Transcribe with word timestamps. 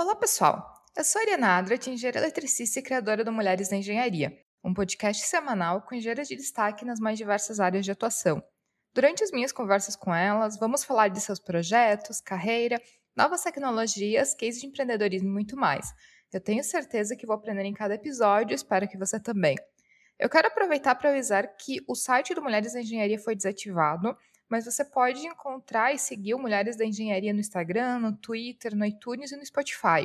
Olá, 0.00 0.16
pessoal! 0.16 0.82
Eu 0.96 1.04
sou 1.04 1.20
a 1.20 1.24
Ariana 1.24 1.58
Adrat, 1.58 1.86
engenheira 1.86 2.20
eletricista 2.20 2.78
e 2.78 2.82
criadora 2.82 3.22
do 3.22 3.30
Mulheres 3.30 3.68
na 3.68 3.76
Engenharia, 3.76 4.34
um 4.64 4.72
podcast 4.72 5.26
semanal 5.26 5.82
com 5.82 5.94
engenheiras 5.94 6.26
de 6.26 6.36
destaque 6.36 6.86
nas 6.86 6.98
mais 6.98 7.18
diversas 7.18 7.60
áreas 7.60 7.84
de 7.84 7.90
atuação. 7.90 8.42
Durante 8.94 9.22
as 9.22 9.30
minhas 9.30 9.52
conversas 9.52 9.94
com 9.96 10.14
elas, 10.14 10.58
vamos 10.58 10.84
falar 10.84 11.08
de 11.08 11.20
seus 11.20 11.38
projetos, 11.38 12.18
carreira, 12.18 12.80
novas 13.14 13.42
tecnologias, 13.42 14.34
case 14.34 14.58
de 14.58 14.68
empreendedorismo 14.68 15.28
e 15.28 15.32
muito 15.32 15.54
mais. 15.54 15.92
Eu 16.32 16.40
tenho 16.40 16.64
certeza 16.64 17.14
que 17.14 17.26
vou 17.26 17.36
aprender 17.36 17.66
em 17.66 17.74
cada 17.74 17.92
episódio 17.92 18.54
e 18.54 18.56
espero 18.56 18.88
que 18.88 18.96
você 18.96 19.20
também. 19.20 19.54
Eu 20.18 20.30
quero 20.30 20.48
aproveitar 20.48 20.94
para 20.94 21.10
avisar 21.10 21.46
que 21.58 21.84
o 21.86 21.94
site 21.94 22.34
do 22.34 22.40
Mulheres 22.40 22.72
da 22.72 22.80
Engenharia 22.80 23.18
foi 23.18 23.36
desativado, 23.36 24.16
mas 24.50 24.64
você 24.64 24.84
pode 24.84 25.26
encontrar 25.26 25.94
e 25.94 25.98
seguir 25.98 26.34
Mulheres 26.34 26.76
da 26.76 26.84
Engenharia 26.84 27.32
no 27.32 27.40
Instagram, 27.40 28.00
no 28.00 28.16
Twitter, 28.16 28.74
no 28.74 28.84
iTunes 28.84 29.30
e 29.32 29.36
no 29.36 29.46
Spotify. 29.46 30.04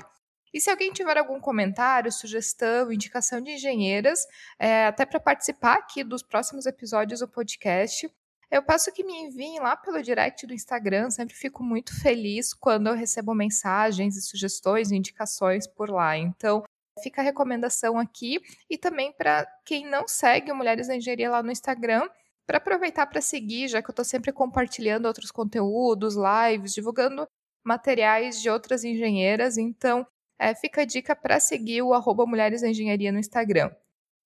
E 0.54 0.62
se 0.62 0.70
alguém 0.70 0.94
tiver 0.94 1.18
algum 1.18 1.40
comentário, 1.40 2.12
sugestão, 2.12 2.92
indicação 2.92 3.42
de 3.42 3.52
engenheiras, 3.52 4.26
é, 4.58 4.86
até 4.86 5.06
para 5.06 5.20
participar 5.20 5.74
aqui 5.74 6.04
dos 6.04 6.24
próximos 6.24 6.66
episódios 6.66 7.20
do 7.20 7.28
podcast, 7.28 8.10
eu 8.50 8.64
peço 8.64 8.94
que 8.94 9.04
me 9.04 9.14
enviem 9.14 9.60
lá 9.60 9.76
pelo 9.76 10.02
direct 10.02 10.48
do 10.48 10.54
Instagram. 10.54 11.10
Sempre 11.10 11.36
fico 11.36 11.62
muito 11.62 12.00
feliz 12.00 12.54
quando 12.54 12.88
eu 12.88 12.94
recebo 12.94 13.34
mensagens 13.34 14.16
e 14.16 14.22
sugestões 14.22 14.92
e 14.92 14.96
indicações 14.96 15.68
por 15.68 15.90
lá. 15.90 16.18
Então, 16.18 16.64
fica 17.04 17.22
a 17.22 17.24
recomendação 17.24 18.00
aqui. 18.00 18.40
E 18.70 18.78
também 18.78 19.12
para 19.12 19.46
quem 19.66 19.86
não 19.86 20.08
segue 20.08 20.54
Mulheres 20.54 20.88
da 20.88 20.96
Engenharia 20.96 21.30
lá 21.30 21.44
no 21.44 21.52
Instagram, 21.52 22.08
para 22.46 22.58
aproveitar 22.58 23.08
para 23.08 23.22
seguir, 23.22 23.68
já 23.68 23.82
que 23.82 23.90
eu 23.90 23.94
estou 23.94 24.06
sempre 24.06 24.32
compartilhando 24.32 25.08
outros 25.08 25.32
conteúdos, 25.32 26.16
lives, 26.16 26.74
divulgando 26.74 27.28
materiais 27.64 28.42
de 28.42 28.50
outras 28.50 28.84
engenheiras. 28.84 29.58
Então, 29.58 30.06
é, 30.40 30.54
fica 30.54 30.82
a 30.82 30.86
dica 30.86 31.16
para 31.16 31.40
seguir 31.40 31.82
o 31.82 31.94
arroba 31.94 32.26
Mulheres 32.26 32.62
da 32.62 32.70
Engenharia 32.70 33.12
no 33.12 33.20
Instagram. 33.20 33.72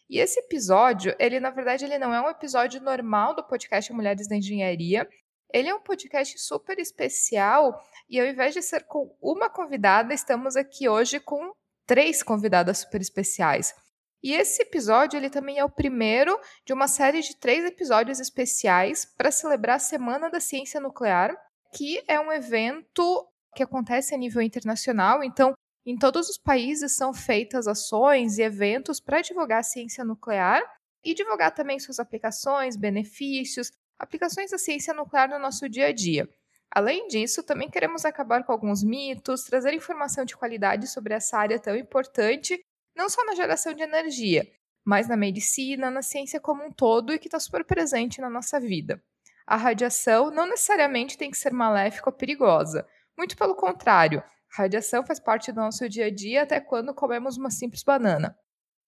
E 0.09 0.17
esse 0.17 0.39
episódio, 0.39 1.15
ele 1.19 1.39
na 1.39 1.51
verdade 1.51 1.85
ele 1.85 1.99
não 1.99 2.13
é 2.13 2.19
um 2.19 2.29
episódio 2.29 2.81
normal 2.81 3.35
do 3.35 3.43
podcast 3.43 3.93
Mulheres 3.93 4.27
da 4.27 4.35
Engenharia. 4.35 5.07
Ele 5.53 5.69
é 5.69 5.75
um 5.75 5.81
podcast 5.81 6.37
super 6.39 6.79
especial 6.79 7.79
e 8.09 8.19
ao 8.19 8.25
invés 8.25 8.53
de 8.53 8.61
ser 8.61 8.85
com 8.85 9.15
uma 9.21 9.49
convidada, 9.49 10.13
estamos 10.13 10.55
aqui 10.55 10.89
hoje 10.89 11.19
com 11.19 11.51
três 11.85 12.23
convidadas 12.23 12.79
super 12.79 13.01
especiais. 13.01 13.73
E 14.21 14.33
esse 14.33 14.61
episódio 14.61 15.17
ele 15.17 15.29
também 15.29 15.57
é 15.57 15.63
o 15.63 15.69
primeiro 15.69 16.37
de 16.65 16.73
uma 16.73 16.87
série 16.87 17.21
de 17.21 17.35
três 17.37 17.63
episódios 17.63 18.19
especiais 18.19 19.05
para 19.05 19.31
celebrar 19.31 19.77
a 19.77 19.79
Semana 19.79 20.29
da 20.29 20.39
Ciência 20.39 20.79
Nuclear, 20.79 21.35
que 21.73 22.03
é 22.07 22.19
um 22.19 22.31
evento 22.31 23.27
que 23.55 23.63
acontece 23.63 24.13
a 24.13 24.17
nível 24.17 24.41
internacional. 24.41 25.23
Então, 25.23 25.53
em 25.85 25.97
todos 25.97 26.29
os 26.29 26.37
países 26.37 26.95
são 26.95 27.13
feitas 27.13 27.67
ações 27.67 28.37
e 28.37 28.43
eventos 28.43 28.99
para 28.99 29.21
divulgar 29.21 29.59
a 29.59 29.63
ciência 29.63 30.03
nuclear 30.03 30.61
e 31.03 31.13
divulgar 31.13 31.53
também 31.53 31.79
suas 31.79 31.99
aplicações, 31.99 32.75
benefícios, 32.75 33.71
aplicações 33.97 34.51
da 34.51 34.57
ciência 34.57 34.93
nuclear 34.93 35.29
no 35.29 35.39
nosso 35.39 35.67
dia 35.69 35.87
a 35.87 35.93
dia. 35.93 36.29
Além 36.71 37.07
disso, 37.07 37.41
também 37.41 37.69
queremos 37.69 38.05
acabar 38.05 38.43
com 38.43 38.51
alguns 38.51 38.83
mitos, 38.83 39.43
trazer 39.43 39.73
informação 39.73 40.23
de 40.23 40.37
qualidade 40.37 40.87
sobre 40.87 41.15
essa 41.15 41.37
área 41.37 41.59
tão 41.59 41.75
importante, 41.75 42.61
não 42.99 43.07
só 43.07 43.23
na 43.23 43.33
geração 43.33 43.73
de 43.73 43.81
energia, 43.81 44.45
mas 44.83 45.07
na 45.07 45.15
medicina, 45.15 45.89
na 45.89 46.01
ciência 46.01 46.37
como 46.37 46.65
um 46.65 46.71
todo 46.71 47.13
e 47.13 47.17
que 47.17 47.29
está 47.29 47.39
super 47.39 47.63
presente 47.63 48.19
na 48.19 48.29
nossa 48.29 48.59
vida. 48.59 49.01
A 49.47 49.55
radiação 49.55 50.29
não 50.29 50.45
necessariamente 50.45 51.17
tem 51.17 51.31
que 51.31 51.37
ser 51.37 51.53
maléfica 51.53 52.09
ou 52.09 52.15
perigosa. 52.15 52.85
Muito 53.17 53.37
pelo 53.37 53.55
contrário, 53.55 54.21
Radiação 54.51 55.05
faz 55.05 55.17
parte 55.17 55.51
do 55.51 55.61
nosso 55.61 55.87
dia 55.87 56.07
a 56.07 56.13
dia 56.13 56.43
até 56.43 56.59
quando 56.59 56.93
comemos 56.93 57.37
uma 57.37 57.49
simples 57.49 57.83
banana. 57.83 58.37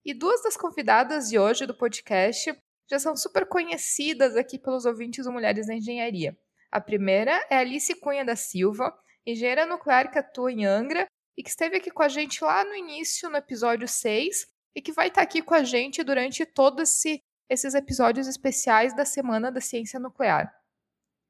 E 0.04 0.14
duas 0.14 0.44
das 0.44 0.58
convidadas 0.58 1.30
de 1.30 1.39
hoje 1.39 1.66
do 1.66 1.78
podcast 1.78 2.54
já 2.89 3.00
são 3.00 3.16
super 3.16 3.48
conhecidas 3.48 4.36
aqui 4.36 4.60
pelos 4.60 4.86
ouvintes 4.86 5.23
do 5.23 5.32
Mulheres 5.32 5.67
da 5.67 5.76
Engenharia. 5.76 6.38
A 6.70 6.82
primeira 6.82 7.32
é 7.49 7.58
Alice 7.58 7.93
Cunha 8.02 8.26
da 8.26 8.36
Silva, 8.36 8.93
engenheira 9.26 9.66
nuclear 9.66 10.11
que 10.11 10.20
atua 10.20 10.52
em 10.52 10.66
Angra 10.66 11.08
e 11.37 11.43
que 11.43 11.49
esteve 11.49 11.77
aqui 11.77 11.92
com 11.92 12.03
a 12.03 12.09
gente 12.09 12.43
lá 12.43 12.64
no 12.64 12.75
início, 12.75 13.30
no 13.30 13.37
episódio 13.37 13.87
6, 13.87 14.47
e 14.75 14.81
que 14.81 14.92
vai 14.92 15.08
estar 15.08 15.21
aqui 15.21 15.42
com 15.42 15.53
a 15.53 15.64
gente 15.64 16.03
durante 16.03 16.45
todos 16.45 16.89
esse, 16.89 17.23
esses 17.49 17.73
episódios 17.73 18.27
especiais 18.27 18.95
da 18.95 19.05
Semana 19.05 19.52
da 19.52 19.61
Ciência 19.61 19.99
Nuclear. 19.99 20.53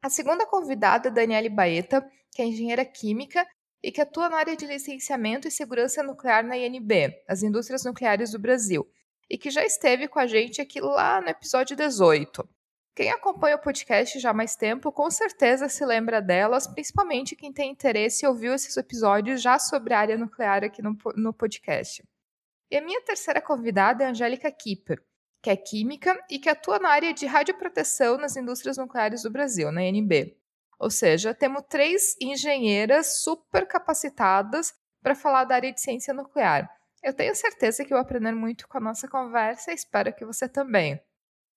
A 0.02 0.10
segunda 0.10 0.46
convidada 0.46 1.10
é 1.10 1.12
Daniele 1.12 1.50
Baeta, 1.50 2.08
que 2.32 2.42
é 2.42 2.46
engenheira 2.46 2.86
química 2.86 3.48
e 3.84 3.92
que 3.92 4.02
atua 4.02 4.30
na 4.30 4.38
área 4.38 4.56
de 4.56 4.66
licenciamento 4.66 5.48
e 5.48 5.52
segurança 5.52 6.04
nuclear 6.04 6.44
na 6.44 6.58
INB, 6.58 7.16
as 7.28 7.44
indústrias 7.44 7.84
nucleares 7.84 8.32
do 8.32 8.40
Brasil, 8.40 8.88
e 9.30 9.38
que 9.38 9.50
já 9.50 9.66
esteve 9.66 10.08
com 10.08 10.20
a 10.20 10.28
gente 10.28 10.62
aqui 10.62 10.80
lá 10.80 11.20
no 11.22 11.30
episódio 11.30 11.76
18. 11.76 12.48
Quem 12.94 13.10
acompanha 13.10 13.56
o 13.56 13.60
podcast 13.60 14.20
já 14.20 14.32
há 14.32 14.34
mais 14.34 14.56
tempo, 14.58 14.92
com 14.92 15.10
certeza 15.10 15.70
se 15.70 15.86
lembra 15.86 16.22
delas, 16.22 16.68
principalmente 16.68 17.38
quem 17.38 17.54
tem 17.54 17.72
interesse 17.72 18.26
e 18.26 18.28
ouviu 18.28 18.54
esses 18.54 18.76
episódios 18.76 19.42
já 19.42 19.58
sobre 19.58 19.94
a 19.94 20.00
área 20.00 20.18
nuclear 20.18 20.64
aqui 20.66 20.82
no, 20.82 20.98
no 21.16 21.34
podcast. 21.34 22.04
E 22.70 22.76
a 22.76 22.82
minha 22.82 23.02
terceira 23.02 23.42
convidada 23.42 24.04
é 24.04 24.08
Angélica 24.08 24.52
Kipper, 24.52 25.02
que 25.42 25.50
é 25.50 25.56
química 25.56 26.22
e 26.30 26.38
que 26.38 26.50
atua 26.50 26.80
na 26.80 26.90
área 26.90 27.14
de 27.14 27.26
radioproteção 27.26 28.18
nas 28.18 28.36
indústrias 28.36 28.78
nucleares 28.78 29.24
do 29.24 29.32
Brasil, 29.32 29.72
na 29.72 29.84
INB. 29.84 30.38
Ou 30.78 30.90
seja, 30.90 31.34
temos 31.34 31.64
três 31.70 32.18
engenheiras 32.20 33.22
super 33.22 33.66
capacitadas 33.68 34.74
para 35.02 35.16
falar 35.16 35.46
da 35.46 35.56
área 35.56 35.72
de 35.72 35.80
ciência 35.80 36.14
nuclear. 36.14 36.70
Eu 37.02 37.14
tenho 37.14 37.34
certeza 37.36 37.86
que 37.86 37.92
vou 37.92 38.00
aprender 38.00 38.34
muito 38.34 38.68
com 38.68 38.78
a 38.78 38.82
nossa 38.82 39.08
conversa 39.08 39.72
e 39.72 39.76
espero 39.76 40.14
que 40.14 40.26
você 40.26 40.50
também. 40.50 41.02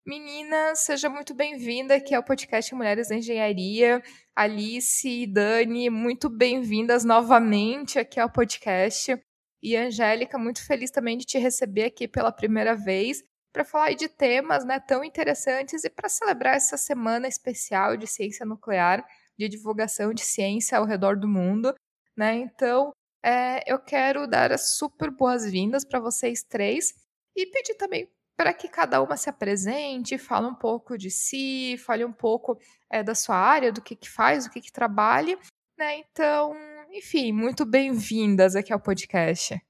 Menina, 0.06 0.74
seja 0.76 1.08
muito 1.08 1.32
bem-vinda 1.32 1.94
aqui 1.94 2.14
ao 2.14 2.22
podcast 2.22 2.74
Mulheres 2.74 3.08
da 3.08 3.16
Engenharia. 3.16 4.02
Alice 4.36 5.08
e 5.08 5.26
Dani, 5.26 5.88
muito 5.88 6.28
bem-vindas 6.28 7.06
novamente 7.06 7.98
aqui 7.98 8.20
ao 8.20 8.30
podcast. 8.30 9.18
E 9.62 9.74
Angélica, 9.74 10.36
muito 10.36 10.62
feliz 10.66 10.90
também 10.90 11.16
de 11.16 11.24
te 11.24 11.38
receber 11.38 11.84
aqui 11.84 12.06
pela 12.06 12.30
primeira 12.30 12.76
vez 12.76 13.24
para 13.50 13.64
falar 13.64 13.94
de 13.94 14.06
temas 14.06 14.62
né, 14.62 14.78
tão 14.78 15.02
interessantes 15.02 15.84
e 15.84 15.88
para 15.88 16.10
celebrar 16.10 16.56
essa 16.56 16.76
semana 16.76 17.26
especial 17.26 17.96
de 17.96 18.06
ciência 18.06 18.44
nuclear, 18.44 19.02
de 19.38 19.48
divulgação 19.48 20.12
de 20.12 20.22
ciência 20.22 20.76
ao 20.76 20.84
redor 20.84 21.16
do 21.16 21.26
mundo. 21.26 21.74
Né? 22.14 22.34
Então, 22.34 22.92
é, 23.24 23.62
eu 23.66 23.78
quero 23.78 24.26
dar 24.26 24.52
as 24.52 24.76
super 24.76 25.10
boas-vindas 25.10 25.82
para 25.82 25.98
vocês 25.98 26.42
três 26.42 26.92
e 27.34 27.46
pedir 27.46 27.76
também 27.76 28.06
para 28.36 28.52
que 28.52 28.68
cada 28.68 29.00
uma 29.02 29.16
se 29.16 29.30
apresente, 29.30 30.18
fale 30.18 30.46
um 30.46 30.54
pouco 30.54 30.98
de 30.98 31.10
si, 31.10 31.76
fale 31.78 32.04
um 32.04 32.12
pouco 32.12 32.58
é, 32.90 33.02
da 33.02 33.14
sua 33.14 33.36
área, 33.36 33.72
do 33.72 33.80
que, 33.80 33.94
que 33.94 34.10
faz, 34.10 34.44
do 34.44 34.50
que, 34.50 34.60
que 34.60 34.72
trabalha. 34.72 35.38
Né? 35.78 35.98
Então, 35.98 36.54
enfim, 36.90 37.32
muito 37.32 37.64
bem-vindas 37.64 38.56
aqui 38.56 38.72
ao 38.72 38.80
podcast. 38.80 39.60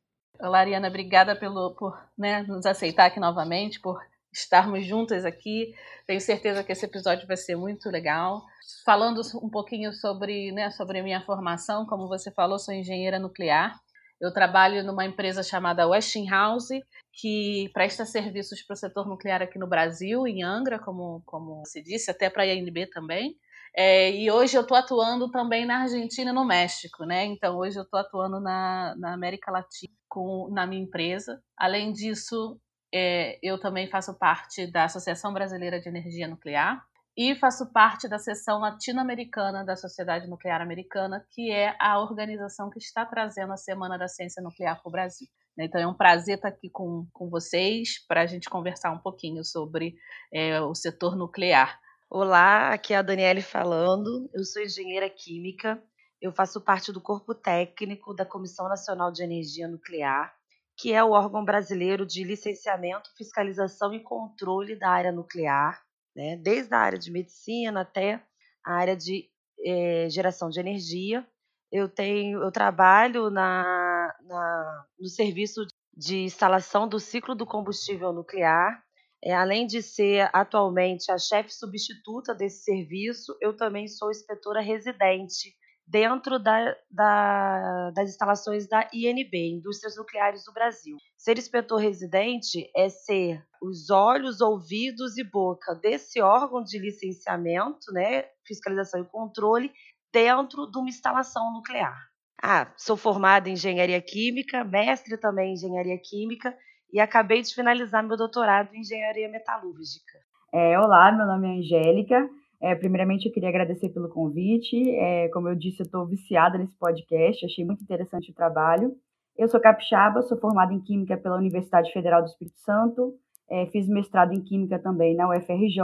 Olá, 0.41 0.61
Ariana, 0.61 0.89
obrigada 0.89 1.37
pelo, 1.37 1.75
por 1.75 1.99
né, 2.19 2.43
nos 2.43 2.67
aceitar 2.67 3.07
aqui 3.07 3.21
novamente, 3.21 3.81
por 3.81 4.01
estarmos 4.33 4.85
juntas 4.85 5.25
aqui. 5.25 5.75
Tenho 6.07 6.21
certeza 6.21 6.65
que 6.65 6.73
esse 6.73 6.85
episódio 6.85 7.27
vai 7.27 7.37
ser 7.37 7.57
muito 7.57 7.89
legal. 7.89 8.43
Falando 8.85 9.21
um 9.43 9.49
pouquinho 9.49 9.93
sobre, 9.93 10.51
né, 10.53 10.71
sobre 10.71 10.99
a 10.99 11.03
minha 11.03 11.25
formação, 11.25 11.87
como 11.87 12.09
você 12.09 12.31
falou, 12.31 12.59
sou 12.59 12.75
engenheira 12.75 13.19
nuclear. 13.19 13.81
Eu 14.25 14.33
trabalho 14.33 14.83
numa 14.83 15.05
empresa 15.05 15.43
chamada 15.43 15.87
Westinghouse, 15.87 16.83
que 17.13 17.71
presta 17.75 18.07
serviços 18.07 18.63
para 18.63 18.73
o 18.75 18.77
setor 18.77 19.07
nuclear 19.07 19.43
aqui 19.43 19.59
no 19.59 19.67
Brasil, 19.67 20.27
em 20.27 20.43
Angra, 20.43 20.79
como, 20.79 21.23
como 21.27 21.63
se 21.67 21.83
disse, 21.83 22.11
até 22.11 22.31
para 22.31 22.43
a 22.43 22.47
INB 22.47 22.87
também. 22.87 23.37
É, 23.77 24.11
e 24.11 24.31
hoje 24.31 24.57
eu 24.57 24.63
estou 24.63 24.77
atuando 24.77 25.31
também 25.31 25.67
na 25.67 25.83
Argentina 25.83 26.31
e 26.31 26.35
no 26.35 26.45
México, 26.45 27.05
né? 27.05 27.25
Então 27.25 27.59
hoje 27.59 27.79
eu 27.79 27.83
estou 27.83 28.01
atuando 28.01 28.41
na, 28.41 28.95
na 28.97 29.13
América 29.13 29.51
Latina 29.51 29.93
com, 30.09 30.49
na 30.51 30.67
minha 30.67 30.83
empresa. 30.83 31.43
Além 31.57 31.93
disso, 31.93 32.59
é, 32.95 33.39
eu 33.43 33.59
também 33.59 33.89
faço 33.89 34.17
parte 34.17 34.67
da 34.67 34.85
Associação 34.85 35.35
Brasileira 35.35 35.81
de 35.81 35.89
Energia 35.89 36.29
Nuclear 36.29 36.83
e 37.17 37.35
faço 37.37 37.73
parte 37.73 38.09
da 38.09 38.19
seção 38.19 38.59
latino-americana 38.59 39.65
da 39.65 39.77
Sociedade 39.77 40.29
Nuclear 40.29 40.61
Americana, 40.61 41.25
que 41.31 41.51
é 41.51 41.77
a 41.81 42.01
organização 42.01 42.71
que 42.71 42.79
está 42.79 43.07
trazendo 43.07 43.53
a 43.53 43.57
Semana 43.57 43.97
da 43.97 44.09
Ciência 44.09 44.43
Nuclear 44.43 44.81
para 44.83 44.89
o 44.89 44.93
Brasil. 44.93 45.29
Então 45.57 45.81
é 45.81 45.87
um 45.87 45.95
prazer 45.95 46.37
estar 46.37 46.49
aqui 46.49 46.69
com, 46.69 47.07
com 47.13 47.31
vocês 47.31 48.05
para 48.09 48.23
a 48.23 48.27
gente 48.27 48.51
conversar 48.51 48.91
um 48.91 48.99
pouquinho 48.99 49.45
sobre 49.45 49.95
é, 50.33 50.61
o 50.61 50.75
setor 50.75 51.15
nuclear. 51.15 51.79
Olá, 52.11 52.71
aqui 52.71 52.93
é 52.93 52.97
a 52.97 53.03
Daniele 53.03 53.43
falando. 53.43 54.29
Eu 54.35 54.45
sou 54.45 54.61
engenheira 54.63 55.09
química. 55.09 55.81
Eu 56.21 56.33
faço 56.33 56.61
parte 56.61 56.93
do 56.93 57.01
corpo 57.01 57.33
técnico 57.35 58.13
da 58.13 58.27
Comissão 58.27 58.69
Nacional 58.69 59.13
de 59.13 59.23
Energia 59.23 59.69
Nuclear, 59.69 60.35
que 60.77 60.93
é 60.93 61.05
o 61.05 61.11
órgão 61.11 61.45
brasileiro 61.45 62.05
de 62.05 62.25
licenciamento, 62.25 63.11
fiscalização 63.17 63.95
e 63.95 64.03
controle 64.03 64.75
da 64.77 64.91
área 64.91 65.13
nuclear, 65.13 65.81
né? 66.15 66.37
desde 66.37 66.75
a 66.75 66.79
área 66.79 66.99
de 66.99 67.11
medicina 67.11 67.81
até 67.81 68.23
a 68.65 68.75
área 68.75 68.97
de 68.97 69.29
eh, 69.65 70.09
geração 70.11 70.49
de 70.49 70.61
energia. 70.61 71.27
Eu 71.71 71.89
tenho, 71.89 72.43
eu 72.43 72.53
trabalho 72.53 73.31
na, 73.31 74.15
na, 74.23 74.87
no 74.99 75.09
serviço 75.09 75.67
de 75.97 76.23
instalação 76.23 76.89
do 76.89 77.01
ciclo 77.01 77.35
do 77.35 77.47
combustível 77.47 78.13
nuclear. 78.13 78.83
É, 79.23 79.33
além 79.35 79.67
de 79.67 79.83
ser 79.83 80.29
atualmente 80.35 81.11
a 81.11 81.17
chefe 81.17 81.51
substituta 81.51 82.35
desse 82.35 82.63
serviço, 82.63 83.35
eu 83.41 83.57
também 83.57 83.89
sou 83.89 84.11
inspetora 84.11 84.61
residente 84.61 85.55
dentro 85.87 86.39
da, 86.39 86.75
da, 86.91 87.91
das 87.91 88.11
instalações 88.11 88.67
da 88.67 88.89
INB, 88.93 89.57
Indústrias 89.57 89.97
Nucleares 89.97 90.45
do 90.45 90.53
Brasil. 90.53 90.97
Ser 91.17 91.39
inspetor 91.39 91.79
residente 91.79 92.71
é 92.75 92.89
ser 92.89 93.43
os 93.63 93.91
olhos, 93.91 94.41
ouvidos 94.41 95.17
e 95.19 95.25
boca 95.25 95.75
desse 95.75 96.21
órgão 96.21 96.63
de 96.63 96.79
licenciamento, 96.79 97.93
né, 97.93 98.25
fiscalização 98.47 99.01
e 99.01 99.09
controle, 99.09 99.73
dentro 100.13 100.71
de 100.71 100.79
uma 100.79 100.89
instalação 100.89 101.53
nuclear. 101.53 101.97
Ah, 102.43 102.73
sou 102.77 102.97
formada 102.97 103.49
em 103.49 103.55
engenharia 103.55 104.01
química, 104.01 104.65
mestre 104.65 105.17
também 105.17 105.51
em 105.51 105.55
engenharia 105.55 105.99
química 105.99 106.57
e 106.93 107.01
acabei 107.01 107.43
de 107.43 107.55
finalizar 107.55 108.03
meu 108.03 108.17
doutorado 108.17 108.75
em 108.75 108.81
engenharia 108.81 109.29
metalúrgica. 109.29 110.19
É, 110.53 110.79
olá, 110.79 111.11
meu 111.11 111.27
nome 111.27 111.49
é 111.49 111.59
Angélica. 111.59 112.31
É, 112.65 112.75
primeiramente, 112.75 113.27
eu 113.27 113.33
queria 113.33 113.51
agradecer 113.51 113.91
pelo 113.91 114.09
convite. 114.09 114.91
É, 114.97 115.29
como 115.29 115.51
eu 115.51 115.55
disse, 115.55 115.83
eu 115.83 115.85
estou 115.85 116.07
viciada 116.07 116.57
nesse 116.57 116.75
podcast, 116.79 117.45
achei 117.45 117.63
muito 117.63 117.83
interessante 117.83 118.31
o 118.31 118.35
trabalho. 118.35 118.97
Eu 119.37 119.47
sou 119.49 119.61
capixaba, 119.61 120.23
sou 120.23 120.39
formada 120.39 120.73
em 120.73 120.81
Química 120.81 121.15
pela 121.19 121.37
Universidade 121.37 121.93
Federal 121.93 122.23
do 122.23 122.29
Espírito 122.29 122.59
Santo, 122.61 123.13
é, 123.51 123.67
fiz 123.67 123.87
mestrado 123.87 124.33
em 124.33 124.41
Química 124.41 124.79
também 124.79 125.15
na 125.15 125.29
UFRJ 125.29 125.79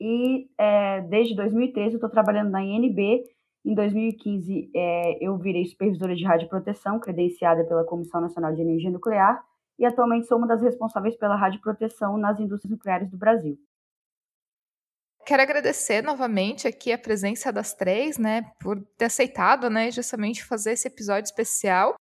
e 0.00 0.48
é, 0.56 1.02
desde 1.02 1.36
2013 1.36 1.90
eu 1.90 1.96
estou 1.96 2.08
trabalhando 2.08 2.50
na 2.50 2.64
INB. 2.64 3.22
Em 3.62 3.74
2015 3.74 4.70
é, 4.74 5.22
eu 5.22 5.36
virei 5.36 5.66
supervisora 5.66 6.16
de 6.16 6.24
radioproteção, 6.24 6.98
credenciada 6.98 7.62
pela 7.64 7.84
Comissão 7.84 8.22
Nacional 8.22 8.54
de 8.54 8.62
Energia 8.62 8.90
Nuclear 8.90 9.44
e 9.78 9.84
atualmente 9.84 10.26
sou 10.26 10.38
uma 10.38 10.46
das 10.46 10.62
responsáveis 10.62 11.14
pela 11.18 11.36
radioproteção 11.36 12.16
nas 12.16 12.40
indústrias 12.40 12.70
nucleares 12.70 13.10
do 13.10 13.18
Brasil. 13.18 13.58
Quero 15.26 15.42
agradecer 15.42 16.02
novamente 16.02 16.66
aqui 16.66 16.92
a 16.92 16.98
presença 16.98 17.52
das 17.52 17.74
três, 17.74 18.18
né, 18.18 18.50
por 18.60 18.80
ter 18.96 19.04
aceitado, 19.04 19.70
né, 19.70 19.90
justamente 19.90 20.44
fazer 20.44 20.72
esse 20.72 20.88
episódio 20.88 21.28
especial. 21.28 21.94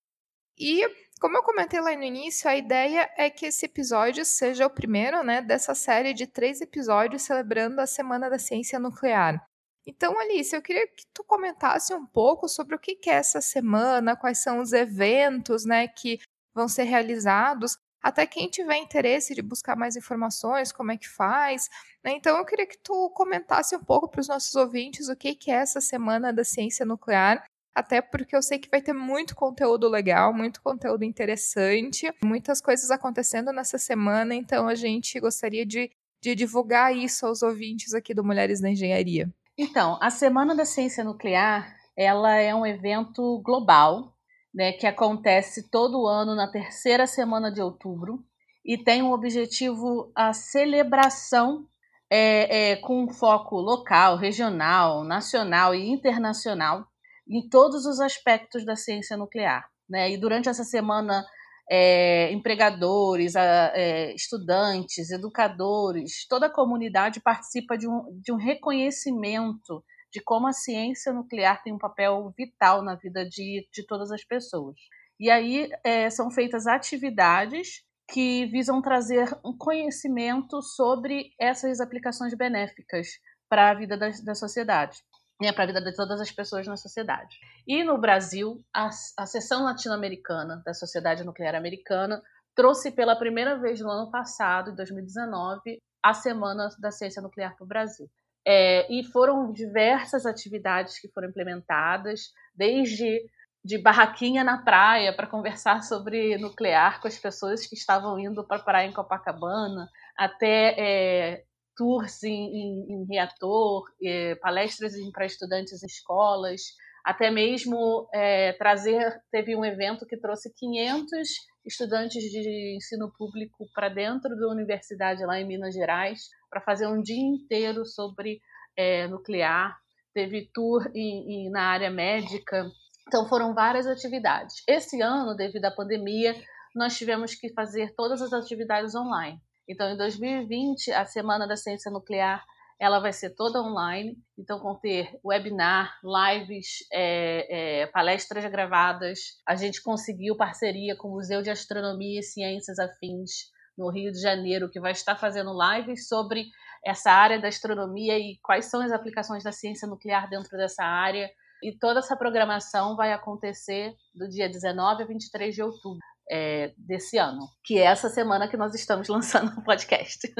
E 0.56 0.87
como 1.20 1.37
eu 1.37 1.43
comentei 1.43 1.81
lá 1.81 1.94
no 1.97 2.03
início, 2.03 2.49
a 2.49 2.56
ideia 2.56 3.11
é 3.17 3.29
que 3.29 3.47
esse 3.47 3.67
episódio 3.67 4.25
seja 4.25 4.67
o 4.67 4.70
primeiro, 4.70 5.23
né, 5.23 5.43
dessa 5.43 5.75
série 5.75 6.15
de 6.15 6.26
três 6.26 6.61
episódios 6.61 7.23
celebrando 7.23 7.81
a 7.81 7.87
Semana 7.87 8.31
da 8.31 8.38
Ciência 8.38 8.79
Nuclear. 8.79 9.44
Então, 9.85 10.19
Alice, 10.19 10.55
eu 10.55 10.62
queria 10.62 10.87
que 10.87 11.05
tu 11.12 11.25
comentasse 11.25 11.93
um 11.94 12.06
pouco 12.06 12.47
sobre 12.47 12.76
o 12.76 12.79
que 12.79 12.99
é 13.11 13.14
essa 13.14 13.41
semana, 13.41 14.17
quais 14.17 14.43
são 14.43 14.61
os 14.61 14.73
eventos, 14.73 15.64
né, 15.64 15.88
que 15.88 16.19
vão 16.55 16.69
ser 16.69 16.85
realizados 16.85 17.76
até 18.03 18.27
quem 18.27 18.49
tiver 18.49 18.77
interesse 18.77 19.35
de 19.35 19.43
buscar 19.43 19.77
mais 19.77 19.97
informações, 19.97 20.73
como 20.73 20.93
é 20.93 20.97
que 20.97 21.09
faz. 21.09 21.69
Né? 22.05 22.12
Então, 22.12 22.37
eu 22.39 22.45
queria 22.45 22.67
que 22.67 22.79
tu 22.79 23.11
comentasse 23.11 23.75
um 23.77 23.83
pouco 23.83 24.09
para 24.09 24.21
os 24.21 24.29
nossos 24.29 24.55
ouvintes 24.55 25.09
o 25.09 25.17
que, 25.17 25.35
que 25.35 25.50
é 25.50 25.55
essa 25.55 25.81
Semana 25.81 26.33
da 26.33 26.45
Ciência 26.45 26.87
Nuclear, 26.87 27.45
até 27.75 28.00
porque 28.00 28.35
eu 28.35 28.43
sei 28.43 28.59
que 28.59 28.69
vai 28.69 28.83
ter 28.83 28.93
muito 28.93 29.37
conteúdo 29.37 29.89
legal, 29.89 30.33
muito 30.33 30.61
conteúdo 30.62 31.05
interessante, 31.05 32.12
muitas 32.25 32.61
coisas 32.61 32.91
acontecendo 32.91 33.53
nessa 33.53 33.79
semana, 33.79 34.35
então 34.35 34.67
a 34.67 34.75
gente 34.75 35.21
gostaria 35.21 35.65
de, 35.65 35.91
de 36.21 36.35
divulgar 36.35 36.95
isso 36.97 37.25
aos 37.25 37.43
ouvintes 37.43 37.95
aqui 37.95 38.12
do 38.12 38.25
Mulheres 38.25 38.61
na 38.61 38.71
Engenharia. 38.71 39.33
Então, 39.56 39.99
a 40.00 40.11
Semana 40.11 40.55
da 40.55 40.65
Ciência 40.65 41.05
Nuclear, 41.05 41.77
ela 41.97 42.37
é 42.37 42.55
um 42.55 42.67
evento 42.67 43.41
global 43.45 44.12
né, 44.58 44.72
que 44.72 44.88
acontece 44.88 45.70
todo 45.70 46.08
ano 46.08 46.34
na 46.34 46.50
terceira 46.50 47.06
semana 47.06 47.49
de 47.49 47.62
outubro 47.62 48.25
e 48.64 48.76
tem 48.76 49.00
um 49.00 49.12
objetivo 49.12 50.10
a 50.16 50.32
celebração 50.32 51.64
é, 52.10 52.72
é, 52.72 52.76
com 52.76 53.08
foco 53.08 53.55
local, 53.60 54.16
regional, 54.16 55.05
nacional 55.05 55.76
e 55.76 55.88
internacional 55.88 56.88
em 57.31 57.49
todos 57.49 57.87
os 57.87 58.00
aspectos 58.00 58.66
da 58.66 58.75
ciência 58.75 59.16
nuclear. 59.16 59.64
Né? 59.88 60.10
E 60.10 60.16
durante 60.16 60.49
essa 60.49 60.64
semana, 60.64 61.25
é, 61.70 62.32
empregadores, 62.32 63.37
a, 63.37 63.70
é, 63.76 64.12
estudantes, 64.12 65.12
educadores, 65.12 66.26
toda 66.28 66.46
a 66.46 66.52
comunidade 66.52 67.20
participa 67.20 67.78
de 67.78 67.87
um, 67.87 68.20
de 68.20 68.32
um 68.32 68.37
reconhecimento 68.37 69.84
de 70.12 70.20
como 70.20 70.46
a 70.46 70.52
ciência 70.52 71.12
nuclear 71.12 71.62
tem 71.62 71.72
um 71.72 71.78
papel 71.78 72.32
vital 72.37 72.82
na 72.82 72.94
vida 72.94 73.28
de, 73.28 73.69
de 73.72 73.87
todas 73.87 74.10
as 74.10 74.25
pessoas. 74.25 74.76
E 75.20 75.31
aí 75.31 75.69
é, 75.84 76.08
são 76.10 76.31
feitas 76.31 76.66
atividades 76.66 77.82
que 78.10 78.46
visam 78.46 78.81
trazer 78.81 79.28
um 79.44 79.56
conhecimento 79.56 80.62
sobre 80.62 81.32
essas 81.38 81.81
aplicações 81.81 82.34
benéficas 82.34 83.08
para 83.49 83.70
a 83.70 83.75
vida 83.75 83.96
da, 83.99 84.08
da 84.25 84.34
sociedade, 84.34 84.99
né, 85.40 85.52
para 85.52 85.64
a 85.64 85.66
vida 85.66 85.82
de 85.82 85.94
todas 85.94 86.20
as 86.20 86.31
pessoas 86.31 86.66
na 86.66 86.76
sociedade. 86.76 87.37
E 87.66 87.84
no 87.84 87.99
Brasil, 87.99 88.64
a, 88.75 88.88
a 89.19 89.26
seção 89.26 89.64
latino-americana 89.64 90.62
da 90.64 90.72
Sociedade 90.72 91.25
Nuclear 91.25 91.54
Americana 91.54 92.22
trouxe 92.54 92.90
pela 92.90 93.16
primeira 93.16 93.58
vez 93.58 93.81
no 93.81 93.90
ano 93.90 94.11
passado, 94.11 94.70
em 94.70 94.75
2019, 94.75 95.78
a 96.02 96.14
Semana 96.14 96.69
da 96.78 96.90
Ciência 96.90 97.20
Nuclear 97.20 97.54
para 97.56 97.64
o 97.64 97.69
Brasil. 97.69 98.08
É, 98.50 98.91
e 98.91 99.05
foram 99.05 99.53
diversas 99.53 100.25
atividades 100.25 100.99
que 100.99 101.09
foram 101.09 101.29
implementadas, 101.29 102.33
desde 102.55 103.21
de 103.62 103.77
barraquinha 103.77 104.43
na 104.43 104.56
praia 104.62 105.15
para 105.15 105.27
conversar 105.27 105.83
sobre 105.83 106.39
nuclear 106.39 106.99
com 107.03 107.09
as 107.09 107.19
pessoas 107.19 107.67
que 107.67 107.75
estavam 107.75 108.19
indo 108.19 108.43
para 108.43 108.62
praia 108.62 108.87
em 108.87 108.93
Copacabana, 108.93 109.87
até 110.17 110.75
é, 110.79 111.45
tours 111.77 112.23
em, 112.23 112.33
em, 112.33 112.93
em 112.95 113.05
reator, 113.05 113.85
é, 114.03 114.35
palestras 114.37 114.95
para 115.12 115.27
estudantes 115.27 115.83
em 115.83 115.87
escolas, 115.87 116.62
até 117.05 117.31
mesmo 117.31 118.09
é, 118.12 118.53
trazer. 118.55 119.21
Teve 119.31 119.56
um 119.56 119.65
evento 119.65 120.06
que 120.06 120.17
trouxe 120.17 120.53
500 120.55 121.29
estudantes 121.67 122.23
de 122.23 122.77
ensino 122.77 123.12
público 123.17 123.67
para 123.75 123.89
dentro 123.89 124.37
da 124.37 124.49
universidade 124.49 125.25
lá 125.25 125.39
em 125.39 125.47
Minas 125.47 125.75
Gerais 125.75 126.21
para 126.50 126.61
fazer 126.61 126.87
um 126.87 127.00
dia 127.03 127.23
inteiro 127.23 127.85
sobre 127.85 128.41
é, 128.77 129.06
nuclear. 129.06 129.77
Teve 130.15 130.50
tour 130.53 130.91
em, 130.95 131.47
em, 131.47 131.50
na 131.50 131.62
área 131.62 131.91
médica. 131.91 132.67
Então 133.06 133.29
foram 133.29 133.55
várias 133.55 133.87
atividades. 133.87 134.56
Esse 134.67 135.00
ano, 135.00 135.35
devido 135.35 135.65
à 135.65 135.71
pandemia, 135.71 136.35
nós 136.75 136.97
tivemos 136.97 137.35
que 137.35 137.52
fazer 137.52 137.95
todas 137.95 138.21
as 138.23 138.33
atividades 138.33 138.95
online. 138.95 139.40
Então, 139.69 139.90
em 139.90 139.97
2020, 139.97 140.93
a 140.93 141.05
Semana 141.05 141.47
da 141.47 141.57
Ciência 141.57 141.90
Nuclear 141.90 142.43
ela 142.80 143.00
vai 143.00 143.12
ser 143.12 143.30
toda 143.30 143.61
online, 143.61 144.16
então 144.38 144.62
vão 144.62 144.78
ter 144.78 145.18
webinar, 145.25 145.99
lives, 146.02 146.87
é, 146.92 147.82
é, 147.82 147.87
palestras 147.88 148.44
gravadas. 148.50 149.18
A 149.47 149.56
gente 149.56 149.82
conseguiu 149.82 150.37
parceria 150.37 150.97
com 150.97 151.08
o 151.08 151.12
Museu 151.12 151.42
de 151.42 151.50
Astronomia 151.50 152.20
e 152.20 152.23
Ciências 152.23 152.78
Afins 152.78 153.50
no 153.76 153.90
Rio 153.90 154.12
de 154.12 154.20
Janeiro, 154.20 154.70
que 154.70 154.80
vai 154.80 154.92
estar 154.92 155.16
fazendo 155.16 155.52
lives 155.52 156.06
sobre 156.08 156.47
essa 156.85 157.11
área 157.11 157.40
da 157.40 157.49
astronomia 157.49 158.16
e 158.16 158.38
quais 158.42 158.66
são 158.66 158.80
as 158.80 158.92
aplicações 158.92 159.42
da 159.42 159.52
ciência 159.52 159.88
nuclear 159.88 160.28
dentro 160.28 160.56
dessa 160.56 160.85
área. 160.85 161.28
E 161.62 161.76
toda 161.76 161.99
essa 161.99 162.16
programação 162.16 162.97
vai 162.97 163.12
acontecer 163.12 163.92
do 164.14 164.28
dia 164.28 164.49
19 164.49 165.02
a 165.02 165.06
23 165.06 165.54
de 165.54 165.62
outubro 165.62 165.99
é, 166.30 166.73
desse 166.76 167.18
ano, 167.18 167.40
que 167.64 167.78
é 167.78 167.85
essa 167.85 168.08
semana 168.08 168.49
que 168.49 168.56
nós 168.56 168.75
estamos 168.75 169.08
lançando 169.11 169.58
o 169.58 169.64
podcast. 169.64 170.32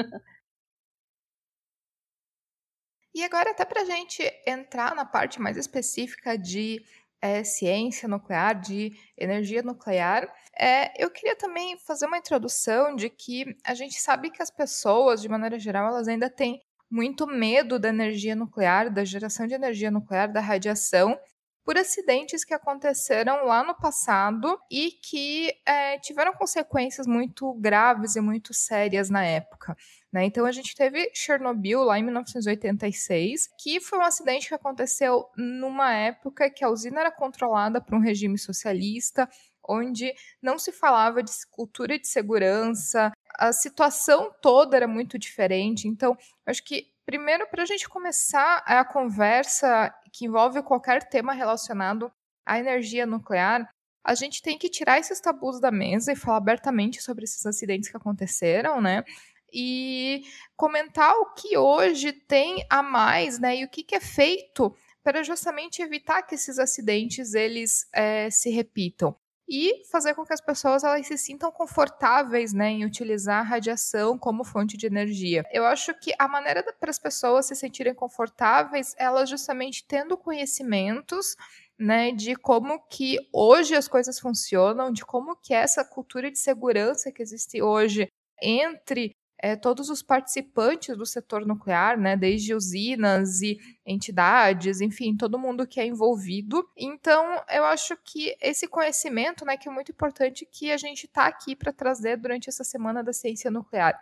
E 3.19 3.23
agora, 3.25 3.51
até 3.51 3.65
para 3.65 3.81
a 3.81 3.85
gente 3.85 4.23
entrar 4.47 4.95
na 4.95 5.03
parte 5.03 5.41
mais 5.41 5.57
específica 5.57 6.37
de 6.37 6.81
é, 7.21 7.43
ciência 7.43 8.07
nuclear, 8.07 8.57
de 8.57 8.93
energia 9.17 9.61
nuclear, 9.61 10.33
é, 10.57 10.93
eu 11.03 11.11
queria 11.11 11.35
também 11.35 11.77
fazer 11.79 12.05
uma 12.05 12.17
introdução 12.17 12.95
de 12.95 13.09
que 13.09 13.57
a 13.65 13.73
gente 13.73 13.99
sabe 13.99 14.29
que 14.29 14.41
as 14.41 14.49
pessoas, 14.49 15.21
de 15.21 15.27
maneira 15.27 15.59
geral, 15.59 15.89
elas 15.89 16.07
ainda 16.07 16.29
têm 16.29 16.61
muito 16.89 17.27
medo 17.27 17.77
da 17.77 17.89
energia 17.89 18.37
nuclear, 18.37 18.89
da 18.89 19.03
geração 19.03 19.45
de 19.45 19.53
energia 19.53 19.91
nuclear, 19.91 20.31
da 20.31 20.39
radiação, 20.39 21.19
por 21.63 21.77
acidentes 21.77 22.43
que 22.43 22.53
aconteceram 22.53 23.45
lá 23.45 23.63
no 23.63 23.75
passado 23.75 24.59
e 24.71 24.91
que 24.91 25.53
é, 25.65 25.99
tiveram 25.99 26.33
consequências 26.33 27.05
muito 27.05 27.53
graves 27.53 28.15
e 28.15 28.21
muito 28.21 28.53
sérias 28.53 29.09
na 29.09 29.23
época. 29.23 29.77
Né? 30.11 30.25
Então 30.25 30.45
a 30.45 30.51
gente 30.51 30.75
teve 30.75 31.11
Chernobyl 31.13 31.83
lá 31.83 31.99
em 31.99 32.03
1986, 32.03 33.49
que 33.59 33.79
foi 33.79 33.99
um 33.99 34.03
acidente 34.03 34.47
que 34.47 34.55
aconteceu 34.55 35.27
numa 35.37 35.93
época 35.93 36.49
que 36.49 36.63
a 36.63 36.69
usina 36.69 37.01
era 37.01 37.11
controlada 37.11 37.79
por 37.79 37.95
um 37.95 38.01
regime 38.01 38.37
socialista, 38.37 39.29
onde 39.67 40.11
não 40.41 40.57
se 40.57 40.71
falava 40.71 41.21
de 41.21 41.31
cultura 41.51 41.99
de 41.99 42.07
segurança, 42.07 43.11
a 43.35 43.53
situação 43.53 44.33
toda 44.41 44.75
era 44.75 44.87
muito 44.87 45.19
diferente. 45.19 45.87
Então, 45.87 46.17
acho 46.45 46.63
que 46.63 46.87
primeiro 47.09 47.47
para 47.47 47.63
a 47.63 47.65
gente 47.65 47.89
começar 47.89 48.57
a 48.67 48.85
conversa 48.85 49.91
que 50.13 50.25
envolve 50.25 50.61
qualquer 50.61 51.09
tema 51.09 51.33
relacionado 51.33 52.11
a 52.45 52.59
energia 52.59 53.03
nuclear, 53.03 53.67
a 54.03 54.13
gente 54.13 54.43
tem 54.43 54.59
que 54.59 54.69
tirar 54.69 54.99
esses 54.99 55.19
tabus 55.19 55.59
da 55.59 55.71
mesa 55.71 56.11
e 56.11 56.15
falar 56.15 56.37
abertamente 56.37 57.01
sobre 57.01 57.23
esses 57.23 57.43
acidentes 57.47 57.89
que 57.89 57.97
aconteceram, 57.97 58.79
né? 58.79 59.03
E 59.51 60.21
comentar 60.55 61.11
o 61.15 61.33
que 61.33 61.57
hoje 61.57 62.11
tem 62.13 62.63
a 62.69 62.83
mais, 62.83 63.39
né? 63.39 63.57
E 63.57 63.65
o 63.65 63.69
que, 63.69 63.83
que 63.83 63.95
é 63.95 63.99
feito 63.99 64.71
para 65.03 65.23
justamente 65.23 65.81
evitar 65.81 66.21
que 66.21 66.35
esses 66.35 66.59
acidentes 66.59 67.33
eles 67.33 67.87
é, 67.91 68.29
se 68.29 68.51
repitam 68.51 69.15
e 69.49 69.83
fazer 69.91 70.13
com 70.13 70.23
que 70.23 70.33
as 70.33 70.41
pessoas 70.41 70.83
elas 70.83 71.07
se 71.07 71.17
sintam 71.17 71.51
confortáveis 71.51 72.53
né, 72.53 72.69
em 72.69 72.85
utilizar 72.85 73.39
a 73.39 73.43
radiação 73.43 74.17
como 74.17 74.43
fonte 74.43 74.77
de 74.77 74.85
energia. 74.85 75.43
Eu 75.51 75.65
acho 75.65 75.93
que 75.99 76.13
a 76.19 76.27
maneira 76.27 76.63
para 76.79 76.89
as 76.91 76.99
pessoas 76.99 77.47
se 77.47 77.55
sentirem 77.55 77.93
confortáveis 77.93 78.93
elas 78.97 79.29
justamente 79.29 79.83
tendo 79.87 80.15
conhecimentos 80.15 81.35
né, 81.79 82.11
de 82.11 82.35
como 82.35 82.79
que 82.87 83.17
hoje 83.33 83.73
as 83.75 83.87
coisas 83.87 84.19
funcionam, 84.19 84.91
de 84.91 85.03
como 85.03 85.35
que 85.35 85.53
essa 85.53 85.83
cultura 85.83 86.29
de 86.29 86.37
segurança 86.37 87.11
que 87.11 87.21
existe 87.21 87.61
hoje 87.61 88.07
entre 88.41 89.15
é, 89.41 89.55
todos 89.55 89.89
os 89.89 90.01
participantes 90.01 90.97
do 90.97 91.05
setor 91.05 91.45
nuclear, 91.45 91.97
né, 91.97 92.17
desde 92.17 92.53
usinas 92.53 93.41
e 93.41 93.57
entidades, 93.85 94.81
enfim, 94.81 95.15
todo 95.15 95.39
mundo 95.39 95.65
que 95.65 95.79
é 95.79 95.85
envolvido. 95.85 96.67
Então, 96.75 97.41
eu 97.49 97.63
acho 97.63 97.95
que 98.03 98.35
esse 98.41 98.67
conhecimento, 98.67 99.45
né, 99.45 99.55
que 99.55 99.69
é 99.69 99.71
muito 99.71 99.91
importante 99.91 100.45
que 100.45 100.71
a 100.71 100.77
gente 100.77 101.05
está 101.05 101.25
aqui 101.25 101.55
para 101.55 101.71
trazer 101.71 102.17
durante 102.17 102.49
essa 102.49 102.65
semana 102.65 103.01
da 103.01 103.13
ciência 103.13 103.49
nuclear. 103.49 103.97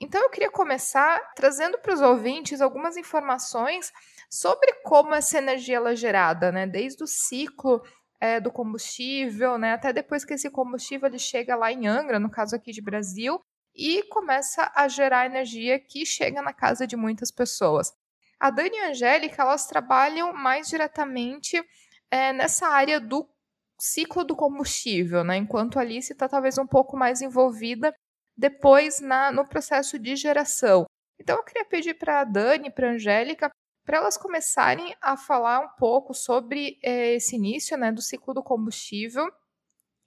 Então, 0.00 0.20
eu 0.22 0.30
queria 0.30 0.50
começar 0.50 1.20
trazendo 1.36 1.78
para 1.78 1.94
os 1.94 2.00
ouvintes 2.00 2.60
algumas 2.60 2.96
informações 2.96 3.92
sobre 4.28 4.72
como 4.82 5.14
essa 5.14 5.38
energia 5.38 5.78
é 5.78 5.94
gerada, 5.94 6.50
né, 6.50 6.66
desde 6.66 7.04
o 7.04 7.06
ciclo 7.06 7.80
é, 8.20 8.40
do 8.40 8.50
combustível, 8.50 9.56
né, 9.56 9.72
até 9.72 9.92
depois 9.92 10.24
que 10.24 10.34
esse 10.34 10.50
combustível 10.50 11.08
ele 11.08 11.18
chega 11.18 11.54
lá 11.54 11.70
em 11.70 11.86
Angra, 11.86 12.18
no 12.18 12.30
caso 12.30 12.56
aqui 12.56 12.72
de 12.72 12.82
Brasil, 12.82 13.40
e 13.80 14.02
começa 14.02 14.70
a 14.74 14.86
gerar 14.88 15.24
energia 15.24 15.80
que 15.80 16.04
chega 16.04 16.42
na 16.42 16.52
casa 16.52 16.86
de 16.86 16.96
muitas 16.96 17.30
pessoas. 17.30 17.90
A 18.38 18.50
Dani 18.50 18.76
e 18.76 18.80
a 18.80 18.88
Angélica, 18.90 19.42
elas 19.42 19.66
trabalham 19.66 20.34
mais 20.34 20.68
diretamente 20.68 21.56
é, 22.10 22.30
nessa 22.34 22.68
área 22.68 23.00
do 23.00 23.26
ciclo 23.78 24.22
do 24.22 24.36
combustível, 24.36 25.24
né? 25.24 25.38
enquanto 25.38 25.78
a 25.78 25.80
Alice 25.80 26.12
está 26.12 26.28
talvez 26.28 26.58
um 26.58 26.66
pouco 26.66 26.94
mais 26.94 27.22
envolvida 27.22 27.94
depois 28.36 29.00
na, 29.00 29.32
no 29.32 29.48
processo 29.48 29.98
de 29.98 30.14
geração. 30.14 30.84
Então 31.18 31.38
eu 31.38 31.44
queria 31.44 31.64
pedir 31.64 31.94
para 31.94 32.20
a 32.20 32.24
Dani 32.24 32.68
e 32.68 32.70
para 32.70 32.88
a 32.88 32.92
Angélica 32.92 33.50
para 33.86 33.96
elas 33.96 34.18
começarem 34.18 34.94
a 35.00 35.16
falar 35.16 35.60
um 35.60 35.68
pouco 35.78 36.12
sobre 36.12 36.78
é, 36.82 37.14
esse 37.14 37.36
início 37.36 37.78
né, 37.78 37.90
do 37.90 38.02
ciclo 38.02 38.34
do 38.34 38.42
combustível 38.42 39.26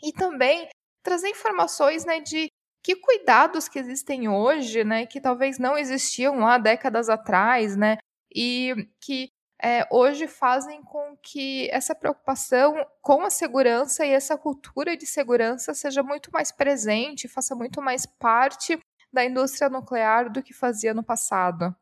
e 0.01 0.13
também 0.13 0.69
trazer 1.03 1.29
informações 1.29 2.05
né, 2.05 2.19
de 2.19 2.49
que 2.83 2.95
cuidados 2.97 3.69
que 3.69 3.79
existem 3.79 4.27
hoje, 4.27 4.83
né, 4.83 5.05
que 5.05 5.21
talvez 5.21 5.57
não 5.57 5.77
existiam 5.77 6.39
lá 6.39 6.57
décadas 6.57 7.09
atrás, 7.09 7.77
né, 7.77 7.97
e 8.35 8.89
que 8.99 9.29
é, 9.63 9.87
hoje 9.89 10.27
fazem 10.27 10.83
com 10.83 11.15
que 11.23 11.69
essa 11.71 11.95
preocupação 11.95 12.85
com 13.01 13.21
a 13.21 13.29
segurança 13.29 14.05
e 14.05 14.11
essa 14.11 14.37
cultura 14.37 14.97
de 14.97 15.05
segurança 15.05 15.73
seja 15.73 16.03
muito 16.03 16.29
mais 16.33 16.51
presente, 16.51 17.29
faça 17.29 17.55
muito 17.55 17.81
mais 17.81 18.05
parte 18.05 18.77
da 19.11 19.23
indústria 19.23 19.69
nuclear 19.69 20.29
do 20.29 20.43
que 20.43 20.53
fazia 20.53 20.93
no 20.93 21.03
passado. 21.03 21.73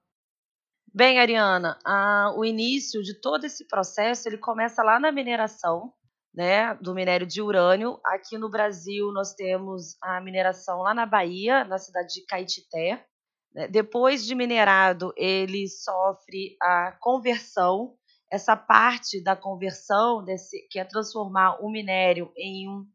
Bem, 0.93 1.19
Ariana, 1.19 1.79
a, 1.83 2.33
o 2.35 2.45
início 2.45 3.01
de 3.01 3.19
todo 3.19 3.45
esse 3.45 3.65
processo 3.65 4.27
ele 4.27 4.37
começa 4.37 4.83
lá 4.83 4.99
na 4.99 5.11
mineração, 5.11 5.91
né, 6.33 6.73
do 6.75 6.93
minério 6.93 7.27
de 7.27 7.41
urânio. 7.41 7.99
Aqui 8.05 8.37
no 8.37 8.49
Brasil, 8.49 9.11
nós 9.11 9.33
temos 9.33 9.95
a 10.01 10.21
mineração 10.21 10.79
lá 10.79 10.93
na 10.93 11.05
Bahia, 11.05 11.63
na 11.65 11.77
cidade 11.77 12.13
de 12.13 12.25
Caetité. 12.25 13.05
Né. 13.53 13.67
Depois 13.67 14.25
de 14.25 14.33
minerado, 14.33 15.13
ele 15.17 15.67
sofre 15.67 16.55
a 16.61 16.97
conversão. 16.99 17.95
Essa 18.31 18.55
parte 18.55 19.21
da 19.21 19.35
conversão, 19.35 20.23
desse, 20.23 20.65
que 20.69 20.79
é 20.79 20.85
transformar 20.85 21.57
o 21.61 21.69
minério 21.69 22.31
em 22.37 22.69
um, 22.69 22.87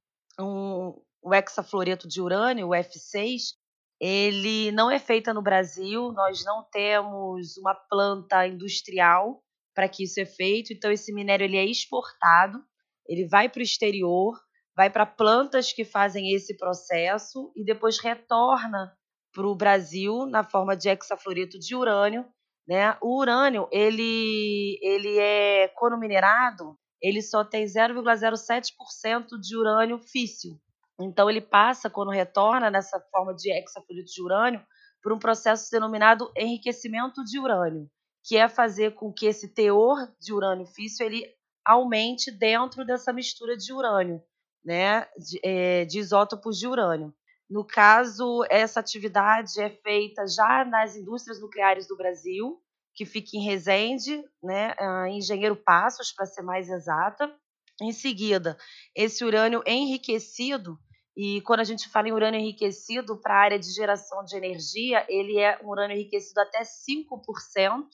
um, 1.23 1.35
hexafluoreto 1.35 2.09
de 2.09 2.23
urânio, 2.23 2.69
o 2.69 2.71
F6, 2.71 3.53
ele 4.01 4.73
não 4.73 4.91
é 4.91 4.99
feita 4.99 5.35
no 5.35 5.43
Brasil, 5.43 6.11
nós 6.13 6.43
não 6.43 6.65
temos 6.71 7.59
uma 7.59 7.75
planta 7.75 8.47
industrial 8.47 9.43
para 9.75 9.91
que 9.91 10.05
isso 10.05 10.19
é 10.19 10.25
feito, 10.25 10.73
então 10.73 10.91
esse 10.91 11.13
minério 11.13 11.45
ele 11.45 11.59
é 11.59 11.65
exportado 11.67 12.65
ele 13.09 13.27
vai 13.27 13.49
para 13.49 13.61
o 13.61 13.63
exterior, 13.63 14.39
vai 14.77 14.91
para 14.91 15.07
plantas 15.07 15.73
que 15.73 15.85
fazem 15.85 16.35
esse 16.35 16.57
processo 16.57 17.53
e 17.57 17.65
depois 17.65 17.99
retorna 17.99 18.93
para 19.33 19.47
o 19.47 19.55
Brasil 19.55 20.27
na 20.27 20.43
forma 20.45 20.77
de 20.77 20.89
hexafluoreto 20.89 21.59
de 21.59 21.75
urânio. 21.75 22.25
Né? 22.67 22.97
O 23.01 23.19
urânio, 23.21 23.69
ele, 23.71 24.79
ele 24.83 25.19
é, 25.19 25.69
quando 25.77 25.99
minerado, 25.99 26.77
ele 27.01 27.23
só 27.23 27.45
tem 27.45 27.65
0,07% 27.65 29.39
de 29.41 29.57
urânio 29.57 29.99
físsil. 29.99 30.59
Então, 31.01 31.29
ele 31.29 31.43
passa, 31.43 31.91
quando 31.91 32.11
retorna 32.11 32.71
nessa 32.71 32.99
forma 33.11 33.35
de 33.35 33.53
hexafluoreto 33.53 34.11
de 34.11 34.23
urânio, 34.23 34.67
por 35.03 35.13
um 35.13 35.19
processo 35.19 35.71
denominado 35.71 36.33
enriquecimento 36.37 37.23
de 37.23 37.39
urânio, 37.39 37.89
que 38.25 38.37
é 38.37 38.49
fazer 38.49 38.95
com 38.95 39.13
que 39.13 39.27
esse 39.27 39.55
teor 39.55 39.97
de 40.19 40.33
urânio 40.33 40.67
físsil 40.67 41.07
ele 41.07 41.36
aumente 41.67 42.31
dentro 42.31 42.85
dessa 42.87 43.13
mistura 43.13 43.57
de 43.57 43.73
urânio, 43.73 44.23
né, 44.65 45.07
de, 45.19 45.41
é, 45.43 45.85
de 45.85 45.99
isótopos 45.99 46.59
de 46.59 46.69
urânio. 46.69 47.13
No 47.51 47.65
caso, 47.65 48.45
essa 48.49 48.81
atividade 48.81 49.61
é 49.61 49.71
feita 49.71 50.27
já 50.27 50.65
nas 50.65 50.97
indústrias 50.97 51.41
nucleares 51.41 51.87
do 51.87 51.97
Brasil, 51.97 52.61
que 52.95 53.05
fica 53.05 53.37
em 53.37 53.45
Resende, 53.45 54.25
né, 54.43 54.75
em 55.09 55.19
Engenheiro 55.19 55.57
Passos, 55.57 56.13
para 56.13 56.25
ser 56.25 56.43
mais 56.43 56.69
exata. 56.69 57.33
Em 57.81 57.93
seguida, 57.93 58.57
esse 58.95 59.25
urânio 59.25 59.63
enriquecido, 59.67 60.79
e 61.17 61.41
quando 61.43 61.61
a 61.61 61.65
gente 61.65 61.89
fala 61.89 62.09
em 62.09 62.13
urânio 62.13 62.41
enriquecido 62.41 63.21
para 63.21 63.35
a 63.35 63.41
área 63.41 63.59
de 63.59 63.71
geração 63.73 64.25
de 64.25 64.37
energia, 64.37 65.05
ele 65.09 65.39
é 65.39 65.59
um 65.63 65.69
urânio 65.69 65.95
enriquecido 65.95 66.41
até 66.41 66.63
5%, 66.63 67.87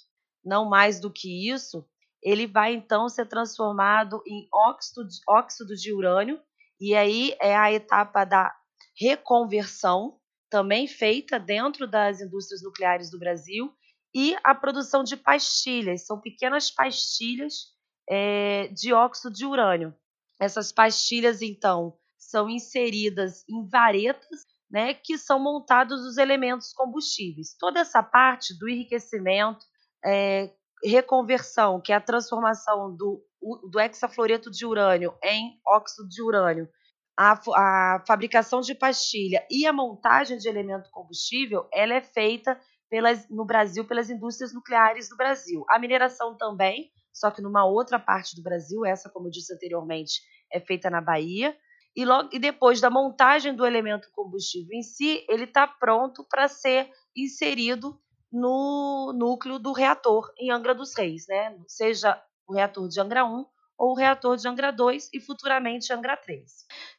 não 0.44 0.68
mais 0.68 1.00
do 1.00 1.12
que 1.12 1.50
isso, 1.50 1.84
ele 2.22 2.46
vai 2.46 2.74
então 2.74 3.08
ser 3.08 3.26
transformado 3.26 4.22
em 4.26 4.46
óxido 4.52 5.06
de, 5.06 5.16
óxido 5.28 5.74
de 5.74 5.92
urânio, 5.92 6.40
e 6.80 6.94
aí 6.94 7.34
é 7.40 7.56
a 7.56 7.72
etapa 7.72 8.24
da 8.24 8.54
reconversão, 8.98 10.18
também 10.50 10.86
feita 10.86 11.38
dentro 11.38 11.86
das 11.86 12.20
indústrias 12.20 12.62
nucleares 12.62 13.10
do 13.10 13.18
Brasil, 13.18 13.72
e 14.14 14.36
a 14.44 14.54
produção 14.54 15.02
de 15.02 15.16
pastilhas, 15.16 16.06
são 16.06 16.20
pequenas 16.20 16.70
pastilhas 16.70 17.72
é, 18.08 18.68
de 18.68 18.92
óxido 18.92 19.32
de 19.32 19.46
urânio. 19.46 19.94
Essas 20.38 20.70
pastilhas, 20.70 21.40
então, 21.40 21.96
são 22.18 22.48
inseridas 22.48 23.44
em 23.48 23.66
varetas, 23.66 24.46
né, 24.70 24.94
que 24.94 25.18
são 25.18 25.38
montados 25.38 26.00
os 26.02 26.18
elementos 26.18 26.72
combustíveis. 26.72 27.54
Toda 27.58 27.80
essa 27.80 28.02
parte 28.02 28.58
do 28.58 28.68
enriquecimento, 28.68 29.64
é, 30.04 30.50
reconversão, 30.84 31.80
que 31.80 31.92
é 31.92 31.96
a 31.96 32.00
transformação 32.00 32.94
do, 32.94 33.24
do 33.70 33.80
hexafluoreto 33.80 34.50
de 34.50 34.66
urânio 34.66 35.14
em 35.22 35.60
óxido 35.66 36.08
de 36.08 36.22
urânio, 36.22 36.68
a, 37.16 37.32
a, 37.32 38.04
fabricação 38.06 38.60
de 38.60 38.74
pastilha 38.74 39.46
e 39.50 39.66
a 39.66 39.72
montagem 39.72 40.38
de 40.38 40.48
elemento 40.48 40.90
combustível, 40.90 41.68
ela 41.72 41.94
é 41.94 42.00
feita 42.00 42.58
pelas, 42.90 43.28
no 43.28 43.44
Brasil 43.44 43.84
pelas 43.84 44.10
indústrias 44.10 44.52
nucleares 44.52 45.08
do 45.08 45.16
Brasil. 45.16 45.64
A 45.68 45.78
mineração 45.78 46.36
também, 46.36 46.90
só 47.12 47.30
que 47.30 47.42
numa 47.42 47.64
outra 47.64 47.98
parte 47.98 48.34
do 48.34 48.42
Brasil, 48.42 48.84
essa, 48.84 49.10
como 49.10 49.28
eu 49.28 49.30
disse 49.30 49.54
anteriormente, 49.54 50.20
é 50.52 50.60
feita 50.60 50.90
na 50.90 51.00
Bahia. 51.00 51.56
E, 51.94 52.04
logo, 52.04 52.30
e 52.32 52.38
depois 52.38 52.80
da 52.80 52.90
montagem 52.90 53.54
do 53.54 53.66
elemento 53.66 54.08
combustível 54.12 54.72
em 54.72 54.82
si, 54.82 55.24
ele 55.28 55.44
está 55.44 55.66
pronto 55.66 56.26
para 56.28 56.48
ser 56.48 56.90
inserido 57.14 58.00
no 58.32 59.12
núcleo 59.14 59.58
do 59.58 59.72
reator 59.72 60.32
em 60.38 60.50
Angra 60.50 60.74
dos 60.74 60.94
Reis, 60.96 61.26
né? 61.28 61.56
seja 61.68 62.20
o 62.46 62.54
reator 62.54 62.88
de 62.88 63.00
Angra 63.00 63.24
1 63.24 63.46
ou 63.78 63.90
o 63.90 63.94
reator 63.94 64.36
de 64.36 64.48
Angra 64.48 64.72
2 64.72 65.10
e 65.12 65.20
futuramente 65.20 65.92
Angra 65.92 66.16
3. 66.16 66.50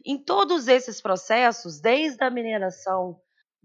Em 0.05 0.17
todos 0.17 0.67
esses 0.67 1.01
processos, 1.01 1.79
desde 1.79 2.23
a 2.23 2.29
mineração, 2.29 3.19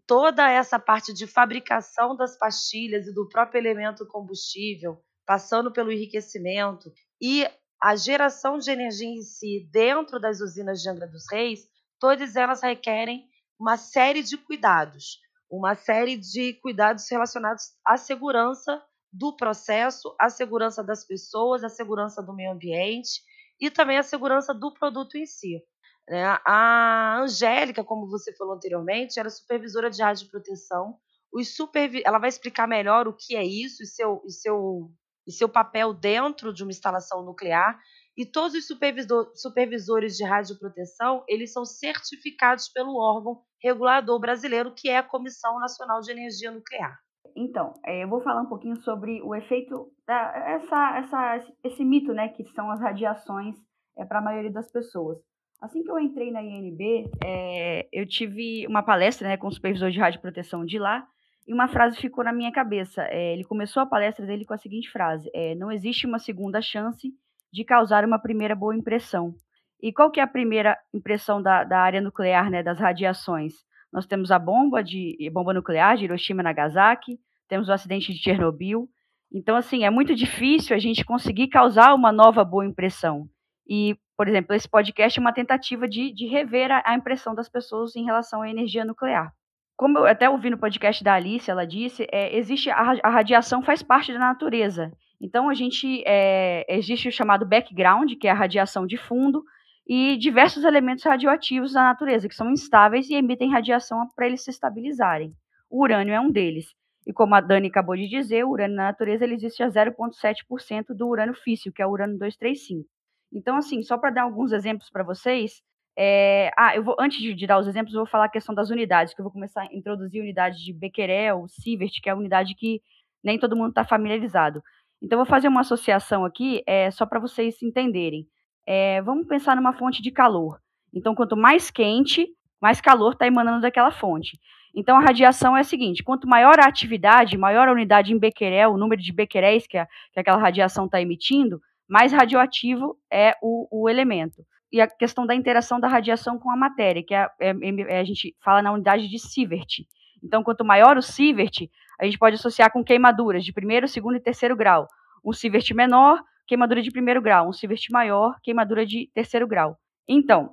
toda 0.07 0.51
essa 0.51 0.79
parte 0.79 1.13
de 1.13 1.27
fabricação 1.27 2.17
das 2.17 2.39
pastilhas 2.39 3.07
e 3.07 3.15
do 3.15 3.29
próprio 3.29 3.59
elemento 3.59 4.07
combustível, 4.07 5.03
passando 5.27 5.71
pelo 5.71 5.93
enriquecimento 5.93 6.91
e 7.21 7.47
a 7.81 7.95
geração 7.95 8.59
de 8.59 8.71
energia 8.71 9.09
em 9.09 9.23
si 9.23 9.69
dentro 9.71 10.19
das 10.19 10.41
usinas 10.41 10.81
de 10.81 10.89
Angra 10.89 11.07
dos 11.07 11.25
Reis, 11.31 11.69
todas 12.01 12.35
elas 12.35 12.63
requerem 12.63 13.29
uma 13.59 13.77
série 13.77 14.23
de 14.23 14.37
cuidados 14.37 15.19
uma 15.50 15.75
série 15.75 16.17
de 16.17 16.55
cuidados 16.55 17.09
relacionados 17.11 17.64
à 17.85 17.97
segurança 17.97 18.83
do 19.12 19.35
processo, 19.35 20.14
à 20.21 20.28
segurança 20.28 20.85
das 20.85 21.05
pessoas, 21.07 21.64
à 21.64 21.69
segurança 21.69 22.23
do 22.23 22.35
meio 22.35 22.52
ambiente. 22.52 23.23
e 23.61 23.71
também 23.71 23.99
a 23.99 24.05
segurança 24.05 24.55
do 24.55 24.73
produto 24.73 25.17
em 25.17 25.26
si. 25.26 25.61
Né? 26.09 26.25
A 26.47 27.19
Angélica, 27.21 27.83
como 27.83 28.09
você 28.09 28.33
falou 28.37 28.55
anteriormente, 28.55 29.19
era 29.19 29.28
supervisora 29.28 29.90
de 29.90 30.00
radioproteção. 30.00 30.97
Os 31.33 31.57
supervi 31.57 32.00
ela 32.05 32.19
vai 32.19 32.28
explicar 32.28 32.69
melhor 32.69 33.09
o 33.09 33.12
que 33.12 33.35
é 33.35 33.45
isso 33.45 33.83
e 33.83 33.87
seu, 33.87 34.23
e 34.25 34.31
seu, 34.31 34.93
e 35.26 35.33
seu 35.33 35.49
papel 35.49 35.93
dentro 35.93 36.55
de 36.55 36.62
uma 36.62 36.71
instalação 36.71 37.25
nuclear. 37.25 37.76
E 38.19 38.27
todos 38.27 38.55
os 38.55 38.67
supervisor, 38.67 39.31
supervisores 39.37 40.17
de 40.17 40.25
radioproteção, 40.25 41.23
eles 41.29 41.53
são 41.53 41.65
certificados 41.65 42.69
pelo 42.69 42.97
órgão 42.97 43.41
regulador 43.63 44.19
brasileiro, 44.19 44.75
que 44.75 44.89
é 44.89 44.99
a 44.99 45.05
Comissão 45.05 45.61
Nacional 45.61 46.01
de 46.01 46.11
Energia 46.11 46.51
Nuclear. 46.51 46.99
Então, 47.37 47.75
é, 47.87 48.03
eu 48.03 48.09
vou 48.09 48.21
falar 48.21 48.43
um 48.43 48.49
pouquinho 48.49 48.75
sobre 48.83 49.23
o 49.23 49.37
efeito 49.37 49.93
da 50.05 50.33
essa, 50.49 50.99
essa, 50.99 51.53
esse 51.63 51.85
mito, 51.85 52.13
né, 52.13 52.27
que 52.31 52.43
são 52.55 52.69
as 52.73 52.81
radiações 52.81 53.55
é, 53.97 54.05
para 54.05 54.19
a 54.19 54.23
maioria 54.23 54.51
das 54.51 54.69
pessoas. 54.69 55.19
Assim 55.63 55.85
que 55.85 55.91
eu 55.91 55.99
entrei 56.01 56.33
na 56.33 56.43
INB, 56.43 57.09
é, 57.25 57.89
eu 57.93 58.05
tive 58.05 58.67
uma 58.67 58.83
palestra 58.83 59.29
né, 59.29 59.37
com 59.37 59.47
o 59.47 59.53
supervisor 59.53 59.93
de 59.93 60.01
radioproteção 60.01 60.65
de 60.65 60.77
lá, 60.81 61.07
e 61.47 61.55
uma 61.55 61.69
frase 61.69 61.97
ficou 61.97 62.25
na 62.25 62.33
minha 62.33 62.51
cabeça. 62.51 63.05
É, 63.05 63.33
ele 63.33 63.45
começou 63.45 63.81
a 63.81 63.87
palestra 63.87 64.27
dele 64.27 64.45
com 64.45 64.55
a 64.55 64.59
seguinte 64.59 64.91
frase: 64.91 65.31
é, 65.33 65.55
Não 65.55 65.71
existe 65.71 66.05
uma 66.05 66.19
segunda 66.19 66.61
chance 66.61 67.13
de 67.52 67.64
causar 67.64 68.05
uma 68.05 68.19
primeira 68.19 68.55
boa 68.55 68.76
impressão. 68.76 69.35
E 69.81 69.93
qual 69.93 70.11
que 70.11 70.21
é 70.21 70.23
a 70.23 70.26
primeira 70.26 70.76
impressão 70.93 71.40
da, 71.40 71.64
da 71.64 71.78
área 71.78 72.00
nuclear, 72.00 72.50
né, 72.50 72.62
das 72.62 72.78
radiações? 72.78 73.55
Nós 73.93 74.07
temos 74.07 74.31
a 74.31 74.38
bomba 74.38 74.83
de 74.83 75.17
bomba 75.33 75.55
nuclear 75.55 75.97
de 75.97 76.05
Hiroshima 76.05 76.43
e 76.43 76.45
Nagasaki, 76.45 77.19
temos 77.49 77.69
o 77.69 77.73
acidente 77.73 78.12
de 78.12 78.19
Chernobyl. 78.19 78.88
Então, 79.33 79.57
assim, 79.57 79.85
é 79.85 79.90
muito 79.90 80.14
difícil 80.14 80.75
a 80.75 80.78
gente 80.78 81.05
conseguir 81.05 81.49
causar 81.49 81.95
uma 81.95 82.12
nova 82.12 82.45
boa 82.45 82.67
impressão. 82.67 83.28
E, 83.69 83.97
por 84.17 84.26
exemplo, 84.28 84.55
esse 84.55 84.69
podcast 84.69 85.19
é 85.19 85.21
uma 85.21 85.33
tentativa 85.33 85.87
de, 85.87 86.12
de 86.12 86.26
rever 86.26 86.71
a, 86.71 86.83
a 86.85 86.95
impressão 86.95 87.35
das 87.35 87.49
pessoas 87.49 87.95
em 87.95 88.05
relação 88.05 88.43
à 88.43 88.50
energia 88.50 88.85
nuclear. 88.85 89.33
Como 89.76 89.99
eu 89.99 90.07
até 90.07 90.28
ouvi 90.28 90.50
no 90.50 90.59
podcast 90.59 91.05
da 91.05 91.14
Alice, 91.14 91.50
ela 91.50 91.67
disse, 91.67 92.07
é, 92.11 92.37
existe 92.37 92.71
a, 92.71 92.97
a, 93.02 93.11
radiação 93.11 93.62
faz 93.62 93.83
parte 93.83 94.12
da 94.12 94.19
natureza. 94.19 94.93
Então, 95.21 95.49
a 95.49 95.55
gente 95.55 96.03
é, 96.07 96.65
existe 96.69 97.09
o 97.09 97.13
chamado 97.13 97.47
background, 97.47 98.13
que 98.21 98.29
é 98.29 98.31
a 98.31 98.35
radiação 98.35 98.87
de 98.87 98.97
fundo, 98.97 99.43
e 99.87 100.17
diversos 100.19 100.65
elementos 100.65 101.05
radioativos 101.05 101.73
da 101.73 101.83
natureza, 101.83 102.29
que 102.29 102.35
são 102.35 102.51
instáveis 102.51 103.09
e 103.09 103.15
emitem 103.15 103.51
radiação 103.51 104.07
para 104.15 104.27
eles 104.27 104.45
se 104.45 104.51
estabilizarem. 104.51 105.33
O 105.71 105.83
urânio 105.83 106.15
é 106.15 106.21
um 106.21 106.31
deles. 106.31 106.67
E 107.07 107.13
como 107.13 107.35
a 107.35 107.41
Dani 107.41 107.69
acabou 107.69 107.97
de 107.97 108.07
dizer, 108.07 108.45
o 108.45 108.51
urânio 108.51 108.77
na 108.77 108.85
natureza 108.85 109.25
ele 109.25 109.35
existe 109.35 109.63
a 109.63 109.69
0,7% 109.69 110.89
do 110.91 111.09
urânio 111.09 111.35
físsil, 111.35 111.73
que 111.73 111.81
é 111.81 111.87
o 111.87 111.91
urânio 111.91 112.19
235. 112.19 112.87
Então, 113.33 113.57
assim, 113.57 113.83
só 113.83 113.97
para 113.97 114.11
dar 114.11 114.23
alguns 114.23 114.53
exemplos 114.53 114.91
para 114.91 115.03
vocês, 115.03 115.63
é... 115.97 116.51
ah, 116.57 116.77
eu 116.77 116.85
vou 116.85 116.95
antes 117.01 117.19
de, 117.19 117.35
de, 117.35 117.47
dar 117.47 117.59
os 117.59 117.67
exemplos, 117.67 117.95
eu 117.95 118.01
vou 118.01 118.11
falar 118.11 118.27
a 118.27 118.31
questão 118.31 118.55
das 118.55 118.69
unidades, 118.69 119.15
que 119.15 119.21
eu 119.21 119.25
vou 119.25 119.33
começar 119.33 119.63
a 119.63 119.75
introduzir 119.75 120.21
unidades 120.21 120.61
de 120.61 120.73
Becquerel, 120.73 121.47
Sievert, 121.49 121.93
que 122.03 122.11
é 122.11 122.13
a 122.13 122.17
unidade 122.17 122.55
que 122.55 122.83
nem 123.25 123.39
todo 123.39 123.57
mundo 123.57 123.71
está 123.71 123.87
familiarizado. 123.87 124.63
Então, 125.02 125.19
vou 125.19 125.26
fazer 125.26 125.49
uma 125.49 125.61
associação 125.61 126.25
aqui, 126.25 126.62
é, 126.67 126.90
só 126.90 127.07
para 127.07 127.21
vocês 127.21 127.62
entenderem. 127.62 128.26
É, 128.67 129.00
vamos 129.02 129.26
pensar 129.26 129.57
numa 129.57 129.73
fonte 129.73 130.02
de 130.02 130.11
calor. 130.11 130.59
Então, 130.93 131.14
quanto 131.14 131.37
mais 131.37 131.71
quente, 131.71 132.26
mais 132.61 132.81
calor 132.81 133.12
está 133.12 133.26
emanando 133.26 133.62
daquela 133.62 133.90
fonte. 133.90 134.38
Então, 134.75 134.97
a 134.97 135.00
radiação 135.00 135.57
é 135.57 135.61
a 135.61 135.64
seguinte: 135.64 136.02
quanto 136.02 136.28
maior 136.28 136.59
a 136.61 136.69
atividade, 136.69 137.38
maior 137.38 137.69
a 137.69 137.73
unidade 137.73 138.12
em 138.12 138.19
becquerel, 138.19 138.73
o 138.73 138.78
número 138.78 139.00
de 139.00 139.12
becqueréis 139.12 139.67
que, 139.67 139.78
a, 139.78 139.87
que 140.12 140.21
aquela 140.21 140.38
radiação 140.38 140.87
está 140.87 141.00
emitindo, 141.00 141.61
mais 141.88 142.12
radioativo 142.12 142.97
é 143.11 143.35
o, 143.43 143.67
o, 143.71 143.88
elemento. 143.88 144.45
E 144.71 144.81
a 144.81 144.87
questão 144.87 145.26
da 145.26 145.35
interação 145.35 145.81
da 145.81 145.88
radiação 145.88 146.38
com 146.38 146.50
a 146.50 146.57
matéria, 146.57 147.02
que 147.02 147.14
é, 147.14 147.26
é, 147.40 147.55
é, 147.88 148.00
a 148.00 148.05
gente 148.05 148.37
fala 148.45 148.61
na 148.61 148.71
unidade 148.73 149.09
de 149.09 149.19
Sievert. 149.19 149.87
Então, 150.23 150.42
quanto 150.42 150.64
maior 150.64 150.96
o 150.99 151.03
Sievert, 151.03 151.68
a 152.01 152.05
gente 152.05 152.19
pode 152.19 152.37
associar 152.37 152.73
com 152.73 152.85
queimaduras 152.85 153.45
de 153.45 153.53
primeiro, 153.53 153.89
segundo 153.89 154.17
e 154.17 154.21
terceiro 154.21 154.57
grau. 154.57 154.87
Um 155.25 155.33
Sievert 155.33 155.69
menor, 155.75 156.23
queimadura 156.47 156.81
de 156.81 156.91
primeiro 156.91 157.21
grau. 157.21 157.49
Um 157.49 157.53
Sievert 157.53 157.85
maior, 157.91 158.37
queimadura 158.43 158.87
de 158.87 159.11
terceiro 159.13 159.47
grau. 159.47 159.77
Então, 160.07 160.51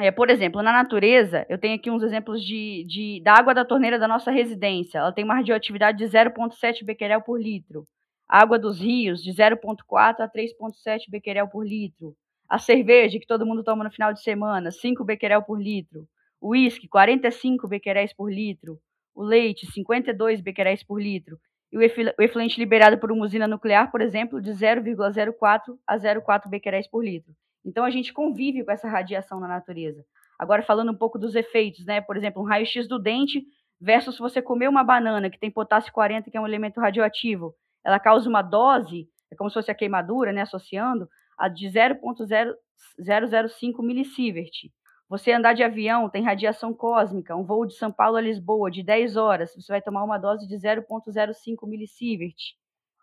é, 0.00 0.10
por 0.10 0.30
exemplo, 0.30 0.62
na 0.62 0.72
natureza, 0.72 1.44
eu 1.48 1.58
tenho 1.58 1.74
aqui 1.74 1.90
uns 1.90 2.02
exemplos 2.02 2.42
de, 2.44 2.84
de, 2.86 3.20
da 3.22 3.34
água 3.34 3.52
da 3.52 3.64
torneira 3.64 3.98
da 3.98 4.06
nossa 4.06 4.30
residência. 4.30 4.98
Ela 4.98 5.12
tem 5.12 5.24
uma 5.24 5.34
radioatividade 5.34 5.98
de 5.98 6.04
0,7 6.04 6.84
becquerel 6.84 7.20
por 7.20 7.40
litro. 7.40 7.86
A 8.28 8.42
água 8.42 8.58
dos 8.58 8.80
rios, 8.80 9.22
de 9.22 9.32
0,4 9.32 10.20
a 10.20 10.28
3,7 10.28 11.10
becquerel 11.10 11.48
por 11.48 11.66
litro. 11.66 12.14
A 12.48 12.58
cerveja, 12.58 13.18
que 13.18 13.26
todo 13.26 13.44
mundo 13.44 13.64
toma 13.64 13.82
no 13.84 13.90
final 13.90 14.12
de 14.12 14.22
semana, 14.22 14.70
5 14.70 15.04
becquerel 15.04 15.42
por 15.42 15.60
litro. 15.60 16.06
O 16.40 16.50
uísque, 16.50 16.88
45 16.88 17.66
becqueréis 17.66 18.12
por 18.12 18.32
litro. 18.32 18.78
O 19.18 19.22
leite, 19.24 19.66
52 19.66 20.40
becqueréis 20.40 20.84
por 20.84 21.02
litro. 21.02 21.36
E 21.72 21.76
o 21.76 21.82
efluente 22.22 22.56
liberado 22.56 22.98
por 22.98 23.10
uma 23.10 23.24
usina 23.24 23.48
nuclear, 23.48 23.90
por 23.90 24.00
exemplo, 24.00 24.40
de 24.40 24.52
0,04 24.52 25.76
a 25.84 25.98
0,4 25.98 26.48
becqueréis 26.48 26.86
por 26.86 27.04
litro. 27.04 27.34
Então 27.64 27.84
a 27.84 27.90
gente 27.90 28.12
convive 28.12 28.64
com 28.64 28.70
essa 28.70 28.88
radiação 28.88 29.40
na 29.40 29.48
natureza. 29.48 30.04
Agora 30.38 30.62
falando 30.62 30.92
um 30.92 30.96
pouco 30.96 31.18
dos 31.18 31.34
efeitos, 31.34 31.84
né? 31.84 32.00
Por 32.00 32.16
exemplo, 32.16 32.40
um 32.40 32.44
raio-x 32.44 32.86
do 32.86 32.96
dente 32.96 33.44
versus 33.80 34.16
você 34.18 34.40
comer 34.40 34.68
uma 34.68 34.84
banana 34.84 35.28
que 35.28 35.40
tem 35.40 35.50
potássio 35.50 35.92
40, 35.92 36.30
que 36.30 36.36
é 36.36 36.40
um 36.40 36.46
elemento 36.46 36.80
radioativo, 36.80 37.56
ela 37.84 37.98
causa 37.98 38.28
uma 38.28 38.40
dose, 38.40 39.08
é 39.32 39.34
como 39.34 39.50
se 39.50 39.54
fosse 39.54 39.72
a 39.72 39.74
queimadura, 39.74 40.32
né, 40.32 40.42
associando, 40.42 41.08
a 41.36 41.48
de 41.48 41.66
0.005 41.66 43.82
milisievert. 43.82 44.70
Você 45.08 45.32
andar 45.32 45.54
de 45.54 45.62
avião, 45.62 46.08
tem 46.08 46.22
radiação 46.22 46.74
cósmica, 46.74 47.34
um 47.36 47.44
voo 47.44 47.66
de 47.66 47.74
São 47.74 47.90
Paulo 47.90 48.16
a 48.16 48.20
Lisboa 48.20 48.70
de 48.70 48.82
10 48.82 49.16
horas, 49.16 49.54
você 49.54 49.72
vai 49.72 49.80
tomar 49.80 50.04
uma 50.04 50.18
dose 50.18 50.46
de 50.46 50.54
0.05 50.56 51.66
milisievert 51.66 52.36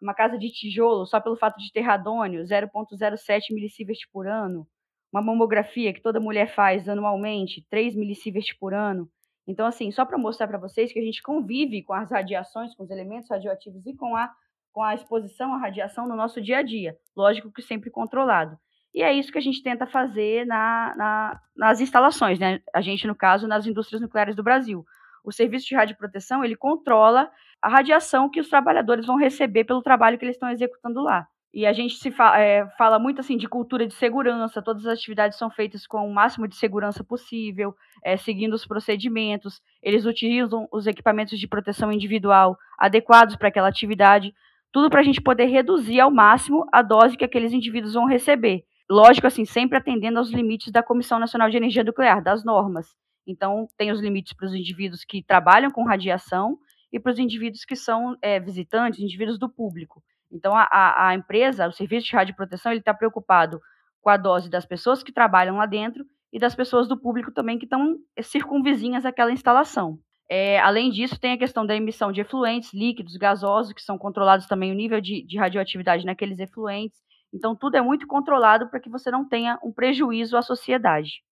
uma 0.02 0.14
casa 0.14 0.38
de 0.38 0.50
tijolo, 0.52 1.06
só 1.06 1.20
pelo 1.20 1.36
fato 1.36 1.58
de 1.58 1.72
ter 1.72 1.82
radônio, 1.82 2.44
0,07 2.44 3.52
milisievert 3.52 4.00
por 4.12 4.28
ano, 4.28 4.68
uma 5.12 5.22
mamografia 5.22 5.94
que 5.94 6.02
toda 6.02 6.20
mulher 6.20 6.54
faz 6.54 6.88
anualmente, 6.88 7.66
3 7.70 7.96
milisievert 7.96 8.58
por 8.60 8.74
ano. 8.74 9.10
Então, 9.48 9.66
assim, 9.66 9.92
só 9.92 10.06
para 10.06 10.18
mostrar 10.18 10.48
para 10.48 10.58
vocês 10.58 10.92
que 10.92 11.00
a 11.00 11.04
gente 11.04 11.22
convive 11.22 11.84
com 11.84 11.94
as 11.94 12.12
radiações, 12.12 12.76
com 12.76 12.84
os 12.84 12.90
elementos 12.90 13.30
radioativos 13.30 13.86
e 13.86 13.96
com 13.96 14.16
a, 14.16 14.32
com 14.74 14.82
a 14.82 14.94
exposição 14.94 15.54
à 15.54 15.58
radiação 15.58 16.08
no 16.08 16.16
nosso 16.16 16.42
dia 16.42 16.58
a 16.58 16.64
dia. 16.64 16.98
Lógico 17.16 17.52
que 17.52 17.62
sempre 17.62 17.90
controlado. 17.90 18.58
E 18.96 19.04
é 19.04 19.14
isso 19.14 19.32
que 19.32 19.38
a 19.38 19.42
gente 19.42 19.62
tenta 19.62 19.86
fazer 19.86 20.46
na, 20.48 20.96
na, 20.96 21.42
nas 21.56 21.82
instalações, 21.82 22.40
né? 22.40 22.62
A 22.74 22.82
gente, 22.82 23.06
no 23.06 23.14
caso, 23.14 23.48
nas 23.48 23.68
indústrias 23.68 24.02
nucleares 24.02 24.36
do 24.36 24.42
Brasil 24.42 24.84
o 25.26 25.32
serviço 25.32 25.68
de 25.68 25.76
radioproteção 25.76 26.46
ele 26.46 26.56
controla 26.56 27.30
a 27.62 27.68
radiação 27.68 28.30
que 28.30 28.40
os 28.40 28.48
trabalhadores 28.48 29.06
vão 29.08 29.18
receber 29.18 29.64
pelo 29.64 29.82
trabalho 29.82 30.18
que 30.18 30.24
eles 30.24 30.36
estão 30.36 30.50
executando 30.50 31.02
lá. 31.02 31.28
E 31.52 31.66
a 31.66 31.72
gente 31.72 31.96
se 31.96 32.12
fa 32.12 32.38
é, 32.38 32.68
fala 32.78 33.00
muito 33.00 33.22
assim 33.22 33.38
de 33.38 33.48
cultura 33.48 33.88
de 33.88 33.94
segurança, 33.94 34.62
todas 34.62 34.86
as 34.86 34.98
atividades 34.98 35.38
são 35.38 35.50
feitas 35.50 35.88
com 35.88 36.06
o 36.06 36.14
máximo 36.14 36.48
de 36.48 36.56
segurança 36.58 37.04
possível, 37.04 37.74
é, 38.04 38.18
seguindo 38.18 38.54
os 38.54 38.68
procedimentos, 38.68 39.62
eles 39.82 40.06
utilizam 40.06 40.68
os 40.72 40.86
equipamentos 40.86 41.40
de 41.40 41.48
proteção 41.48 41.92
individual 41.92 42.58
adequados 42.78 43.38
para 43.38 43.48
aquela 43.48 43.70
atividade, 43.70 44.34
tudo 44.72 44.90
para 44.90 45.00
a 45.00 45.04
gente 45.04 45.22
poder 45.22 45.46
reduzir 45.46 46.02
ao 46.02 46.12
máximo 46.12 46.68
a 46.74 46.82
dose 46.82 47.18
que 47.18 47.24
aqueles 47.24 47.54
indivíduos 47.54 47.94
vão 47.94 48.06
receber. 48.06 48.66
Lógico, 48.90 49.28
assim, 49.28 49.46
sempre 49.46 49.78
atendendo 49.78 50.20
aos 50.20 50.30
limites 50.30 50.72
da 50.72 50.84
Comissão 50.84 51.18
Nacional 51.20 51.50
de 51.50 51.58
Energia 51.58 51.84
Nuclear, 51.84 52.24
das 52.24 52.44
normas. 52.44 52.88
Então, 53.28 53.68
tem 53.78 53.92
os 53.92 54.00
limites 54.00 54.34
para 54.34 54.46
os 54.46 54.54
indivíduos 54.54 55.04
que 55.04 55.24
trabalham 55.24 55.72
com 55.72 55.84
radiação 55.84 56.58
e 56.94 57.00
para 57.00 57.12
os 57.12 57.20
indivíduos 57.20 57.66
que 57.66 57.76
são 57.76 58.16
é, 58.22 58.40
visitantes, 58.40 59.00
indivíduos 59.00 59.40
do 59.40 59.50
público. 59.50 60.04
Então, 60.32 60.54
a, 60.56 61.08
a, 61.08 61.16
empresa, 61.16 61.68
o 61.68 61.72
serviço 61.72 62.08
de 62.08 62.16
radioproteção, 62.16 62.72
ele 62.72 62.80
está 62.80 62.94
preocupado 62.94 63.60
com 64.02 64.10
a 64.10 64.18
dose 64.18 64.50
das 64.50 64.66
pessoas 64.66 65.02
que 65.02 65.12
trabalham 65.12 65.58
lá 65.58 65.66
dentro 65.66 66.06
e 66.32 66.38
das 66.38 66.54
pessoas 66.54 66.88
do 66.88 67.00
público 67.00 67.32
também 67.32 67.58
que 67.58 67.66
estão 67.66 67.98
circunvizinhas 68.22 69.06
àquela 69.06 69.32
instalação. 69.32 69.98
É, 70.30 70.60
além 70.60 70.90
disso, 70.90 71.20
tem 71.20 71.34
a 71.34 71.38
questão 71.38 71.66
da 71.66 71.76
emissão 71.76 72.12
de 72.12 72.22
efluentes, 72.22 72.74
líquidos, 72.74 73.16
gasosos, 73.16 73.74
que 73.74 73.82
são 73.82 73.98
controlados 73.98 74.48
também 74.48 74.72
o 74.72 74.76
nível 74.76 75.00
de, 75.00 75.26
de 75.26 75.38
radioatividade 75.38 76.06
naqueles 76.06 76.40
efluentes. 76.40 76.98
Então, 77.34 77.56
tudo 77.56 77.76
é 77.76 77.82
muito 77.82 78.08
controlado 78.08 78.70
para 78.70 78.80
que 78.80 78.90
você 78.90 79.12
não 79.12 79.28
tenha 79.28 79.60
um 79.64 79.72
prejuízo 79.72 80.38
à 80.38 80.42
sociedade. 80.42 81.24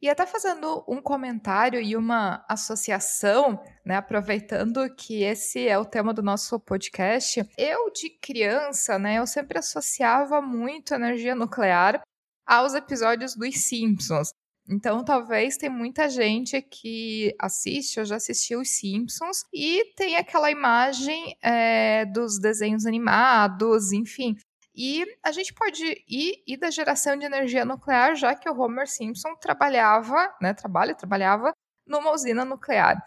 E 0.00 0.10
até 0.10 0.26
fazendo 0.26 0.84
um 0.86 1.00
comentário 1.00 1.80
e 1.80 1.96
uma 1.96 2.44
associação, 2.48 3.58
né, 3.84 3.96
aproveitando 3.96 4.94
que 4.94 5.22
esse 5.22 5.66
é 5.66 5.78
o 5.78 5.86
tema 5.86 6.12
do 6.12 6.22
nosso 6.22 6.60
podcast, 6.60 7.42
eu 7.56 7.90
de 7.90 8.10
criança, 8.20 8.98
né, 8.98 9.18
eu 9.18 9.26
sempre 9.26 9.58
associava 9.58 10.42
muito 10.42 10.92
energia 10.92 11.34
nuclear 11.34 12.02
aos 12.46 12.74
episódios 12.74 13.34
dos 13.34 13.68
Simpsons. 13.68 14.30
Então, 14.68 15.04
talvez 15.04 15.56
tem 15.56 15.70
muita 15.70 16.08
gente 16.08 16.60
que 16.60 17.34
assiste 17.40 18.00
ou 18.00 18.04
já 18.04 18.16
assistiu 18.16 18.60
os 18.60 18.70
Simpsons 18.70 19.44
e 19.52 19.92
tem 19.96 20.16
aquela 20.16 20.50
imagem 20.50 21.36
é, 21.42 22.04
dos 22.06 22.40
desenhos 22.40 22.84
animados, 22.84 23.92
enfim. 23.92 24.36
E 24.74 25.06
a 25.22 25.32
gente 25.32 25.54
pode 25.54 25.84
ir, 26.08 26.42
ir 26.46 26.56
da 26.58 26.70
geração 26.70 27.16
de 27.16 27.24
energia 27.24 27.64
nuclear, 27.64 28.14
já 28.14 28.34
que 28.34 28.48
o 28.48 28.58
Homer 28.60 28.86
Simpson 28.86 29.34
trabalhava, 29.36 30.34
né, 30.40 30.52
trabalha, 30.52 30.94
trabalhava 30.94 31.52
numa 31.86 32.12
usina 32.12 32.44
nuclear. 32.44 33.00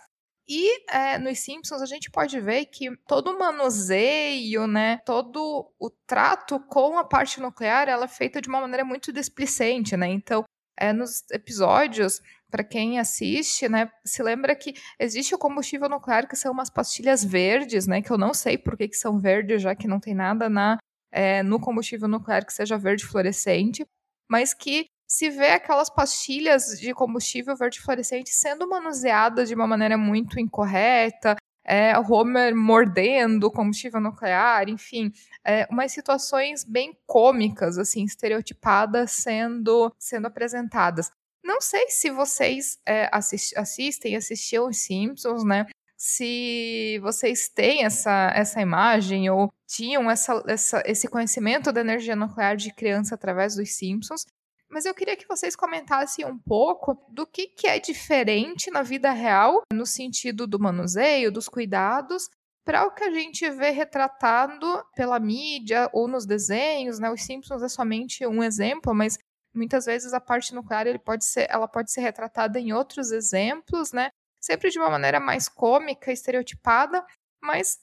E 0.47 0.91
é, 0.91 1.19
nos 1.19 1.39
Simpsons 1.39 1.79
a 1.79 1.85
gente 1.85 2.09
pode 2.09 2.39
ver 2.41 2.65
que 2.65 2.89
todo 3.05 3.29
o 3.29 3.37
manuseio, 3.37 4.65
né, 4.65 4.97
todo 5.05 5.71
o 5.77 5.91
trato 6.07 6.59
com 6.61 6.97
a 6.97 7.03
parte 7.03 7.39
nuclear, 7.39 7.87
ela 7.87 8.05
é 8.05 8.07
feita 8.07 8.41
de 8.41 8.49
uma 8.49 8.61
maneira 8.61 8.83
muito 8.83 9.13
displicente, 9.13 9.95
né? 9.95 10.07
Então, 10.07 10.43
é, 10.79 10.93
nos 10.93 11.23
episódios, 11.31 12.21
para 12.49 12.63
quem 12.63 12.99
assiste, 12.99 13.69
né, 13.69 13.91
se 14.03 14.23
lembra 14.23 14.55
que 14.55 14.73
existe 14.99 15.35
o 15.35 15.37
combustível 15.37 15.89
nuclear 15.89 16.27
que 16.27 16.35
são 16.35 16.51
umas 16.51 16.69
pastilhas 16.69 17.23
verdes, 17.23 17.85
né, 17.85 18.01
que 18.01 18.11
eu 18.11 18.17
não 18.17 18.33
sei 18.33 18.57
por 18.57 18.75
que, 18.77 18.87
que 18.87 18.95
são 18.95 19.19
verdes, 19.19 19.61
já 19.61 19.75
que 19.75 19.87
não 19.87 19.99
tem 19.99 20.15
nada 20.15 20.49
na 20.49 20.77
é, 21.11 21.41
no 21.43 21.59
combustível 21.59 22.07
nuclear 22.07 22.45
que 22.45 22.53
seja 22.53 22.77
verde 22.77 23.05
fluorescente, 23.05 23.83
mas 24.29 24.53
que 24.53 24.85
se 25.07 25.29
vê 25.29 25.49
aquelas 25.49 25.89
pastilhas 25.89 26.79
de 26.79 26.93
combustível 26.93 27.55
verde 27.55 27.81
fluorescente 27.81 28.29
sendo 28.29 28.69
manuseadas 28.69 29.49
de 29.49 29.55
uma 29.55 29.65
maneira 29.65 29.97
muito 29.97 30.39
incorreta, 30.39 31.35
é, 31.69 31.97
Homer 31.99 32.55
mordendo 32.55 33.51
combustível 33.51 34.01
nuclear, 34.01 34.67
enfim, 34.67 35.13
é, 35.45 35.67
umas 35.69 35.91
situações 35.91 36.63
bem 36.63 36.97
cômicas, 37.05 37.77
assim, 37.77 38.03
estereotipadas 38.03 39.11
sendo, 39.11 39.93
sendo 39.99 40.25
apresentadas. 40.25 41.11
Não 41.43 41.61
sei 41.61 41.89
se 41.89 42.09
vocês 42.09 42.79
é, 42.85 43.07
assist, 43.11 43.55
assistem, 43.55 44.15
assistiam 44.15 44.67
os 44.67 44.77
Simpsons, 44.77 45.43
né? 45.43 45.67
se 45.99 46.97
vocês 47.01 47.49
têm 47.49 47.83
essa, 47.83 48.31
essa 48.33 48.61
imagem 48.61 49.29
ou 49.29 49.51
tinham 49.67 50.09
essa, 50.09 50.41
essa, 50.47 50.81
esse 50.85 51.09
conhecimento 51.09 51.73
da 51.73 51.81
energia 51.81 52.15
nuclear 52.15 52.55
de 52.55 52.73
criança 52.73 53.15
através 53.15 53.55
dos 53.55 53.75
Simpsons. 53.75 54.25
Mas 54.69 54.85
eu 54.85 54.93
queria 54.93 55.15
que 55.15 55.27
vocês 55.27 55.55
comentassem 55.55 56.25
um 56.25 56.37
pouco 56.37 56.95
do 57.09 57.25
que, 57.25 57.47
que 57.47 57.67
é 57.67 57.79
diferente 57.79 58.69
na 58.69 58.83
vida 58.83 59.11
real, 59.11 59.61
no 59.73 59.85
sentido 59.85 60.45
do 60.45 60.59
manuseio, 60.59 61.31
dos 61.31 61.49
cuidados, 61.49 62.29
para 62.63 62.85
o 62.85 62.91
que 62.91 63.03
a 63.03 63.11
gente 63.11 63.49
vê 63.49 63.71
retratado 63.71 64.83
pela 64.95 65.19
mídia 65.19 65.89
ou 65.91 66.07
nos 66.07 66.25
desenhos, 66.25 66.99
né? 66.99 67.09
Os 67.09 67.23
Simpsons 67.23 67.63
é 67.63 67.69
somente 67.69 68.27
um 68.27 68.43
exemplo, 68.43 68.93
mas 68.93 69.17
muitas 69.55 69.85
vezes 69.85 70.13
a 70.13 70.21
parte 70.21 70.53
nuclear 70.53 70.85
ele 70.85 70.99
pode 70.99 71.25
ser, 71.25 71.47
ela 71.49 71.67
pode 71.67 71.91
ser 71.91 72.01
retratada 72.01 72.59
em 72.59 72.71
outros 72.71 73.11
exemplos, 73.11 73.91
né? 73.91 74.11
sempre 74.39 74.69
de 74.69 74.79
uma 74.79 74.89
maneira 74.89 75.19
mais 75.19 75.49
cômica, 75.49 76.11
estereotipada, 76.11 77.05
mas 77.41 77.77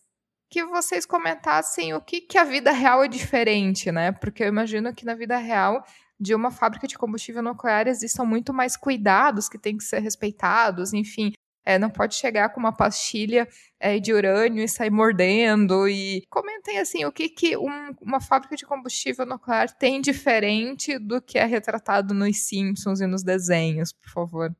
que 0.51 0.65
vocês 0.65 1.05
comentassem 1.05 1.93
o 1.93 2.01
que, 2.01 2.21
que 2.21 2.39
a 2.39 2.45
vida 2.45 2.71
real 2.71 3.05
é 3.05 3.09
diferente, 3.09 3.91
né? 3.91 4.13
Porque 4.13 4.45
eu 4.45 4.49
imagino 4.49 4.95
que 4.95 5.05
na 5.05 5.15
vida 5.15 5.37
real 5.37 5.85
de 6.19 6.35
uma 6.35 6.51
fábrica 6.51 6.87
de 6.87 6.97
combustível 6.97 7.43
nuclear 7.43 7.87
existam 7.87 8.25
muito 8.25 8.53
mais 8.53 8.77
cuidados 8.77 9.49
que 9.49 9.59
têm 9.59 9.77
que 9.77 9.85
ser 9.85 10.01
respeitados, 10.01 10.93
enfim. 10.93 11.33
É, 11.65 11.81
não 11.81 11.91
pode 11.91 12.15
chegar 12.15 12.51
com 12.51 12.61
uma 12.61 12.75
pastilha 12.75 13.49
é, 13.81 13.99
de 13.99 14.13
urânio 14.13 14.63
e 14.63 14.69
sair 14.69 14.91
mordendo. 14.91 15.89
E 15.89 16.23
comentem 16.31 16.79
assim, 16.79 17.05
o 17.05 17.11
que, 17.11 17.29
que 17.29 17.57
um, 17.57 17.93
uma 18.01 18.21
fábrica 18.21 18.55
de 18.55 18.65
combustível 18.65 19.27
nuclear 19.27 19.69
tem 19.77 20.01
diferente 20.01 20.97
do 20.97 21.21
que 21.21 21.39
é 21.39 21.45
retratado 21.45 22.15
nos 22.15 22.39
Simpsons 22.39 23.01
e 23.01 23.07
nos 23.07 23.25
desenhos, 23.25 23.93
por 23.93 24.11
favor. 24.11 24.57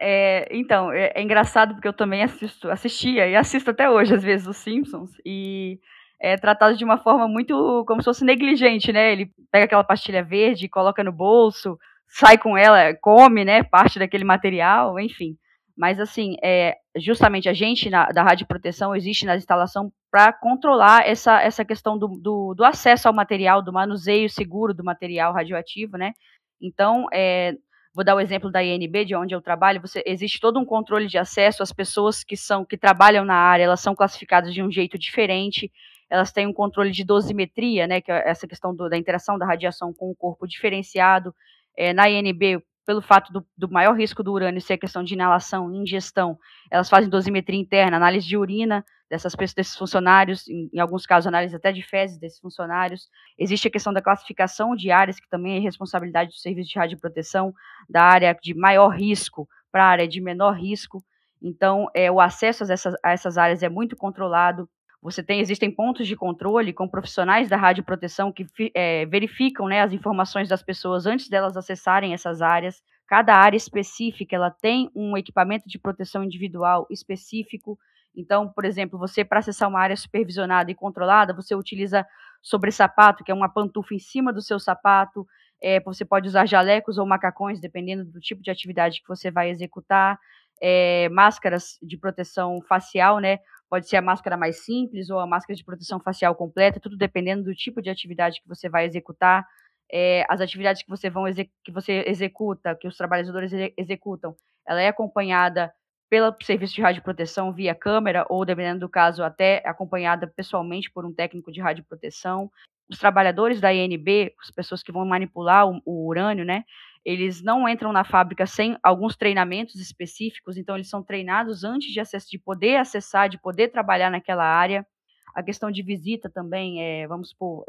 É, 0.00 0.46
então, 0.50 0.92
é, 0.92 1.12
é, 1.14 1.22
engraçado 1.22 1.74
porque 1.74 1.88
eu 1.88 1.92
também 1.92 2.22
assisto, 2.22 2.70
assistia 2.70 3.26
e 3.26 3.34
assisto 3.34 3.70
até 3.70 3.90
hoje, 3.90 4.14
às 4.14 4.22
vezes, 4.22 4.46
os 4.46 4.58
Simpsons, 4.58 5.10
e 5.24 5.80
é 6.20 6.36
tratado 6.36 6.76
de 6.76 6.84
uma 6.84 6.98
forma 6.98 7.28
muito 7.28 7.84
como 7.86 8.00
se 8.00 8.06
fosse 8.06 8.24
negligente, 8.24 8.92
né? 8.92 9.12
Ele 9.12 9.30
pega 9.50 9.64
aquela 9.66 9.84
pastilha 9.84 10.22
verde, 10.22 10.68
coloca 10.68 11.02
no 11.04 11.12
bolso, 11.12 11.78
sai 12.08 12.36
com 12.38 12.56
ela, 12.56 12.94
come, 12.94 13.44
né, 13.44 13.62
parte 13.62 13.98
daquele 13.98 14.24
material, 14.24 14.98
enfim. 14.98 15.36
Mas, 15.76 16.00
assim, 16.00 16.34
é, 16.42 16.74
justamente 16.96 17.48
a 17.48 17.52
gente 17.52 17.88
na, 17.88 18.06
da 18.06 18.22
Rádio 18.22 18.48
Proteção 18.48 18.96
existe 18.96 19.24
na 19.24 19.36
instalação 19.36 19.92
para 20.10 20.32
controlar 20.32 21.06
essa, 21.06 21.40
essa 21.40 21.64
questão 21.64 21.96
do, 21.96 22.08
do, 22.08 22.54
do, 22.54 22.64
acesso 22.64 23.06
ao 23.06 23.14
material, 23.14 23.62
do 23.62 23.72
manuseio 23.72 24.28
seguro 24.28 24.74
do 24.74 24.82
material 24.82 25.32
radioativo, 25.32 25.96
né? 25.96 26.12
Então, 26.60 27.06
é, 27.12 27.54
Vou 27.98 28.04
dar 28.04 28.14
o 28.14 28.20
exemplo 28.20 28.48
da 28.48 28.62
INB, 28.62 29.04
de 29.04 29.16
onde 29.16 29.34
eu 29.34 29.40
trabalho. 29.40 29.80
Você, 29.80 30.04
existe 30.06 30.38
todo 30.38 30.56
um 30.60 30.64
controle 30.64 31.08
de 31.08 31.18
acesso. 31.18 31.64
As 31.64 31.72
pessoas 31.72 32.22
que 32.22 32.36
são 32.36 32.64
que 32.64 32.76
trabalham 32.76 33.24
na 33.24 33.34
área, 33.34 33.64
elas 33.64 33.80
são 33.80 33.92
classificadas 33.92 34.54
de 34.54 34.62
um 34.62 34.70
jeito 34.70 34.96
diferente. 34.96 35.68
Elas 36.10 36.32
têm 36.32 36.46
um 36.46 36.52
controle 36.52 36.90
de 36.90 37.04
dosimetria, 37.04 37.86
né, 37.86 38.00
que 38.00 38.10
é 38.10 38.28
essa 38.28 38.46
questão 38.46 38.74
do, 38.74 38.88
da 38.88 38.96
interação 38.96 39.38
da 39.38 39.46
radiação 39.46 39.92
com 39.92 40.10
o 40.10 40.14
corpo 40.14 40.46
diferenciado. 40.46 41.34
É, 41.76 41.92
na 41.92 42.08
INB, 42.08 42.62
pelo 42.86 43.02
fato 43.02 43.30
do, 43.32 43.46
do, 43.56 43.70
maior 43.70 43.94
risco 43.94 44.22
do 44.22 44.32
urânio 44.32 44.60
ser 44.60 44.72
a 44.72 44.78
questão 44.78 45.04
de 45.04 45.12
inalação 45.12 45.70
e 45.70 45.76
ingestão, 45.76 46.38
elas 46.70 46.88
fazem 46.88 47.10
dosimetria 47.10 47.60
interna, 47.60 47.98
análise 47.98 48.26
de 48.26 48.36
urina 48.36 48.84
dessas 49.10 49.34
pessoas, 49.34 49.54
desses 49.54 49.76
funcionários, 49.76 50.48
em, 50.48 50.70
em, 50.72 50.80
alguns 50.80 51.04
casos 51.04 51.26
análise 51.26 51.54
até 51.54 51.70
de 51.70 51.82
fezes 51.82 52.18
desses 52.18 52.40
funcionários. 52.40 53.08
Existe 53.38 53.68
a 53.68 53.70
questão 53.70 53.92
da 53.92 54.02
classificação 54.02 54.74
de 54.74 54.90
áreas, 54.90 55.20
que 55.20 55.28
também 55.28 55.56
é 55.56 55.60
responsabilidade 55.60 56.30
do 56.30 56.36
serviço 56.36 56.70
de 56.70 56.78
radioproteção, 56.78 57.52
da 57.88 58.02
área 58.02 58.36
de 58.42 58.54
maior 58.54 58.88
risco 58.88 59.48
para 59.70 59.84
a 59.84 59.88
área 59.88 60.08
de 60.08 60.20
menor 60.20 60.52
risco. 60.52 61.04
Então, 61.42 61.88
é, 61.94 62.10
o 62.10 62.20
acesso 62.20 62.64
a 62.64 62.72
essas, 62.72 62.94
a 63.04 63.12
essas 63.12 63.38
áreas 63.38 63.62
é 63.62 63.68
muito 63.68 63.96
controlado. 63.96 64.68
Você 65.00 65.22
tem, 65.22 65.40
existem 65.40 65.70
pontos 65.70 66.08
de 66.08 66.16
controle 66.16 66.72
com 66.72 66.88
profissionais 66.88 67.48
da 67.48 67.56
radioproteção 67.56 68.32
que 68.32 68.44
é, 68.74 69.06
verificam 69.06 69.66
né, 69.68 69.80
as 69.80 69.92
informações 69.92 70.48
das 70.48 70.62
pessoas 70.62 71.06
antes 71.06 71.28
delas 71.28 71.56
acessarem 71.56 72.12
essas 72.12 72.42
áreas. 72.42 72.82
Cada 73.06 73.34
área 73.34 73.56
específica 73.56 74.34
ela 74.34 74.50
tem 74.50 74.90
um 74.94 75.16
equipamento 75.16 75.68
de 75.68 75.78
proteção 75.78 76.24
individual 76.24 76.86
específico. 76.90 77.78
Então, 78.14 78.48
por 78.48 78.64
exemplo, 78.64 78.98
você 78.98 79.24
para 79.24 79.38
acessar 79.38 79.68
uma 79.68 79.80
área 79.80 79.96
supervisionada 79.96 80.70
e 80.70 80.74
controlada, 80.74 81.32
você 81.32 81.54
utiliza 81.54 82.04
sobre 82.42 82.72
sapato, 82.72 83.22
que 83.22 83.30
é 83.30 83.34
uma 83.34 83.48
pantufa 83.48 83.94
em 83.94 83.98
cima 84.00 84.32
do 84.32 84.42
seu 84.42 84.58
sapato. 84.58 85.24
É, 85.62 85.78
você 85.80 86.04
pode 86.04 86.26
usar 86.28 86.44
jalecos 86.46 86.98
ou 86.98 87.06
macacões, 87.06 87.60
dependendo 87.60 88.04
do 88.04 88.18
tipo 88.20 88.42
de 88.42 88.50
atividade 88.50 89.00
que 89.00 89.08
você 89.08 89.30
vai 89.30 89.48
executar. 89.50 90.18
É, 90.60 91.08
máscaras 91.10 91.78
de 91.82 91.96
proteção 91.96 92.60
facial, 92.68 93.18
né? 93.18 93.38
Pode 93.70 93.88
ser 93.88 93.96
a 93.96 94.02
máscara 94.02 94.36
mais 94.36 94.64
simples 94.64 95.10
ou 95.10 95.18
a 95.18 95.26
máscara 95.26 95.56
de 95.56 95.64
proteção 95.64 96.00
facial 96.00 96.34
completa, 96.34 96.80
tudo 96.80 96.96
dependendo 96.96 97.44
do 97.44 97.54
tipo 97.54 97.82
de 97.82 97.90
atividade 97.90 98.40
que 98.40 98.48
você 98.48 98.68
vai 98.68 98.86
executar. 98.86 99.46
É, 99.90 100.24
as 100.28 100.40
atividades 100.40 100.82
que 100.82 100.88
você, 100.88 101.08
vão 101.08 101.24
que 101.64 101.72
você 101.72 102.04
executa, 102.06 102.74
que 102.74 102.86
os 102.86 102.96
trabalhadores 102.96 103.52
executam, 103.76 104.36
ela 104.66 104.80
é 104.80 104.88
acompanhada 104.88 105.72
pelo 106.10 106.34
serviço 106.42 106.74
de 106.74 106.82
radioproteção 106.82 107.52
via 107.52 107.74
câmera, 107.74 108.26
ou, 108.28 108.44
dependendo 108.44 108.80
do 108.80 108.88
caso, 108.88 109.22
até 109.22 109.62
acompanhada 109.66 110.26
pessoalmente 110.26 110.90
por 110.90 111.04
um 111.04 111.12
técnico 111.12 111.52
de 111.52 111.60
radioproteção. 111.60 112.50
Os 112.88 112.98
trabalhadores 112.98 113.60
da 113.60 113.72
INB, 113.72 114.34
as 114.40 114.50
pessoas 114.50 114.82
que 114.82 114.92
vão 114.92 115.04
manipular 115.04 115.68
o, 115.68 115.80
o 115.84 116.06
urânio, 116.06 116.44
né, 116.44 116.64
eles 117.04 117.42
não 117.42 117.68
entram 117.68 117.92
na 117.92 118.04
fábrica 118.04 118.46
sem 118.46 118.76
alguns 118.82 119.16
treinamentos 119.16 119.76
específicos, 119.76 120.56
então 120.56 120.74
eles 120.74 120.90
são 120.90 121.02
treinados 121.02 121.64
antes 121.64 121.92
de, 121.92 122.00
acess 122.00 122.28
de 122.28 122.38
poder 122.38 122.76
acessar, 122.76 123.28
de 123.28 123.38
poder 123.38 123.68
trabalhar 123.68 124.10
naquela 124.10 124.44
área. 124.44 124.86
A 125.34 125.42
questão 125.42 125.70
de 125.70 125.82
visita 125.82 126.28
também, 126.28 126.82
é, 126.82 127.06
vamos 127.06 127.30
supor, 127.30 127.64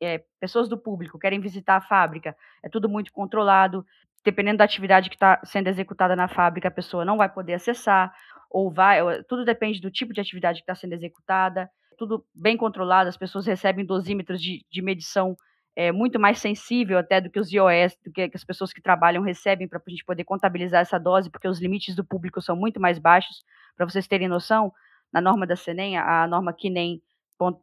é, 0.00 0.22
pessoas 0.40 0.68
do 0.68 0.76
público 0.76 1.18
querem 1.18 1.40
visitar 1.40 1.76
a 1.76 1.80
fábrica, 1.80 2.36
é 2.62 2.68
tudo 2.68 2.88
muito 2.88 3.12
controlado. 3.12 3.82
Dependendo 4.24 4.58
da 4.58 4.64
atividade 4.64 5.08
que 5.08 5.16
está 5.16 5.40
sendo 5.42 5.68
executada 5.68 6.14
na 6.14 6.28
fábrica, 6.28 6.68
a 6.68 6.70
pessoa 6.70 7.04
não 7.04 7.16
vai 7.16 7.28
poder 7.28 7.54
acessar, 7.54 8.12
ou 8.50 8.70
vai, 8.70 9.00
tudo 9.24 9.44
depende 9.44 9.80
do 9.80 9.90
tipo 9.90 10.12
de 10.12 10.20
atividade 10.20 10.58
que 10.58 10.64
está 10.64 10.74
sendo 10.74 10.92
executada, 10.92 11.70
tudo 12.02 12.26
bem 12.34 12.56
controlado, 12.56 13.08
as 13.08 13.16
pessoas 13.16 13.46
recebem 13.46 13.86
dosímetros 13.86 14.42
de, 14.42 14.66
de 14.68 14.82
medição 14.82 15.36
é, 15.76 15.92
muito 15.92 16.18
mais 16.18 16.40
sensível 16.40 16.98
até 16.98 17.20
do 17.20 17.30
que 17.30 17.38
os 17.38 17.52
IOS, 17.52 17.96
do 18.04 18.10
que, 18.10 18.28
as 18.34 18.42
pessoas 18.42 18.72
que 18.72 18.82
trabalham 18.82 19.22
recebem 19.22 19.68
para 19.68 19.80
a 19.86 19.88
gente 19.90 20.04
poder 20.04 20.24
contabilizar 20.24 20.80
essa 20.80 20.98
dose, 20.98 21.30
porque 21.30 21.46
os 21.46 21.60
limites 21.60 21.94
do 21.94 22.04
público 22.04 22.42
são 22.42 22.56
muito 22.56 22.80
mais 22.80 22.98
baixos. 22.98 23.44
Para 23.76 23.88
vocês 23.88 24.08
terem 24.08 24.26
noção, 24.26 24.72
na 25.12 25.20
norma 25.20 25.46
da 25.46 25.54
CENEM, 25.54 25.96
a 25.96 26.26
norma 26.26 26.52
KINEM 26.52 27.00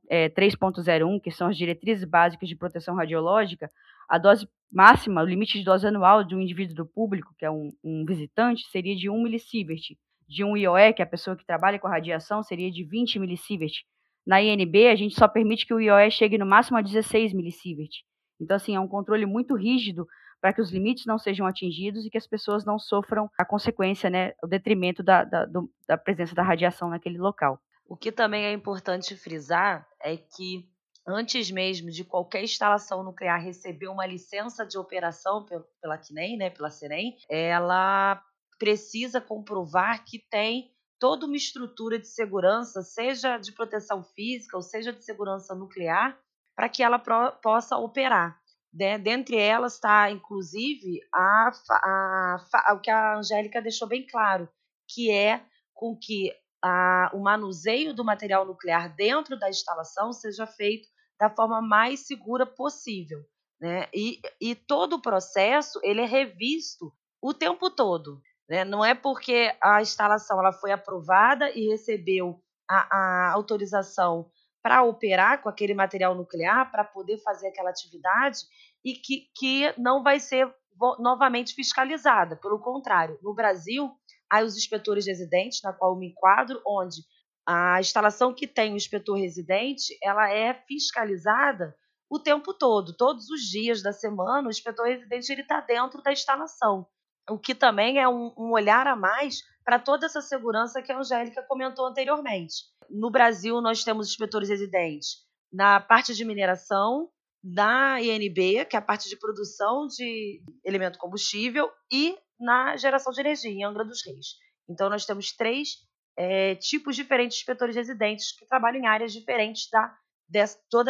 é, 0.10 0.30
3.01, 0.30 1.20
que 1.22 1.32
são 1.32 1.50
as 1.50 1.58
diretrizes 1.58 2.06
básicas 2.06 2.48
de 2.48 2.56
proteção 2.56 2.96
radiológica, 2.96 3.70
a 4.08 4.18
dose 4.18 4.48
máxima, 4.72 5.22
o 5.22 5.26
limite 5.26 5.60
de 5.60 5.66
dose 5.66 5.86
anual 5.86 6.24
de 6.24 6.34
um 6.34 6.40
indivíduo 6.40 6.76
do 6.76 6.86
público, 6.86 7.36
que 7.38 7.44
é 7.44 7.52
um, 7.52 7.74
um 7.84 8.06
visitante, 8.06 8.64
seria 8.72 8.96
de 8.96 9.10
1 9.10 9.22
milisievert. 9.22 9.98
De 10.30 10.46
um 10.46 10.56
IOE, 10.56 10.94
que 10.94 11.02
é 11.02 11.06
a 11.06 11.10
pessoa 11.10 11.36
que 11.36 11.46
trabalha 11.46 11.78
com 11.78 11.88
a 11.88 11.92
radiação, 11.92 12.42
seria 12.42 12.72
de 12.72 12.86
20 12.86 13.20
milisievert. 13.20 13.84
Na 14.26 14.42
INB, 14.42 14.88
a 14.88 14.96
gente 14.96 15.16
só 15.16 15.28
permite 15.28 15.66
que 15.66 15.74
o 15.74 15.80
IOE 15.80 16.12
chegue 16.12 16.38
no 16.38 16.46
máximo 16.46 16.78
a 16.78 16.82
16 16.82 17.34
milisievert. 17.34 17.92
Então, 18.40 18.56
assim, 18.56 18.76
é 18.76 18.80
um 18.80 18.88
controle 18.88 19.26
muito 19.26 19.56
rígido 19.56 20.08
para 20.42 20.54
que 20.54 20.62
os 20.62 20.72
limites 20.72 21.06
não 21.06 21.18
sejam 21.18 21.46
atingidos 21.46 22.06
e 22.06 22.10
que 22.10 22.18
as 22.18 22.28
pessoas 22.28 22.66
não 22.66 22.80
sofram 22.80 23.30
a 23.38 23.44
consequência, 23.44 24.10
né, 24.10 24.34
o 24.42 24.48
detrimento 24.48 25.04
da, 25.04 25.24
da, 25.24 25.46
do, 25.46 25.70
da 25.88 25.98
presença 25.98 26.34
da 26.34 26.44
radiação 26.44 26.90
naquele 26.90 27.18
local. 27.18 27.60
O 27.86 27.98
que 27.98 28.12
também 28.12 28.46
é 28.46 28.54
importante 28.54 29.16
frisar 29.16 29.86
é 30.02 30.16
que 30.16 30.70
antes 31.06 31.50
mesmo 31.50 31.90
de 31.90 32.04
qualquer 32.04 32.44
instalação 32.44 33.04
nuclear 33.04 33.44
receber 33.44 33.88
uma 33.88 34.06
licença 34.06 34.66
de 34.66 34.78
operação 34.78 35.46
pela 35.82 35.98
CNEM, 35.98 36.38
né, 36.38 36.50
pela 36.50 36.70
CNEM, 36.70 37.18
ela 37.28 38.22
precisa 38.58 39.20
comprovar 39.20 40.06
que 40.06 40.20
tem 40.30 40.72
toda 41.00 41.26
uma 41.26 41.38
estrutura 41.38 41.98
de 41.98 42.08
segurança, 42.08 42.82
seja 42.82 43.38
de 43.38 43.52
proteção 43.52 44.04
física 44.04 44.58
ou 44.58 44.62
seja 44.62 44.92
de 44.92 45.04
segurança 45.04 45.56
nuclear, 45.56 46.20
para 46.56 46.68
que 46.70 46.84
ela 46.84 47.00
possa 47.00 47.78
operar. 47.78 48.40
Né? 48.74 48.98
Dentre 48.98 49.38
elas 49.38 49.76
está, 49.76 50.12
inclusive, 50.12 51.00
a, 51.14 51.52
a, 51.72 52.46
a, 52.54 52.74
o 52.74 52.82
que 52.82 52.92
a 52.92 53.18
Angélica 53.18 53.62
deixou 53.62 53.88
bem 53.88 54.06
claro, 54.06 54.48
que 54.88 55.10
é 55.10 55.42
com 55.74 55.98
que 55.98 56.32
a, 56.62 57.10
o 57.14 57.20
manuseio 57.20 57.94
do 57.94 58.04
material 58.04 58.46
nuclear 58.46 58.94
dentro 58.96 59.40
da 59.40 59.50
instalação 59.50 60.12
seja 60.12 60.46
feito 60.46 60.90
da 61.20 61.30
forma 61.30 61.62
mais 61.62 62.02
segura 62.02 62.46
possível. 62.46 63.24
Né? 63.60 63.88
E, 63.94 64.22
e 64.40 64.56
todo 64.56 64.98
o 64.98 65.02
processo 65.02 65.80
ele 65.84 66.02
é 66.02 66.06
revisto 66.06 66.94
o 67.22 67.34
tempo 67.34 67.70
todo. 67.70 68.22
Né? 68.50 68.66
Não 68.66 68.84
é 68.84 68.96
porque 68.96 69.56
a 69.62 69.82
instalação 69.82 70.40
ela 70.40 70.52
foi 70.52 70.72
aprovada 70.72 71.52
e 71.52 71.70
recebeu 71.70 72.42
a, 72.68 72.98
a 72.98 73.32
autorização 73.32 74.30
para 74.62 74.84
operar 74.84 75.42
com 75.42 75.48
aquele 75.48 75.74
material 75.74 76.16
nuclear, 76.16 76.70
para 76.72 76.84
poder 76.84 77.18
fazer 77.20 77.48
aquela 77.48 77.70
atividade, 77.70 78.40
e 78.84 78.94
que, 78.94 79.30
que 79.36 79.74
não 79.78 80.04
vai 80.04 80.20
ser 80.20 80.54
novamente 80.98 81.54
fiscalizada. 81.54 82.36
Pelo 82.36 82.60
contrário, 82.60 83.20
no 83.22 83.34
Brasil, 83.34 83.92
há 84.30 84.42
os 84.42 84.58
inspetores 84.58 85.06
residentes, 85.06 85.62
na 85.62 85.72
qual 85.72 85.94
eu 85.94 86.00
me 86.00 86.10
enquadro, 86.10 86.62
onde 86.66 87.02
a 87.46 87.80
instalação 87.80 88.34
que 88.34 88.48
tem 88.48 88.74
o 88.74 88.78
inspetor 88.78 89.18
residente, 89.18 89.98
ela 90.04 90.30
é 90.32 90.54
fiscalizada 90.54 91.76
o 92.10 92.20
tempo 92.20 92.54
todo, 92.54 92.96
todos 92.98 93.30
os 93.30 93.42
dias 93.42 93.84
da 93.84 93.94
semana, 93.94 94.48
o 94.48 94.52
inspetor 94.52 94.88
residente 94.88 95.32
está 95.32 95.62
dentro 95.62 96.02
da 96.02 96.12
instalação 96.12 96.88
o 97.30 97.38
que 97.38 97.54
também 97.56 98.00
é 98.00 98.08
um, 98.08 98.34
um 98.38 98.52
olhar 98.52 98.88
a 98.88 98.96
mais 98.96 99.44
para 99.64 99.80
toda 99.80 100.06
essa 100.06 100.22
segurança 100.22 100.82
que 100.82 100.92
a 100.92 100.98
Angélica 100.98 101.44
comentou 101.44 101.86
anteriormente. 101.86 102.66
No 102.90 103.12
Brasil, 103.12 103.62
nós 103.62 103.84
temos 103.84 104.10
inspetores 104.10 104.50
residentes 104.50 105.28
na 105.52 105.80
parte 105.80 106.14
de 106.14 106.26
mineração, 106.26 107.10
na 107.44 108.02
INB, 108.02 108.66
que 108.66 108.76
é 108.76 108.80
a 108.80 108.82
parte 108.82 109.08
de 109.10 109.18
produção 109.18 109.88
de 109.88 110.42
elemento 110.64 110.98
combustível, 110.98 111.72
e 111.92 112.18
na 112.40 112.76
geração 112.78 113.12
de 113.12 113.20
energia, 113.20 113.52
em 113.52 113.64
Angra 113.64 113.86
dos 113.86 114.06
Reis. 114.06 114.38
Então, 114.68 114.90
nós 114.90 115.06
temos 115.06 115.32
três 115.32 115.88
é, 116.18 116.56
tipos 116.56 116.96
diferentes 116.96 117.38
de 117.38 117.42
inspetores 117.42 117.76
residentes 117.76 118.32
que 118.32 118.46
trabalham 118.46 118.82
em 118.82 118.88
áreas 118.88 119.14
diferentes 119.14 119.70
da 119.70 119.96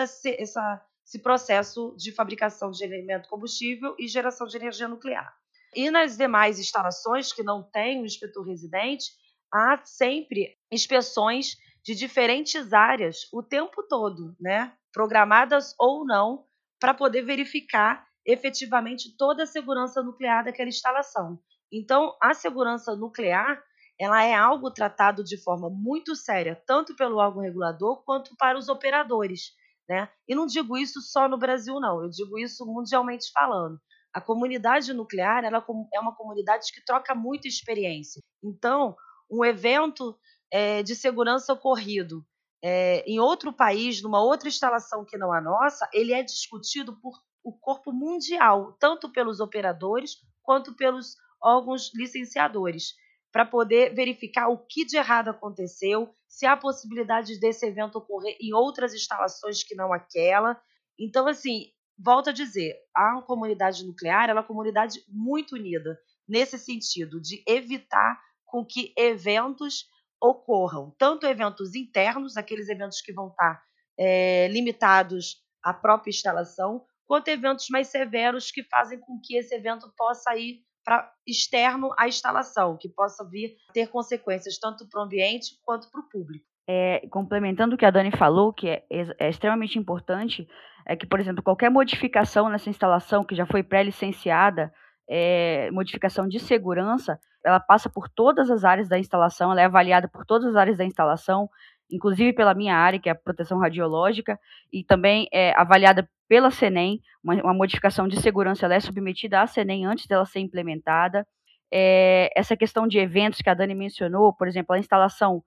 esse, 0.04 0.36
essa, 0.42 0.86
esse 1.06 1.20
processo 1.20 1.96
de 1.98 2.12
fabricação 2.12 2.72
de 2.72 2.84
elemento 2.84 3.30
combustível 3.30 3.96
e 3.98 4.08
geração 4.08 4.48
de 4.48 4.58
energia 4.58 4.88
nuclear. 4.88 5.34
E 5.76 5.90
nas 5.92 6.18
demais 6.18 6.60
instalações 6.60 7.32
que 7.32 7.44
não 7.44 7.64
têm 7.64 8.02
o 8.02 8.06
inspetor 8.06 8.46
residente, 8.46 9.12
há 9.54 9.80
sempre 9.84 10.58
inspeções 10.72 11.58
de 11.84 11.96
diferentes 11.96 12.74
áreas 12.74 13.28
o 13.32 13.42
tempo 13.42 13.84
todo, 13.88 14.36
né? 14.40 14.74
programadas 14.92 15.76
ou 15.80 16.06
não, 16.06 16.46
para 16.80 16.94
poder 16.94 17.22
verificar 17.22 18.06
efetivamente 18.26 19.16
toda 19.18 19.44
a 19.44 19.48
segurança 19.48 20.02
nuclear 20.02 20.44
daquela 20.44 20.70
instalação. 20.70 21.40
Então, 21.72 22.16
a 22.22 22.34
segurança 22.34 22.96
nuclear 22.96 23.64
ela 24.00 24.24
é 24.24 24.34
algo 24.34 24.72
tratado 24.72 25.24
de 25.24 25.38
forma 25.38 25.70
muito 25.70 26.16
séria, 26.16 26.62
tanto 26.66 26.96
pelo 26.96 27.18
órgão 27.18 27.42
regulador 27.42 28.02
quanto 28.06 28.36
para 28.38 28.58
os 28.58 28.70
operadores. 28.70 29.52
Né? 29.90 30.08
E 30.28 30.34
não 30.34 30.46
digo 30.46 30.78
isso 30.78 31.02
só 31.02 31.28
no 31.28 31.38
Brasil, 31.38 31.80
não, 31.80 32.02
eu 32.02 32.10
digo 32.10 32.40
isso 32.40 32.66
mundialmente 32.66 33.30
falando. 33.34 33.80
A 34.14 34.20
comunidade 34.20 34.94
nuclear 34.94 35.44
ela 35.44 35.64
é 35.94 36.00
uma 36.00 36.16
comunidade 36.16 36.72
que 36.74 36.84
troca 36.84 37.14
muita 37.14 37.48
experiência. 37.48 38.22
Então, 38.44 38.96
um 39.30 39.46
evento 39.46 40.18
é, 40.52 40.82
de 40.82 40.96
segurança 40.96 41.54
ocorrido 41.54 42.26
é, 42.64 43.04
em 43.08 43.20
outro 43.20 43.54
país, 43.54 44.02
numa 44.02 44.22
outra 44.22 44.50
instalação 44.50 45.06
que 45.06 45.18
não 45.18 45.32
a 45.32 45.40
nossa, 45.40 45.88
ele 45.94 46.14
é 46.14 46.24
discutido 46.24 47.00
por 47.00 47.14
o 47.44 47.54
corpo 47.54 47.92
mundial, 47.92 48.76
tanto 48.80 49.12
pelos 49.12 49.40
operadores 49.40 50.18
quanto 50.44 50.76
pelos 50.76 51.16
órgãos 51.42 51.92
licenciadores, 51.96 52.94
para 53.32 53.46
poder 53.46 53.94
verificar 53.94 54.50
o 54.50 54.58
que 54.58 54.86
de 54.86 54.98
errado 54.98 55.30
aconteceu, 55.30 56.14
se 56.28 56.46
há 56.46 56.58
possibilidade 56.58 57.40
desse 57.40 57.66
evento 57.66 57.98
ocorrer 57.98 58.36
em 58.42 58.54
outras 58.54 58.94
instalações 58.94 59.64
que 59.64 59.76
não 59.76 59.94
aquela. 59.94 60.60
Então, 61.00 61.28
assim, 61.28 61.68
volto 62.00 62.30
a 62.30 62.34
dizer, 62.34 62.76
a 62.96 63.22
comunidade 63.22 63.86
nuclear 63.86 64.30
é 64.30 64.34
uma 64.34 64.44
comunidade 64.44 65.04
muito 65.08 65.56
unida 65.56 66.00
nesse 66.28 66.58
sentido 66.58 67.20
de 67.20 67.44
evitar 67.48 68.20
com 68.46 68.66
que 68.66 68.94
eventos 68.98 69.86
ocorram, 70.22 70.94
tanto 70.98 71.26
eventos 71.26 71.76
internos, 71.76 72.38
aqueles 72.38 72.70
eventos 72.70 73.02
que 73.02 73.14
vão 73.14 73.28
estar 73.28 73.62
é, 73.98 74.48
limitados 74.48 75.38
à 75.64 75.74
própria 75.74 76.10
instalação, 76.10 76.86
quanto 77.06 77.28
eventos 77.28 77.68
mais 77.70 77.88
severos 77.88 78.52
que 78.52 78.64
fazem 78.64 79.00
com 79.00 79.20
que 79.24 79.36
esse 79.36 79.54
evento 79.54 79.92
possa 79.98 80.36
ir 80.36 80.62
para 80.84 81.12
externo 81.28 81.94
à 81.98 82.08
instalação, 82.08 82.78
que 82.78 82.90
possa 82.90 83.28
vir 83.30 83.56
ter 83.74 83.88
consequências 83.88 84.58
tanto 84.58 84.88
para 84.90 85.02
o 85.02 85.04
ambiente 85.04 85.60
quanto 85.64 85.90
para 85.92 86.02
o 86.02 86.10
público. 86.10 86.46
É, 86.68 87.08
complementando 87.10 87.76
o 87.76 87.78
que 87.78 87.86
a 87.86 87.92
Dani 87.92 88.12
falou, 88.16 88.54
que 88.54 88.70
é, 88.70 88.86
é 88.90 89.30
extremamente 89.30 89.80
importante, 89.80 90.48
é 90.90 90.96
que, 90.96 91.06
por 91.06 91.20
exemplo, 91.20 91.44
qualquer 91.44 91.70
modificação 91.70 92.50
nessa 92.50 92.68
instalação 92.68 93.24
que 93.24 93.36
já 93.36 93.46
foi 93.46 93.62
pré-licenciada, 93.62 94.74
é, 95.08 95.70
modificação 95.70 96.28
de 96.28 96.40
segurança, 96.40 97.20
ela 97.46 97.60
passa 97.60 97.88
por 97.88 98.10
todas 98.10 98.50
as 98.50 98.64
áreas 98.64 98.90
da 98.90 98.98
instalação, 98.98 99.52
ela 99.52 99.62
é 99.62 99.66
avaliada 99.66 100.08
por 100.08 100.26
todas 100.26 100.48
as 100.48 100.56
áreas 100.56 100.78
da 100.78 100.84
instalação, 100.84 101.48
inclusive 101.92 102.34
pela 102.34 102.56
minha 102.56 102.76
área, 102.76 103.00
que 103.00 103.08
é 103.08 103.12
a 103.12 103.16
proteção 103.16 103.60
radiológica, 103.60 104.40
e 104.74 104.84
também 104.84 105.28
é 105.32 105.54
avaliada 105.56 106.10
pela 106.28 106.50
CENEM, 106.50 107.00
uma, 107.24 107.36
uma 107.36 107.54
modificação 107.54 108.08
de 108.08 108.20
segurança 108.20 108.66
ela 108.66 108.74
é 108.74 108.80
submetida 108.80 109.42
à 109.42 109.46
CENEM 109.46 109.86
antes 109.86 110.08
dela 110.08 110.26
ser 110.26 110.40
implementada. 110.40 111.24
É, 111.72 112.32
essa 112.36 112.58
questão 112.58 112.88
de 112.88 112.98
eventos 112.98 113.44
que 113.44 113.50
a 113.50 113.54
Dani 113.54 113.76
mencionou, 113.76 114.34
por 114.34 114.48
exemplo, 114.48 114.74
a 114.74 114.80
instalação, 114.80 115.44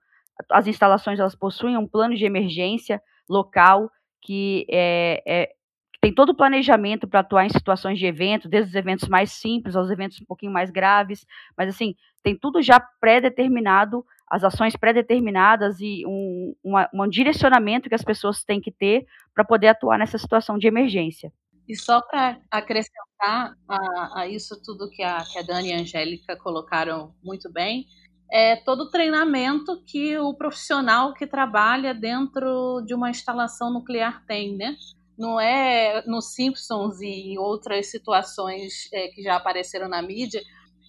as 0.49 0.67
instalações 0.67 1.19
elas 1.19 1.35
possuem 1.35 1.75
um 1.75 1.85
plano 1.85 2.15
de 2.15 2.23
emergência 2.23 3.01
local 3.29 3.89
que 4.23 4.65
é, 4.69 5.23
é, 5.25 5.53
tem 6.01 6.13
todo 6.13 6.29
o 6.29 6.35
planejamento 6.35 7.07
para 7.07 7.21
atuar 7.21 7.45
em 7.45 7.49
situações 7.49 7.99
de 7.99 8.05
evento, 8.05 8.49
desde 8.49 8.69
os 8.69 8.75
eventos 8.75 9.07
mais 9.07 9.31
simples 9.31 9.75
aos 9.75 9.89
eventos 9.89 10.19
um 10.21 10.25
pouquinho 10.25 10.51
mais 10.51 10.69
graves, 10.69 11.25
mas 11.57 11.69
assim, 11.69 11.95
tem 12.21 12.37
tudo 12.37 12.61
já 12.61 12.79
pré-determinado, 12.79 14.05
as 14.29 14.43
ações 14.43 14.75
pré-determinadas 14.75 15.79
e 15.79 16.03
um, 16.05 16.53
um 16.63 17.07
direcionamento 17.07 17.87
que 17.87 17.95
as 17.95 18.03
pessoas 18.03 18.43
têm 18.43 18.59
que 18.59 18.71
ter 18.71 19.05
para 19.33 19.45
poder 19.45 19.67
atuar 19.67 19.97
nessa 19.97 20.17
situação 20.17 20.57
de 20.57 20.67
emergência. 20.67 21.31
E 21.67 21.75
só 21.75 22.01
para 22.01 22.37
acrescentar 22.51 23.55
a, 23.69 24.21
a, 24.21 24.27
isso 24.27 24.61
tudo 24.61 24.89
que 24.89 25.01
a, 25.01 25.23
que 25.23 25.39
a 25.39 25.41
Dani 25.41 25.69
e 25.69 25.73
a 25.73 25.79
Angélica 25.79 26.35
colocaram 26.35 27.15
muito 27.23 27.51
bem, 27.51 27.85
é 28.33 28.55
todo 28.55 28.85
o 28.85 28.89
treinamento 28.89 29.79
que 29.85 30.17
o 30.17 30.33
profissional 30.33 31.13
que 31.13 31.27
trabalha 31.27 31.93
dentro 31.93 32.81
de 32.83 32.95
uma 32.95 33.11
instalação 33.11 33.71
nuclear 33.71 34.25
tem, 34.25 34.57
né? 34.57 34.75
Não 35.15 35.39
é 35.39 36.03
nos 36.07 36.33
Simpsons 36.33 36.99
e 36.99 37.33
em 37.33 37.37
outras 37.37 37.91
situações 37.91 38.89
é, 38.91 39.09
que 39.09 39.21
já 39.21 39.35
apareceram 39.35 39.87
na 39.87 40.01
mídia, 40.01 40.41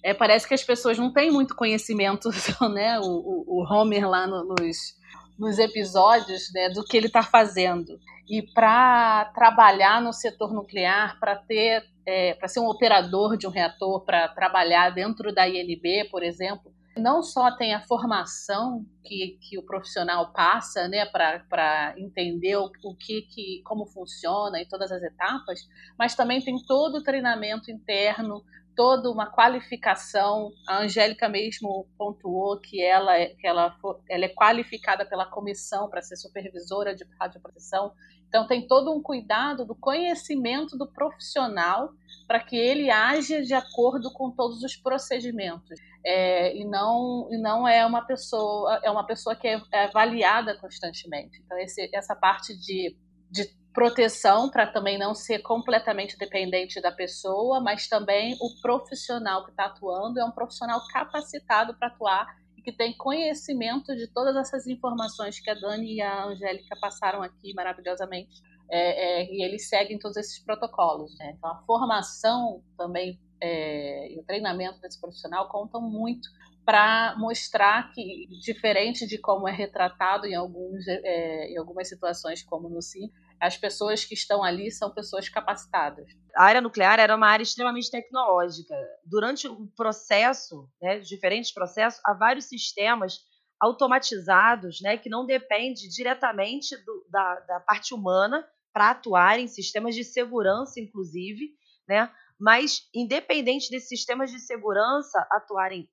é, 0.03 0.11
parece 0.11 0.47
que 0.47 0.55
as 0.55 0.63
pessoas 0.63 0.97
não 0.97 1.13
têm 1.13 1.29
muito 1.29 1.55
conhecimento, 1.55 2.29
né? 2.73 2.99
O, 2.99 3.03
o, 3.03 3.59
o 3.59 3.63
Homer 3.63 4.09
lá 4.09 4.25
no, 4.25 4.43
nos, 4.59 4.95
nos 5.37 5.59
episódios 5.59 6.51
né, 6.51 6.69
do 6.69 6.83
que 6.83 6.97
ele 6.97 7.07
está 7.07 7.21
fazendo. 7.21 7.99
E 8.27 8.41
para 8.41 9.25
trabalhar 9.35 10.01
no 10.01 10.11
setor 10.13 10.51
nuclear, 10.51 11.19
para 11.19 11.35
ter, 11.35 11.85
é, 12.07 12.33
para 12.33 12.47
ser 12.47 12.59
um 12.59 12.67
operador 12.67 13.37
de 13.37 13.45
um 13.45 13.51
reator, 13.51 14.03
para 14.03 14.27
trabalhar 14.29 14.89
dentro 14.89 15.31
da 15.31 15.47
INB, 15.47 16.09
por 16.09 16.23
exemplo, 16.23 16.73
não 16.97 17.21
só 17.21 17.51
tem 17.51 17.73
a 17.73 17.81
formação 17.81 18.85
que, 19.03 19.37
que 19.41 19.57
o 19.57 19.63
profissional 19.63 20.31
passa 20.31 20.87
né, 20.87 21.05
para 21.05 21.93
entender 21.97 22.55
o, 22.57 22.71
o 22.83 22.95
que, 22.95 23.23
que, 23.23 23.61
como 23.63 23.85
funciona 23.85 24.59
em 24.59 24.67
todas 24.67 24.91
as 24.91 25.03
etapas, 25.03 25.67
mas 25.97 26.15
também 26.15 26.41
tem 26.41 26.55
todo 26.65 26.97
o 26.97 27.03
treinamento 27.03 27.69
interno, 27.69 28.43
toda 28.75 29.09
uma 29.09 29.25
qualificação. 29.27 30.51
A 30.67 30.79
Angélica 30.79 31.29
mesmo 31.29 31.87
pontuou 31.97 32.59
que 32.59 32.81
ela, 32.81 33.17
é, 33.17 33.27
que 33.27 33.47
ela, 33.47 33.75
ela 34.09 34.25
é 34.25 34.29
qualificada 34.29 35.05
pela 35.05 35.25
comissão 35.25 35.89
para 35.89 36.01
ser 36.01 36.17
supervisora 36.17 36.95
de 36.95 37.05
radioproteção. 37.19 37.93
Então, 38.27 38.47
tem 38.47 38.67
todo 38.67 38.91
um 38.91 39.01
cuidado 39.01 39.65
do 39.65 39.75
conhecimento 39.75 40.77
do 40.77 40.91
profissional 40.91 41.93
para 42.27 42.39
que 42.39 42.57
ele 42.57 42.89
age 42.89 43.43
de 43.43 43.53
acordo 43.53 44.11
com 44.11 44.31
todos 44.31 44.61
os 44.63 44.75
procedimentos. 44.75 45.79
É, 46.03 46.55
e, 46.55 46.65
não, 46.65 47.27
e 47.31 47.37
não 47.37 47.67
é 47.67 47.85
uma 47.85 48.05
pessoa, 48.05 48.79
é 48.83 48.91
uma 48.91 49.05
pessoa 49.05 49.35
que 49.35 49.47
é, 49.47 49.61
é 49.71 49.85
avaliada 49.85 50.57
constantemente. 50.59 51.41
Então, 51.43 51.57
esse, 51.59 51.89
essa 51.93 52.15
parte 52.15 52.55
de, 52.57 52.95
de 53.31 53.47
proteção 53.75 54.49
para 54.49 54.65
também 54.65 54.97
não 54.97 55.13
ser 55.13 55.39
completamente 55.39 56.17
dependente 56.17 56.81
da 56.81 56.91
pessoa, 56.91 57.59
mas 57.59 57.87
também 57.87 58.35
o 58.39 58.61
profissional 58.61 59.43
que 59.43 59.51
está 59.51 59.65
atuando 59.65 60.19
é 60.19 60.25
um 60.25 60.31
profissional 60.31 60.79
capacitado 60.91 61.75
para 61.77 61.89
atuar 61.89 62.25
e 62.57 62.61
que 62.61 62.71
tem 62.71 62.95
conhecimento 62.97 63.93
de 63.95 64.07
todas 64.07 64.35
essas 64.37 64.65
informações 64.65 65.39
que 65.39 65.49
a 65.49 65.53
Dani 65.53 65.95
e 65.95 66.01
a 66.01 66.25
Angélica 66.25 66.75
passaram 66.79 67.21
aqui 67.21 67.53
maravilhosamente. 67.53 68.41
É, 68.67 69.21
é, 69.21 69.31
e 69.31 69.43
eles 69.43 69.69
seguem 69.69 69.99
todos 69.99 70.17
esses 70.17 70.39
protocolos. 70.39 71.15
Né? 71.19 71.35
Então, 71.37 71.51
a 71.51 71.61
formação 71.67 72.63
também 72.75 73.19
é, 73.39 74.11
e 74.11 74.19
o 74.19 74.23
treinamento 74.23 74.79
desse 74.79 74.99
profissional 74.99 75.49
contam 75.49 75.81
muito 75.81 76.27
para 76.65 77.15
mostrar 77.17 77.91
que, 77.93 78.27
diferente 78.41 79.05
de 79.05 79.19
como 79.19 79.47
é 79.47 79.51
retratado 79.51 80.25
em, 80.25 80.33
alguns, 80.33 80.87
é, 80.87 81.51
em 81.51 81.57
algumas 81.57 81.87
situações, 81.87 82.41
como 82.41 82.67
no 82.67 82.81
CIM, 82.81 83.11
as 83.39 83.55
pessoas 83.55 84.03
que 84.03 84.15
estão 84.15 84.43
ali 84.43 84.71
são 84.71 84.91
pessoas 84.91 85.29
capacitadas. 85.29 86.07
A 86.35 86.43
área 86.43 86.61
nuclear 86.61 86.99
era 86.99 87.15
uma 87.15 87.27
área 87.27 87.43
extremamente 87.43 87.91
tecnológica. 87.91 88.73
Durante 89.05 89.47
o 89.47 89.67
processo, 89.75 90.67
né, 90.81 90.99
diferentes 90.99 91.53
processos, 91.53 92.01
há 92.03 92.13
vários 92.13 92.45
sistemas 92.45 93.19
automatizados 93.59 94.81
né, 94.81 94.97
que 94.97 95.09
não 95.09 95.25
dependem 95.25 95.87
diretamente 95.89 96.75
do, 96.83 97.05
da, 97.09 97.39
da 97.41 97.59
parte 97.59 97.93
humana 97.93 98.45
para 98.73 98.89
atuar 98.89 99.39
em 99.39 99.47
sistemas 99.47 99.95
de 99.95 100.03
segurança, 100.03 100.79
inclusive, 100.79 101.51
né? 101.87 102.11
mas 102.39 102.89
independente 102.93 103.69
desses 103.69 103.87
sistemas 103.87 104.31
de 104.31 104.39
segurança 104.39 105.25
atuarem 105.31 105.89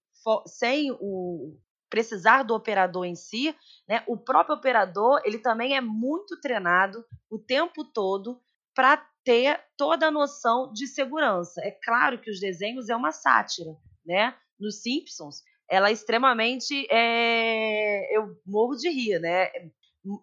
sem 0.47 0.91
o 0.93 1.57
precisar 1.91 2.43
do 2.43 2.55
operador 2.55 3.05
em 3.05 3.15
si, 3.15 3.55
né, 3.87 4.03
o 4.07 4.17
próprio 4.17 4.57
operador 4.57 5.21
ele 5.27 5.39
também 5.39 5.77
é 5.77 5.81
muito 5.83 6.41
treinado 6.41 7.05
o 7.29 7.39
tempo 7.39 7.85
todo 7.85 8.41
para 8.75 8.97
ter 9.23 9.61
toda 9.77 10.07
a 10.07 10.11
noção 10.11 10.73
de 10.73 10.87
segurança. 10.87 11.61
É 11.63 11.71
claro 11.71 12.19
que 12.19 12.31
os 12.31 12.41
desenhos 12.41 12.89
é 12.89 12.97
uma 12.97 13.13
sátira, 13.13 13.77
né? 14.07 14.35
Nos 14.59 14.81
Simpsons, 14.81 15.43
ela 15.69 15.91
é 15.91 15.93
extremamente, 15.93 16.87
é... 16.91 18.17
eu 18.17 18.37
morro 18.47 18.75
de 18.75 18.89
rir, 18.89 19.21
né? 19.21 19.51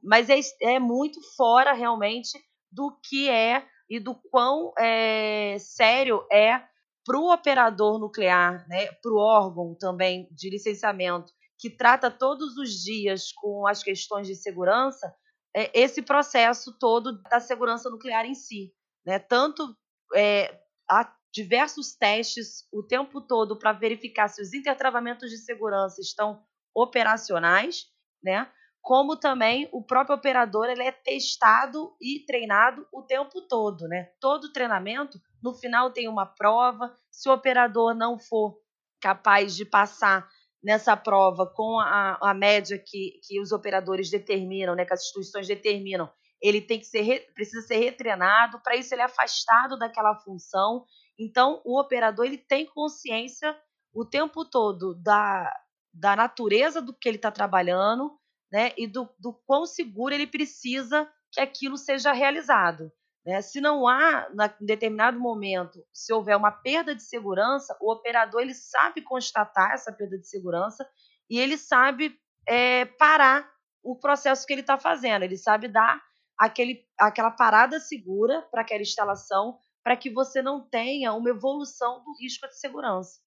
Mas 0.04 0.28
é, 0.30 0.40
é 0.62 0.80
muito 0.80 1.22
fora 1.36 1.72
realmente 1.74 2.38
do 2.72 2.92
que 3.04 3.30
é 3.30 3.66
e 3.90 4.00
do 4.00 4.16
quão 4.16 4.74
é, 4.78 5.58
sério 5.60 6.26
é 6.32 6.62
para 7.10 7.17
o 7.17 7.34
operador 7.34 7.98
nuclear, 7.98 8.67
né, 8.69 8.86
para 9.02 9.12
o 9.12 9.17
órgão 9.17 9.74
também 9.74 10.28
de 10.30 10.48
licenciamento, 10.48 11.34
que 11.58 11.67
trata 11.67 12.12
todos 12.12 12.56
os 12.56 12.69
dias 12.84 13.32
com 13.32 13.65
as 13.65 13.82
questões 13.82 14.28
de 14.28 14.36
segurança, 14.36 15.12
é, 15.56 15.72
esse 15.74 16.04
processo 16.04 16.78
todo 16.78 17.19
da 17.24 17.39
segurança 17.39 17.89
nuclear 17.89 18.26
em 18.26 18.36
si. 18.36 18.72
Né? 19.04 19.17
Tanto 19.17 19.76
é, 20.13 20.56
há 20.88 21.12
diversos 21.34 21.95
testes 21.95 22.67
o 22.72 22.84
tempo 22.84 23.22
todo 23.22 23.58
para 23.58 23.74
verificar 23.74 24.28
se 24.28 24.39
os 24.39 24.54
intertravamentos 24.54 25.32
de 25.32 25.39
segurança 25.39 26.00
estão 26.02 26.43
operacionais, 26.76 27.88
né? 28.24 28.48
como 28.84 29.15
também 29.17 29.67
o 29.72 29.84
próprio 29.84 30.15
operador 30.15 30.69
ele 30.69 30.84
é 30.84 30.91
testado 30.91 31.95
e 32.00 32.24
treinado 32.28 32.88
o 32.93 33.02
tempo 33.02 33.41
todo, 33.48 33.88
né? 33.88 34.12
Todo 34.19 34.54
treinamento, 34.54 35.19
no 35.41 35.54
final 35.54 35.91
tem 35.91 36.08
uma 36.08 36.25
prova. 36.25 36.93
Se 37.12 37.30
o 37.30 37.34
operador 37.34 37.93
não 37.93 38.19
for 38.19 38.60
capaz 38.99 39.56
de 39.56 39.65
passar 39.65 40.28
nessa 40.62 40.95
prova 40.95 41.47
com 41.47 41.80
a, 41.80 42.17
a 42.21 42.34
média 42.34 42.78
que, 42.78 43.19
que 43.23 43.39
os 43.39 43.52
operadores 43.52 44.10
determinam, 44.10 44.75
né, 44.75 44.86
que 44.86 44.93
as 44.93 45.02
instituições 45.02 45.47
determinam, 45.47 46.12
ele 46.41 46.62
tem 46.62 46.80
que 46.80 46.86
ser 46.86 47.32
precisa 47.34 47.65
ser 47.65 47.78
retreinado, 47.78 48.62
para 48.62 48.75
isso 48.75 48.93
ele 48.93 49.02
é 49.02 49.06
afastado 49.06 49.78
daquela 49.78 50.15
função. 50.15 50.86
Então, 51.17 51.62
o 51.65 51.80
operador 51.80 52.25
ele 52.25 52.38
tem 52.38 52.65
consciência 52.65 53.58
o 53.93 54.06
tempo 54.06 54.45
todo 54.45 54.95
da, 54.95 55.52
da 55.93 56.15
natureza 56.15 56.82
do 56.82 56.93
que 56.93 57.10
ele 57.10 57.17
está 57.17 57.32
trabalhando, 57.32 58.17
né, 58.52 58.71
e 58.78 58.88
do, 58.88 59.10
do 59.19 59.34
quão 59.45 59.65
seguro 59.65 60.13
ele 60.13 60.28
precisa 60.28 61.10
que 61.32 61.39
aquilo 61.39 61.78
seja 61.78 62.12
realizado. 62.12 62.91
Né? 63.26 63.42
Se 63.42 63.60
não 63.60 63.88
há, 63.88 64.30
em 64.62 64.66
determinado 64.66 65.20
momento, 65.20 65.86
se 65.94 66.14
houver 66.14 66.36
uma 66.36 66.52
perda 66.52 66.96
de 66.96 67.04
segurança, 67.04 67.78
o 67.82 67.92
operador 67.92 68.42
ele 68.42 68.54
sabe 68.54 69.02
constatar 69.02 69.72
essa 69.72 69.92
perda 69.92 70.18
de 70.18 70.28
segurança 70.28 70.90
e 71.30 71.40
ele 71.40 71.58
sabe 71.58 72.18
é, 72.48 72.86
parar 72.86 73.50
o 73.84 73.96
processo 73.96 74.46
que 74.46 74.54
ele 74.54 74.62
está 74.62 74.78
fazendo. 74.78 75.24
Ele 75.24 75.38
sabe 75.38 75.68
dar 75.68 76.02
aquele, 76.38 76.86
aquela 76.98 77.32
parada 77.32 77.80
segura 77.80 78.42
para 78.44 78.62
aquela 78.62 78.82
instalação, 78.82 79.60
para 79.84 79.96
que 79.96 80.10
você 80.10 80.42
não 80.42 80.68
tenha 80.68 81.14
uma 81.14 81.30
evolução 81.30 82.04
do 82.04 82.18
risco 82.20 82.48
de 82.48 82.58
segurança. 82.60 83.20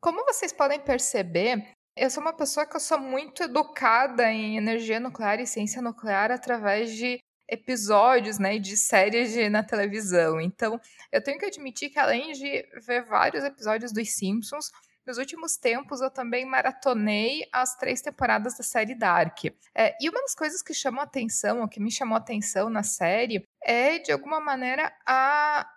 Como 0.00 0.24
vocês 0.24 0.52
podem 0.52 0.80
perceber, 0.80 1.74
eu 1.96 2.10
sou 2.10 2.22
uma 2.22 2.32
pessoa 2.36 2.66
que 2.66 2.76
eu 2.76 2.80
sou 2.80 2.98
muito 2.98 3.44
educada 3.44 4.30
em 4.30 4.56
energia 4.56 5.00
nuclear 5.00 5.40
e 5.40 5.46
ciência 5.46 5.80
nuclear 5.80 6.30
através 6.30 6.94
de 6.94 7.18
episódios, 7.48 8.38
né, 8.38 8.58
de 8.58 8.76
séries 8.76 9.32
de, 9.32 9.48
na 9.48 9.62
televisão. 9.62 10.40
Então, 10.40 10.80
eu 11.12 11.22
tenho 11.22 11.38
que 11.38 11.46
admitir 11.46 11.90
que 11.90 11.98
além 11.98 12.32
de 12.32 12.66
ver 12.86 13.04
vários 13.04 13.44
episódios 13.44 13.92
dos 13.92 14.10
Simpsons, 14.10 14.70
nos 15.06 15.18
últimos 15.18 15.56
tempos 15.56 16.00
eu 16.00 16.10
também 16.10 16.46
maratonei 16.46 17.46
as 17.52 17.76
três 17.76 18.00
temporadas 18.00 18.56
da 18.56 18.64
série 18.64 18.94
Dark. 18.94 19.44
É, 19.74 19.94
e 20.00 20.08
uma 20.08 20.20
das 20.22 20.34
coisas 20.34 20.62
que 20.62 20.72
chamou 20.72 21.02
atenção, 21.02 21.60
ou 21.60 21.68
que 21.68 21.80
me 21.80 21.90
chamou 21.90 22.16
atenção 22.16 22.70
na 22.70 22.82
série, 22.82 23.46
é 23.62 23.98
de 23.98 24.12
alguma 24.12 24.40
maneira 24.40 24.92
a 25.06 25.68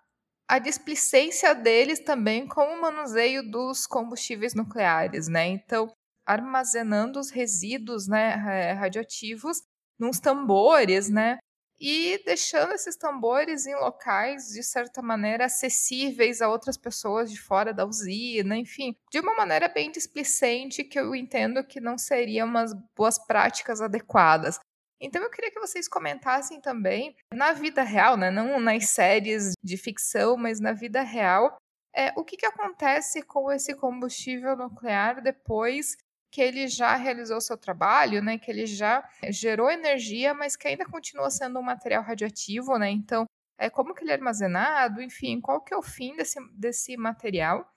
a 0.50 0.60
displicência 0.60 1.54
deles 1.54 2.00
também 2.00 2.48
com 2.48 2.62
o 2.62 2.82
manuseio 2.82 3.44
dos 3.44 3.86
combustíveis 3.86 4.54
nucleares, 4.56 5.28
né? 5.28 5.46
Então, 5.48 5.92
armazenando 6.26 7.20
os 7.20 7.30
resíduos 7.30 8.08
né, 8.08 8.34
eh, 8.48 8.72
radioativos 8.72 9.62
nos 10.00 10.20
tambores, 10.20 11.10
né? 11.10 11.38
E 11.80 12.22
deixando 12.26 12.74
esses 12.74 12.96
tambores 12.96 13.68
em 13.68 13.76
locais, 13.76 14.48
de 14.48 14.64
certa 14.64 15.02
maneira, 15.02 15.46
acessíveis 15.46 16.42
a 16.42 16.50
outras 16.50 16.76
pessoas 16.76 17.32
de 17.32 17.40
fora 17.40 17.72
da 17.72 17.86
usina, 17.86 18.58
enfim, 18.58 18.96
de 19.12 19.20
uma 19.20 19.36
maneira 19.36 19.68
bem 19.68 19.92
displicente, 19.92 20.84
que 20.84 21.00
eu 21.00 21.14
entendo 21.14 21.64
que 21.64 21.80
não 21.80 21.98
seriam 21.98 22.48
umas 22.48 22.74
boas 22.96 23.20
práticas 23.20 23.80
adequadas. 23.80 24.60
Então 25.00 25.22
eu 25.22 25.30
queria 25.30 25.52
que 25.52 25.60
vocês 25.60 25.88
comentassem 25.88 26.60
também, 26.60 27.16
na 27.32 27.54
vida 27.54 27.84
real, 27.84 28.18
né? 28.18 28.32
não 28.32 28.60
nas 28.60 28.90
séries 28.90 29.54
de 29.64 29.78
ficção, 29.78 30.36
mas 30.36 30.60
na 30.60 30.74
vida 30.74 31.04
real, 31.04 31.56
é, 31.96 32.12
o 32.16 32.24
que, 32.24 32.38
que 32.38 32.46
acontece 32.46 33.22
com 33.22 33.52
esse 33.52 33.76
combustível 33.76 34.56
nuclear 34.56 35.22
depois 35.22 35.96
que 36.32 36.42
ele 36.42 36.68
já 36.68 36.96
realizou 36.96 37.40
seu 37.40 37.58
trabalho, 37.58 38.22
né, 38.22 38.38
que 38.38 38.52
ele 38.52 38.66
já 38.66 39.08
gerou 39.30 39.70
energia, 39.72 40.34
mas 40.34 40.56
que 40.56 40.68
ainda 40.68 40.86
continua 40.86 41.30
sendo 41.30 41.60
um 41.60 41.64
material 41.64 42.04
radioativo, 42.04 42.78
né? 42.78 42.90
Então, 42.90 43.26
é 43.58 43.70
como 43.70 43.94
que 43.94 44.04
ele 44.04 44.12
é 44.12 44.16
armazenado, 44.16 45.02
enfim, 45.02 45.42
qual 45.42 45.64
que 45.64 45.74
é 45.74 45.78
o 45.78 45.82
fim 45.82 46.16
desse, 46.16 46.40
desse 46.54 46.98
material? 46.98 47.68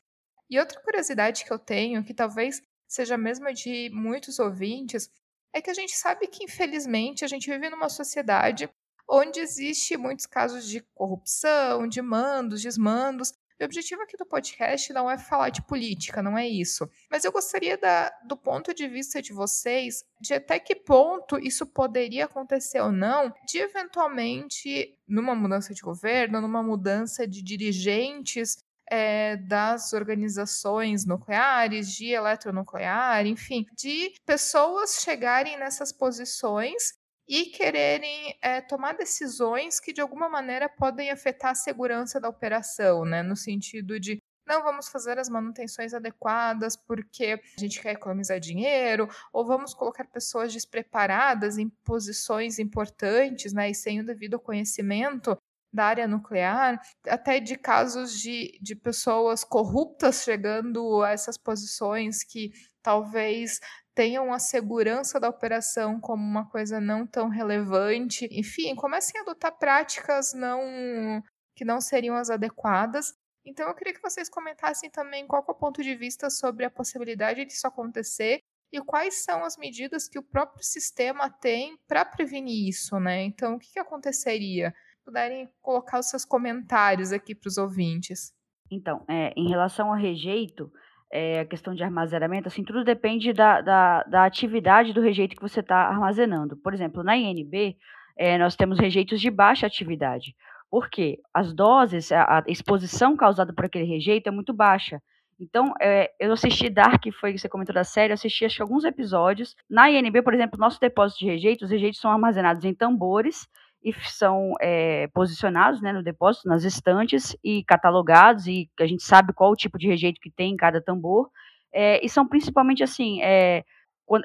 E 0.49 0.59
outra 0.59 0.81
curiosidade 0.83 1.45
que 1.45 1.53
eu 1.53 1.59
tenho, 1.59 2.05
que 2.05 2.13
talvez 2.13 2.61
seja 2.89 3.15
a 3.15 3.19
mesma 3.19 3.55
de 3.55 3.89
muitos 3.93 4.39
ouvintes, 4.39 5.09
é 5.55 5.63
que 5.63 5.71
a 5.71 5.75
gente 5.75 5.97
sabe 5.97 6.27
que, 6.27 6.45
infelizmente, 6.45 7.25
a 7.25 7.29
gente 7.29 7.49
vive 7.49 7.71
numa 7.71 7.89
sociedade 7.89 8.69
onde 9.09 9.41
existe 9.41 9.97
muitos 9.97 10.27
casos 10.27 10.69
de 10.69 10.81
corrupção, 10.95 11.89
de 11.89 12.01
mandos, 12.01 12.63
desmandos, 12.63 13.33
o 13.65 13.67
objetivo 13.67 14.03
aqui 14.03 14.17
do 14.17 14.27
podcast 14.27 14.93
não 14.93 15.11
é 15.11 15.19
falar 15.19 15.51
de 15.51 15.63
política, 15.63 16.23
não 16.23 16.37
é 16.37 16.49
isso. 16.49 16.89
Mas 17.11 17.25
eu 17.25 17.33
gostaria 17.33 17.77
da, 17.77 18.11
do 18.27 18.37
ponto 18.37 18.73
de 18.75 18.89
vista 18.89 19.21
de 19.21 19.33
vocês, 19.33 20.05
de 20.21 20.35
até 20.35 20.59
que 20.59 20.75
ponto 20.75 21.39
isso 21.39 21.67
poderia 21.67 22.25
acontecer 22.25 22.81
ou 22.81 22.91
não, 22.93 23.33
de 23.47 23.59
eventualmente, 23.59 24.99
numa 25.07 25.35
mudança 25.35 25.75
de 25.75 25.83
governo, 25.83 26.41
numa 26.41 26.63
mudança 26.63 27.27
de 27.27 27.43
dirigentes 27.43 28.59
é, 28.91 29.37
das 29.37 29.93
organizações 29.93 31.07
nucleares, 31.07 31.89
de 31.93 32.09
eletronuclear, 32.09 33.25
enfim, 33.27 33.65
de 33.77 34.13
pessoas 34.27 35.01
chegarem 35.03 35.57
nessas 35.57 35.93
posições 35.93 36.99
e 37.31 37.47
quererem 37.47 38.37
é, 38.43 38.61
tomar 38.61 38.97
decisões 38.97 39.79
que 39.79 39.93
de 39.93 40.01
alguma 40.01 40.29
maneira 40.29 40.69
podem 40.69 41.13
afetar 41.13 41.53
a 41.53 41.55
segurança 41.55 42.19
da 42.19 42.29
operação, 42.29 43.05
né? 43.05 43.23
No 43.23 43.37
sentido 43.37 44.01
de 44.01 44.19
não 44.45 44.65
vamos 44.65 44.89
fazer 44.89 45.17
as 45.17 45.29
manutenções 45.29 45.95
adequadas 45.95 46.75
porque 46.75 47.41
a 47.57 47.61
gente 47.61 47.81
quer 47.81 47.93
economizar 47.93 48.41
dinheiro, 48.41 49.09
ou 49.33 49.47
vamos 49.47 49.73
colocar 49.73 50.05
pessoas 50.07 50.53
despreparadas 50.53 51.57
em 51.57 51.69
posições 51.85 52.59
importantes, 52.59 53.53
né, 53.53 53.71
e 53.71 53.75
sem 53.77 54.01
o 54.01 54.05
devido 54.05 54.41
conhecimento 54.41 55.39
da 55.73 55.85
área 55.85 56.09
nuclear, 56.09 56.81
até 57.07 57.39
de 57.39 57.57
casos 57.57 58.19
de, 58.21 58.59
de 58.61 58.75
pessoas 58.75 59.45
corruptas 59.45 60.25
chegando 60.25 61.01
a 61.01 61.11
essas 61.11 61.39
posições 61.39 62.25
que 62.25 62.51
talvez 62.83 63.61
tenham 63.95 64.33
a 64.33 64.39
segurança 64.39 65.19
da 65.19 65.29
operação 65.29 66.01
como 66.01 66.23
uma 66.23 66.49
coisa 66.49 66.81
não 66.81 67.07
tão 67.07 67.29
relevante. 67.29 68.29
Enfim, 68.31 68.75
comecem 68.75 69.19
a 69.21 69.23
adotar 69.23 69.59
práticas 69.59 70.33
não 70.33 71.23
que 71.55 71.65
não 71.65 71.81
seriam 71.81 72.17
as 72.17 72.31
adequadas. 72.31 73.13
Então 73.45 73.69
eu 73.69 73.75
queria 73.75 73.95
que 73.95 74.03
vocês 74.03 74.29
comentassem 74.29 74.91
também 74.91 75.27
qual 75.27 75.45
é 75.47 75.51
o 75.51 75.55
ponto 75.55 75.83
de 75.83 75.95
vista 75.95 76.31
sobre 76.31 76.65
a 76.65 76.71
possibilidade 76.71 77.45
disso 77.45 77.67
acontecer 77.67 78.41
e 78.73 78.81
quais 78.81 79.25
são 79.25 79.45
as 79.45 79.57
medidas 79.57 80.09
que 80.09 80.19
o 80.19 80.23
próprio 80.23 80.63
sistema 80.63 81.29
tem 81.29 81.77
para 81.89 82.05
prevenir 82.05 82.69
isso, 82.69 82.99
né? 83.01 83.23
Então, 83.25 83.55
o 83.55 83.59
que, 83.59 83.73
que 83.73 83.79
aconteceria? 83.79 84.73
Puderem 85.05 85.51
colocar 85.61 85.99
os 85.99 86.09
seus 86.09 86.25
comentários 86.25 87.13
aqui 87.13 87.35
para 87.35 87.49
os 87.49 87.59
ouvintes. 87.59 88.33
Então, 88.71 89.05
é, 89.09 89.33
em 89.37 89.49
relação 89.49 89.89
ao 89.89 89.99
rejeito, 89.99 90.71
é, 91.11 91.41
a 91.41 91.45
questão 91.45 91.75
de 91.75 91.83
armazenamento, 91.83 92.49
assim, 92.49 92.63
tudo 92.63 92.85
depende 92.85 93.33
da, 93.33 93.61
da, 93.61 94.03
da 94.05 94.25
atividade 94.25 94.93
do 94.93 95.01
rejeito 95.01 95.35
que 95.35 95.43
você 95.43 95.61
está 95.61 95.89
armazenando. 95.89 96.57
Por 96.57 96.73
exemplo, 96.73 97.03
na 97.03 97.17
INB, 97.17 97.77
é, 98.17 98.39
nós 98.39 98.55
temos 98.55 98.79
rejeitos 98.79 99.21
de 99.21 99.31
baixa 99.31 99.67
atividade. 99.67 100.35
Por 100.71 100.89
quê? 100.89 101.19
As 101.35 101.53
doses, 101.53 102.13
a, 102.13 102.39
a 102.39 102.45
exposição 102.47 103.17
causada 103.17 103.53
por 103.53 103.65
aquele 103.65 103.85
rejeito 103.85 104.29
é 104.29 104.31
muito 104.31 104.53
baixa. 104.53 105.03
Então, 105.41 105.73
é, 105.81 106.13
eu 106.21 106.33
assisti 106.33 106.69
Dark, 106.69 107.03
foi 107.19 107.33
que 107.33 107.39
você 107.39 107.49
comentou 107.49 107.75
da 107.75 107.83
série, 107.83 108.13
eu 108.13 108.15
assisti 108.15 108.45
acho 108.45 108.63
alguns 108.63 108.85
episódios. 108.85 109.57
Na 109.69 109.91
INB, 109.91 110.23
por 110.23 110.35
exemplo, 110.35 110.61
nosso 110.61 110.79
depósito 110.79 111.21
de 111.21 111.31
rejeitos, 111.31 111.65
os 111.65 111.71
rejeitos 111.71 111.99
são 111.99 112.11
armazenados 112.11 112.65
em 112.65 112.75
tambores 112.75 113.49
e 113.83 113.93
são 114.11 114.53
é, 114.61 115.09
posicionados 115.09 115.81
né, 115.81 115.93
no 115.93 116.03
depósito, 116.03 116.49
nas 116.49 116.65
estantes 116.65 117.37
e 117.43 117.65
catalogados, 117.65 118.47
e 118.47 118.69
a 118.79 118.87
gente 118.87 119.03
sabe 119.03 119.33
qual 119.33 119.51
o 119.51 119.57
tipo 119.57 119.79
de 119.79 119.87
rejeito 119.87 120.21
que 120.21 120.31
tem 120.31 120.53
em 120.53 120.57
cada 120.57 120.81
tambor. 120.81 121.31
É, 121.73 122.05
e 122.05 122.09
são 122.09 122.27
principalmente 122.27 122.83
assim, 122.83 123.23
é, 123.23 123.65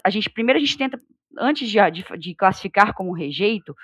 a 0.04 0.10
gente 0.10 0.30
primeiro 0.30 0.58
a 0.58 0.62
gente 0.62 0.78
tenta, 0.78 1.00
antes 1.38 1.70
de, 1.70 1.78
de, 1.92 2.04
de 2.18 2.36
classificar 2.36 2.94
como 2.94 3.14
rejeito, 3.14 3.76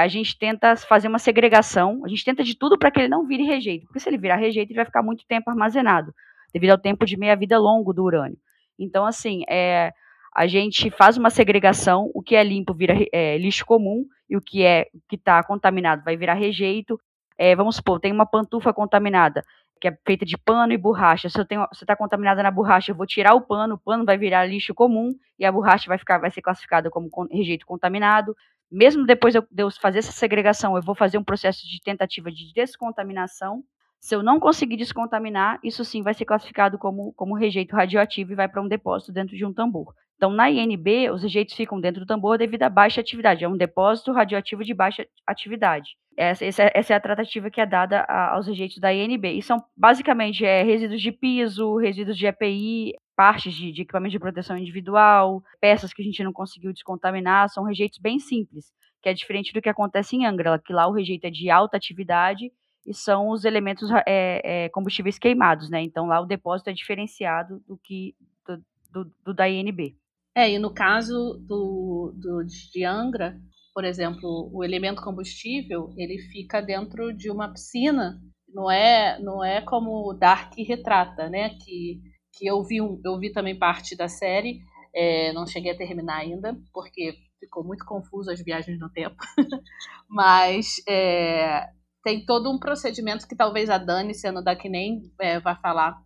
a 0.00 0.08
gente 0.08 0.36
tenta 0.36 0.74
fazer 0.74 1.06
uma 1.06 1.20
segregação, 1.20 2.02
a 2.04 2.08
gente 2.08 2.24
tenta 2.24 2.42
de 2.42 2.56
tudo 2.56 2.76
para 2.76 2.90
que 2.90 2.98
ele 2.98 3.08
não 3.08 3.24
vire 3.24 3.44
rejeito, 3.44 3.86
porque 3.86 4.00
se 4.00 4.08
ele 4.08 4.18
virar 4.18 4.34
rejeito, 4.34 4.70
ele 4.70 4.76
vai 4.76 4.84
ficar 4.84 5.00
muito 5.00 5.24
tempo 5.28 5.48
armazenado 5.48 6.12
devido 6.52 6.70
ao 6.70 6.78
tempo 6.78 7.06
de 7.06 7.16
meia-vida 7.16 7.56
longo 7.56 7.92
do 7.92 8.02
urânio. 8.02 8.36
Então, 8.78 9.06
assim, 9.06 9.44
é, 9.48 9.92
a 10.34 10.46
gente 10.46 10.90
faz 10.90 11.16
uma 11.16 11.30
segregação, 11.30 12.10
o 12.14 12.22
que 12.22 12.36
é 12.36 12.44
limpo 12.44 12.72
vira 12.72 12.94
é, 13.12 13.36
lixo 13.36 13.66
comum, 13.66 14.06
e 14.28 14.36
o 14.36 14.40
que 14.40 14.62
é 14.62 14.86
que 15.08 15.16
está 15.16 15.42
contaminado 15.42 16.04
vai 16.04 16.16
virar 16.16 16.34
rejeito. 16.34 17.00
É, 17.36 17.56
vamos 17.56 17.76
supor, 17.76 17.98
tem 17.98 18.12
uma 18.12 18.26
pantufa 18.26 18.72
contaminada, 18.72 19.42
que 19.80 19.88
é 19.88 19.98
feita 20.06 20.24
de 20.24 20.38
pano 20.38 20.72
e 20.72 20.76
borracha. 20.76 21.28
Se 21.28 21.40
eu 21.40 21.44
tenho, 21.44 21.66
está 21.72 21.96
contaminada 21.96 22.42
na 22.42 22.50
borracha, 22.50 22.92
eu 22.92 22.96
vou 22.96 23.06
tirar 23.06 23.34
o 23.34 23.40
pano, 23.40 23.74
o 23.74 23.78
pano 23.78 24.04
vai 24.04 24.16
virar 24.16 24.46
lixo 24.46 24.74
comum 24.74 25.14
e 25.38 25.44
a 25.44 25.50
borracha 25.50 25.88
vai 25.88 25.98
ficar, 25.98 26.18
vai 26.18 26.30
ser 26.30 26.42
classificada 26.42 26.90
como 26.90 27.10
rejeito 27.30 27.66
contaminado. 27.66 28.36
Mesmo 28.70 29.04
depois 29.04 29.34
de 29.34 29.42
eu 29.56 29.70
fazer 29.72 29.98
essa 29.98 30.12
segregação, 30.12 30.76
eu 30.76 30.82
vou 30.82 30.94
fazer 30.94 31.18
um 31.18 31.24
processo 31.24 31.66
de 31.66 31.80
tentativa 31.82 32.30
de 32.30 32.52
descontaminação 32.54 33.64
se 34.00 34.14
eu 34.14 34.22
não 34.22 34.40
conseguir 34.40 34.78
descontaminar, 34.78 35.60
isso 35.62 35.84
sim 35.84 36.02
vai 36.02 36.14
ser 36.14 36.24
classificado 36.24 36.78
como, 36.78 37.12
como 37.12 37.36
rejeito 37.36 37.76
radioativo 37.76 38.32
e 38.32 38.34
vai 38.34 38.48
para 38.48 38.62
um 38.62 38.66
depósito 38.66 39.12
dentro 39.12 39.36
de 39.36 39.44
um 39.44 39.52
tambor. 39.52 39.94
Então, 40.16 40.30
na 40.30 40.50
INB, 40.50 41.10
os 41.10 41.22
rejeitos 41.22 41.54
ficam 41.54 41.80
dentro 41.80 42.00
do 42.00 42.06
tambor 42.06 42.36
devido 42.36 42.62
à 42.62 42.68
baixa 42.68 43.00
atividade. 43.00 43.44
É 43.44 43.48
um 43.48 43.56
depósito 43.56 44.12
radioativo 44.12 44.64
de 44.64 44.74
baixa 44.74 45.06
atividade. 45.26 45.96
Essa, 46.16 46.44
essa, 46.44 46.92
é 46.92 46.96
a 46.96 47.00
tratativa 47.00 47.50
que 47.50 47.60
é 47.60 47.66
dada 47.66 48.02
aos 48.04 48.46
rejeitos 48.46 48.78
da 48.78 48.92
INB. 48.92 49.38
E 49.38 49.42
são, 49.42 49.62
basicamente, 49.76 50.44
é, 50.44 50.62
resíduos 50.62 51.00
de 51.00 51.12
piso, 51.12 51.76
resíduos 51.76 52.16
de 52.18 52.26
EPI, 52.26 52.94
partes 53.16 53.54
de, 53.54 53.72
de 53.72 53.82
equipamento 53.82 54.12
de 54.12 54.18
proteção 54.18 54.58
individual, 54.58 55.42
peças 55.60 55.92
que 55.92 56.02
a 56.02 56.04
gente 56.04 56.22
não 56.24 56.32
conseguiu 56.32 56.72
descontaminar. 56.72 57.48
São 57.48 57.64
rejeitos 57.64 57.98
bem 57.98 58.18
simples, 58.18 58.66
que 59.02 59.08
é 59.08 59.14
diferente 59.14 59.52
do 59.54 59.62
que 59.62 59.68
acontece 59.68 60.16
em 60.16 60.26
Angra, 60.26 60.58
que 60.58 60.72
lá 60.72 60.86
o 60.86 60.92
rejeito 60.92 61.24
é 61.24 61.30
de 61.30 61.48
alta 61.50 61.78
atividade 61.78 62.50
e 62.90 62.94
são 62.94 63.28
os 63.28 63.44
elementos 63.44 63.88
é, 64.04 64.64
é, 64.64 64.68
combustíveis 64.70 65.16
queimados, 65.16 65.70
né? 65.70 65.80
Então 65.80 66.06
lá 66.06 66.20
o 66.20 66.26
depósito 66.26 66.70
é 66.70 66.72
diferenciado 66.72 67.62
do 67.68 67.78
que 67.78 68.16
do, 68.44 68.64
do, 68.90 69.14
do 69.24 69.32
da 69.32 69.48
INB. 69.48 69.96
É, 70.36 70.50
e 70.50 70.58
no 70.58 70.74
caso 70.74 71.40
do, 71.46 72.12
do, 72.16 72.44
de 72.44 72.84
Angra, 72.84 73.40
por 73.72 73.84
exemplo, 73.84 74.50
o 74.52 74.64
elemento 74.64 75.02
combustível 75.02 75.94
ele 75.96 76.18
fica 76.32 76.60
dentro 76.60 77.12
de 77.12 77.30
uma 77.30 77.52
piscina, 77.52 78.20
não 78.52 78.68
é 78.68 79.20
não 79.20 79.44
é 79.44 79.60
como 79.60 80.10
o 80.10 80.12
Dark 80.12 80.52
retrata, 80.58 81.30
né? 81.30 81.50
Que, 81.50 82.00
que 82.36 82.44
eu 82.44 82.60
vi 82.64 82.80
um, 82.80 83.00
eu 83.04 83.20
vi 83.20 83.32
também 83.32 83.56
parte 83.56 83.96
da 83.96 84.08
série, 84.08 84.58
é, 84.92 85.32
não 85.32 85.46
cheguei 85.46 85.70
a 85.70 85.78
terminar 85.78 86.16
ainda 86.16 86.58
porque 86.72 87.14
ficou 87.38 87.62
muito 87.62 87.84
confuso 87.84 88.32
as 88.32 88.42
viagens 88.42 88.80
no 88.80 88.90
tempo, 88.90 89.16
mas 90.10 90.82
é, 90.88 91.70
tem 92.02 92.24
todo 92.24 92.50
um 92.50 92.58
procedimento 92.58 93.26
que 93.26 93.36
talvez 93.36 93.68
a 93.68 93.78
Dani, 93.78 94.14
sendo 94.14 94.42
da 94.42 94.56
que 94.56 94.68
nem 94.68 95.02
é, 95.20 95.38
vai 95.40 95.56
falar, 95.60 95.96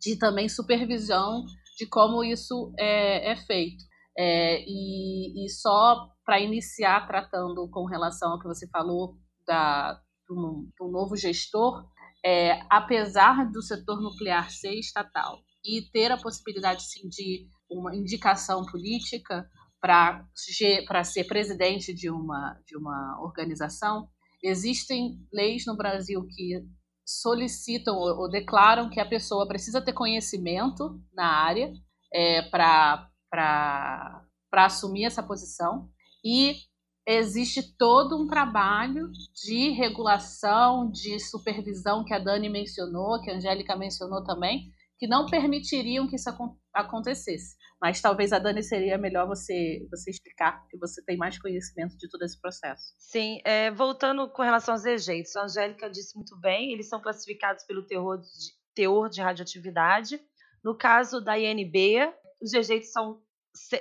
de 0.00 0.16
também 0.18 0.48
supervisão 0.48 1.44
de 1.76 1.86
como 1.86 2.24
isso 2.24 2.72
é, 2.78 3.32
é 3.32 3.36
feito. 3.36 3.84
É, 4.16 4.62
e, 4.66 5.44
e, 5.44 5.48
só 5.48 6.08
para 6.24 6.40
iniciar 6.40 7.06
tratando 7.06 7.68
com 7.70 7.86
relação 7.86 8.32
ao 8.32 8.38
que 8.38 8.46
você 8.46 8.68
falou 8.68 9.16
da, 9.46 9.98
do, 10.28 10.68
do 10.78 10.88
novo 10.88 11.16
gestor, 11.16 11.84
é, 12.24 12.60
apesar 12.70 13.50
do 13.50 13.62
setor 13.62 14.00
nuclear 14.00 14.50
ser 14.50 14.78
estatal 14.78 15.38
e 15.64 15.82
ter 15.92 16.12
a 16.12 16.18
possibilidade 16.18 16.82
sim, 16.82 17.08
de 17.08 17.46
uma 17.70 17.96
indicação 17.96 18.64
política 18.66 19.48
para 19.80 20.24
ser 21.04 21.24
presidente 21.24 21.92
de 21.92 22.10
uma, 22.10 22.60
de 22.66 22.76
uma 22.76 23.18
organização, 23.20 24.08
Existem 24.42 25.18
leis 25.32 25.64
no 25.66 25.76
Brasil 25.76 26.26
que 26.26 26.64
solicitam 27.04 27.96
ou, 27.96 28.28
declaram 28.28 28.90
que 28.90 29.00
a 29.00 29.08
pessoa 29.08 29.46
precisa 29.46 29.80
ter 29.80 29.92
conhecimento 29.92 31.00
na 31.12 31.26
área 31.26 31.72
é, 32.12 32.42
para 32.42 33.08
assumir 34.52 35.04
essa 35.04 35.22
posição. 35.22 35.88
E 36.24 36.56
existe 37.06 37.76
todo 37.76 38.16
um 38.16 38.26
trabalho 38.26 39.10
de 39.44 39.70
regulação, 39.70 40.90
de 40.90 41.18
supervisão 41.18 42.04
que 42.04 42.14
a 42.14 42.18
Dani 42.18 42.48
mencionou, 42.48 43.20
que 43.20 43.30
a 43.30 43.36
Angélica 43.36 43.76
mencionou 43.76 44.22
também, 44.24 44.70
que 44.98 45.06
não 45.06 45.26
permitiriam 45.26 46.06
que 46.06 46.16
isso 46.16 46.30
acontecesse. 46.72 47.56
Mas 47.82 48.00
talvez 48.00 48.32
a 48.32 48.38
Dani 48.38 48.62
seria 48.62 48.96
melhor 48.96 49.26
você, 49.26 49.84
você 49.90 50.08
explicar, 50.08 50.64
que 50.68 50.78
você 50.78 51.04
tem 51.04 51.16
mais 51.16 51.36
conhecimento 51.36 51.96
de 51.96 52.08
todo 52.08 52.22
esse 52.22 52.40
processo. 52.40 52.94
Sim, 52.96 53.40
é, 53.44 53.72
voltando 53.72 54.28
com 54.28 54.40
relação 54.40 54.74
aos 54.74 54.84
rejeitos, 54.84 55.34
a 55.34 55.42
Angélica 55.42 55.90
disse 55.90 56.14
muito 56.14 56.38
bem, 56.38 56.72
eles 56.72 56.88
são 56.88 57.02
classificados 57.02 57.64
pelo 57.64 57.84
teor 57.84 58.18
de, 58.18 58.52
teor 58.72 59.08
de 59.08 59.20
radioatividade. 59.20 60.20
No 60.62 60.78
caso 60.78 61.20
da 61.20 61.36
INB, 61.36 62.08
os 62.40 62.52
rejeitos 62.52 62.92
são 62.92 63.20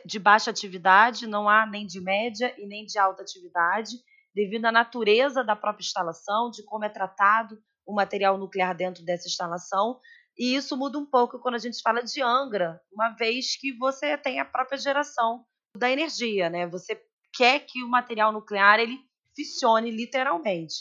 de 0.04 0.18
baixa 0.18 0.50
atividade, 0.50 1.28
não 1.28 1.48
há 1.48 1.68
nem 1.68 1.86
de 1.86 2.02
média 2.02 2.52
e 2.58 2.66
nem 2.66 2.86
de 2.86 2.98
alta 2.98 3.22
atividade, 3.22 3.92
devido 4.34 4.66
à 4.66 4.72
natureza 4.72 5.44
da 5.44 5.56
própria 5.56 5.84
instalação, 5.84 6.50
de 6.50 6.64
como 6.66 6.84
é 6.84 6.90
tratado 6.90 7.62
o 7.86 7.94
material 7.94 8.38
nuclear 8.38 8.76
dentro 8.76 9.06
dessa 9.06 9.28
instalação. 9.28 10.00
E 10.42 10.56
isso 10.56 10.76
muda 10.76 10.98
um 10.98 11.06
pouco 11.06 11.38
quando 11.38 11.54
a 11.54 11.60
gente 11.60 11.80
fala 11.84 12.02
de 12.02 12.20
Angra, 12.20 12.82
uma 12.92 13.10
vez 13.10 13.56
que 13.56 13.78
você 13.78 14.18
tem 14.18 14.40
a 14.40 14.46
própria 14.46 14.76
geração 14.76 15.46
da 15.78 15.88
energia, 15.88 16.50
né? 16.50 16.66
Você 16.66 17.00
quer 17.32 17.60
que 17.60 17.84
o 17.84 17.88
material 17.88 18.32
nuclear 18.32 18.80
ele 18.80 18.98
fissione 19.36 19.92
literalmente. 19.92 20.74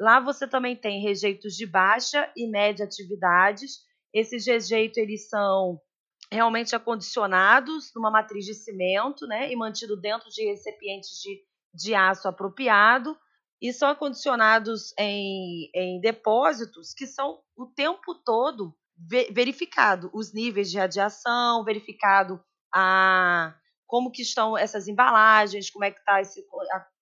Lá 0.00 0.18
você 0.18 0.48
também 0.48 0.74
tem 0.74 1.00
rejeitos 1.00 1.54
de 1.54 1.64
baixa 1.64 2.28
e 2.36 2.50
média 2.50 2.84
atividades. 2.84 3.84
Esses 4.12 4.48
rejeitos 4.48 4.98
eles 4.98 5.28
são 5.28 5.80
realmente 6.28 6.74
acondicionados 6.74 7.92
numa 7.94 8.10
matriz 8.10 8.44
de 8.44 8.54
cimento, 8.54 9.28
né, 9.28 9.48
e 9.48 9.54
mantido 9.54 9.96
dentro 9.96 10.28
de 10.28 10.44
recipientes 10.44 11.10
de, 11.22 11.40
de 11.72 11.94
aço 11.94 12.26
apropriado 12.26 13.16
e 13.62 13.72
são 13.72 13.90
acondicionados 13.90 14.92
em, 14.98 15.70
em 15.72 16.00
depósitos 16.00 16.92
que 16.92 17.06
são 17.06 17.40
o 17.56 17.66
tempo 17.66 18.12
todo 18.16 18.74
verificado 18.96 20.10
os 20.12 20.32
níveis 20.32 20.70
de 20.70 20.78
radiação, 20.78 21.64
verificado 21.64 22.42
a 22.72 23.54
como 23.86 24.10
que 24.10 24.22
estão 24.22 24.56
essas 24.56 24.88
embalagens, 24.88 25.70
como 25.70 25.84
é 25.84 25.90
que 25.90 25.98
está 25.98 26.20
esse, 26.20 26.44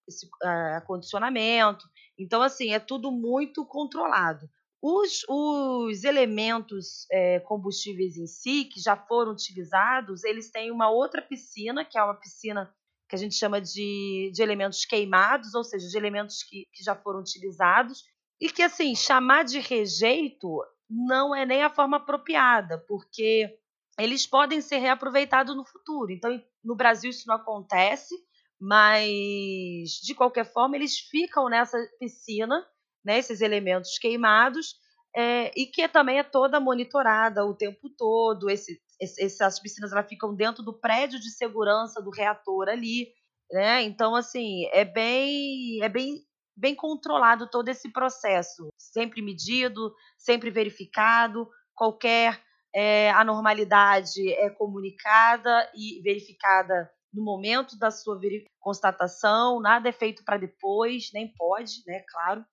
esse 0.07 0.29
acondicionamento. 0.77 1.85
Então, 2.19 2.43
assim, 2.43 2.73
é 2.73 2.79
tudo 2.79 3.11
muito 3.11 3.65
controlado. 3.65 4.49
Os, 4.83 5.25
os 5.29 6.03
elementos 6.03 7.07
é, 7.11 7.39
combustíveis 7.41 8.17
em 8.17 8.27
si, 8.27 8.65
que 8.65 8.81
já 8.81 8.97
foram 8.97 9.33
utilizados, 9.33 10.25
eles 10.25 10.51
têm 10.51 10.73
uma 10.73 10.91
outra 10.91 11.23
piscina, 11.23 11.85
que 11.85 11.97
é 11.97 12.03
uma 12.03 12.19
piscina 12.19 12.69
que 13.09 13.15
a 13.15 13.19
gente 13.19 13.37
chama 13.37 13.61
de, 13.61 14.33
de 14.35 14.43
elementos 14.43 14.85
queimados, 14.85 15.55
ou 15.55 15.63
seja, 15.63 15.87
de 15.87 15.97
elementos 15.97 16.43
que, 16.43 16.67
que 16.73 16.83
já 16.83 16.97
foram 16.97 17.21
utilizados, 17.21 18.03
e 18.41 18.51
que, 18.51 18.63
assim, 18.63 18.95
chamar 18.97 19.45
de 19.45 19.61
rejeito 19.61 20.49
não 20.93 21.35
é 21.35 21.47
nem 21.47 21.63
a 21.63 21.71
forma 21.71 21.97
apropriada, 21.97 22.79
porque 22.87 23.59
eles 23.99 24.27
podem 24.27 24.61
ser 24.61 24.79
reaproveitados 24.79 25.57
no 25.57 25.65
futuro. 25.65 26.13
Então, 26.13 26.43
no 26.63 26.77
Brasil 26.77 27.11
isso 27.11 27.27
não 27.27 27.37
acontece, 27.37 28.15
mas 28.61 30.01
de 30.03 30.15
qualquer 30.15 30.45
forma 30.45 30.77
eles 30.77 30.99
ficam 30.99 31.49
nessa 31.49 31.79
piscina, 31.99 32.65
né, 33.05 33.19
esses 33.19 33.41
elementos 33.41 33.99
queimados, 33.99 34.77
é, 35.15 35.51
e 35.57 35.67
que 35.67 35.87
também 35.89 36.19
é 36.19 36.23
toda 36.23 36.61
monitorada 36.61 37.45
o 37.45 37.55
tempo 37.55 37.91
todo. 37.91 38.49
Esse, 38.49 38.81
essas 39.01 39.59
piscinas 39.59 39.93
elas 39.93 40.09
ficam 40.09 40.35
dentro 40.35 40.63
do 40.63 40.79
prédio 40.79 41.19
de 41.21 41.31
segurança 41.31 42.01
do 42.01 42.11
reator 42.11 42.69
ali, 42.69 43.09
né? 43.51 43.83
Então 43.83 44.15
assim 44.15 44.67
é 44.73 44.85
bem 44.85 45.83
é 45.83 45.89
bem 45.89 46.25
bem 46.57 46.75
controlado 46.75 47.49
todo 47.49 47.69
esse 47.69 47.91
processo, 47.91 48.69
sempre 48.79 49.23
medido, 49.23 49.95
sempre 50.19 50.51
verificado, 50.51 51.49
qualquer 51.75 52.41
é, 52.75 53.11
anormalidade 53.11 54.33
é 54.33 54.49
comunicada 54.51 55.71
e 55.75 56.01
verificada 56.03 56.91
no 57.13 57.23
momento 57.23 57.79
da 57.79 57.91
sua 57.91 58.19
constatação, 58.59 59.61
nada 59.61 59.89
é 59.89 59.93
feito 59.93 60.25
para 60.25 60.39
depois, 60.39 61.11
nem 61.13 61.33
pode, 61.35 61.83
né, 61.87 62.03
claro. 62.09 62.45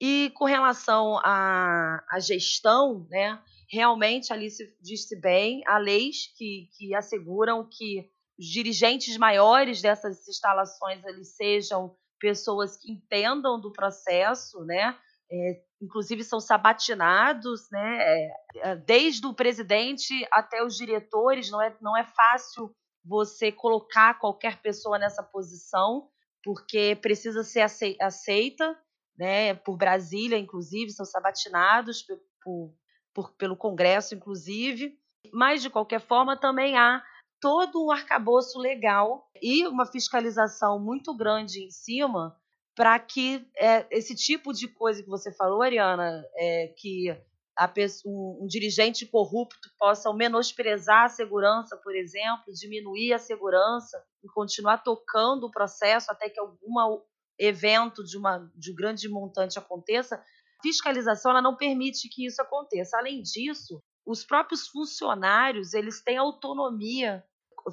E 0.00 0.32
com 0.34 0.44
relação 0.44 1.18
à, 1.18 2.02
à 2.10 2.18
gestão, 2.18 3.06
né, 3.08 3.40
realmente 3.70 4.32
ali 4.32 4.50
se 4.50 4.76
disse 4.82 5.20
bem, 5.20 5.62
há 5.66 5.78
leis 5.78 6.32
que, 6.36 6.68
que 6.76 6.94
asseguram 6.94 7.68
que 7.70 8.10
os 8.36 8.46
dirigentes 8.46 9.16
maiores 9.16 9.80
dessas 9.80 10.26
instalações 10.26 11.04
ali 11.04 11.24
sejam 11.24 11.96
pessoas 12.22 12.76
que 12.76 12.92
entendam 12.92 13.60
do 13.60 13.72
processo, 13.72 14.64
né, 14.64 14.96
é, 15.28 15.60
inclusive 15.80 16.22
são 16.22 16.38
sabatinados, 16.38 17.68
né? 17.70 17.98
É, 18.00 18.32
é, 18.56 18.76
desde 18.76 19.26
o 19.26 19.34
presidente 19.34 20.24
até 20.30 20.62
os 20.62 20.76
diretores, 20.76 21.50
não 21.50 21.60
é, 21.60 21.76
não 21.80 21.96
é 21.96 22.04
fácil 22.04 22.72
você 23.04 23.50
colocar 23.50 24.20
qualquer 24.20 24.62
pessoa 24.62 24.98
nessa 24.98 25.22
posição, 25.22 26.08
porque 26.44 26.94
precisa 26.94 27.42
ser 27.42 27.62
aceita, 28.00 28.78
né? 29.18 29.54
Por 29.54 29.76
Brasília, 29.76 30.38
inclusive, 30.38 30.92
são 30.92 31.04
sabatinados 31.04 32.06
por, 32.44 32.74
por, 33.12 33.32
pelo 33.32 33.56
Congresso, 33.56 34.14
inclusive. 34.14 34.96
Mas, 35.32 35.62
de 35.62 35.70
qualquer 35.70 36.00
forma, 36.00 36.36
também 36.36 36.76
há 36.76 37.02
todo 37.42 37.84
um 37.84 37.90
arcabouço 37.90 38.56
legal 38.60 39.28
e 39.42 39.66
uma 39.66 39.84
fiscalização 39.84 40.78
muito 40.78 41.12
grande 41.12 41.64
em 41.64 41.70
cima 41.70 42.36
para 42.74 42.96
que 43.00 43.44
é, 43.56 43.84
esse 43.90 44.14
tipo 44.14 44.52
de 44.52 44.68
coisa 44.68 45.02
que 45.02 45.08
você 45.08 45.32
falou, 45.32 45.60
Ariana, 45.60 46.24
é, 46.36 46.68
que 46.78 47.08
pessoa, 47.74 48.14
um, 48.14 48.44
um, 48.44 48.46
dirigente 48.46 49.04
corrupto 49.04 49.68
possa 49.76 50.12
menosprezar 50.14 51.04
a 51.06 51.08
segurança, 51.08 51.76
por 51.76 51.94
exemplo, 51.94 52.52
diminuir 52.54 53.12
a 53.12 53.18
segurança 53.18 54.02
e 54.24 54.28
continuar 54.28 54.78
tocando 54.78 55.44
o 55.44 55.50
processo 55.50 56.12
até 56.12 56.30
que 56.30 56.38
algum 56.38 57.02
evento 57.38 58.04
de, 58.04 58.16
uma, 58.16 58.50
de 58.54 58.70
um 58.70 58.74
grande 58.74 59.08
montante 59.08 59.58
aconteça, 59.58 60.14
a 60.14 60.62
fiscalização 60.62 61.32
ela 61.32 61.42
não 61.42 61.56
permite 61.56 62.08
que 62.08 62.24
isso 62.24 62.40
aconteça. 62.40 62.96
Além 62.96 63.20
disso, 63.20 63.82
os 64.06 64.24
próprios 64.24 64.68
funcionários 64.68 65.74
eles 65.74 66.02
têm 66.02 66.16
autonomia 66.16 67.24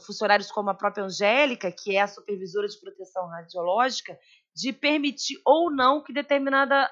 funcionários 0.05 0.51
como 0.51 0.69
a 0.69 0.75
própria 0.75 1.05
Angélica, 1.05 1.71
que 1.71 1.95
é 1.95 2.01
a 2.01 2.07
supervisora 2.07 2.67
de 2.67 2.79
proteção 2.79 3.27
radiológica, 3.27 4.17
de 4.55 4.73
permitir 4.73 5.39
ou 5.45 5.71
não 5.71 6.03
que 6.03 6.11
determinada 6.11 6.89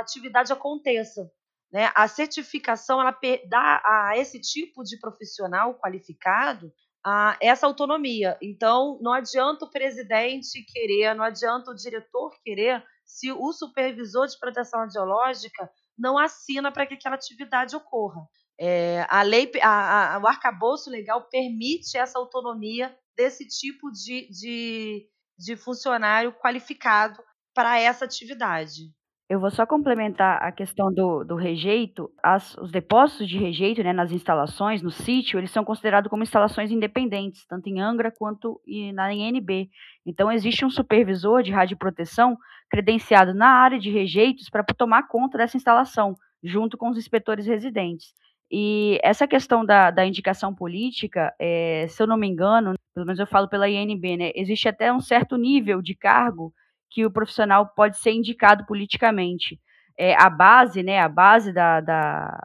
atividade 0.00 0.52
aconteça. 0.52 1.30
Né? 1.72 1.90
A 1.94 2.08
certificação 2.08 3.00
ela 3.00 3.14
dá 3.48 3.82
a 3.84 4.12
esse 4.16 4.40
tipo 4.40 4.82
de 4.82 4.98
profissional 4.98 5.74
qualificado 5.74 6.72
a 7.04 7.36
essa 7.40 7.66
autonomia. 7.66 8.36
Então, 8.42 8.98
não 9.00 9.12
adianta 9.12 9.64
o 9.64 9.70
presidente 9.70 10.64
querer, 10.64 11.14
não 11.14 11.24
adianta 11.24 11.70
o 11.70 11.74
diretor 11.74 12.32
querer, 12.42 12.84
se 13.04 13.30
o 13.30 13.52
supervisor 13.52 14.26
de 14.26 14.38
proteção 14.38 14.80
radiológica 14.80 15.70
não 15.96 16.18
assina 16.18 16.72
para 16.72 16.86
que 16.86 16.94
aquela 16.94 17.14
atividade 17.14 17.76
ocorra. 17.76 18.26
É, 18.58 19.06
a 19.08 19.22
lei, 19.22 19.50
a, 19.62 20.14
a, 20.14 20.18
o 20.18 20.26
arcabouço 20.26 20.90
legal 20.90 21.28
permite 21.30 21.96
essa 21.96 22.18
autonomia 22.18 22.94
desse 23.16 23.46
tipo 23.46 23.90
de, 23.90 24.28
de, 24.30 25.06
de 25.38 25.56
funcionário 25.56 26.32
qualificado 26.32 27.22
para 27.54 27.78
essa 27.78 28.04
atividade. 28.04 28.90
Eu 29.28 29.40
vou 29.40 29.50
só 29.50 29.66
complementar 29.66 30.40
a 30.40 30.52
questão 30.52 30.92
do, 30.92 31.24
do 31.24 31.34
rejeito. 31.34 32.08
As, 32.22 32.56
os 32.58 32.70
depósitos 32.70 33.28
de 33.28 33.36
rejeito 33.36 33.82
né, 33.82 33.92
nas 33.92 34.12
instalações, 34.12 34.82
no 34.82 34.90
sítio, 34.90 35.38
eles 35.40 35.50
são 35.50 35.64
considerados 35.64 36.08
como 36.08 36.22
instalações 36.22 36.70
independentes, 36.70 37.44
tanto 37.44 37.68
em 37.68 37.80
Angra 37.80 38.12
quanto 38.12 38.60
na 38.94 39.12
INB. 39.12 39.68
Então, 40.06 40.30
existe 40.30 40.64
um 40.64 40.70
supervisor 40.70 41.42
de 41.42 41.50
radioproteção 41.50 42.38
credenciado 42.70 43.34
na 43.34 43.48
área 43.48 43.80
de 43.80 43.90
rejeitos 43.90 44.48
para 44.48 44.62
tomar 44.62 45.08
conta 45.08 45.38
dessa 45.38 45.56
instalação, 45.56 46.14
junto 46.40 46.78
com 46.78 46.90
os 46.90 46.96
inspetores 46.96 47.46
residentes. 47.46 48.14
E 48.50 49.00
essa 49.02 49.26
questão 49.26 49.64
da, 49.64 49.90
da 49.90 50.06
indicação 50.06 50.54
política, 50.54 51.34
é, 51.38 51.86
se 51.88 52.00
eu 52.00 52.06
não 52.06 52.16
me 52.16 52.28
engano, 52.28 52.74
pelo 52.94 53.06
menos 53.06 53.18
eu 53.18 53.26
falo 53.26 53.48
pela 53.48 53.68
INB, 53.68 54.16
né, 54.16 54.30
existe 54.34 54.68
até 54.68 54.92
um 54.92 55.00
certo 55.00 55.36
nível 55.36 55.82
de 55.82 55.94
cargo 55.94 56.54
que 56.88 57.04
o 57.04 57.10
profissional 57.10 57.66
pode 57.66 57.98
ser 57.98 58.12
indicado 58.12 58.64
politicamente. 58.64 59.60
É, 59.98 60.14
a 60.14 60.30
base, 60.30 60.82
né, 60.82 61.00
a 61.00 61.08
base 61.08 61.52
da, 61.52 61.80
da 61.80 62.40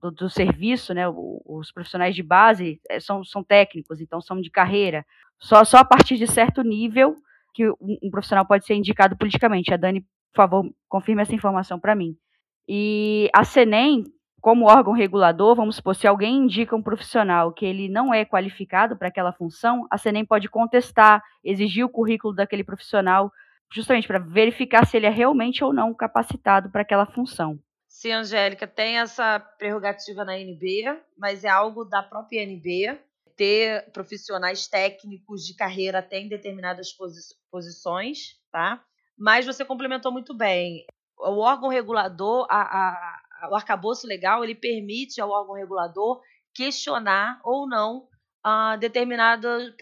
do, 0.00 0.10
do, 0.10 0.30
serviço, 0.30 0.94
né, 0.94 1.04
os 1.08 1.72
profissionais 1.72 2.14
de 2.14 2.22
base 2.22 2.80
é, 2.88 3.00
são, 3.00 3.24
são 3.24 3.42
técnicos, 3.42 4.00
então 4.00 4.20
são 4.20 4.40
de 4.40 4.50
carreira. 4.50 5.04
Só, 5.38 5.64
só 5.64 5.78
a 5.78 5.84
partir 5.84 6.16
de 6.16 6.26
certo 6.26 6.62
nível 6.62 7.16
que 7.52 7.68
um, 7.68 7.98
um 8.02 8.10
profissional 8.10 8.46
pode 8.46 8.64
ser 8.64 8.74
indicado 8.74 9.16
politicamente. 9.16 9.74
A 9.74 9.76
Dani, 9.76 10.00
por 10.00 10.36
favor, 10.36 10.70
confirme 10.88 11.22
essa 11.22 11.34
informação 11.34 11.78
para 11.80 11.94
mim. 11.94 12.16
E 12.68 13.28
a 13.34 13.44
CENEM 13.44 14.04
como 14.40 14.66
órgão 14.66 14.92
regulador, 14.92 15.54
vamos 15.54 15.76
supor, 15.76 15.94
se 15.94 16.06
alguém 16.06 16.38
indica 16.38 16.74
um 16.74 16.82
profissional 16.82 17.52
que 17.52 17.66
ele 17.66 17.88
não 17.88 18.12
é 18.12 18.24
qualificado 18.24 18.96
para 18.96 19.08
aquela 19.08 19.32
função, 19.32 19.86
a 19.90 19.98
CENEM 19.98 20.24
pode 20.24 20.48
contestar, 20.48 21.22
exigir 21.44 21.84
o 21.84 21.88
currículo 21.88 22.34
daquele 22.34 22.64
profissional, 22.64 23.30
justamente 23.72 24.08
para 24.08 24.18
verificar 24.18 24.86
se 24.86 24.96
ele 24.96 25.06
é 25.06 25.10
realmente 25.10 25.62
ou 25.62 25.72
não 25.72 25.94
capacitado 25.94 26.70
para 26.70 26.82
aquela 26.82 27.06
função. 27.06 27.58
Sim, 27.86 28.12
Angélica, 28.12 28.66
tem 28.66 28.98
essa 28.98 29.38
prerrogativa 29.38 30.24
na 30.24 30.38
NB, 30.38 30.98
mas 31.18 31.44
é 31.44 31.48
algo 31.48 31.84
da 31.84 32.02
própria 32.02 32.42
NB 32.42 32.98
ter 33.36 33.90
profissionais 33.90 34.68
técnicos 34.68 35.46
de 35.46 35.54
carreira 35.54 35.98
até 35.98 36.18
em 36.18 36.28
determinadas 36.28 36.92
posi 36.92 37.34
posições, 37.50 38.38
tá? 38.50 38.82
Mas 39.18 39.44
você 39.44 39.64
complementou 39.64 40.12
muito 40.12 40.34
bem. 40.34 40.84
O 41.18 41.40
órgão 41.40 41.68
regulador, 41.68 42.46
a, 42.48 42.60
a 42.60 43.20
o 43.48 43.54
arcabouço 43.54 44.06
legal 44.06 44.44
ele 44.44 44.54
permite 44.54 45.20
ao 45.20 45.30
órgão 45.30 45.54
regulador 45.54 46.20
questionar 46.54 47.40
ou 47.44 47.68
não 47.68 48.08
uh, 48.46 48.78
determinados 48.78 49.74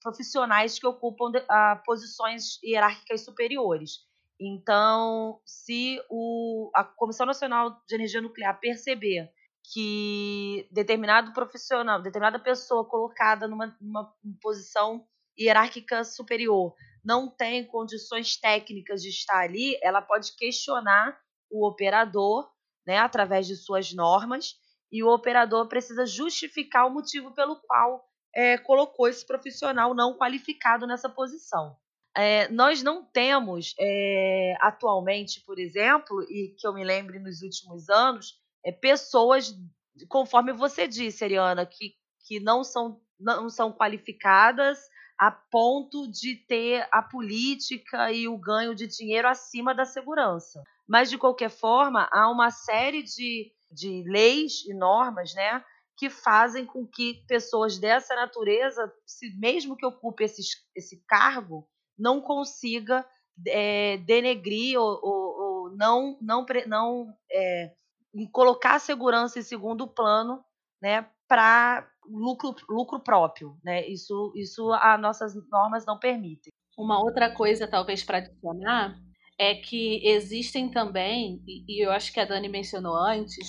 profissionais 0.00 0.78
que 0.78 0.86
ocupam 0.86 1.30
uh, 1.30 1.82
posições 1.84 2.62
hierárquicas 2.62 3.24
superiores. 3.24 4.00
Então, 4.40 5.40
se 5.46 6.02
o, 6.10 6.70
a 6.74 6.82
Comissão 6.82 7.26
Nacional 7.26 7.80
de 7.86 7.94
Energia 7.94 8.20
Nuclear 8.20 8.58
perceber 8.58 9.30
que 9.72 10.66
determinado 10.70 11.32
profissional, 11.32 12.02
determinada 12.02 12.38
pessoa 12.38 12.84
colocada 12.84 13.46
numa, 13.46 13.76
numa 13.80 14.12
posição 14.40 15.06
hierárquica 15.38 16.02
superior 16.02 16.74
não 17.04 17.28
tem 17.28 17.64
condições 17.64 18.36
técnicas 18.36 19.02
de 19.02 19.08
estar 19.08 19.38
ali, 19.38 19.78
ela 19.82 20.02
pode 20.02 20.36
questionar 20.36 21.18
o 21.50 21.66
operador 21.66 22.50
né, 22.86 22.98
através 22.98 23.46
de 23.46 23.56
suas 23.56 23.92
normas, 23.92 24.56
e 24.90 25.02
o 25.02 25.08
operador 25.08 25.68
precisa 25.68 26.04
justificar 26.04 26.86
o 26.86 26.90
motivo 26.90 27.32
pelo 27.32 27.56
qual 27.56 28.04
é, 28.34 28.58
colocou 28.58 29.08
esse 29.08 29.26
profissional 29.26 29.94
não 29.94 30.16
qualificado 30.16 30.86
nessa 30.86 31.08
posição. 31.08 31.76
É, 32.14 32.48
nós 32.48 32.82
não 32.82 33.02
temos 33.02 33.74
é, 33.78 34.54
atualmente, 34.60 35.40
por 35.46 35.58
exemplo, 35.58 36.22
e 36.24 36.54
que 36.58 36.66
eu 36.66 36.74
me 36.74 36.84
lembre 36.84 37.18
nos 37.18 37.40
últimos 37.40 37.88
anos, 37.88 38.38
é, 38.64 38.70
pessoas, 38.70 39.54
conforme 40.08 40.52
você 40.52 40.86
disse, 40.86 41.24
Ariana, 41.24 41.64
que, 41.64 41.94
que 42.26 42.38
não, 42.38 42.62
são, 42.62 43.00
não 43.18 43.48
são 43.48 43.72
qualificadas 43.72 44.78
a 45.18 45.30
ponto 45.30 46.10
de 46.10 46.36
ter 46.36 46.86
a 46.90 47.02
política 47.02 48.12
e 48.12 48.28
o 48.28 48.36
ganho 48.36 48.74
de 48.74 48.86
dinheiro 48.86 49.28
acima 49.28 49.74
da 49.74 49.84
segurança. 49.84 50.62
Mas, 50.92 51.08
de 51.08 51.16
qualquer 51.16 51.48
forma, 51.48 52.06
há 52.12 52.30
uma 52.30 52.50
série 52.50 53.02
de, 53.02 53.50
de 53.70 54.04
leis 54.06 54.62
e 54.66 54.74
normas 54.74 55.32
né, 55.32 55.64
que 55.96 56.10
fazem 56.10 56.66
com 56.66 56.86
que 56.86 57.24
pessoas 57.26 57.78
dessa 57.78 58.14
natureza, 58.14 58.92
se, 59.06 59.34
mesmo 59.38 59.74
que 59.74 59.86
ocupe 59.86 60.24
esse, 60.24 60.42
esse 60.76 61.02
cargo, 61.08 61.66
não 61.98 62.20
consiga 62.20 63.08
é, 63.48 63.96
denegrir 64.04 64.78
ou, 64.78 65.00
ou, 65.02 65.40
ou, 65.40 65.76
não, 65.78 66.18
não, 66.20 66.44
não 66.66 67.16
é, 67.32 67.72
colocar 68.30 68.74
a 68.74 68.78
segurança 68.78 69.38
em 69.38 69.42
segundo 69.42 69.88
plano 69.88 70.44
né, 70.82 71.08
para 71.26 71.90
lucro, 72.04 72.54
lucro 72.68 73.00
próprio, 73.00 73.56
né? 73.64 73.86
Isso, 73.88 74.30
isso 74.36 74.70
as 74.74 75.00
nossas 75.00 75.34
normas 75.48 75.86
não 75.86 75.98
permitem. 75.98 76.52
Uma 76.76 77.02
outra 77.02 77.34
coisa, 77.34 77.66
talvez, 77.66 78.04
para 78.04 78.18
adicionar, 78.18 79.00
é 79.42 79.56
que 79.56 80.00
existem 80.06 80.70
também, 80.70 81.42
e 81.46 81.84
eu 81.84 81.90
acho 81.90 82.12
que 82.12 82.20
a 82.20 82.24
Dani 82.24 82.48
mencionou 82.48 82.94
antes, 82.94 83.48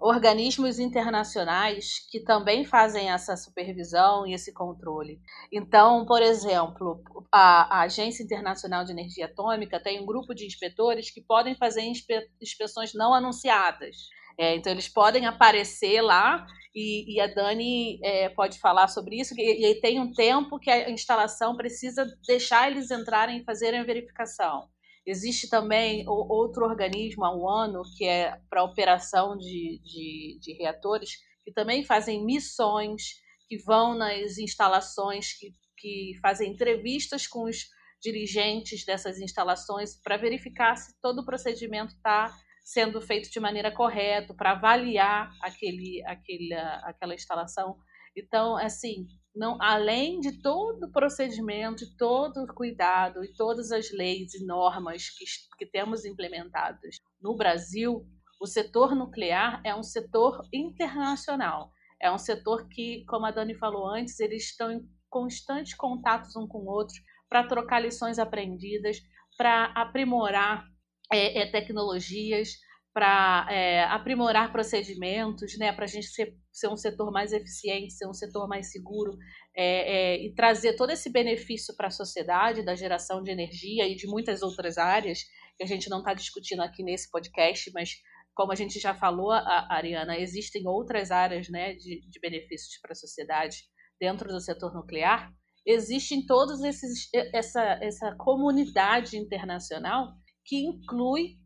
organismos 0.00 0.78
internacionais 0.78 1.98
que 2.10 2.20
também 2.20 2.64
fazem 2.64 3.10
essa 3.10 3.36
supervisão 3.36 4.26
e 4.26 4.32
esse 4.32 4.54
controle. 4.54 5.20
Então, 5.52 6.06
por 6.06 6.22
exemplo, 6.22 7.02
a, 7.30 7.82
Agência 7.82 8.22
Internacional 8.22 8.84
de 8.84 8.92
Energia 8.92 9.26
Atômica 9.26 9.78
tem 9.78 10.00
um 10.00 10.06
grupo 10.06 10.34
de 10.34 10.46
inspetores 10.46 11.10
que 11.10 11.20
podem 11.20 11.54
fazer 11.54 11.82
inspe, 11.82 12.14
inspeções 12.40 12.94
não 12.94 13.12
anunciadas. 13.12 13.96
É, 14.38 14.56
então, 14.56 14.72
eles 14.72 14.88
podem 14.88 15.26
aparecer 15.26 16.00
lá 16.00 16.46
e, 16.74 17.16
e 17.16 17.20
a 17.20 17.26
Dani 17.26 18.00
é, 18.02 18.30
pode 18.30 18.58
falar 18.58 18.88
sobre 18.88 19.20
isso, 19.20 19.34
e, 19.36 19.66
e 19.66 19.80
tem 19.80 20.00
um 20.00 20.10
tempo 20.10 20.58
que 20.58 20.70
a 20.70 20.90
instalação 20.90 21.54
precisa 21.54 22.06
deixar 22.26 22.70
eles 22.70 22.90
entrarem 22.90 23.40
e 23.40 23.44
fazerem 23.44 23.80
a 23.80 23.84
verificação. 23.84 24.72
Existe 25.06 25.48
também 25.48 26.04
outro 26.08 26.64
organismo, 26.64 27.24
a 27.24 27.36
UANO, 27.36 27.82
que 27.96 28.06
é 28.06 28.40
para 28.48 28.64
operação 28.64 29.36
de, 29.36 29.80
de, 29.84 30.38
de, 30.40 30.52
reatores, 30.54 31.18
que 31.44 31.52
também 31.52 31.84
fazem 31.84 32.24
missões, 32.24 33.02
que 33.46 33.58
vão 33.58 33.94
nas 33.94 34.38
instalações, 34.38 35.34
que, 35.34 35.52
que 35.76 36.18
fazem 36.22 36.52
entrevistas 36.52 37.26
com 37.26 37.44
os 37.44 37.66
dirigentes 38.00 38.84
dessas 38.84 39.18
instalações 39.18 40.00
para 40.02 40.16
verificar 40.16 40.76
se 40.76 40.98
todo 41.00 41.20
o 41.20 41.24
procedimento 41.24 41.94
está 41.94 42.34
sendo 42.64 43.00
feito 43.00 43.30
de 43.30 43.38
maneira 43.38 43.70
correta, 43.70 44.32
para 44.34 44.52
avaliar 44.52 45.30
aquele, 45.42 46.02
aquele, 46.06 46.54
aquela 46.54 47.14
instalação. 47.14 47.76
Então, 48.16 48.56
assim, 48.56 49.06
não, 49.34 49.60
além 49.60 50.20
de 50.20 50.40
todo 50.40 50.84
o 50.84 50.92
procedimento, 50.92 51.84
de 51.84 51.96
todo 51.96 52.44
o 52.44 52.54
cuidado 52.54 53.24
e 53.24 53.34
todas 53.34 53.72
as 53.72 53.90
leis 53.90 54.32
e 54.34 54.44
normas 54.44 55.10
que, 55.10 55.24
que 55.58 55.66
temos 55.66 56.04
implementadas 56.04 56.96
no 57.20 57.36
Brasil, 57.36 58.06
o 58.40 58.46
setor 58.46 58.94
nuclear 58.94 59.60
é 59.64 59.74
um 59.74 59.82
setor 59.82 60.46
internacional. 60.52 61.72
É 62.00 62.10
um 62.12 62.18
setor 62.18 62.68
que, 62.68 63.04
como 63.06 63.26
a 63.26 63.30
Dani 63.30 63.54
falou 63.54 63.88
antes, 63.88 64.20
eles 64.20 64.44
estão 64.44 64.70
em 64.70 64.86
constantes 65.08 65.74
contatos 65.74 66.36
um 66.36 66.46
com 66.46 66.58
o 66.58 66.68
outro 66.68 66.94
para 67.28 67.46
trocar 67.46 67.80
lições 67.80 68.18
aprendidas, 68.18 69.00
para 69.36 69.64
aprimorar 69.74 70.66
é, 71.12 71.40
é, 71.42 71.50
tecnologias, 71.50 72.56
para 72.94 73.48
é, 73.50 73.82
aprimorar 73.86 74.52
procedimentos, 74.52 75.58
né, 75.58 75.72
para 75.72 75.84
a 75.84 75.88
gente 75.88 76.06
ser, 76.06 76.32
ser, 76.52 76.68
um 76.68 76.76
setor 76.76 77.10
mais 77.10 77.32
eficiente, 77.32 77.92
ser 77.92 78.06
um 78.06 78.12
setor 78.12 78.46
mais 78.46 78.70
seguro 78.70 79.18
é, 79.56 80.14
é, 80.14 80.24
e 80.24 80.32
trazer 80.32 80.76
todo 80.76 80.90
esse 80.90 81.10
benefício 81.10 81.74
para 81.76 81.88
a 81.88 81.90
sociedade 81.90 82.64
da 82.64 82.76
geração 82.76 83.20
de 83.20 83.32
energia 83.32 83.88
e 83.88 83.96
de 83.96 84.06
muitas 84.06 84.42
outras 84.42 84.78
áreas 84.78 85.24
que 85.56 85.64
a 85.64 85.66
gente 85.66 85.90
não 85.90 85.98
está 85.98 86.14
discutindo 86.14 86.60
aqui 86.62 86.84
nesse 86.84 87.10
podcast, 87.10 87.68
mas 87.74 87.96
como 88.32 88.52
a 88.52 88.54
gente 88.54 88.78
já 88.78 88.94
falou, 88.94 89.32
a, 89.32 89.66
Ariana, 89.70 90.16
existem 90.16 90.64
outras 90.64 91.10
áreas 91.10 91.48
né, 91.48 91.74
de, 91.74 92.00
de 92.08 92.20
benefícios 92.20 92.78
para 92.80 92.92
a 92.92 92.96
sociedade 92.96 93.64
dentro 94.00 94.28
do 94.28 94.40
setor 94.40 94.72
nuclear. 94.72 95.32
Existem 95.66 96.24
todos 96.26 96.62
esses 96.62 97.08
essa, 97.32 97.78
essa 97.82 98.14
comunidade 98.16 99.16
internacional 99.16 100.12
que 100.44 100.58
inclui 100.58 101.38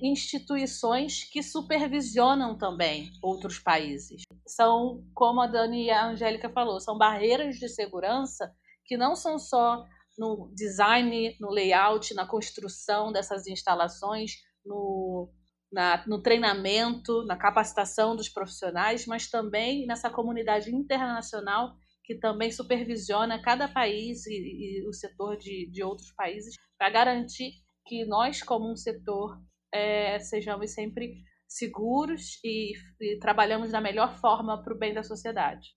instituições 0.00 1.24
que 1.24 1.42
supervisionam 1.42 2.56
também 2.56 3.10
outros 3.22 3.58
países. 3.58 4.22
São, 4.46 5.04
como 5.14 5.40
a 5.40 5.46
Dani 5.46 5.86
e 5.86 5.90
a 5.90 6.06
Angélica 6.06 6.48
falou, 6.48 6.80
são 6.80 6.96
barreiras 6.96 7.56
de 7.56 7.68
segurança 7.68 8.52
que 8.84 8.96
não 8.96 9.16
são 9.16 9.38
só 9.38 9.84
no 10.16 10.52
design, 10.54 11.36
no 11.40 11.50
layout, 11.50 12.14
na 12.14 12.26
construção 12.26 13.12
dessas 13.12 13.46
instalações, 13.46 14.32
no, 14.64 15.30
na, 15.72 16.04
no 16.06 16.22
treinamento, 16.22 17.24
na 17.24 17.36
capacitação 17.36 18.14
dos 18.14 18.28
profissionais, 18.28 19.06
mas 19.06 19.30
também 19.30 19.86
nessa 19.86 20.10
comunidade 20.10 20.74
internacional 20.74 21.74
que 22.04 22.16
também 22.16 22.50
supervisiona 22.50 23.40
cada 23.40 23.68
país 23.68 24.26
e, 24.26 24.32
e 24.32 24.88
o 24.88 24.92
setor 24.92 25.36
de, 25.36 25.70
de 25.70 25.82
outros 25.82 26.12
países 26.12 26.56
para 26.76 26.90
garantir 26.90 27.52
que 27.90 28.04
nós, 28.04 28.40
como 28.40 28.70
um 28.70 28.76
setor, 28.76 29.36
é, 29.74 30.16
sejamos 30.20 30.72
sempre 30.72 31.24
seguros 31.48 32.38
e, 32.44 32.72
e 33.00 33.18
trabalhamos 33.18 33.72
da 33.72 33.80
melhor 33.80 34.16
forma 34.20 34.62
para 34.62 34.72
o 34.72 34.78
bem 34.78 34.94
da 34.94 35.02
sociedade. 35.02 35.70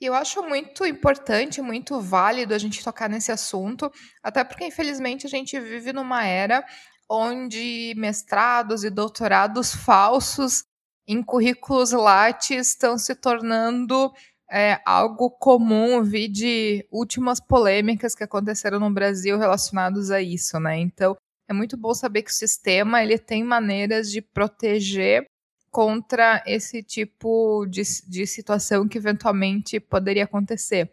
E 0.00 0.06
eu 0.06 0.14
acho 0.14 0.42
muito 0.42 0.86
importante, 0.86 1.60
muito 1.60 2.00
válido 2.00 2.54
a 2.54 2.58
gente 2.58 2.82
tocar 2.82 3.10
nesse 3.10 3.30
assunto, 3.30 3.92
até 4.22 4.42
porque, 4.42 4.64
infelizmente, 4.64 5.26
a 5.26 5.30
gente 5.30 5.60
vive 5.60 5.92
numa 5.92 6.24
era 6.24 6.64
onde 7.08 7.92
mestrados 7.94 8.84
e 8.84 8.90
doutorados 8.90 9.74
falsos 9.74 10.64
em 11.06 11.22
currículos 11.22 11.92
lattes 11.92 12.68
estão 12.68 12.96
se 12.96 13.14
tornando 13.14 14.10
é, 14.52 14.78
algo 14.84 15.30
comum, 15.30 16.02
vi 16.02 16.28
de 16.28 16.86
últimas 16.92 17.40
polêmicas 17.40 18.14
que 18.14 18.22
aconteceram 18.22 18.78
no 18.78 18.92
Brasil 18.92 19.38
relacionados 19.38 20.10
a 20.10 20.20
isso, 20.20 20.60
né? 20.60 20.78
Então, 20.78 21.16
é 21.48 21.54
muito 21.54 21.74
bom 21.74 21.94
saber 21.94 22.22
que 22.22 22.30
o 22.30 22.34
sistema 22.34 23.02
ele 23.02 23.18
tem 23.18 23.42
maneiras 23.42 24.10
de 24.10 24.20
proteger 24.20 25.24
contra 25.70 26.42
esse 26.46 26.82
tipo 26.82 27.64
de, 27.66 27.82
de 28.06 28.26
situação 28.26 28.86
que 28.86 28.98
eventualmente 28.98 29.80
poderia 29.80 30.24
acontecer. 30.24 30.92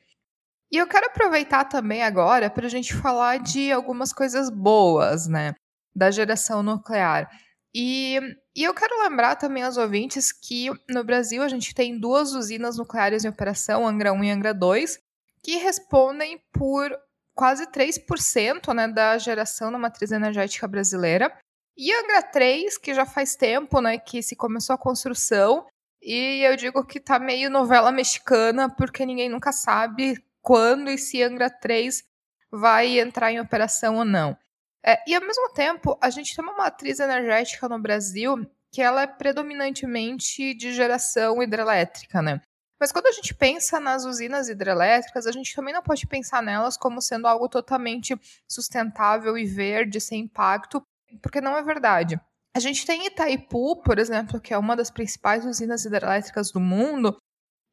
E 0.72 0.78
eu 0.78 0.88
quero 0.88 1.07
aproveitar 1.07 1.66
também 1.66 2.01
agora 2.01 2.49
para 2.49 2.66
a 2.66 2.70
gente 2.70 2.95
falar 2.95 3.39
de 3.39 3.74
algumas 3.74 4.14
coisas 4.14 4.49
boas, 4.49 5.28
né, 5.28 5.53
da 5.93 6.10
geração 6.10 6.64
nuclear. 6.64 7.30
E, 7.74 8.20
e 8.55 8.63
eu 8.63 8.74
quero 8.74 9.01
lembrar 9.03 9.36
também 9.36 9.63
aos 9.63 9.78
ouvintes 9.78 10.32
que 10.32 10.70
no 10.89 11.03
Brasil 11.03 11.43
a 11.43 11.47
gente 11.47 11.74
tem 11.74 11.99
duas 11.99 12.34
usinas 12.34 12.78
nucleares 12.78 13.24
em 13.24 13.30
operação, 13.30 13.88
Angra 13.88 14.11
1 14.11 14.24
e 14.24 14.32
Angra 14.32 14.53
2, 14.53 14.99
que 15.43 15.57
respondem 15.57 16.41
por 16.51 16.97
quase 17.36 17.67
3% 17.67 18.74
né, 18.74 18.88
da 18.88 19.17
geração 19.17 19.72
da 19.72 19.78
matriz 19.78 20.11
energética 20.11 20.67
brasileira. 20.67 21.32
E 21.78 21.93
Angra 21.93 22.24
3, 22.24 22.78
que 22.78 22.93
já 22.93 23.05
faz 23.05 23.36
tempo 23.36 23.80
né, 23.80 23.97
que 23.97 24.22
se 24.22 24.36
começou 24.36 24.74
a 24.74 24.78
construção, 24.78 25.65
e 26.01 26.41
eu 26.43 26.55
digo 26.55 26.84
que 26.86 26.99
tá 26.99 27.20
meio 27.20 27.49
novela 27.49 27.91
mexicana, 27.91 28.70
porque 28.70 29.05
ninguém 29.05 29.30
nunca 29.30 29.51
sabe 29.51 30.22
quando 30.41 30.89
e 30.89 30.97
se 30.97 31.22
Angra 31.22 31.49
3 31.49 32.03
vai 32.51 32.99
entrar 32.99 33.32
em 33.32 33.39
operação 33.39 33.97
ou 33.97 34.05
não. 34.05 34.38
É, 34.86 34.97
e 35.07 35.15
ao 35.15 35.21
mesmo 35.21 35.49
tempo, 35.53 35.97
a 36.01 36.09
gente 36.09 36.36
tem 36.36 36.43
uma 36.43 36.55
matriz 36.55 36.99
energética 36.99 37.67
no 37.67 37.80
Brasil 37.80 38.49
que 38.71 38.82
ela 38.82 39.01
é 39.01 39.07
predominantemente 39.07 40.53
de 40.53 40.71
geração 40.73 41.41
hidrelétrica, 41.41 42.21
né? 42.21 42.41
Mas 42.80 42.91
quando 42.91 43.07
a 43.07 43.11
gente 43.11 43.34
pensa 43.34 43.80
nas 43.80 44.05
usinas 44.05 44.47
hidrelétricas, 44.47 45.27
a 45.27 45.32
gente 45.32 45.53
também 45.53 45.73
não 45.73 45.82
pode 45.82 46.07
pensar 46.07 46.41
nelas 46.41 46.77
como 46.77 47.01
sendo 47.01 47.27
algo 47.27 47.49
totalmente 47.49 48.15
sustentável 48.49 49.38
e 49.38 49.45
verde, 49.45 49.99
sem 49.99 50.21
impacto, 50.21 50.82
porque 51.21 51.41
não 51.41 51.57
é 51.57 51.63
verdade. 51.63 52.19
A 52.55 52.59
gente 52.59 52.86
tem 52.86 53.05
Itaipu, 53.05 53.82
por 53.84 53.99
exemplo, 53.99 54.39
que 54.39 54.53
é 54.53 54.57
uma 54.57 54.75
das 54.75 54.89
principais 54.89 55.45
usinas 55.45 55.84
hidrelétricas 55.84 56.51
do 56.51 56.59
mundo, 56.59 57.17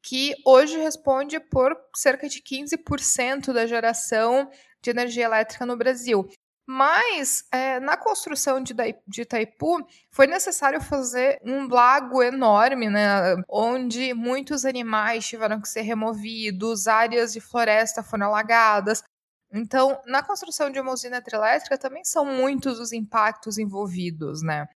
que 0.03 0.35
hoje 0.45 0.77
responde 0.77 1.39
por 1.39 1.75
cerca 1.95 2.27
de 2.27 2.41
15% 2.41 3.53
da 3.53 3.65
geração 3.65 4.49
de 4.81 4.89
energia 4.89 5.25
elétrica 5.25 5.65
no 5.65 5.77
Brasil. 5.77 6.29
Mas 6.69 7.45
é, 7.49 7.79
na 7.79 7.95
construção 7.95 8.61
de, 8.61 8.73
de 9.07 9.21
Itaipu 9.21 9.87
foi 10.11 10.27
necessário 10.27 10.81
fazer 10.81 11.39
um 11.41 11.65
lago 11.65 12.21
enorme, 12.21 12.89
né, 12.89 13.35
onde 13.47 14.13
muitos 14.13 14.65
animais 14.65 15.25
tiveram 15.25 15.61
que 15.61 15.69
ser 15.69 15.83
removidos, 15.83 16.85
áreas 16.85 17.31
de 17.31 17.39
floresta 17.39 18.03
foram 18.03 18.25
alagadas. 18.27 19.01
Então, 19.49 19.97
na 20.05 20.21
construção 20.21 20.69
de 20.69 20.77
uma 20.77 20.91
usina 20.91 21.19
hidrelétrica 21.19 21.77
também 21.77 22.03
são 22.03 22.25
muitos 22.25 22.81
os 22.81 22.91
impactos 22.91 23.57
envolvidos, 23.57 24.43
né? 24.43 24.67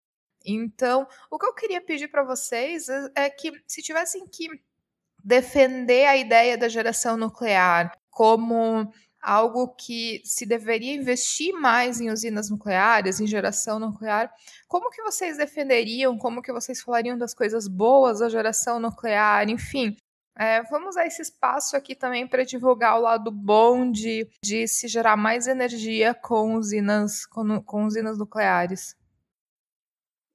Então, 0.45 1.05
o 1.29 1.37
que 1.37 1.45
eu 1.45 1.53
queria 1.53 1.81
pedir 1.81 2.07
para 2.07 2.23
vocês 2.23 2.87
é, 2.87 3.11
é 3.15 3.29
que, 3.29 3.51
se 3.67 3.81
tivessem 3.81 4.25
que 4.27 4.47
defender 5.23 6.05
a 6.05 6.15
ideia 6.15 6.57
da 6.57 6.69
geração 6.69 7.17
nuclear 7.17 7.91
como 8.09 8.91
algo 9.21 9.69
que 9.75 10.21
se 10.25 10.45
deveria 10.45 10.95
investir 10.95 11.53
mais 11.53 12.01
em 12.01 12.09
usinas 12.09 12.49
nucleares, 12.49 13.19
em 13.19 13.27
geração 13.27 13.79
nuclear. 13.79 14.33
Como 14.67 14.89
que 14.89 15.03
vocês 15.03 15.37
defenderiam? 15.37 16.17
Como 16.17 16.41
que 16.41 16.51
vocês 16.51 16.81
falariam 16.81 17.17
das 17.17 17.33
coisas 17.33 17.67
boas 17.67 18.19
da 18.19 18.29
geração 18.29 18.79
nuclear? 18.79 19.47
Enfim, 19.49 19.95
é, 20.35 20.63
vamos 20.63 20.89
usar 20.89 21.05
esse 21.05 21.21
espaço 21.21 21.75
aqui 21.75 21.93
também 21.93 22.27
para 22.27 22.43
divulgar 22.43 22.97
o 22.97 23.01
lado 23.01 23.29
bom 23.29 23.91
de, 23.91 24.27
de 24.43 24.67
se 24.67 24.87
gerar 24.87 25.15
mais 25.15 25.45
energia 25.45 26.13
com 26.13 26.55
usinas, 26.55 27.25
com, 27.25 27.61
com 27.61 27.85
usinas 27.85 28.17
nucleares. 28.17 28.95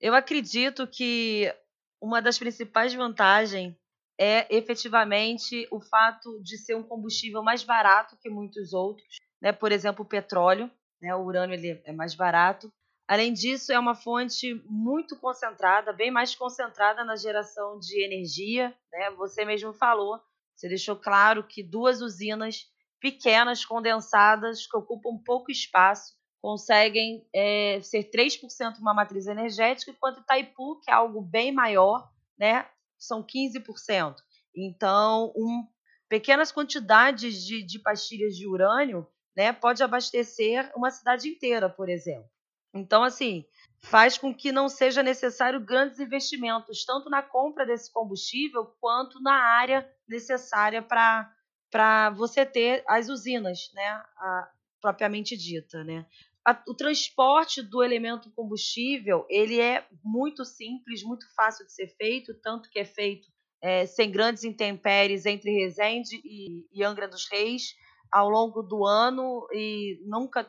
Eu 0.00 0.14
acredito 0.14 0.86
que 0.86 1.52
uma 2.00 2.20
das 2.20 2.38
principais 2.38 2.94
vantagens 2.94 3.74
é 4.18 4.46
efetivamente 4.54 5.66
o 5.70 5.80
fato 5.80 6.40
de 6.42 6.56
ser 6.56 6.74
um 6.74 6.82
combustível 6.82 7.42
mais 7.42 7.62
barato 7.62 8.16
que 8.16 8.30
muitos 8.30 8.72
outros, 8.72 9.16
né? 9.40 9.52
Por 9.52 9.72
exemplo, 9.72 10.04
o 10.04 10.08
petróleo, 10.08 10.70
né? 11.00 11.14
O 11.14 11.24
urânio 11.24 11.54
ele 11.54 11.80
é 11.84 11.92
mais 11.92 12.14
barato. 12.14 12.72
Além 13.08 13.32
disso, 13.32 13.72
é 13.72 13.78
uma 13.78 13.94
fonte 13.94 14.54
muito 14.66 15.16
concentrada, 15.16 15.92
bem 15.92 16.10
mais 16.10 16.34
concentrada 16.34 17.04
na 17.04 17.14
geração 17.14 17.78
de 17.78 18.02
energia, 18.02 18.74
né? 18.92 19.10
Você 19.12 19.44
mesmo 19.44 19.72
falou, 19.72 20.20
você 20.54 20.68
deixou 20.68 20.96
claro 20.96 21.44
que 21.44 21.62
duas 21.62 22.00
usinas 22.00 22.66
pequenas, 23.00 23.64
condensadas, 23.64 24.66
que 24.66 24.76
ocupam 24.76 25.22
pouco 25.24 25.50
espaço, 25.50 26.14
conseguem 26.42 27.26
é, 27.34 27.80
ser 27.82 28.10
3% 28.10 28.78
uma 28.78 28.94
matriz 28.94 29.26
energética, 29.26 29.90
enquanto 29.90 30.20
Itaipu, 30.20 30.80
que 30.80 30.90
é 30.90 30.94
algo 30.94 31.20
bem 31.20 31.52
maior, 31.52 32.10
né, 32.38 32.66
são 32.98 33.22
15%. 33.22 34.16
Então, 34.54 35.32
um, 35.36 35.66
pequenas 36.08 36.50
quantidades 36.50 37.44
de, 37.44 37.62
de 37.62 37.78
pastilhas 37.78 38.34
de 38.34 38.46
urânio 38.46 39.06
né, 39.36 39.52
pode 39.52 39.82
abastecer 39.82 40.70
uma 40.74 40.90
cidade 40.90 41.28
inteira, 41.28 41.68
por 41.68 41.88
exemplo. 41.88 42.28
Então, 42.74 43.02
assim, 43.02 43.44
faz 43.80 44.18
com 44.18 44.34
que 44.34 44.52
não 44.52 44.68
seja 44.68 45.02
necessário 45.02 45.60
grandes 45.60 46.00
investimentos, 46.00 46.84
tanto 46.84 47.08
na 47.10 47.22
compra 47.22 47.66
desse 47.66 47.92
combustível 47.92 48.66
quanto 48.80 49.20
na 49.20 49.34
área 49.34 49.88
necessária 50.08 50.82
para 50.82 52.10
você 52.10 52.44
ter 52.44 52.82
as 52.86 53.08
usinas, 53.08 53.70
né, 53.74 53.88
a, 54.16 54.50
propriamente 54.80 55.36
dita, 55.36 55.84
né 55.84 56.06
a, 56.46 56.62
o 56.68 56.74
transporte 56.74 57.60
do 57.60 57.82
elemento 57.82 58.30
combustível 58.30 59.26
ele 59.28 59.60
é 59.60 59.84
muito 60.04 60.44
simples, 60.44 61.02
muito 61.02 61.26
fácil 61.34 61.66
de 61.66 61.72
ser 61.72 61.88
feito, 61.96 62.32
tanto 62.40 62.70
que 62.70 62.78
é 62.78 62.84
feito 62.84 63.26
é, 63.60 63.84
sem 63.84 64.12
grandes 64.12 64.44
intempéries 64.44 65.26
entre 65.26 65.50
Resende 65.50 66.20
e, 66.24 66.64
e 66.72 66.84
Angra 66.84 67.08
dos 67.08 67.28
Reis 67.28 67.74
ao 68.12 68.30
longo 68.30 68.62
do 68.62 68.86
ano 68.86 69.48
e 69.52 70.00
nunca 70.06 70.48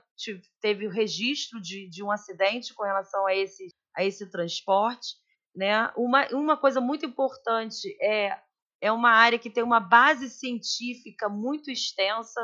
teve 0.62 0.86
o 0.86 0.92
registro 0.92 1.60
de, 1.60 1.90
de 1.90 2.04
um 2.04 2.12
acidente 2.12 2.76
com 2.76 2.84
relação 2.84 3.26
a 3.26 3.36
esse, 3.36 3.68
a 3.96 4.04
esse 4.04 4.30
transporte. 4.30 5.16
Né? 5.56 5.92
Uma, 5.98 6.28
uma 6.28 6.56
coisa 6.56 6.80
muito 6.80 7.08
importante 7.08 7.98
é, 8.00 8.40
é 8.80 8.92
uma 8.92 9.10
área 9.10 9.40
que 9.40 9.50
tem 9.50 9.64
uma 9.64 9.80
base 9.80 10.30
científica 10.30 11.28
muito 11.28 11.72
extensa, 11.72 12.40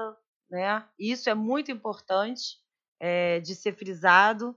né? 0.49 0.83
isso 0.97 1.29
é 1.29 1.35
muito 1.35 1.71
importante 1.71 2.62
é, 2.99 3.39
de 3.39 3.55
ser 3.55 3.73
frisado. 3.73 4.55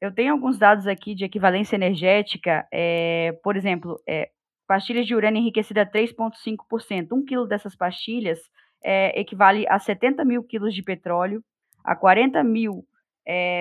Eu 0.00 0.12
tenho 0.12 0.32
alguns 0.32 0.58
dados 0.58 0.86
aqui 0.86 1.14
de 1.14 1.24
equivalência 1.24 1.76
energética, 1.76 2.66
é, 2.72 3.32
por 3.42 3.56
exemplo, 3.56 4.00
é, 4.08 4.30
pastilhas 4.66 5.06
de 5.06 5.14
urânio 5.14 5.40
enriquecida 5.40 5.82
a 5.82 5.86
3,5%. 5.86 7.12
Um 7.12 7.24
quilo 7.24 7.46
dessas 7.46 7.76
pastilhas 7.76 8.38
equivale 9.14 9.66
a 9.66 9.78
70 9.78 10.26
mil 10.26 10.42
quilos 10.42 10.74
de 10.74 10.82
petróleo, 10.82 11.42
a 11.82 11.96
40 11.96 12.44
mil 12.44 12.86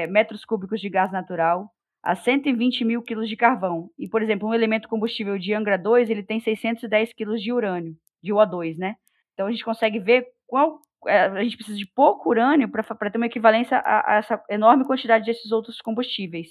metros 0.09 0.43
cúbicos 0.43 0.82
de 0.82 0.89
gás 0.89 1.13
natural, 1.13 1.71
a 2.03 2.13
120 2.13 2.84
mil 2.84 3.01
quilos 3.01 3.30
de 3.30 3.38
carvão. 3.38 3.89
E, 3.97 4.09
por 4.09 4.21
exemplo, 4.21 4.49
um 4.49 4.53
elemento 4.53 4.89
combustível 4.89 5.39
de 5.39 5.53
Angra 5.53 5.78
2, 5.78 6.09
ele 6.09 6.24
tem 6.24 6.41
610 6.41 7.13
quilos 7.13 7.41
de 7.41 7.53
urânio, 7.53 7.95
de 8.21 8.34
O2, 8.34 8.78
né? 8.78 8.95
Então, 9.34 9.47
a 9.47 9.51
gente 9.51 9.63
consegue 9.63 9.99
ver 9.99 10.28
qual 10.45 10.82
a 11.07 11.43
gente 11.43 11.55
precisa 11.55 11.77
de 11.77 11.85
pouco 11.85 12.29
urânio 12.29 12.69
para 12.69 13.11
ter 13.11 13.17
uma 13.17 13.25
equivalência 13.25 13.77
a, 13.77 14.13
a, 14.13 14.17
essa 14.17 14.43
enorme 14.49 14.85
quantidade 14.85 15.25
desses 15.25 15.51
outros 15.51 15.81
combustíveis. 15.81 16.47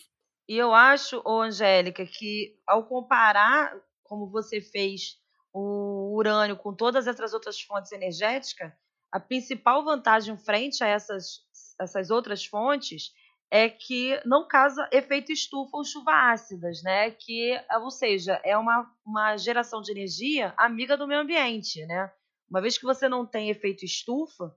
E 0.49 0.57
eu 0.57 0.75
acho, 0.75 1.23
ô 1.25 1.41
Angélica, 1.41 2.05
que 2.05 2.57
ao 2.67 2.85
comparar, 2.87 3.75
como 4.03 4.31
você 4.31 4.61
fez, 4.61 5.19
o 5.53 6.15
urânio 6.17 6.57
com 6.57 6.75
todas 6.75 7.07
essas 7.07 7.33
outras 7.33 7.61
fontes 7.61 7.93
energéticas, 7.93 8.73
a 9.11 9.21
principal 9.21 9.85
vantagem 9.85 10.37
frente 10.39 10.83
a 10.83 10.87
essas, 10.87 11.41
essas 11.79 12.11
outras 12.11 12.45
fontes 12.45 13.13
é 13.51 13.69
que 13.69 14.19
não 14.25 14.49
causa 14.49 14.89
efeito 14.91 15.31
estufa 15.31 15.77
ou 15.77 15.85
chuva 15.85 16.33
ácidas, 16.33 16.83
né? 16.83 17.11
Que, 17.11 17.61
ou 17.83 17.91
seja, 17.91 18.41
é 18.43 18.57
uma, 18.57 18.91
uma 19.05 19.37
geração 19.37 19.83
de 19.83 19.93
energia 19.93 20.55
amiga 20.57 20.97
do 20.97 21.07
meio 21.07 21.21
ambiente, 21.21 21.85
né? 21.85 22.11
Uma 22.53 22.61
vez 22.61 22.77
que 22.77 22.85
você 22.85 23.09
não 23.09 23.25
tem 23.25 23.49
efeito 23.49 23.83
estufa, 23.83 24.55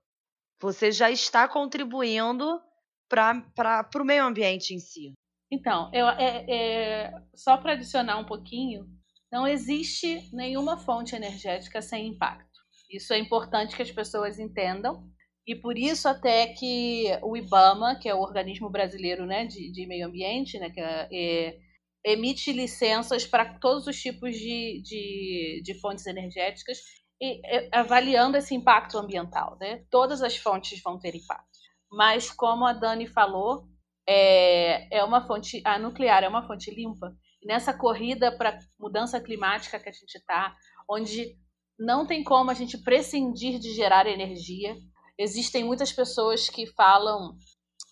você 0.61 0.91
já 0.91 1.09
está 1.09 1.47
contribuindo 1.47 2.61
para 3.07 3.89
o 3.95 4.03
meio 4.03 4.25
ambiente 4.25 4.73
em 4.73 4.79
si. 4.79 5.13
Então, 5.49 5.89
eu, 5.93 6.05
é, 6.09 6.45
é, 6.49 7.13
só 7.33 7.55
para 7.55 7.71
adicionar 7.71 8.17
um 8.17 8.25
pouquinho, 8.25 8.85
não 9.31 9.47
existe 9.47 10.29
nenhuma 10.35 10.77
fonte 10.77 11.15
energética 11.15 11.81
sem 11.81 12.07
impacto. 12.07 12.59
Isso 12.91 13.13
é 13.13 13.17
importante 13.17 13.77
que 13.77 13.81
as 13.81 13.91
pessoas 13.91 14.39
entendam. 14.39 15.09
E 15.47 15.55
por 15.55 15.77
isso 15.77 16.09
até 16.09 16.47
que 16.47 17.05
o 17.23 17.37
IBAMA, 17.37 17.97
que 17.97 18.09
é 18.09 18.13
o 18.13 18.19
organismo 18.19 18.69
brasileiro 18.69 19.25
né, 19.25 19.45
de, 19.45 19.71
de 19.71 19.87
meio 19.87 20.07
ambiente, 20.07 20.59
né, 20.59 20.69
que 20.69 20.81
é, 20.81 21.07
é, 21.13 21.57
emite 22.03 22.51
licenças 22.51 23.25
para 23.25 23.57
todos 23.57 23.87
os 23.87 23.95
tipos 24.01 24.35
de, 24.35 24.81
de, 24.83 25.61
de 25.63 25.79
fontes 25.79 26.05
energéticas 26.05 26.79
e, 27.21 27.41
avaliando 27.71 28.37
esse 28.37 28.53
impacto 28.53 28.97
ambiental. 28.97 29.57
Né? 29.59 29.83
Todas 29.89 30.21
as 30.21 30.37
fontes 30.37 30.81
vão 30.81 30.99
ter 30.99 31.15
impacto. 31.15 31.45
Mas, 31.91 32.31
como 32.31 32.65
a 32.65 32.73
Dani 32.73 33.07
falou, 33.07 33.67
é, 34.07 34.97
é 34.97 35.03
uma 35.03 35.25
fonte, 35.25 35.61
a 35.65 35.79
nuclear 35.79 36.23
é 36.23 36.27
uma 36.27 36.45
fonte 36.45 36.73
limpa. 36.73 37.15
Nessa 37.43 37.73
corrida 37.73 38.35
para 38.35 38.59
mudança 38.79 39.19
climática 39.19 39.79
que 39.79 39.89
a 39.89 39.91
gente 39.91 40.15
está, 40.15 40.55
onde 40.89 41.37
não 41.77 42.05
tem 42.05 42.23
como 42.23 42.49
a 42.49 42.53
gente 42.53 42.77
prescindir 42.77 43.59
de 43.59 43.73
gerar 43.73 44.07
energia, 44.07 44.75
existem 45.17 45.63
muitas 45.63 45.91
pessoas 45.91 46.49
que 46.49 46.65
falam 46.67 47.35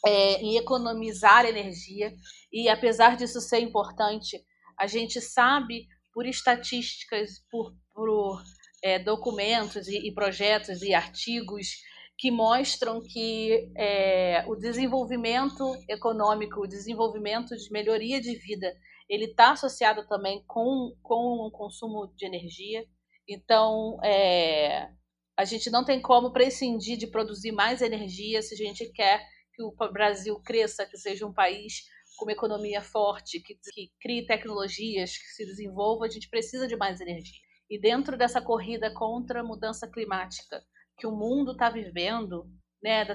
é, 0.05 0.41
em 0.41 0.57
economizar 0.57 1.45
energia, 1.45 2.13
e 2.51 2.67
apesar 2.67 3.15
disso 3.15 3.39
ser 3.39 3.59
importante, 3.59 4.41
a 4.78 4.88
gente 4.88 5.21
sabe 5.21 5.88
por 6.13 6.26
estatísticas, 6.26 7.43
por, 7.49 7.74
por 7.93 8.43
é, 8.84 8.99
documentos 8.99 9.88
e, 9.88 10.07
e, 10.07 10.13
projetos 10.13 10.81
e 10.81 10.93
artigos 10.93 11.77
que 12.17 12.29
mostram 12.29 13.01
que 13.01 13.71
é, 13.77 14.43
o 14.45 14.55
desenvolvimento 14.55 15.63
econômico, 15.89 16.59
o 16.61 16.67
desenvolvimento 16.67 17.55
de 17.55 17.71
melhoria 17.71 18.21
de 18.21 18.36
vida, 18.36 18.71
ele 19.09 19.25
está 19.25 19.53
associado 19.53 20.05
também 20.07 20.43
com, 20.45 20.93
com 21.01 21.47
o 21.47 21.51
consumo 21.51 22.13
de 22.15 22.25
energia. 22.25 22.86
Então, 23.27 23.97
é, 24.03 24.89
a 25.38 25.45
gente 25.45 25.71
não 25.71 25.84
tem 25.84 26.01
como 26.01 26.34
prescindir 26.34 26.97
de 26.97 27.07
produzir 27.07 27.53
mais 27.53 27.81
energia 27.81 28.41
se 28.41 28.53
a 28.53 28.57
gente 28.57 28.91
quer 28.91 29.25
que 29.55 29.63
o 29.63 29.71
Brasil 29.91 30.39
cresça, 30.43 30.86
que 30.86 30.97
seja 30.97 31.25
um 31.25 31.34
país 31.34 31.84
com 32.17 32.25
uma 32.25 32.31
economia 32.34 32.81
forte, 32.81 33.39
que, 33.39 33.55
que 33.55 33.91
crie 34.01 34.25
tecnologias, 34.25 35.17
que 35.17 35.27
se 35.36 35.45
desenvolva, 35.45 36.05
a 36.05 36.09
gente 36.09 36.29
precisa 36.29 36.67
de 36.67 36.75
mais 36.75 36.99
energia. 36.99 37.39
E 37.70 37.80
dentro 37.80 38.18
dessa 38.18 38.41
corrida 38.41 38.93
contra 38.93 39.41
a 39.41 39.43
mudança 39.43 39.88
climática 39.88 40.64
que 40.97 41.07
o 41.07 41.11
mundo 41.11 41.53
está 41.53 41.70
vivendo, 41.70 42.45
né, 42.84 43.05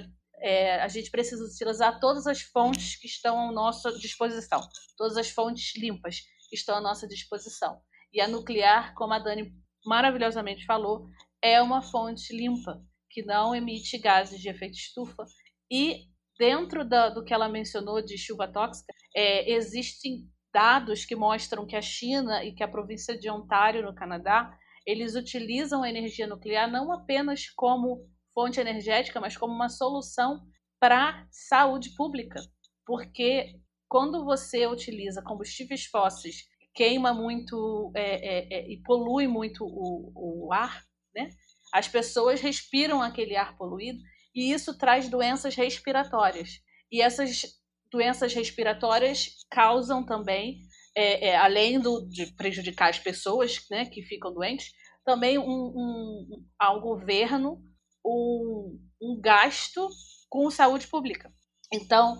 é, 0.40 0.80
a 0.80 0.88
gente 0.88 1.10
precisa 1.10 1.44
utilizar 1.44 2.00
todas 2.00 2.26
as 2.26 2.42
fontes 2.42 2.96
que 2.96 3.06
estão 3.06 3.48
à 3.48 3.52
nossa 3.52 3.92
disposição, 3.98 4.60
todas 4.96 5.16
as 5.16 5.30
fontes 5.30 5.76
limpas 5.76 6.20
que 6.48 6.56
estão 6.56 6.76
à 6.76 6.80
nossa 6.80 7.06
disposição. 7.06 7.80
E 8.12 8.20
a 8.20 8.28
nuclear, 8.28 8.94
como 8.94 9.12
a 9.12 9.18
Dani 9.18 9.52
maravilhosamente 9.84 10.64
falou, 10.64 11.06
é 11.42 11.60
uma 11.60 11.82
fonte 11.82 12.34
limpa, 12.34 12.82
que 13.10 13.22
não 13.22 13.54
emite 13.54 13.98
gases 13.98 14.40
de 14.40 14.48
efeito 14.48 14.76
estufa. 14.76 15.24
E 15.70 16.06
dentro 16.38 16.88
da, 16.88 17.08
do 17.08 17.24
que 17.24 17.34
ela 17.34 17.48
mencionou 17.48 18.00
de 18.02 18.16
chuva 18.16 18.48
tóxica, 18.48 18.92
é, 19.14 19.50
existem 19.50 20.28
dados 20.52 21.04
que 21.04 21.16
mostram 21.16 21.66
que 21.66 21.76
a 21.76 21.82
China 21.82 22.44
e 22.44 22.54
que 22.54 22.62
a 22.62 22.68
província 22.68 23.18
de 23.18 23.30
Ontário, 23.30 23.84
no 23.84 23.94
Canadá, 23.94 24.56
eles 24.86 25.14
utilizam 25.14 25.82
a 25.82 25.88
energia 25.88 26.26
nuclear 26.26 26.70
não 26.70 26.92
apenas 26.92 27.48
como 27.50 28.08
fonte 28.34 28.60
energética, 28.60 29.20
mas 29.20 29.36
como 29.36 29.52
uma 29.52 29.68
solução 29.68 30.40
para 30.80 31.26
saúde 31.30 31.94
pública. 31.94 32.40
Porque 32.86 33.54
quando 33.88 34.24
você 34.24 34.66
utiliza 34.66 35.22
combustíveis 35.22 35.84
fósseis, 35.86 36.44
queima 36.74 37.12
muito 37.12 37.90
é, 37.94 38.02
é, 38.02 38.54
é, 38.54 38.72
e 38.72 38.80
polui 38.82 39.26
muito 39.26 39.64
o, 39.64 40.46
o 40.46 40.52
ar, 40.52 40.84
né? 41.14 41.30
as 41.72 41.88
pessoas 41.88 42.40
respiram 42.40 43.02
aquele 43.02 43.36
ar 43.36 43.56
poluído 43.56 43.98
e 44.34 44.52
isso 44.52 44.76
traz 44.78 45.08
doenças 45.08 45.54
respiratórias. 45.54 46.60
E 46.90 47.02
essas 47.02 47.57
doenças 47.90 48.34
respiratórias 48.34 49.28
causam 49.50 50.04
também, 50.04 50.60
é, 50.94 51.28
é, 51.28 51.36
além 51.36 51.80
do, 51.80 52.06
de 52.08 52.26
prejudicar 52.34 52.90
as 52.90 52.98
pessoas 52.98 53.64
né, 53.70 53.86
que 53.86 54.02
ficam 54.02 54.32
doentes, 54.32 54.70
também 55.04 55.38
um, 55.38 55.44
um, 55.44 56.44
ao 56.58 56.80
governo 56.80 57.62
um, 58.04 58.78
um 59.00 59.20
gasto 59.20 59.88
com 60.28 60.50
saúde 60.50 60.86
pública. 60.86 61.32
Então, 61.72 62.16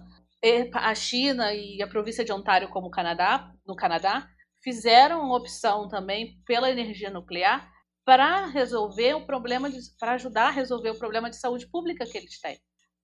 a 0.72 0.94
China 0.94 1.52
e 1.52 1.82
a 1.82 1.88
província 1.88 2.24
de 2.24 2.32
Ontário, 2.32 2.68
como 2.70 2.86
o 2.86 2.90
Canadá, 2.90 3.52
no 3.66 3.74
Canadá, 3.74 4.28
fizeram 4.62 5.22
uma 5.22 5.36
opção 5.36 5.88
também 5.88 6.40
pela 6.46 6.70
energia 6.70 7.10
nuclear 7.10 7.70
para 8.04 8.46
resolver 8.46 9.14
o 9.14 9.26
problema, 9.26 9.68
para 9.98 10.12
ajudar 10.12 10.48
a 10.48 10.50
resolver 10.50 10.90
o 10.90 10.98
problema 10.98 11.28
de 11.28 11.36
saúde 11.36 11.66
pública 11.66 12.06
que 12.06 12.16
eles 12.16 12.40
têm, 12.40 12.58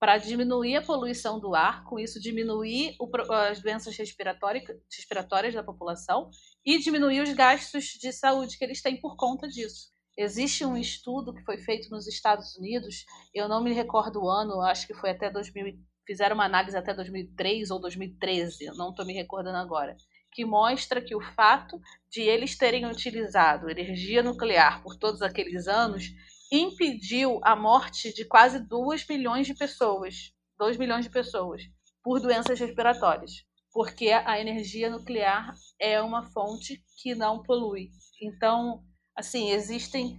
para 0.04 0.18
diminuir 0.18 0.76
a 0.76 0.82
poluição 0.82 1.40
do 1.40 1.54
ar, 1.54 1.82
com 1.84 1.98
isso 1.98 2.20
diminuir 2.20 2.94
o, 3.00 3.10
as 3.32 3.62
doenças 3.62 3.96
respiratórias, 3.96 4.62
respiratórias 4.94 5.54
da 5.54 5.62
população 5.62 6.28
e 6.62 6.78
diminuir 6.78 7.22
os 7.22 7.32
gastos 7.32 7.84
de 7.86 8.12
saúde 8.12 8.58
que 8.58 8.64
eles 8.66 8.82
têm 8.82 9.00
por 9.00 9.16
conta 9.16 9.48
disso. 9.48 9.94
Existe 10.14 10.62
um 10.62 10.76
estudo 10.76 11.32
que 11.32 11.42
foi 11.42 11.56
feito 11.56 11.88
nos 11.88 12.06
Estados 12.06 12.54
Unidos, 12.54 13.06
eu 13.34 13.48
não 13.48 13.64
me 13.64 13.72
recordo 13.72 14.22
o 14.22 14.28
ano, 14.28 14.60
acho 14.60 14.86
que 14.86 14.92
foi 14.92 15.08
até 15.08 15.30
2000, 15.30 15.72
fizeram 16.06 16.34
uma 16.34 16.44
análise 16.44 16.76
até 16.76 16.92
2003 16.92 17.70
ou 17.70 17.80
2013, 17.80 18.66
não 18.76 18.90
estou 18.90 19.06
me 19.06 19.14
recordando 19.14 19.56
agora, 19.56 19.96
que 20.34 20.44
mostra 20.44 21.00
que 21.00 21.16
o 21.16 21.20
fato 21.34 21.80
de 22.10 22.20
eles 22.20 22.58
terem 22.58 22.84
utilizado 22.84 23.70
energia 23.70 24.22
nuclear 24.22 24.82
por 24.82 24.96
todos 24.96 25.22
aqueles 25.22 25.66
anos 25.66 26.12
impediu 26.60 27.40
a 27.42 27.56
morte 27.56 28.12
de 28.14 28.24
quase 28.24 28.58
2 28.60 29.06
milhões 29.08 29.46
de 29.46 29.54
pessoas, 29.54 30.32
2 30.58 30.76
milhões 30.76 31.04
de 31.04 31.10
pessoas, 31.10 31.62
por 32.02 32.20
doenças 32.20 32.58
respiratórias, 32.60 33.32
porque 33.72 34.10
a 34.10 34.38
energia 34.40 34.90
nuclear 34.90 35.52
é 35.80 36.00
uma 36.00 36.22
fonte 36.30 36.82
que 37.02 37.14
não 37.14 37.42
polui. 37.42 37.88
Então, 38.20 38.82
assim, 39.16 39.50
existem 39.50 40.18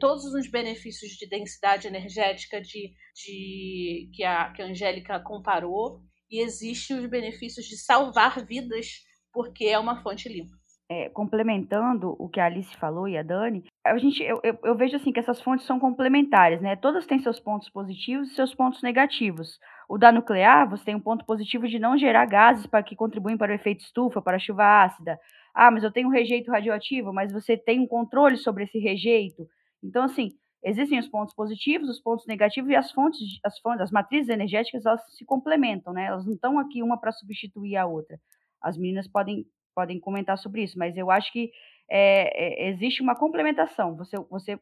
todos 0.00 0.24
os 0.24 0.50
benefícios 0.50 1.12
de 1.12 1.28
densidade 1.28 1.86
energética 1.86 2.60
de, 2.60 2.92
de 3.14 4.10
que, 4.12 4.24
a, 4.24 4.50
que 4.52 4.62
a 4.62 4.66
Angélica 4.66 5.20
comparou, 5.20 6.00
e 6.30 6.42
existem 6.42 6.98
os 6.98 7.06
benefícios 7.08 7.66
de 7.66 7.76
salvar 7.76 8.44
vidas, 8.44 8.86
porque 9.32 9.66
é 9.66 9.78
uma 9.78 10.02
fonte 10.02 10.28
limpa. 10.28 10.56
É, 10.90 11.08
complementando 11.10 12.16
o 12.18 12.28
que 12.28 12.40
a 12.40 12.46
Alice 12.46 12.74
falou 12.76 13.06
e 13.08 13.16
a 13.16 13.22
Dani, 13.22 13.64
a 13.84 13.98
gente, 13.98 14.22
eu, 14.22 14.40
eu, 14.42 14.58
eu, 14.64 14.74
vejo 14.74 14.96
assim 14.96 15.12
que 15.12 15.20
essas 15.20 15.42
fontes 15.42 15.66
são 15.66 15.78
complementares, 15.78 16.60
né? 16.62 16.74
Todas 16.74 17.06
têm 17.06 17.18
seus 17.18 17.38
pontos 17.38 17.68
positivos 17.68 18.30
e 18.30 18.34
seus 18.34 18.54
pontos 18.54 18.82
negativos. 18.82 19.58
O 19.88 19.98
da 19.98 20.10
nuclear, 20.10 20.68
você 20.68 20.86
tem 20.86 20.94
um 20.94 21.00
ponto 21.00 21.24
positivo 21.26 21.68
de 21.68 21.78
não 21.78 21.98
gerar 21.98 22.24
gases 22.24 22.66
para 22.66 22.82
que 22.82 22.96
contribuem 22.96 23.36
para 23.36 23.52
o 23.52 23.54
efeito 23.54 23.80
estufa, 23.80 24.22
para 24.22 24.36
a 24.36 24.40
chuva 24.40 24.84
ácida. 24.84 25.18
Ah, 25.54 25.70
mas 25.70 25.84
eu 25.84 25.92
tenho 25.92 26.08
um 26.08 26.10
rejeito 26.12 26.50
radioativo, 26.50 27.12
mas 27.12 27.30
você 27.30 27.58
tem 27.58 27.78
um 27.78 27.86
controle 27.86 28.38
sobre 28.38 28.64
esse 28.64 28.78
rejeito. 28.78 29.46
Então, 29.82 30.04
assim, 30.04 30.30
existem 30.64 30.98
os 30.98 31.06
pontos 31.06 31.34
positivos, 31.34 31.90
os 31.90 32.00
pontos 32.00 32.26
negativos 32.26 32.70
e 32.70 32.74
as 32.74 32.90
fontes, 32.90 33.20
as 33.44 33.58
fontes, 33.58 33.82
as 33.82 33.90
matrizes 33.90 34.30
energéticas, 34.30 34.86
elas 34.86 35.02
se 35.14 35.26
complementam, 35.26 35.92
né? 35.92 36.06
Elas 36.06 36.24
não 36.24 36.32
estão 36.32 36.58
aqui 36.58 36.82
uma 36.82 36.98
para 36.98 37.12
substituir 37.12 37.76
a 37.76 37.84
outra. 37.86 38.18
As 38.62 38.78
meninas 38.78 39.06
podem, 39.06 39.44
podem 39.74 40.00
comentar 40.00 40.38
sobre 40.38 40.62
isso, 40.62 40.78
mas 40.78 40.96
eu 40.96 41.10
acho 41.10 41.30
que 41.30 41.50
é, 41.90 42.66
é, 42.66 42.70
existe 42.70 43.02
uma 43.02 43.16
complementação. 43.16 43.96
Você, 43.96 44.16
você 44.30 44.58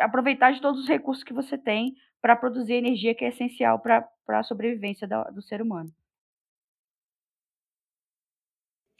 aproveitar 0.00 0.52
de 0.52 0.60
todos 0.60 0.80
os 0.80 0.88
recursos 0.88 1.24
que 1.24 1.32
você 1.32 1.56
tem 1.56 1.94
para 2.20 2.36
produzir 2.36 2.74
energia 2.74 3.14
que 3.14 3.24
é 3.24 3.28
essencial 3.28 3.78
para 3.78 4.08
a 4.28 4.42
sobrevivência 4.42 5.06
do, 5.06 5.24
do 5.32 5.42
ser 5.42 5.60
humano. 5.60 5.90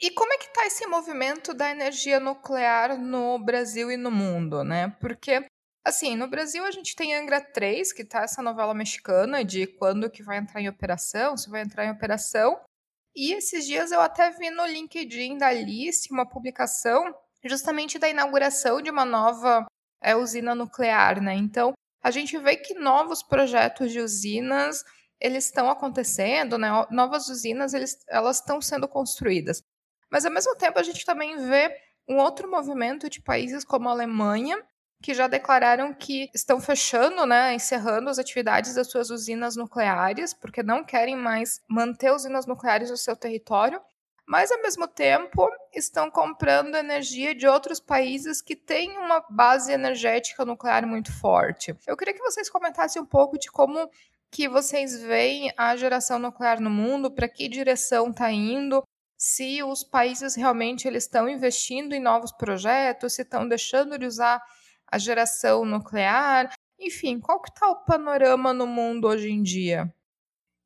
E 0.01 0.11
como 0.11 0.33
é 0.33 0.37
que 0.37 0.45
está 0.45 0.65
esse 0.65 0.85
movimento 0.87 1.53
da 1.53 1.71
energia 1.71 2.19
nuclear 2.19 2.97
no 2.99 3.39
Brasil 3.39 3.89
e 3.89 3.97
no 3.97 4.11
mundo, 4.11 4.63
né? 4.63 4.89
Porque, 4.99 5.47
assim, 5.85 6.17
no 6.17 6.27
Brasil 6.27 6.65
a 6.65 6.71
gente 6.71 6.95
tem 6.95 7.15
Angra 7.15 7.39
3, 7.39 7.93
que 7.93 8.03
tá 8.03 8.23
essa 8.23 8.41
novela 8.41 8.73
mexicana 8.73 9.43
de 9.43 9.65
quando 9.65 10.09
que 10.09 10.21
vai 10.21 10.37
entrar 10.37 10.61
em 10.61 10.67
operação, 10.67 11.37
se 11.37 11.49
vai 11.49 11.61
entrar 11.61 11.85
em 11.85 11.91
operação. 11.91 12.59
E 13.15 13.33
esses 13.33 13.65
dias 13.65 13.91
eu 13.91 14.01
até 14.01 14.29
vi 14.31 14.49
no 14.49 14.65
LinkedIn 14.65 15.37
da 15.37 15.47
Alice 15.47 16.11
uma 16.11 16.27
publicação 16.27 17.15
justamente 17.45 17.99
da 17.99 18.09
inauguração 18.09 18.81
de 18.81 18.89
uma 18.89 19.05
nova 19.05 19.65
é, 20.01 20.15
usina 20.15 20.55
nuclear, 20.55 21.21
né? 21.21 21.33
Então, 21.33 21.73
a 22.03 22.11
gente 22.11 22.37
vê 22.37 22.55
que 22.55 22.75
novos 22.75 23.23
projetos 23.23 23.91
de 23.91 23.99
usinas 23.99 24.83
eles 25.19 25.45
estão 25.45 25.69
acontecendo, 25.69 26.57
né? 26.57 26.69
Novas 26.91 27.27
usinas 27.29 27.73
eles, 27.73 27.97
elas 28.07 28.37
estão 28.39 28.61
sendo 28.61 28.87
construídas. 28.87 29.61
Mas, 30.11 30.25
ao 30.25 30.31
mesmo 30.31 30.55
tempo, 30.55 30.77
a 30.77 30.83
gente 30.83 31.05
também 31.05 31.37
vê 31.37 31.75
um 32.07 32.17
outro 32.17 32.49
movimento 32.49 33.09
de 33.09 33.21
países 33.21 33.63
como 33.63 33.89
a 33.89 33.91
Alemanha, 33.91 34.61
que 35.01 35.13
já 35.13 35.27
declararam 35.27 35.93
que 35.93 36.29
estão 36.33 36.59
fechando, 36.59 37.25
né, 37.25 37.53
encerrando 37.53 38.09
as 38.09 38.19
atividades 38.19 38.75
das 38.75 38.89
suas 38.89 39.09
usinas 39.09 39.55
nucleares, 39.55 40.33
porque 40.33 40.63
não 40.63 40.83
querem 40.83 41.15
mais 41.15 41.61
manter 41.69 42.11
usinas 42.11 42.45
nucleares 42.45 42.89
no 42.89 42.97
seu 42.97 43.15
território, 43.15 43.81
mas 44.27 44.51
ao 44.51 44.61
mesmo 44.61 44.87
tempo 44.87 45.47
estão 45.73 46.09
comprando 46.09 46.75
energia 46.75 47.35
de 47.35 47.47
outros 47.47 47.79
países 47.79 48.41
que 48.41 48.55
têm 48.55 48.97
uma 48.97 49.23
base 49.29 49.71
energética 49.71 50.43
nuclear 50.43 50.87
muito 50.87 51.11
forte. 51.19 51.75
Eu 51.85 51.95
queria 51.95 52.13
que 52.13 52.23
vocês 52.23 52.49
comentassem 52.49 53.01
um 53.01 53.05
pouco 53.05 53.37
de 53.37 53.51
como 53.51 53.89
que 54.31 54.49
vocês 54.49 54.99
veem 55.01 55.51
a 55.55 55.75
geração 55.75 56.17
nuclear 56.17 56.59
no 56.59 56.69
mundo, 56.69 57.11
para 57.11 57.29
que 57.29 57.47
direção 57.47 58.09
está 58.09 58.31
indo, 58.31 58.83
se 59.17 59.63
os 59.63 59.83
países 59.83 60.35
realmente 60.35 60.87
eles 60.87 61.03
estão 61.03 61.29
investindo 61.29 61.93
em 61.93 62.01
novos 62.01 62.31
projetos, 62.31 63.13
se 63.13 63.21
estão 63.21 63.47
deixando 63.47 63.97
de 63.97 64.05
usar 64.05 64.41
a 64.87 64.97
geração 64.97 65.63
nuclear, 65.63 66.53
enfim, 66.79 67.19
qual 67.19 67.41
que 67.41 67.49
está 67.49 67.69
o 67.69 67.85
panorama 67.85 68.53
no 68.53 68.67
mundo 68.67 69.07
hoje 69.07 69.29
em 69.29 69.41
dia? 69.41 69.93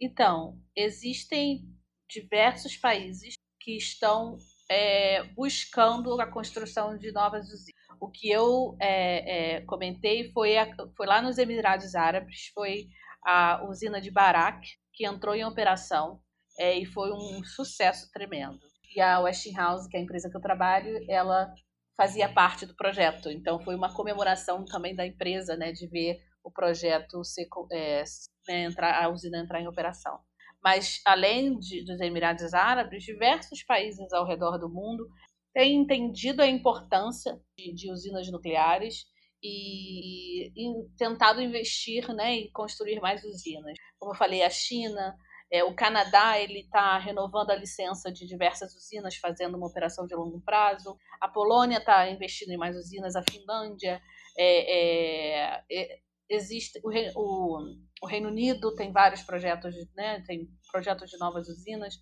Então, 0.01 0.59
existem 0.75 1.69
diversos 2.09 2.75
países 2.75 3.35
que 3.59 3.77
estão 3.77 4.37
é, 4.69 5.23
buscando 5.35 6.19
a 6.21 6.27
construção 6.27 6.97
de 6.97 7.11
novas 7.11 7.47
usinas. 7.47 7.79
O 7.99 8.09
que 8.09 8.29
eu 8.29 8.77
é, 8.79 9.55
é, 9.55 9.61
comentei 9.61 10.31
foi, 10.31 10.57
a, 10.57 10.69
foi 10.95 11.05
lá 11.05 11.21
nos 11.21 11.37
Emirados 11.37 11.95
Árabes, 11.95 12.51
foi 12.53 12.87
a 13.25 13.65
usina 13.67 13.99
de 13.99 14.09
Barak, 14.09 14.65
que 14.93 15.05
entrou 15.05 15.35
em 15.35 15.43
operação 15.43 16.21
é, 16.57 16.77
e 16.77 16.85
foi 16.85 17.11
um 17.11 17.43
sucesso 17.43 18.09
tremendo. 18.11 18.59
E 18.95 19.01
a 19.01 19.19
Westinghouse, 19.19 19.89
que 19.89 19.97
é 19.97 19.99
a 19.99 20.03
empresa 20.03 20.29
que 20.29 20.37
eu 20.37 20.41
trabalho, 20.41 20.99
ela 21.09 21.53
fazia 21.95 22.29
parte 22.29 22.65
do 22.65 22.75
projeto. 22.75 23.29
Então 23.29 23.59
foi 23.59 23.75
uma 23.75 23.93
comemoração 23.93 24.63
também 24.63 24.95
da 24.95 25.05
empresa, 25.05 25.57
né, 25.57 25.71
de 25.71 25.85
ver 25.87 26.17
o 26.43 26.49
projeto 26.51 27.23
ser, 27.23 27.47
é, 27.71 28.03
né, 28.47 28.63
entrar, 28.63 29.03
a 29.03 29.09
usina 29.09 29.39
entrar 29.39 29.61
em 29.61 29.67
operação. 29.67 30.19
Mas 30.63 31.01
além 31.05 31.57
de, 31.57 31.83
dos 31.85 31.99
Emirados 32.01 32.53
Árabes, 32.53 33.03
diversos 33.03 33.63
países 33.63 34.11
ao 34.11 34.25
redor 34.25 34.57
do 34.57 34.69
mundo 34.69 35.07
têm 35.53 35.75
entendido 35.75 36.41
a 36.41 36.47
importância 36.47 37.39
de, 37.57 37.73
de 37.73 37.91
usinas 37.91 38.29
nucleares 38.31 39.05
e, 39.41 40.47
e, 40.49 40.89
tentado 40.97 41.41
investir 41.41 42.13
né, 42.13 42.33
em 42.35 42.51
construir 42.51 42.99
mais 42.99 43.23
usinas. 43.23 43.73
Como 43.97 44.11
eu 44.11 44.17
falei, 44.17 44.43
a 44.43 44.49
China, 44.49 45.15
é, 45.51 45.63
o 45.63 45.73
Canadá 45.73 46.37
ele 46.37 46.59
está 46.59 46.97
renovando 46.97 47.51
a 47.51 47.55
licença 47.55 48.11
de 48.11 48.27
diversas 48.27 48.75
usinas, 48.75 49.15
fazendo 49.15 49.57
uma 49.57 49.67
operação 49.67 50.05
de 50.05 50.15
longo 50.15 50.41
prazo. 50.41 50.97
A 51.21 51.27
Polônia 51.27 51.77
está 51.77 52.09
investindo 52.09 52.51
em 52.51 52.57
mais 52.57 52.75
usinas. 52.75 53.15
A 53.15 53.23
Finlândia 53.29 54.01
é, 54.37 55.55
é, 55.57 55.63
é 55.71 55.99
existe 56.29 56.79
o, 56.83 56.91
o, 57.15 57.75
o, 58.01 58.07
Reino 58.07 58.29
Unido 58.29 58.75
tem 58.75 58.91
vários 58.91 59.21
projetos, 59.23 59.75
né? 59.95 60.23
Tem 60.25 60.47
projetos 60.71 61.09
de 61.09 61.17
novas 61.17 61.47
usinas. 61.47 61.95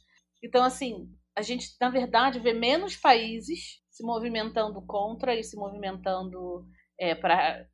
Então 0.44 0.64
assim 0.64 1.10
a 1.36 1.42
gente 1.42 1.76
na 1.80 1.90
verdade 1.90 2.40
vê 2.40 2.54
menos 2.54 2.96
países 2.96 3.80
se 3.90 4.04
movimentando 4.04 4.84
contra 4.86 5.36
e 5.36 5.44
se 5.44 5.56
movimentando 5.56 6.66
é, 7.00 7.14
para 7.14 7.66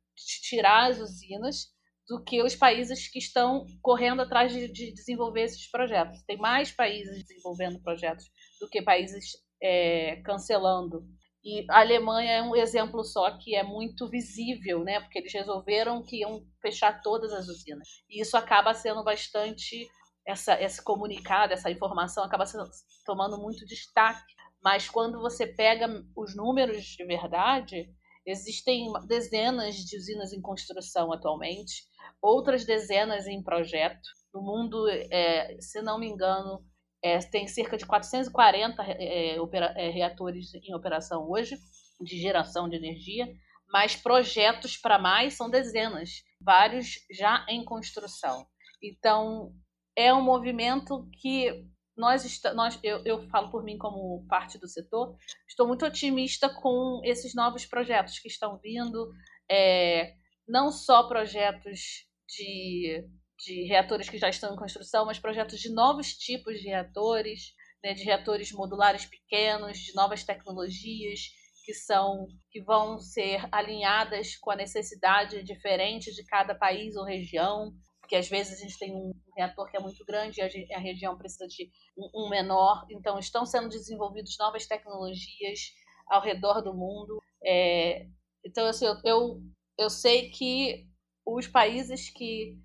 tirar 0.48 0.90
as 0.90 0.98
usinas 0.98 1.74
do 2.08 2.22
que 2.22 2.42
os 2.42 2.54
países 2.54 3.08
que 3.08 3.18
estão 3.18 3.66
correndo 3.80 4.20
atrás 4.20 4.52
de, 4.52 4.70
de 4.70 4.92
desenvolver 4.92 5.42
esses 5.42 5.70
projetos. 5.70 6.22
Tem 6.24 6.36
mais 6.36 6.70
países 6.70 7.24
desenvolvendo 7.26 7.80
projetos 7.82 8.26
do 8.60 8.68
que 8.68 8.82
países 8.82 9.32
é, 9.62 10.16
cancelando. 10.22 11.06
E 11.44 11.66
a 11.70 11.80
Alemanha 11.80 12.32
é 12.32 12.42
um 12.42 12.56
exemplo 12.56 13.04
só 13.04 13.36
que 13.36 13.54
é 13.54 13.62
muito 13.62 14.08
visível, 14.08 14.82
né? 14.82 15.00
Porque 15.00 15.18
eles 15.18 15.32
resolveram 15.32 16.02
que 16.02 16.20
iam 16.20 16.42
fechar 16.62 17.02
todas 17.02 17.32
as 17.32 17.48
usinas. 17.48 17.86
E 18.08 18.22
isso 18.22 18.36
acaba 18.36 18.72
sendo 18.72 19.04
bastante 19.04 19.86
essa 20.26 20.58
esse 20.60 20.82
comunicado, 20.82 21.52
essa 21.52 21.70
informação 21.70 22.24
acaba 22.24 22.46
sendo, 22.46 22.64
tomando 23.04 23.36
muito 23.38 23.66
destaque. 23.66 24.32
Mas 24.62 24.88
quando 24.88 25.20
você 25.20 25.46
pega 25.46 25.86
os 26.16 26.34
números 26.34 26.82
de 26.82 27.04
verdade, 27.04 27.90
existem 28.24 28.90
dezenas 29.06 29.74
de 29.76 29.98
usinas 29.98 30.32
em 30.32 30.40
construção 30.40 31.12
atualmente 31.12 31.84
outras 32.22 32.64
dezenas 32.64 33.26
em 33.26 33.42
projeto. 33.42 34.08
No 34.32 34.42
mundo, 34.42 34.88
é, 34.88 35.56
se 35.60 35.82
não 35.82 35.98
me 35.98 36.08
engano, 36.08 36.64
é, 37.04 37.18
tem 37.18 37.46
cerca 37.46 37.76
de 37.76 37.84
440 37.84 38.82
é, 38.82 39.38
opera, 39.38 39.74
é, 39.76 39.90
reatores 39.90 40.54
em 40.54 40.74
operação 40.74 41.30
hoje, 41.30 41.54
de 42.00 42.18
geração 42.18 42.66
de 42.66 42.76
energia, 42.76 43.28
mas 43.68 43.94
projetos 43.94 44.78
para 44.78 44.98
mais 44.98 45.34
são 45.34 45.50
dezenas, 45.50 46.24
vários 46.40 46.94
já 47.10 47.44
em 47.46 47.62
construção. 47.62 48.46
Então, 48.82 49.52
é 49.94 50.14
um 50.14 50.22
movimento 50.22 51.06
que 51.20 51.66
nós, 51.94 52.40
nós 52.54 52.80
eu, 52.82 53.02
eu 53.04 53.28
falo 53.28 53.50
por 53.50 53.62
mim 53.62 53.76
como 53.76 54.26
parte 54.26 54.58
do 54.58 54.66
setor, 54.66 55.14
estou 55.46 55.68
muito 55.68 55.84
otimista 55.84 56.48
com 56.48 57.02
esses 57.04 57.34
novos 57.34 57.66
projetos 57.66 58.18
que 58.18 58.28
estão 58.28 58.58
vindo, 58.58 59.12
é, 59.50 60.14
não 60.48 60.72
só 60.72 61.06
projetos 61.06 62.06
de, 62.26 63.06
de 63.44 63.64
reatores 63.64 64.08
que 64.08 64.18
já 64.18 64.28
estão 64.28 64.54
em 64.54 64.58
construção, 64.58 65.06
mas 65.06 65.18
projetos 65.18 65.60
de 65.60 65.70
novos 65.72 66.14
tipos 66.14 66.58
de 66.60 66.68
reatores, 66.68 67.52
né, 67.82 67.94
de 67.94 68.02
reatores 68.04 68.52
modulares 68.52 69.04
pequenos, 69.04 69.78
de 69.78 69.94
novas 69.94 70.24
tecnologias 70.24 71.20
que 71.64 71.72
são 71.72 72.26
que 72.50 72.62
vão 72.62 72.98
ser 72.98 73.46
alinhadas 73.50 74.36
com 74.36 74.50
a 74.50 74.56
necessidade 74.56 75.42
diferente 75.42 76.14
de 76.14 76.24
cada 76.24 76.54
país 76.54 76.94
ou 76.94 77.04
região 77.04 77.72
porque 78.04 78.16
às 78.16 78.28
vezes 78.28 78.58
a 78.58 78.62
gente 78.62 78.78
tem 78.78 78.94
um 78.94 79.12
reator 79.34 79.68
que 79.70 79.76
é 79.78 79.80
muito 79.80 80.04
grande 80.04 80.38
e 80.38 80.74
a, 80.74 80.78
região 80.78 81.16
precisa 81.16 81.46
de 81.48 81.70
um, 81.96 82.28
menor. 82.28 82.84
Então, 82.90 83.18
estão 83.18 83.46
sendo 83.46 83.68
desenvolvidas 83.70 84.36
novas 84.38 84.66
tecnologias 84.66 85.72
ao 86.06 86.22
redor 86.22 86.60
do 86.60 86.74
mundo. 86.74 87.18
É, 87.42 88.06
então, 88.44 88.66
assim, 88.66 88.84
eu, 88.84 88.96
eu, 89.04 89.42
eu 89.78 89.88
sei 89.88 90.28
que 90.28 90.86
os 91.26 91.46
países 91.46 92.10
que 92.10 92.58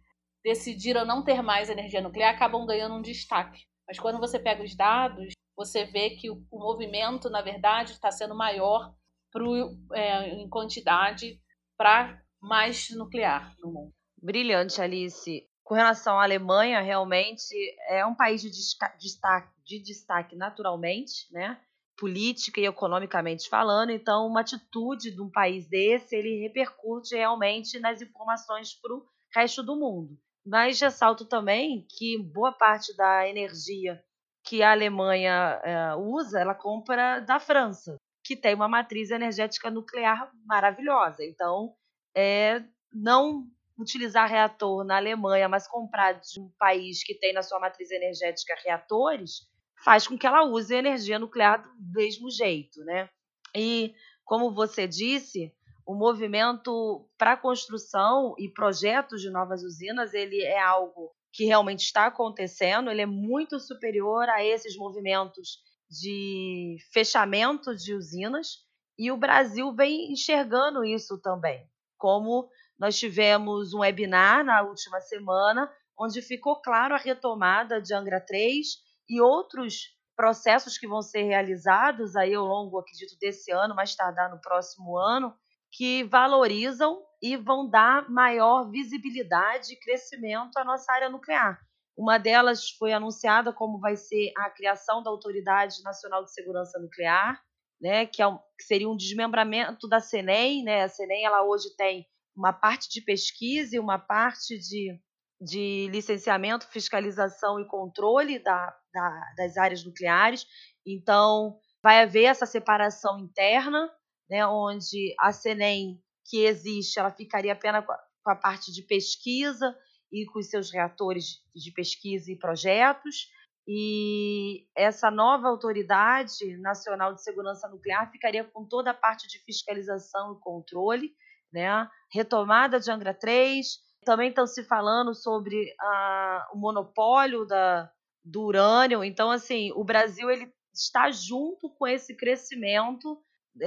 decidiram 0.44 1.06
não 1.06 1.24
ter 1.24 1.42
mais 1.42 1.70
energia 1.70 2.02
nuclear 2.02 2.34
acabam 2.34 2.66
ganhando 2.66 2.96
um 2.96 3.02
destaque. 3.02 3.64
Mas 3.88 4.00
quando 4.00 4.20
você 4.20 4.40
pega 4.40 4.64
os 4.64 4.76
dados, 4.76 5.34
você 5.56 5.86
vê 5.86 6.12
que 6.12 6.30
o, 6.30 6.44
o 6.52 6.60
movimento, 6.60 7.30
na 7.30 7.42
verdade, 7.42 7.92
está 7.92 8.12
sendo 8.12 8.36
maior 8.36 8.94
pro, 9.32 9.76
é, 9.94 10.30
em 10.30 10.50
quantidade 10.50 11.40
para 11.78 12.22
mais 12.42 12.90
nuclear 12.92 13.54
no 13.60 13.72
mundo. 13.72 13.94
Brilhante, 14.22 14.82
Alice. 14.82 15.48
Com 15.64 15.76
relação 15.76 16.20
à 16.20 16.24
Alemanha, 16.24 16.82
realmente 16.82 17.54
é 17.90 18.06
um 18.06 18.16
país 18.16 18.42
de 18.42 18.50
destaque, 18.50 19.54
de 19.64 19.82
destaque 19.82 20.36
naturalmente, 20.36 21.32
né? 21.32 21.60
política 22.00 22.62
e 22.62 22.66
economicamente 22.66 23.50
falando, 23.50 23.90
então 23.90 24.26
uma 24.26 24.40
atitude 24.40 25.12
de 25.12 25.22
um 25.22 25.30
país 25.30 25.68
desse, 25.68 26.16
ele 26.16 26.40
repercute 26.40 27.14
realmente 27.14 27.78
nas 27.78 28.02
informações 28.02 28.74
para 28.74 28.96
o 28.96 29.06
resto 29.36 29.62
do 29.62 29.76
mundo. 29.76 30.18
Mas 30.50 30.80
ressalto 30.80 31.26
também 31.26 31.86
que 31.88 32.18
boa 32.18 32.52
parte 32.52 32.96
da 32.98 33.30
energia 33.30 34.04
que 34.44 34.64
a 34.64 34.72
Alemanha 34.72 35.62
é, 35.64 35.96
usa, 35.96 36.40
ela 36.40 36.56
compra 36.56 37.20
da 37.20 37.40
França, 37.40 37.98
que 38.24 38.36
tem 38.36 38.56
uma 38.56 38.68
matriz 38.68 39.12
energética 39.12 39.70
nuclear 39.70 40.32
maravilhosa. 40.46 41.24
Então, 41.24 41.76
é, 42.16 42.64
não 42.92 43.46
utilizar 43.78 44.28
reator 44.28 44.84
na 44.84 44.98
Alemanha, 44.98 45.48
mas 45.48 45.68
comprar 45.68 46.14
de 46.14 46.40
um 46.40 46.50
país 46.58 47.04
que 47.04 47.14
tem 47.14 47.32
na 47.32 47.44
sua 47.44 47.60
matriz 47.60 47.92
energética 47.92 48.58
reatores, 48.66 49.48
faz 49.84 50.08
com 50.08 50.18
que 50.18 50.26
ela 50.26 50.46
use 50.46 50.74
energia 50.74 51.20
nuclear 51.20 51.62
do 51.62 51.94
mesmo 51.94 52.32
jeito, 52.32 52.84
né? 52.86 53.08
E 53.56 53.94
como 54.26 54.52
você 54.52 54.88
disse, 54.88 55.54
o 55.90 55.96
movimento 55.96 57.10
para 57.18 57.36
construção 57.36 58.36
e 58.38 58.48
projetos 58.48 59.24
de 59.24 59.32
novas 59.32 59.64
usinas, 59.64 60.14
ele 60.14 60.40
é 60.40 60.62
algo 60.62 61.12
que 61.34 61.46
realmente 61.46 61.80
está 61.80 62.06
acontecendo, 62.06 62.92
ele 62.92 63.02
é 63.02 63.08
muito 63.08 63.60
superior 63.60 64.30
a 64.30 64.46
esses 64.46 64.78
movimentos 64.78 65.58
de 65.90 66.78
fechamento 66.94 67.76
de 67.76 67.96
usinas, 67.96 68.58
e 69.00 69.12
o 69.12 69.18
Brasil 69.18 69.74
vem 69.74 70.12
enxergando 70.14 70.86
isso 70.86 71.20
também, 71.20 71.68
como 71.98 72.48
nós 72.78 72.96
tivemos 72.96 73.74
um 73.74 73.80
webinar 73.80 74.46
na 74.46 74.62
última 74.62 75.02
semana, 75.02 75.74
onde 76.00 76.22
ficou 76.22 76.62
claro 76.62 76.94
a 76.94 77.00
retomada 77.00 77.82
de 77.82 77.96
Angra 77.96 78.22
3 78.22 78.68
e 79.10 79.20
outros 79.20 79.98
processos 80.16 80.78
que 80.78 80.88
vão 80.88 81.02
ser 81.02 81.24
realizados 81.24 82.16
aí 82.16 82.36
ao 82.36 82.46
longo, 82.46 82.78
acredito, 82.78 83.18
desse 83.20 83.52
ano, 83.52 83.74
mais 83.74 83.96
tardar 83.96 84.30
no 84.30 84.40
próximo 84.40 84.96
ano, 84.96 85.34
que 85.72 86.04
valorizam 86.04 87.02
e 87.22 87.36
vão 87.36 87.70
dar 87.70 88.10
maior 88.10 88.70
visibilidade 88.70 89.74
e 89.74 89.80
crescimento 89.80 90.58
à 90.58 90.64
nossa 90.64 90.92
área 90.92 91.10
nuclear. 91.10 91.60
Uma 91.98 92.18
delas 92.18 92.70
foi 92.70 92.94
anunciada 92.94 93.52
como 93.52 93.80
vai 93.80 93.98
ser 93.98 94.32
a 94.38 94.50
criação 94.50 95.04
da 95.04 95.10
Autoridade 95.10 95.84
Nacional 95.84 96.24
de 96.24 96.34
Segurança 96.34 96.80
Nuclear, 96.80 97.38
né, 97.82 98.06
que, 98.06 98.22
é 98.22 98.28
um, 98.28 98.38
que 98.58 98.64
seria 98.64 98.90
um 98.90 98.96
desmembramento 98.96 99.88
da 99.88 100.00
CENEM. 100.00 100.64
Né? 100.64 100.84
A 100.84 100.90
CENEM 100.90 101.26
ela 101.26 101.44
hoje 101.44 101.76
tem 101.76 102.06
uma 102.36 102.54
parte 102.54 102.90
de 102.90 103.02
pesquisa 103.02 103.76
e 103.76 103.80
uma 103.80 104.00
parte 104.00 104.58
de, 104.58 104.98
de 105.42 105.90
licenciamento, 105.92 106.68
fiscalização 106.70 107.60
e 107.60 107.68
controle 107.68 108.40
da, 108.40 108.74
da, 108.94 109.22
das 109.36 109.58
áreas 109.58 109.84
nucleares. 109.84 110.46
Então, 110.88 111.58
vai 111.84 112.02
haver 112.02 112.26
essa 112.26 112.46
separação 112.46 113.20
interna, 113.20 113.90
né, 114.30 114.46
onde 114.46 115.14
a 115.20 115.32
CENEM, 115.32 116.02
que 116.26 116.46
existe, 116.46 117.00
ela 117.00 117.12
ficaria 117.12 117.54
apenas 117.54 117.86
com 117.86 118.32
a, 118.32 118.36
parte 118.36 118.72
de 118.72 118.84
pesquisa 118.84 119.76
e 120.12 120.26
com 120.26 120.40
os 120.40 120.48
seus 120.48 120.72
reatores 120.72 121.42
de 121.56 121.72
pesquisa 121.72 122.32
e 122.32 122.38
projetos. 122.38 123.28
E 123.68 124.68
essa 124.76 125.12
nova 125.12 125.48
autoridade 125.48 126.58
nacional 126.58 127.14
de 127.14 127.24
segurança 127.24 127.68
nuclear 127.68 128.12
ficaria 128.12 128.44
com 128.44 128.66
toda 128.66 128.92
a 128.92 128.96
parte 128.96 129.28
de 129.28 129.40
fiscalização 129.40 130.34
e 130.34 130.40
controle 130.40 131.14
né? 131.52 131.90
Retomada 132.12 132.80
de 132.80 132.92
Angra 132.92 133.14
3, 133.14 133.68
também 134.06 134.30
estão 134.30 134.48
se 134.48 134.64
falando 134.64 135.14
sobre 135.14 135.74
a, 135.80 136.50
o 136.54 136.58
monopólio 136.58 137.46
da, 137.46 137.92
do 138.24 138.44
urânio. 138.44 139.04
Então, 139.04 139.30
assim, 139.32 139.72
o 139.74 139.84
Brasil 139.84 140.30
ele 140.30 140.52
está 140.74 141.12
junto 141.12 141.70
com 141.72 141.88
esse 141.88 142.16
crescimento 142.16 143.22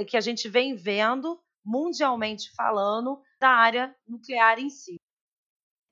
que 0.07 0.17
a 0.17 0.21
gente 0.21 0.49
vem 0.49 0.75
vendo, 0.75 1.41
mundialmente 1.65 2.51
falando, 2.55 3.21
da 3.39 3.49
área 3.49 3.95
nuclear 4.07 4.59
em 4.59 4.71
si. 4.71 4.97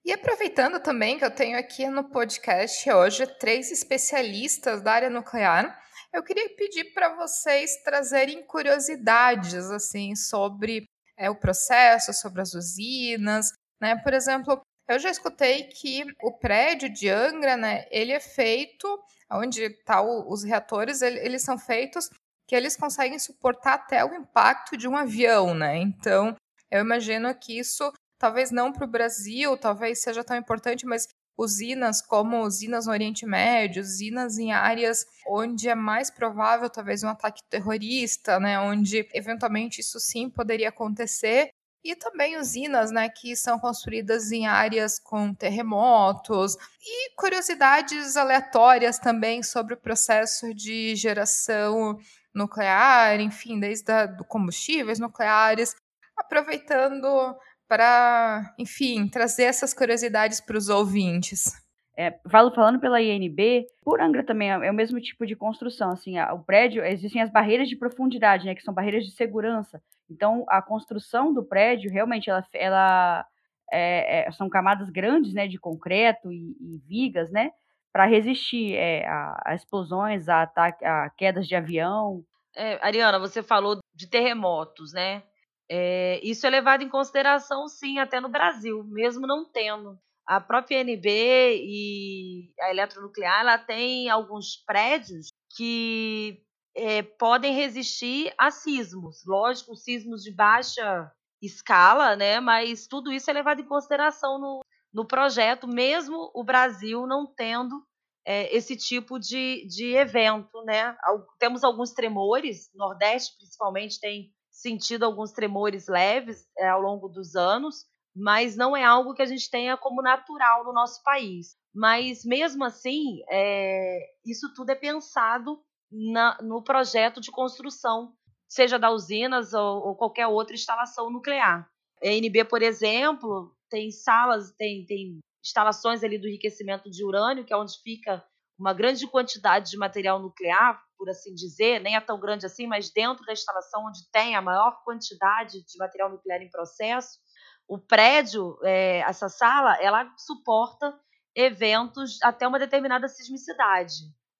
E 0.04 0.12
aproveitando 0.12 0.80
também 0.80 1.18
que 1.18 1.24
eu 1.24 1.30
tenho 1.30 1.58
aqui 1.58 1.86
no 1.86 2.10
podcast 2.10 2.90
hoje 2.90 3.26
três 3.38 3.70
especialistas 3.70 4.82
da 4.82 4.92
área 4.92 5.10
nuclear, 5.10 5.78
eu 6.12 6.22
queria 6.22 6.48
pedir 6.56 6.92
para 6.92 7.14
vocês 7.14 7.82
trazerem 7.84 8.44
curiosidades 8.46 9.70
assim 9.70 10.16
sobre 10.16 10.88
é, 11.16 11.30
o 11.30 11.38
processo, 11.38 12.12
sobre 12.12 12.40
as 12.40 12.54
usinas, 12.54 13.52
né? 13.80 13.96
Por 14.02 14.12
exemplo, 14.14 14.60
eu 14.88 14.98
já 14.98 15.10
escutei 15.10 15.64
que 15.64 16.02
o 16.22 16.32
prédio 16.32 16.92
de 16.92 17.08
Angra, 17.08 17.56
né, 17.56 17.86
ele 17.90 18.10
é 18.10 18.18
feito, 18.18 18.88
onde 19.30 19.70
tá 19.84 20.02
os 20.02 20.42
reatores, 20.42 21.00
ele, 21.00 21.20
eles 21.20 21.42
são 21.42 21.56
feitos 21.56 22.10
que 22.50 22.56
eles 22.56 22.76
conseguem 22.76 23.16
suportar 23.16 23.74
até 23.74 24.04
o 24.04 24.12
impacto 24.12 24.76
de 24.76 24.88
um 24.88 24.96
avião, 24.96 25.54
né? 25.54 25.78
Então, 25.78 26.34
eu 26.68 26.80
imagino 26.80 27.32
que 27.32 27.56
isso, 27.56 27.92
talvez 28.18 28.50
não 28.50 28.72
para 28.72 28.84
o 28.84 28.90
Brasil, 28.90 29.56
talvez 29.56 30.02
seja 30.02 30.24
tão 30.24 30.36
importante, 30.36 30.84
mas 30.84 31.06
usinas 31.38 32.02
como 32.02 32.40
usinas 32.40 32.86
no 32.86 32.92
Oriente 32.92 33.24
Médio, 33.24 33.80
usinas 33.80 34.36
em 34.36 34.50
áreas 34.50 35.06
onde 35.28 35.68
é 35.68 35.76
mais 35.76 36.10
provável 36.10 36.68
talvez 36.68 37.04
um 37.04 37.08
ataque 37.08 37.40
terrorista, 37.48 38.40
né, 38.40 38.58
onde 38.58 39.08
eventualmente 39.14 39.80
isso 39.80 40.00
sim 40.00 40.28
poderia 40.28 40.70
acontecer, 40.70 41.50
e 41.84 41.94
também 41.94 42.36
usinas, 42.36 42.90
né, 42.90 43.08
que 43.08 43.36
são 43.36 43.60
construídas 43.60 44.32
em 44.32 44.48
áreas 44.48 44.98
com 44.98 45.32
terremotos 45.32 46.56
e 46.82 47.14
curiosidades 47.14 48.16
aleatórias 48.16 48.98
também 48.98 49.40
sobre 49.40 49.74
o 49.74 49.80
processo 49.80 50.52
de 50.52 50.96
geração 50.96 51.96
nuclear, 52.34 53.20
enfim, 53.20 53.58
desde 53.58 53.90
a, 53.90 54.06
do 54.06 54.24
combustíveis 54.24 54.98
nucleares, 54.98 55.74
aproveitando 56.16 57.36
para, 57.68 58.54
enfim, 58.58 59.08
trazer 59.08 59.44
essas 59.44 59.72
curiosidades 59.72 60.40
para 60.40 60.56
os 60.56 60.68
ouvintes. 60.68 61.52
É, 61.96 62.18
falando 62.30 62.80
pela 62.80 63.02
INB, 63.02 63.66
por 63.82 64.00
Angra 64.00 64.24
também 64.24 64.50
é, 64.50 64.66
é 64.66 64.70
o 64.70 64.74
mesmo 64.74 65.00
tipo 65.00 65.26
de 65.26 65.36
construção. 65.36 65.90
Assim, 65.90 66.18
o 66.18 66.38
prédio, 66.38 66.84
existem 66.84 67.20
as 67.20 67.30
barreiras 67.30 67.68
de 67.68 67.76
profundidade, 67.76 68.46
né, 68.46 68.54
que 68.54 68.62
são 68.62 68.72
barreiras 68.72 69.04
de 69.04 69.12
segurança. 69.12 69.82
Então, 70.08 70.44
a 70.48 70.62
construção 70.62 71.32
do 71.32 71.44
prédio, 71.44 71.90
realmente, 71.90 72.30
ela, 72.30 72.44
ela 72.54 73.26
é, 73.70 74.26
é, 74.26 74.32
são 74.32 74.48
camadas 74.48 74.88
grandes 74.90 75.32
né, 75.32 75.46
de 75.46 75.58
concreto 75.58 76.32
e, 76.32 76.56
e 76.60 76.82
vigas, 76.88 77.30
né, 77.30 77.50
para 77.92 78.06
resistir 78.06 78.74
é, 78.74 79.06
a, 79.06 79.42
a, 79.46 79.54
explosões, 79.54 80.28
a, 80.28 80.42
a 80.42 81.10
quedas 81.10 81.46
de 81.46 81.54
avião. 81.54 82.24
É, 82.54 82.78
Ariana, 82.84 83.18
você 83.18 83.42
falou 83.42 83.78
de 83.94 84.08
terremotos, 84.08 84.92
né? 84.92 85.22
É, 85.68 86.20
isso 86.22 86.46
é 86.46 86.50
levado 86.50 86.82
em 86.82 86.88
consideração, 86.88 87.68
sim, 87.68 87.98
até 87.98 88.20
no 88.20 88.28
Brasil, 88.28 88.82
mesmo 88.84 89.26
não 89.26 89.44
tendo. 89.44 89.98
A 90.26 90.40
própria 90.40 90.80
NB 90.80 91.08
e 91.08 92.52
a 92.60 92.70
eletronuclear 92.70 93.40
ela 93.40 93.58
tem 93.58 94.08
alguns 94.08 94.56
prédios 94.66 95.28
que 95.56 96.42
é, 96.74 97.02
podem 97.02 97.54
resistir 97.54 98.32
a 98.38 98.50
sismos. 98.50 99.24
Lógico, 99.26 99.76
sismos 99.76 100.22
de 100.22 100.32
baixa 100.32 101.10
escala, 101.42 102.16
né? 102.16 102.40
Mas 102.40 102.86
tudo 102.86 103.12
isso 103.12 103.30
é 103.30 103.32
levado 103.32 103.60
em 103.60 103.66
consideração 103.66 104.38
no, 104.38 104.60
no 104.92 105.06
projeto, 105.06 105.68
mesmo 105.68 106.30
o 106.34 106.42
Brasil 106.42 107.06
não 107.06 107.26
tendo 107.26 107.82
é, 108.26 108.54
esse 108.54 108.76
tipo 108.76 109.18
de, 109.18 109.66
de 109.66 109.94
evento, 109.94 110.62
né? 110.64 110.96
Temos 111.38 111.64
alguns 111.64 111.92
tremores, 111.92 112.70
Nordeste 112.74 113.36
principalmente 113.36 114.00
tem 114.00 114.32
sentido 114.50 115.04
alguns 115.04 115.32
tremores 115.32 115.86
leves 115.88 116.44
é, 116.58 116.68
ao 116.68 116.80
longo 116.80 117.08
dos 117.08 117.34
anos, 117.34 117.86
mas 118.14 118.56
não 118.56 118.76
é 118.76 118.84
algo 118.84 119.14
que 119.14 119.22
a 119.22 119.26
gente 119.26 119.48
tenha 119.48 119.76
como 119.76 120.02
natural 120.02 120.64
no 120.64 120.72
nosso 120.72 121.02
país. 121.02 121.56
Mas 121.74 122.24
mesmo 122.24 122.64
assim, 122.64 123.22
é, 123.30 123.98
isso 124.26 124.52
tudo 124.54 124.70
é 124.70 124.74
pensado 124.74 125.62
na, 125.90 126.36
no 126.42 126.62
projeto 126.62 127.20
de 127.20 127.30
construção, 127.30 128.12
seja 128.48 128.78
da 128.78 128.90
usinas 128.90 129.52
ou, 129.54 129.88
ou 129.88 129.96
qualquer 129.96 130.26
outra 130.26 130.54
instalação 130.54 131.10
nuclear. 131.10 131.68
A 132.02 132.06
NB, 132.06 132.44
por 132.44 132.62
exemplo, 132.62 133.54
tem 133.70 133.90
salas, 133.90 134.52
tem, 134.58 134.84
tem 134.84 135.20
instalações 135.42 136.02
ali 136.04 136.18
do 136.18 136.28
enriquecimento 136.28 136.90
de 136.90 137.04
urânio, 137.04 137.44
que 137.44 137.52
é 137.52 137.56
onde 137.56 137.80
fica 137.82 138.22
uma 138.58 138.74
grande 138.74 139.06
quantidade 139.06 139.70
de 139.70 139.78
material 139.78 140.20
nuclear, 140.20 140.82
por 140.98 141.08
assim 141.08 141.34
dizer, 141.34 141.80
nem 141.80 141.96
é 141.96 142.00
tão 142.00 142.20
grande 142.20 142.44
assim, 142.44 142.66
mas 142.66 142.92
dentro 142.92 143.24
da 143.24 143.32
instalação 143.32 143.86
onde 143.86 144.00
tem 144.12 144.36
a 144.36 144.42
maior 144.42 144.82
quantidade 144.84 145.64
de 145.64 145.78
material 145.78 146.10
nuclear 146.10 146.42
em 146.42 146.50
processo, 146.50 147.18
o 147.66 147.78
prédio, 147.78 148.58
é, 148.62 148.98
essa 148.98 149.30
sala, 149.30 149.76
ela 149.80 150.12
suporta 150.18 150.92
eventos 151.34 152.18
até 152.22 152.46
uma 152.46 152.58
determinada 152.58 153.08
sismicidade. 153.08 153.94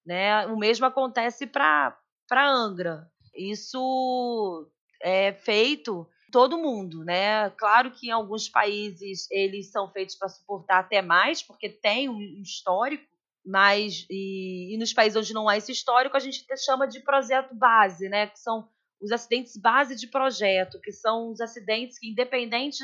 Né? 0.05 0.47
O 0.49 0.59
mesmo 0.59 0.85
acontece 0.85 1.47
para 1.47 1.97
Angra. 2.31 3.09
Isso 3.35 4.71
é 5.01 5.33
feito 5.33 6.07
todo 6.31 6.59
mundo, 6.59 7.05
né? 7.05 7.51
Claro 7.51 7.91
que 7.91 8.09
em 8.09 8.11
alguns 8.11 8.49
países 8.49 9.27
eles 9.31 9.71
são 9.71 9.91
feitos 9.91 10.15
para 10.15 10.29
suportar 10.29 10.79
até 10.79 11.03
mais, 11.03 11.43
porque 11.43 11.69
tem 11.69 12.09
um 12.09 12.21
histórico, 12.41 13.05
mas 13.45 14.07
e, 14.11 14.75
e, 14.75 14.79
nos 14.79 14.93
países 14.93 15.17
onde 15.17 15.35
não 15.35 15.49
há 15.49 15.57
esse 15.57 15.73
histórico, 15.73 16.17
a 16.17 16.21
gente 16.21 16.45
chama 16.59 16.87
de 16.87 17.01
projeto 17.01 17.55
base, 17.55 18.09
né? 18.09 18.27
Que 18.27 18.39
são 18.39 18.69
os 19.01 19.11
acidentes 19.11 19.57
base 19.57 19.97
de 19.97 20.07
projeto, 20.07 20.81
que 20.81 20.93
são 20.93 21.31
os 21.31 21.41
acidentes 21.41 21.99
que, 21.99 22.09
independente 22.09 22.83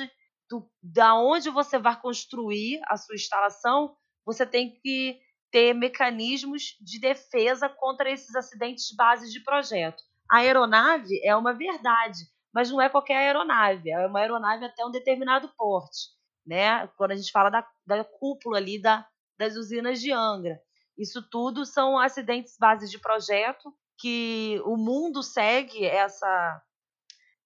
do, 0.49 0.69
da 0.83 1.15
onde 1.15 1.51
você 1.51 1.79
vai 1.79 2.01
construir 2.01 2.81
a 2.87 2.97
sua 2.97 3.15
instalação, 3.15 3.97
você 4.25 4.47
tem 4.47 4.71
que 4.71 5.21
ter 5.51 5.75
mecanismos 5.75 6.77
de 6.81 6.99
defesa 6.99 7.69
contra 7.69 8.11
esses 8.11 8.35
acidentes 8.35 8.95
base 8.95 9.31
de 9.31 9.41
projeto. 9.41 10.03
A 10.31 10.39
aeronave 10.39 11.21
é 11.23 11.37
uma 11.37 11.53
verdade, 11.53 12.19
mas 12.57 12.71
não 12.71 12.81
é 12.81 12.89
qualquer 12.89 13.19
aeronave, 13.19 13.91
é 13.91 14.07
uma 14.07 14.19
aeronave 14.19 14.65
até 14.65 14.83
um 14.83 14.91
determinado 14.91 15.47
porte, 15.59 16.09
né? 16.47 16.87
Quando 16.97 17.11
a 17.11 17.15
gente 17.15 17.31
fala 17.31 17.51
da, 17.51 17.69
da 17.87 18.03
cúpula 18.03 18.57
ali 18.57 18.81
da, 18.81 19.07
das 19.39 19.57
usinas 19.57 20.01
de 20.01 20.11
Angra. 20.11 20.59
Isso 20.97 21.21
tudo 21.29 21.67
são 21.67 21.99
acidentes 21.99 22.57
base 22.59 22.89
de 22.91 22.99
projeto 22.99 23.71
que 23.99 24.59
o 24.65 24.75
mundo 24.75 25.23
segue 25.23 25.85
essa 25.85 26.63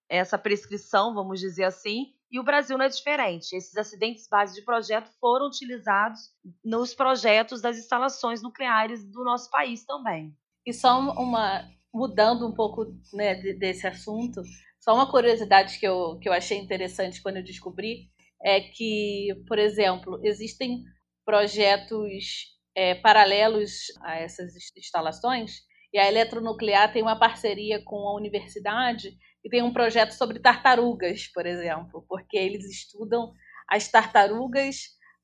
essa 0.09 0.39
prescrição, 0.39 1.13
vamos 1.13 1.41
dizer 1.41 1.65
assim, 1.65 2.15
e 2.31 2.39
o 2.39 2.45
Brasil 2.45 2.79
não 2.79 2.85
é 2.85 2.89
diferente. 2.89 3.57
Esses 3.57 3.77
acidentes 3.77 4.29
base 4.29 4.55
de 4.55 4.65
projeto 4.65 5.11
foram 5.21 5.47
utilizados 5.47 6.21
nos 6.65 6.95
projetos 6.95 7.61
das 7.61 7.77
instalações 7.77 8.43
nucleares 8.43 9.05
do 9.05 9.25
nosso 9.25 9.51
país 9.51 9.85
também. 9.85 10.33
E 10.65 10.73
só 10.73 11.01
uma 11.01 11.69
mudando 11.93 12.47
um 12.47 12.53
pouco 12.53 12.87
né, 13.13 13.35
desse 13.55 13.87
assunto, 13.89 14.43
só 14.81 14.95
uma 14.95 15.11
curiosidade 15.11 15.79
que 15.79 15.87
eu, 15.87 16.19
que 16.19 16.29
eu 16.29 16.33
achei 16.33 16.59
interessante 16.59 17.23
quando 17.23 17.37
eu 17.37 17.45
descobri 17.45 18.09
é 18.43 18.61
que, 18.61 19.29
por 19.47 19.59
exemplo, 19.59 20.19
existem 20.25 20.83
projetos 21.25 22.57
é, 22.75 22.95
paralelos 22.95 23.73
a 24.03 24.17
essas 24.17 24.55
instalações 24.77 25.61
e 25.93 25.99
a 25.99 26.09
Eletronuclear 26.09 26.93
tem 26.93 27.03
uma 27.03 27.19
parceria 27.19 27.83
com 27.85 28.09
a 28.09 28.15
universidade 28.15 29.11
e 29.45 29.49
tem 29.51 29.63
um 29.63 29.73
projeto 29.73 30.13
sobre 30.13 30.39
tartarugas, 30.39 31.27
por 31.27 31.47
exemplo, 31.47 32.05
porque 32.09 32.39
eles 32.39 32.65
estudam 32.65 33.33
as 33.69 33.89
tartarugas 33.89 34.77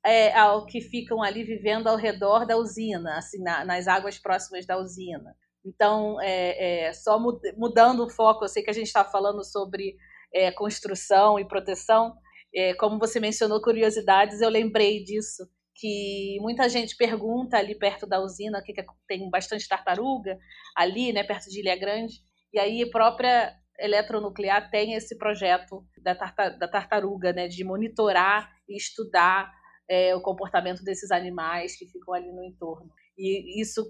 é, 0.04 0.36
ao 0.36 0.66
que 0.66 0.80
ficam 0.80 1.22
ali 1.22 1.44
vivendo 1.44 1.88
ao 1.88 1.96
redor 1.96 2.46
da 2.46 2.56
usina, 2.56 3.16
assim, 3.16 3.42
na, 3.42 3.64
nas 3.64 3.88
águas 3.88 4.18
próximas 4.18 4.66
da 4.66 4.78
usina. 4.78 5.34
Então, 5.66 6.20
é, 6.20 6.86
é, 6.86 6.92
só 6.92 7.18
mudando 7.56 8.04
o 8.04 8.10
foco, 8.10 8.44
eu 8.44 8.48
sei 8.48 8.62
que 8.62 8.70
a 8.70 8.74
gente 8.74 8.86
está 8.86 9.04
falando 9.04 9.44
sobre 9.44 9.96
é, 10.32 10.52
construção 10.52 11.40
e 11.40 11.48
proteção. 11.48 12.14
É, 12.54 12.72
como 12.74 12.98
você 12.98 13.18
mencionou 13.18 13.60
curiosidades, 13.60 14.40
eu 14.40 14.48
lembrei 14.48 15.02
disso, 15.02 15.42
que 15.74 16.38
muita 16.40 16.68
gente 16.68 16.96
pergunta 16.96 17.58
ali 17.58 17.76
perto 17.76 18.06
da 18.06 18.20
usina, 18.20 18.62
que 18.62 18.72
tem 19.08 19.28
bastante 19.28 19.68
tartaruga, 19.68 20.38
ali, 20.74 21.12
né, 21.12 21.24
perto 21.24 21.50
de 21.50 21.60
Ilha 21.60 21.76
Grande, 21.76 22.14
e 22.52 22.58
aí 22.58 22.82
a 22.84 22.90
própria 22.90 23.52
eletronuclear 23.78 24.70
tem 24.70 24.94
esse 24.94 25.18
projeto 25.18 25.84
da, 26.02 26.14
da 26.14 26.68
tartaruga, 26.68 27.32
né, 27.32 27.48
de 27.48 27.62
monitorar 27.64 28.50
e 28.68 28.76
estudar 28.76 29.52
é, 29.90 30.14
o 30.14 30.22
comportamento 30.22 30.82
desses 30.82 31.10
animais 31.10 31.76
que 31.76 31.86
ficam 31.86 32.14
ali 32.14 32.32
no 32.32 32.42
entorno. 32.44 32.88
E 33.18 33.60
isso 33.60 33.82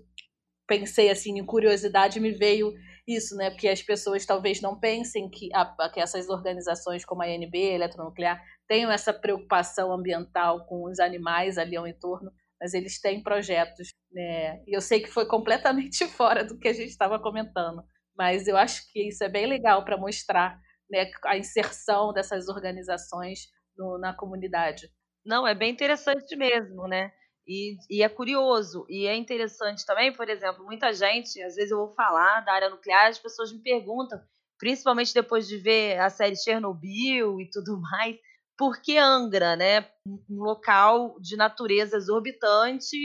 pensei 0.67 1.11
assim 1.11 1.39
em 1.39 1.47
curiosidade 1.47 2.21
me 2.21 2.33
veio 2.33 2.73
isso, 3.07 3.37
né? 3.37 3.51
Porque 3.51 3.69
as 3.69 3.83
pessoas 3.83 4.27
talvez 4.27 4.61
não 4.61 4.79
pensem 4.79 5.31
que, 5.31 5.49
a, 5.55 5.91
que 5.91 6.01
essas 6.01 6.29
organizações 6.29 7.05
como 7.05 7.23
a 7.23 7.29
INB, 7.29 7.55
a 7.55 7.75
Eletronuclear, 7.75 8.43
tenham 8.67 8.91
essa 8.91 9.13
preocupação 9.13 9.93
ambiental 9.93 10.67
com 10.67 10.85
os 10.85 10.99
animais 10.99 11.57
ali 11.57 11.77
ao 11.77 11.87
entorno, 11.87 12.31
mas 12.61 12.75
eles 12.75 13.01
têm 13.01 13.23
projetos, 13.23 13.89
né? 14.11 14.63
E 14.67 14.77
eu 14.77 14.81
sei 14.81 15.01
que 15.01 15.11
foi 15.11 15.27
completamente 15.27 16.07
fora 16.09 16.45
do 16.45 16.59
que 16.59 16.69
a 16.69 16.73
gente 16.73 16.89
estava 16.89 17.19
comentando, 17.19 17.83
mas 18.17 18.49
eu 18.49 18.57
acho 18.57 18.91
que 18.93 19.09
isso 19.09 19.23
é 19.23 19.29
bem 19.29 19.47
legal 19.47 19.85
para 19.85 19.97
mostrar 19.97 20.59
né, 20.91 21.11
a 21.25 21.37
inserção 21.37 22.13
dessas 22.13 22.49
organizações 22.49 23.49
no, 23.77 23.99
na 23.99 24.15
comunidade. 24.15 24.89
Não, 25.25 25.47
é 25.47 25.55
bem 25.55 25.73
interessante 25.73 26.35
mesmo, 26.37 26.87
né? 26.89 27.13
E, 27.47 27.77
e, 27.89 28.03
é 28.03 28.09
curioso, 28.09 28.85
e 28.89 29.07
é 29.07 29.15
interessante 29.15 29.87
também, 29.87 30.13
por 30.13 30.29
exemplo, 30.29 30.65
muita 30.65 30.93
gente, 30.93 31.41
às 31.43 31.55
vezes 31.55 31.71
eu 31.71 31.79
vou 31.79 31.95
falar 31.95 32.41
da 32.41 32.53
área 32.53 32.71
nuclear, 32.71 33.07
as 33.07 33.19
pessoas 33.19 33.53
me 33.53 33.61
perguntam, 33.61 34.21
principalmente 34.59 35.15
depois 35.15 35.47
de 35.47 35.57
ver 35.57 36.01
a 36.01 36.11
série 36.11 36.35
Chernobyl 36.35 37.41
e 37.41 37.49
tudo 37.49 37.79
mais, 37.81 38.17
por 38.59 38.81
que 38.81 38.99
Angra, 38.99 39.55
né? 39.55 39.89
Um 40.07 40.43
local 40.43 41.21
de 41.21 41.37
natureza 41.37 41.97
exorbitante 41.97 42.97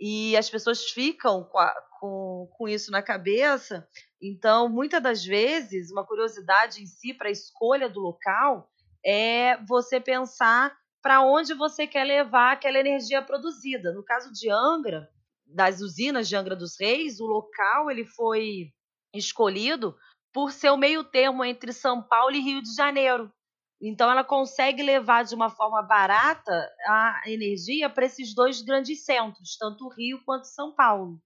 e 0.00 0.36
as 0.36 0.48
pessoas 0.48 0.84
ficam 0.90 1.44
com, 1.44 1.58
a, 1.58 1.74
com, 2.00 2.48
com 2.56 2.68
isso 2.68 2.90
na 2.90 3.02
cabeça. 3.02 3.86
Então, 4.22 4.68
muitas 4.68 5.02
das 5.02 5.24
vezes, 5.24 5.90
uma 5.90 6.06
curiosidade 6.06 6.82
em 6.82 6.86
si 6.86 7.12
para 7.12 7.28
a 7.28 7.32
escolha 7.32 7.88
do 7.88 8.00
local 8.00 8.70
é 9.04 9.56
você 9.66 10.00
pensar 10.00 10.74
para 11.04 11.20
onde 11.20 11.52
você 11.52 11.86
quer 11.86 12.04
levar 12.04 12.52
aquela 12.52 12.78
energia 12.78 13.20
produzida. 13.20 13.92
No 13.92 14.02
caso 14.02 14.32
de 14.32 14.48
Angra, 14.50 15.06
das 15.44 15.82
usinas 15.82 16.26
de 16.26 16.34
Angra 16.34 16.56
dos 16.56 16.80
Reis, 16.80 17.20
o 17.20 17.26
local 17.26 17.90
ele 17.90 18.06
foi 18.06 18.72
escolhido 19.14 19.94
por 20.32 20.50
ser 20.50 20.70
o 20.70 20.78
meio 20.78 21.04
termo 21.04 21.44
entre 21.44 21.74
São 21.74 22.02
Paulo 22.02 22.34
e 22.34 22.40
Rio 22.40 22.62
de 22.62 22.74
Janeiro. 22.74 23.30
Então 23.82 24.10
ela 24.10 24.24
consegue 24.24 24.82
levar 24.82 25.24
de 25.24 25.34
uma 25.34 25.50
forma 25.50 25.82
barata 25.82 26.74
a 26.86 27.20
energia 27.26 27.90
para 27.90 28.06
esses 28.06 28.34
dois 28.34 28.62
grandes 28.62 29.04
centros, 29.04 29.58
tanto 29.58 29.84
o 29.84 29.92
Rio 29.92 30.24
quanto 30.24 30.46
São 30.46 30.74
Paulo. 30.74 31.20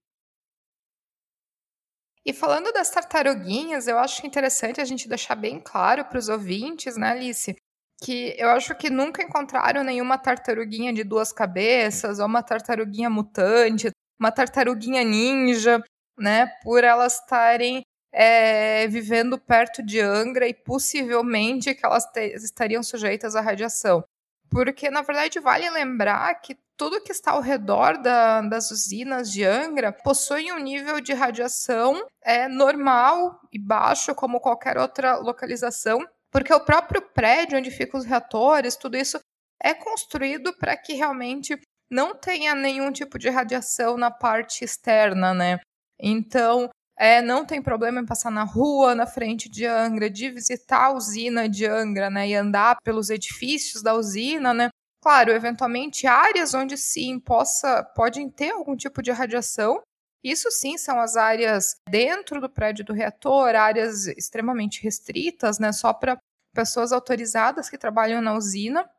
E 2.25 2.33
falando 2.33 2.73
das 2.73 2.91
tartaruguinhas, 2.91 3.87
eu 3.87 3.97
acho 3.97 4.27
interessante 4.27 4.81
a 4.81 4.85
gente 4.85 5.07
deixar 5.07 5.35
bem 5.35 5.57
claro 5.57 6.03
para 6.03 6.19
os 6.19 6.27
ouvintes, 6.27 6.97
né, 6.97 7.11
Alice, 7.11 7.55
que 8.01 8.35
eu 8.37 8.49
acho 8.49 8.73
que 8.75 8.89
nunca 8.89 9.21
encontraram 9.21 9.83
nenhuma 9.83 10.17
tartaruguinha 10.17 10.93
de 10.93 11.03
duas 11.03 11.31
cabeças, 11.31 12.19
ou 12.19 12.25
uma 12.25 12.41
tartaruguinha 12.41 13.09
mutante, 13.09 13.91
uma 14.19 14.31
tartaruguinha 14.31 15.03
ninja, 15.03 15.83
né? 16.17 16.47
Por 16.63 16.83
elas 16.83 17.19
estarem 17.19 17.83
é, 18.11 18.87
vivendo 18.87 19.37
perto 19.37 19.83
de 19.83 19.99
Angra 19.99 20.47
e 20.47 20.53
possivelmente 20.53 21.75
que 21.75 21.85
elas 21.85 22.05
estariam 22.15 22.81
sujeitas 22.81 23.35
à 23.35 23.41
radiação. 23.41 24.03
Porque, 24.49 24.89
na 24.89 25.01
verdade, 25.01 25.39
vale 25.39 25.69
lembrar 25.69 26.33
que 26.35 26.57
tudo 26.75 27.01
que 27.03 27.11
está 27.11 27.31
ao 27.31 27.41
redor 27.41 28.01
da, 28.01 28.41
das 28.41 28.71
usinas 28.71 29.31
de 29.31 29.43
Angra 29.43 29.91
possui 29.91 30.51
um 30.51 30.57
nível 30.59 30.99
de 30.99 31.13
radiação 31.13 32.07
é, 32.23 32.47
normal 32.47 33.39
e 33.51 33.59
baixo, 33.59 34.15
como 34.15 34.39
qualquer 34.39 34.77
outra 34.77 35.17
localização 35.17 35.99
porque 36.31 36.53
o 36.53 36.63
próprio 36.63 37.01
prédio 37.01 37.57
onde 37.57 37.71
ficam 37.71 37.99
os 37.99 38.05
reatores, 38.05 38.75
tudo 38.75 38.97
isso 38.97 39.19
é 39.61 39.73
construído 39.73 40.53
para 40.57 40.77
que 40.77 40.93
realmente 40.93 41.59
não 41.91 42.15
tenha 42.15 42.53
nenhum 42.53 42.91
tipo 42.91 43.17
de 43.17 43.29
radiação 43.29 43.97
na 43.97 44.11
parte 44.11 44.63
externa, 44.63 45.33
né? 45.33 45.59
Então, 45.99 46.69
é, 46.97 47.21
não 47.21 47.45
tem 47.45 47.61
problema 47.61 47.99
em 47.99 48.05
passar 48.05 48.29
na 48.29 48.43
rua, 48.43 48.93
na 48.93 49.07
frente 49.07 49.49
de 49.49 49.65
Angra, 49.65 50.09
de 50.09 50.29
visitar 50.29 50.85
a 50.85 50.93
usina 50.93 51.49
de 51.49 51.65
Angra, 51.65 52.09
né? 52.09 52.27
E 52.27 52.35
andar 52.35 52.77
pelos 52.83 53.09
edifícios 53.09 53.81
da 53.81 53.95
usina, 53.95 54.53
né? 54.53 54.69
Claro, 55.01 55.31
eventualmente 55.31 56.05
áreas 56.05 56.53
onde 56.53 56.77
sim 56.77 57.19
possa 57.19 57.83
podem 57.95 58.29
ter 58.29 58.51
algum 58.51 58.75
tipo 58.75 59.01
de 59.01 59.11
radiação. 59.11 59.81
Isso 60.23 60.51
sim 60.51 60.77
são 60.77 60.99
as 60.99 61.15
áreas 61.15 61.77
dentro 61.89 62.41
do 62.41 62.49
prédio 62.49 62.83
do 62.83 62.93
reator, 62.93 63.55
áreas 63.55 64.05
extremamente 64.07 64.83
restritas, 64.83 65.59
né, 65.59 65.71
só 65.71 65.93
para 65.93 66.19
pessoas 66.53 66.91
autorizadas 66.91 67.69
que 67.69 67.77
trabalham 67.77 68.21
na 68.21 68.33
usina, 68.33 68.89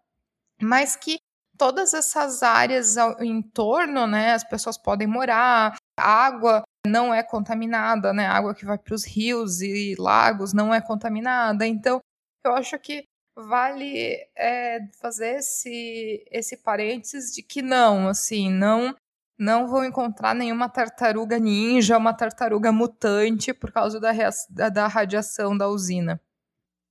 mas 0.63 0.97
que 0.97 1.19
todas 1.59 1.93
essas 1.93 2.43
áreas 2.43 2.97
ao, 2.97 3.23
em 3.23 3.43
torno, 3.43 4.07
né, 4.07 4.33
as 4.33 4.45
pessoas 4.45 4.79
podem 4.79 5.07
morar, 5.07 5.77
a 5.99 6.03
água 6.03 6.63
não 6.87 7.13
é 7.13 7.23
contaminada, 7.23 8.13
né, 8.15 8.27
a 8.27 8.33
água 8.33 8.55
que 8.55 8.65
vai 8.65 8.79
para 8.79 8.95
os 8.95 9.05
rios 9.05 9.61
e 9.61 9.95
lagos 9.99 10.55
não 10.55 10.73
é 10.73 10.81
contaminada, 10.81 11.67
então 11.67 12.01
eu 12.45 12.55
acho 12.55 12.79
que 12.79 13.05
vale 13.37 14.17
é, 14.35 14.81
fazer 15.01 15.37
esse, 15.37 16.25
esse 16.31 16.57
parênteses 16.57 17.35
de 17.35 17.43
que 17.43 17.61
não, 17.61 18.09
assim, 18.09 18.51
não 18.51 18.95
não 19.41 19.67
vou 19.67 19.83
encontrar 19.83 20.35
nenhuma 20.35 20.69
tartaruga 20.69 21.39
ninja, 21.39 21.97
uma 21.97 22.13
tartaruga 22.13 22.71
mutante 22.71 23.55
por 23.55 23.73
causa 23.73 23.99
da, 23.99 24.13
da, 24.51 24.69
da 24.69 24.87
radiação 24.87 25.57
da 25.57 25.67
usina. 25.67 26.21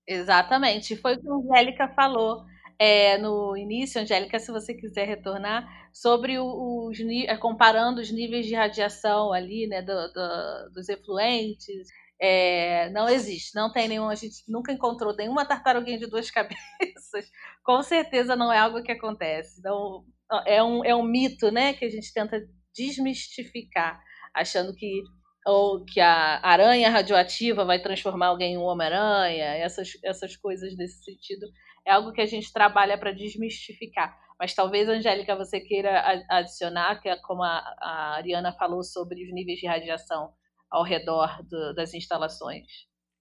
Exatamente, 0.08 0.96
foi 0.96 1.14
o 1.14 1.22
que 1.22 1.30
a 1.30 1.34
Angélica 1.34 1.88
falou 1.90 2.44
é, 2.80 3.20
no 3.20 3.56
início, 3.56 4.02
Angélica, 4.02 4.40
se 4.40 4.52
você 4.52 4.74
quiser 4.74 5.06
retornar, 5.06 5.68
sobre 5.94 6.40
os 6.40 7.00
é, 7.28 7.38
comparando 7.38 8.02
os 8.02 8.10
níveis 8.10 8.48
de 8.48 8.56
radiação 8.56 9.32
ali, 9.32 9.68
né, 9.68 9.84
do, 9.84 9.94
do, 10.12 10.72
dos 10.74 10.90
efluentes, 10.90 11.88
é, 12.20 12.90
não 12.90 13.08
existe, 13.08 13.54
não 13.54 13.72
tem 13.72 13.88
nenhum, 13.88 14.10
a 14.10 14.16
gente 14.16 14.44
nunca 14.48 14.72
encontrou 14.72 15.16
nenhuma 15.16 15.46
tartaruguinha 15.46 16.00
de 16.00 16.08
duas 16.08 16.32
cabeças. 16.32 17.30
Com 17.64 17.84
certeza 17.84 18.36
não 18.36 18.52
é 18.52 18.58
algo 18.58 18.82
que 18.82 18.92
acontece. 18.92 19.60
Então, 19.60 20.04
é 20.46 20.64
um, 20.64 20.86
é 20.86 20.96
um 20.96 21.04
mito, 21.04 21.52
né, 21.52 21.74
que 21.74 21.86
a 21.86 21.90
gente 21.90 22.14
tenta 22.14 22.40
desmistificar, 22.76 24.00
achando 24.34 24.74
que 24.76 25.02
ou 25.46 25.84
que 25.86 26.00
a 26.00 26.40
aranha 26.44 26.90
radioativa 26.90 27.66
vai 27.66 27.82
transformar 27.82 28.28
alguém 28.28 28.54
em 28.54 28.58
um 28.58 28.64
Homem-Aranha, 28.64 29.46
essas, 29.56 29.92
essas 30.04 30.36
coisas 30.36 30.76
nesse 30.78 31.04
sentido. 31.04 31.48
É 31.88 31.92
algo 31.92 32.12
que 32.12 32.22
a 32.22 32.26
gente 32.26 32.52
trabalha 32.54 32.98
para 32.98 33.12
desmistificar. 33.12 34.16
Mas 34.40 34.54
talvez, 34.54 34.88
Angélica, 34.88 35.36
você 35.36 35.60
queira 35.60 36.24
adicionar, 36.30 37.02
que 37.02 37.10
é 37.10 37.16
como 37.18 37.44
a, 37.44 37.58
a 37.82 38.16
Ariana 38.18 38.54
falou 38.54 38.84
sobre 38.84 39.24
os 39.26 39.34
níveis 39.34 39.60
de 39.60 39.68
radiação 39.68 40.32
ao 40.70 40.84
redor 40.84 41.42
do, 41.50 41.74
das 41.74 41.94
instalações. 41.94 42.68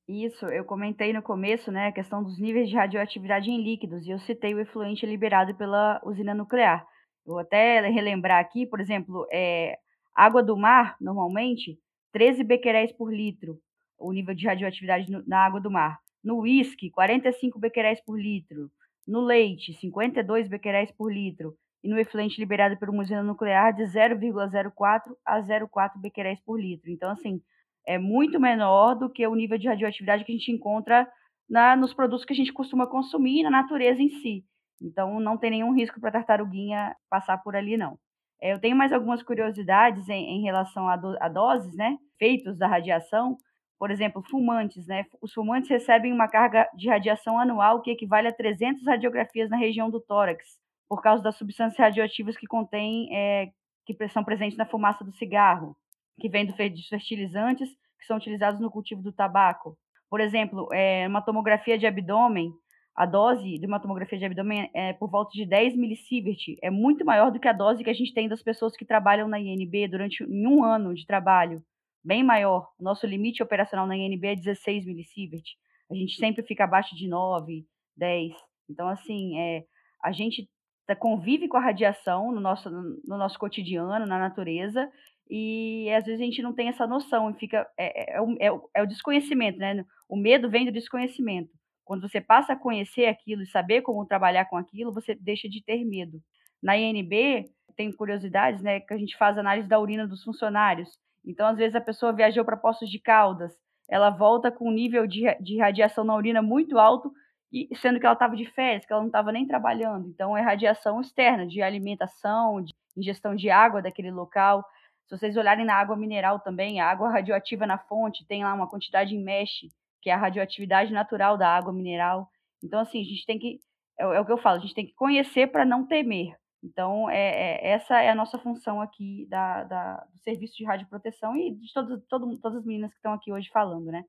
Isso, 0.08 0.46
eu 0.46 0.64
comentei 0.64 1.12
no 1.12 1.22
começo, 1.22 1.70
né, 1.70 1.88
a 1.88 1.92
questão 1.92 2.22
dos 2.22 2.38
níveis 2.38 2.68
de 2.68 2.76
radioatividade 2.76 3.50
em 3.50 3.62
líquidos, 3.62 4.06
e 4.06 4.10
eu 4.10 4.18
citei 4.20 4.54
o 4.54 4.60
efluente 4.60 5.04
liberado 5.04 5.54
pela 5.56 6.00
usina 6.04 6.34
nuclear. 6.34 6.86
Vou 7.28 7.40
até 7.40 7.80
relembrar 7.90 8.40
aqui, 8.40 8.64
por 8.64 8.80
exemplo, 8.80 9.26
é, 9.30 9.78
água 10.16 10.42
do 10.42 10.56
mar, 10.56 10.96
normalmente, 10.98 11.78
13 12.10 12.42
bequeréis 12.42 12.90
por 12.90 13.12
litro, 13.12 13.60
o 13.98 14.10
nível 14.12 14.34
de 14.34 14.46
radioatividade 14.46 15.12
no, 15.12 15.22
na 15.26 15.44
água 15.44 15.60
do 15.60 15.70
mar. 15.70 15.98
No 16.24 16.38
uísque, 16.38 16.90
45 16.90 17.58
bequeréis 17.58 18.00
por 18.00 18.18
litro. 18.18 18.70
No 19.06 19.20
leite, 19.20 19.74
52 19.74 20.48
bequeréis 20.48 20.90
por 20.90 21.12
litro 21.12 21.54
e 21.84 21.88
no 21.90 21.98
efluente 21.98 22.40
liberado 22.40 22.78
uma 22.90 23.02
usina 23.02 23.22
nuclear 23.22 23.74
de 23.74 23.82
0,04 23.82 25.14
a 25.22 25.38
0,4 25.38 26.00
becqueréis 26.00 26.40
por 26.40 26.58
litro. 26.58 26.90
Então, 26.90 27.10
assim, 27.10 27.42
é 27.86 27.98
muito 27.98 28.40
menor 28.40 28.94
do 28.94 29.10
que 29.10 29.26
o 29.26 29.34
nível 29.34 29.58
de 29.58 29.68
radioatividade 29.68 30.24
que 30.24 30.32
a 30.32 30.34
gente 30.34 30.50
encontra 30.50 31.06
na, 31.46 31.76
nos 31.76 31.92
produtos 31.92 32.24
que 32.24 32.32
a 32.32 32.36
gente 32.36 32.54
costuma 32.54 32.86
consumir 32.86 33.42
na 33.42 33.50
natureza 33.50 34.00
em 34.00 34.08
si. 34.08 34.46
Então, 34.80 35.18
não 35.20 35.36
tem 35.36 35.50
nenhum 35.50 35.72
risco 35.72 36.00
para 36.00 36.10
a 36.10 36.12
tartaruguinha 36.12 36.94
passar 37.10 37.38
por 37.38 37.56
ali, 37.56 37.76
não. 37.76 37.98
É, 38.40 38.52
eu 38.52 38.60
tenho 38.60 38.76
mais 38.76 38.92
algumas 38.92 39.22
curiosidades 39.22 40.08
em, 40.08 40.38
em 40.38 40.42
relação 40.42 40.88
a, 40.88 40.96
do, 40.96 41.16
a 41.20 41.28
doses, 41.28 41.74
né, 41.74 41.98
feitos 42.18 42.56
da 42.56 42.66
radiação. 42.66 43.36
Por 43.78 43.90
exemplo, 43.90 44.22
fumantes, 44.28 44.86
né? 44.88 45.06
Os 45.22 45.32
fumantes 45.32 45.70
recebem 45.70 46.12
uma 46.12 46.26
carga 46.26 46.68
de 46.74 46.88
radiação 46.88 47.38
anual 47.38 47.80
que 47.80 47.92
equivale 47.92 48.26
a 48.26 48.32
300 48.32 48.84
radiografias 48.84 49.48
na 49.48 49.56
região 49.56 49.88
do 49.88 50.00
tórax, 50.00 50.58
por 50.88 51.00
causa 51.00 51.22
das 51.22 51.36
substâncias 51.36 51.78
radioativas 51.78 52.36
que 52.36 52.46
contém, 52.46 53.08
é, 53.14 53.50
que 53.86 54.08
são 54.08 54.24
presentes 54.24 54.58
na 54.58 54.66
fumaça 54.66 55.04
do 55.04 55.12
cigarro, 55.12 55.76
que 56.20 56.28
vem 56.28 56.44
do 56.44 56.52
dos 56.52 56.88
fertilizantes 56.88 57.70
que 57.98 58.06
são 58.06 58.16
utilizados 58.16 58.60
no 58.60 58.70
cultivo 58.70 59.02
do 59.02 59.12
tabaco. 59.12 59.76
Por 60.10 60.20
exemplo, 60.20 60.68
é, 60.72 61.06
uma 61.06 61.22
tomografia 61.22 61.78
de 61.78 61.86
abdômen, 61.86 62.52
a 62.98 63.06
dose 63.06 63.58
de 63.58 63.66
uma 63.66 63.78
tomografia 63.78 64.18
de 64.18 64.24
abdômen 64.24 64.70
é 64.74 64.92
por 64.92 65.08
volta 65.08 65.30
de 65.32 65.46
10 65.46 65.76
milisievert, 65.76 66.56
é 66.62 66.70
muito 66.70 67.04
maior 67.04 67.30
do 67.30 67.38
que 67.38 67.46
a 67.46 67.52
dose 67.52 67.84
que 67.84 67.90
a 67.90 67.94
gente 67.94 68.12
tem 68.12 68.28
das 68.28 68.42
pessoas 68.42 68.76
que 68.76 68.84
trabalham 68.84 69.28
na 69.28 69.38
INB 69.38 69.86
durante 69.88 70.24
um 70.24 70.64
ano 70.64 70.92
de 70.94 71.06
trabalho, 71.06 71.62
bem 72.04 72.24
maior. 72.24 72.68
Nosso 72.78 73.06
limite 73.06 73.42
operacional 73.42 73.86
na 73.86 73.96
INB 73.96 74.24
é 74.26 74.34
16 74.34 74.84
milisievert. 74.84 75.44
A 75.90 75.94
gente 75.94 76.16
sempre 76.16 76.42
fica 76.42 76.64
abaixo 76.64 76.96
de 76.96 77.08
9, 77.08 77.64
10. 77.96 78.32
Então, 78.68 78.88
assim, 78.88 79.38
é, 79.38 79.64
a 80.02 80.10
gente 80.12 80.48
Tá, 80.88 80.96
convive 80.96 81.48
com 81.48 81.58
a 81.58 81.60
radiação 81.60 82.32
no 82.32 82.40
nosso, 82.40 82.70
no 82.70 83.18
nosso 83.18 83.38
cotidiano, 83.38 84.06
na 84.06 84.18
natureza, 84.18 84.90
e 85.28 85.86
às 85.92 86.06
vezes 86.06 86.18
a 86.18 86.24
gente 86.24 86.40
não 86.40 86.54
tem 86.54 86.68
essa 86.68 86.86
noção, 86.86 87.30
e 87.30 87.34
fica. 87.34 87.68
É, 87.76 88.14
é, 88.14 88.18
é, 88.18 88.46
é, 88.48 88.60
é 88.74 88.82
o 88.82 88.86
desconhecimento, 88.86 89.58
né? 89.58 89.84
O 90.08 90.16
medo 90.16 90.48
vem 90.48 90.64
do 90.64 90.72
desconhecimento. 90.72 91.50
Quando 91.88 92.06
você 92.06 92.20
passa 92.20 92.52
a 92.52 92.56
conhecer 92.56 93.06
aquilo 93.06 93.40
e 93.40 93.46
saber 93.46 93.80
como 93.80 94.04
trabalhar 94.04 94.44
com 94.44 94.58
aquilo, 94.58 94.92
você 94.92 95.14
deixa 95.14 95.48
de 95.48 95.64
ter 95.64 95.86
medo. 95.86 96.20
Na 96.62 96.76
INB, 96.76 97.50
tem 97.74 97.90
curiosidades, 97.90 98.62
né? 98.62 98.78
Que 98.80 98.92
a 98.92 98.98
gente 98.98 99.16
faz 99.16 99.38
análise 99.38 99.66
da 99.66 99.80
urina 99.80 100.06
dos 100.06 100.22
funcionários. 100.22 100.90
Então, 101.24 101.46
às 101.46 101.56
vezes, 101.56 101.74
a 101.74 101.80
pessoa 101.80 102.12
viajou 102.12 102.44
para 102.44 102.58
Poços 102.58 102.90
de 102.90 102.98
Caldas, 102.98 103.56
ela 103.88 104.10
volta 104.10 104.52
com 104.52 104.68
um 104.68 104.70
nível 104.70 105.06
de, 105.06 105.34
de 105.40 105.56
radiação 105.56 106.04
na 106.04 106.14
urina 106.14 106.42
muito 106.42 106.78
alto 106.78 107.10
e 107.50 107.74
sendo 107.76 107.98
que 107.98 108.04
ela 108.04 108.12
estava 108.12 108.36
de 108.36 108.44
férias, 108.44 108.84
que 108.84 108.92
ela 108.92 109.00
não 109.00 109.08
estava 109.08 109.32
nem 109.32 109.46
trabalhando. 109.46 110.08
Então, 110.08 110.36
é 110.36 110.42
radiação 110.42 111.00
externa 111.00 111.46
de 111.46 111.62
alimentação, 111.62 112.62
de 112.62 112.74
ingestão 112.94 113.34
de 113.34 113.48
água 113.48 113.80
daquele 113.80 114.10
local. 114.10 114.62
Se 115.06 115.16
vocês 115.16 115.38
olharem 115.38 115.64
na 115.64 115.76
água 115.76 115.96
mineral 115.96 116.38
também, 116.40 116.82
a 116.82 116.90
água 116.90 117.10
radioativa 117.10 117.66
na 117.66 117.78
fonte 117.78 118.26
tem 118.26 118.44
lá 118.44 118.52
uma 118.52 118.68
quantidade 118.68 119.14
em 119.14 119.24
mesh, 119.24 119.68
que 120.00 120.10
é 120.10 120.14
a 120.14 120.18
radioatividade 120.18 120.92
natural 120.92 121.36
da 121.36 121.48
água 121.48 121.72
mineral. 121.72 122.28
Então, 122.62 122.80
assim, 122.80 123.00
a 123.00 123.04
gente 123.04 123.26
tem 123.26 123.38
que. 123.38 123.60
É, 123.98 124.04
é 124.04 124.20
o 124.20 124.24
que 124.24 124.32
eu 124.32 124.38
falo, 124.38 124.58
a 124.58 124.60
gente 124.60 124.74
tem 124.74 124.86
que 124.86 124.94
conhecer 124.94 125.48
para 125.48 125.64
não 125.64 125.86
temer. 125.86 126.36
Então, 126.62 127.08
é, 127.08 127.18
é, 127.18 127.70
essa 127.70 128.00
é 128.00 128.10
a 128.10 128.14
nossa 128.14 128.38
função 128.38 128.80
aqui 128.80 129.26
da, 129.28 129.64
da, 129.64 129.94
do 130.12 130.18
serviço 130.18 130.56
de 130.56 130.64
radioproteção 130.64 131.36
e 131.36 131.54
de 131.54 131.72
todo, 131.72 132.00
todo, 132.08 132.38
todas 132.38 132.58
as 132.58 132.64
meninas 132.64 132.90
que 132.90 132.96
estão 132.96 133.12
aqui 133.12 133.32
hoje 133.32 133.48
falando, 133.50 133.86
né? 133.86 134.04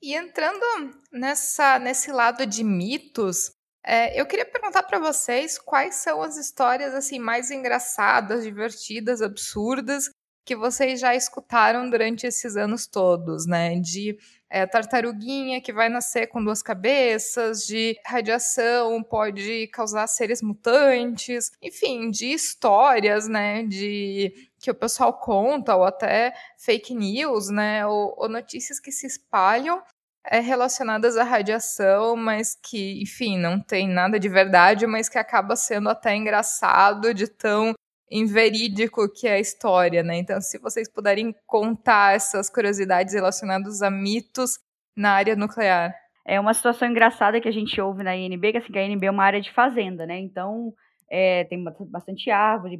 E 0.00 0.14
entrando 0.14 0.62
nessa, 1.10 1.78
nesse 1.78 2.12
lado 2.12 2.46
de 2.46 2.62
mitos, 2.62 3.50
é, 3.84 4.20
eu 4.20 4.26
queria 4.26 4.44
perguntar 4.44 4.82
para 4.82 4.98
vocês 4.98 5.58
quais 5.58 5.96
são 5.96 6.22
as 6.22 6.36
histórias 6.36 6.94
assim 6.94 7.18
mais 7.18 7.50
engraçadas, 7.50 8.44
divertidas, 8.44 9.22
absurdas 9.22 10.10
que 10.44 10.54
vocês 10.54 11.00
já 11.00 11.14
escutaram 11.14 11.90
durante 11.90 12.26
esses 12.26 12.56
anos 12.56 12.86
todos, 12.86 13.46
né? 13.46 13.80
De 13.80 14.16
é, 14.48 14.66
tartaruguinha 14.66 15.60
que 15.60 15.72
vai 15.72 15.88
nascer 15.88 16.28
com 16.28 16.42
duas 16.42 16.62
cabeças, 16.62 17.66
de 17.66 17.98
radiação 18.04 19.02
pode 19.02 19.66
causar 19.68 20.06
seres 20.06 20.40
mutantes, 20.42 21.50
enfim, 21.60 22.10
de 22.10 22.26
histórias, 22.26 23.28
né? 23.28 23.64
De 23.64 24.32
que 24.58 24.70
o 24.70 24.74
pessoal 24.74 25.12
conta, 25.12 25.76
ou 25.76 25.84
até 25.84 26.32
fake 26.58 26.94
news, 26.94 27.48
né? 27.50 27.86
Ou, 27.86 28.14
ou 28.16 28.28
notícias 28.28 28.80
que 28.80 28.92
se 28.92 29.06
espalham 29.06 29.82
é, 30.24 30.40
relacionadas 30.40 31.16
à 31.16 31.24
radiação, 31.24 32.16
mas 32.16 32.56
que, 32.60 33.00
enfim, 33.02 33.38
não 33.38 33.60
tem 33.60 33.88
nada 33.88 34.18
de 34.18 34.28
verdade, 34.28 34.86
mas 34.86 35.08
que 35.08 35.18
acaba 35.18 35.56
sendo 35.56 35.88
até 35.88 36.14
engraçado 36.14 37.14
de 37.14 37.28
tão 37.28 37.74
inverídico 38.10 39.08
que 39.12 39.26
é 39.26 39.34
a 39.34 39.40
história, 39.40 40.02
né? 40.02 40.16
Então, 40.16 40.40
se 40.40 40.58
vocês 40.58 40.88
puderem 40.88 41.34
contar 41.46 42.14
essas 42.14 42.48
curiosidades 42.48 43.14
relacionadas 43.14 43.82
a 43.82 43.90
mitos 43.90 44.58
na 44.96 45.12
área 45.12 45.36
nuclear. 45.36 45.94
É 46.24 46.40
uma 46.40 46.54
situação 46.54 46.88
engraçada 46.88 47.40
que 47.40 47.48
a 47.48 47.52
gente 47.52 47.80
ouve 47.80 48.02
na 48.02 48.16
INB, 48.16 48.52
que, 48.52 48.58
assim, 48.58 48.72
que 48.72 48.78
a 48.78 48.84
INB 48.84 49.06
é 49.06 49.10
uma 49.10 49.24
área 49.24 49.40
de 49.40 49.52
fazenda, 49.52 50.06
né? 50.06 50.18
Então, 50.18 50.72
é, 51.08 51.44
tem 51.44 51.62
bastante 51.62 52.30
árvore, 52.30 52.78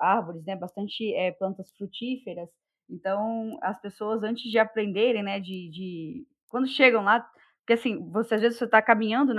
árvores, 0.00 0.44
né? 0.44 0.54
Bastante 0.54 1.12
é, 1.14 1.32
plantas 1.32 1.70
frutíferas. 1.76 2.48
Então, 2.88 3.58
as 3.62 3.80
pessoas, 3.80 4.22
antes 4.22 4.50
de 4.50 4.58
aprenderem, 4.58 5.22
né, 5.22 5.40
de, 5.40 5.70
de 5.70 6.26
quando 6.48 6.68
chegam 6.68 7.02
lá, 7.02 7.26
porque 7.60 7.72
assim, 7.72 7.98
você 8.10 8.34
às 8.34 8.42
vezes 8.42 8.58
você 8.58 8.66
está 8.66 8.82
caminhando 8.82 9.34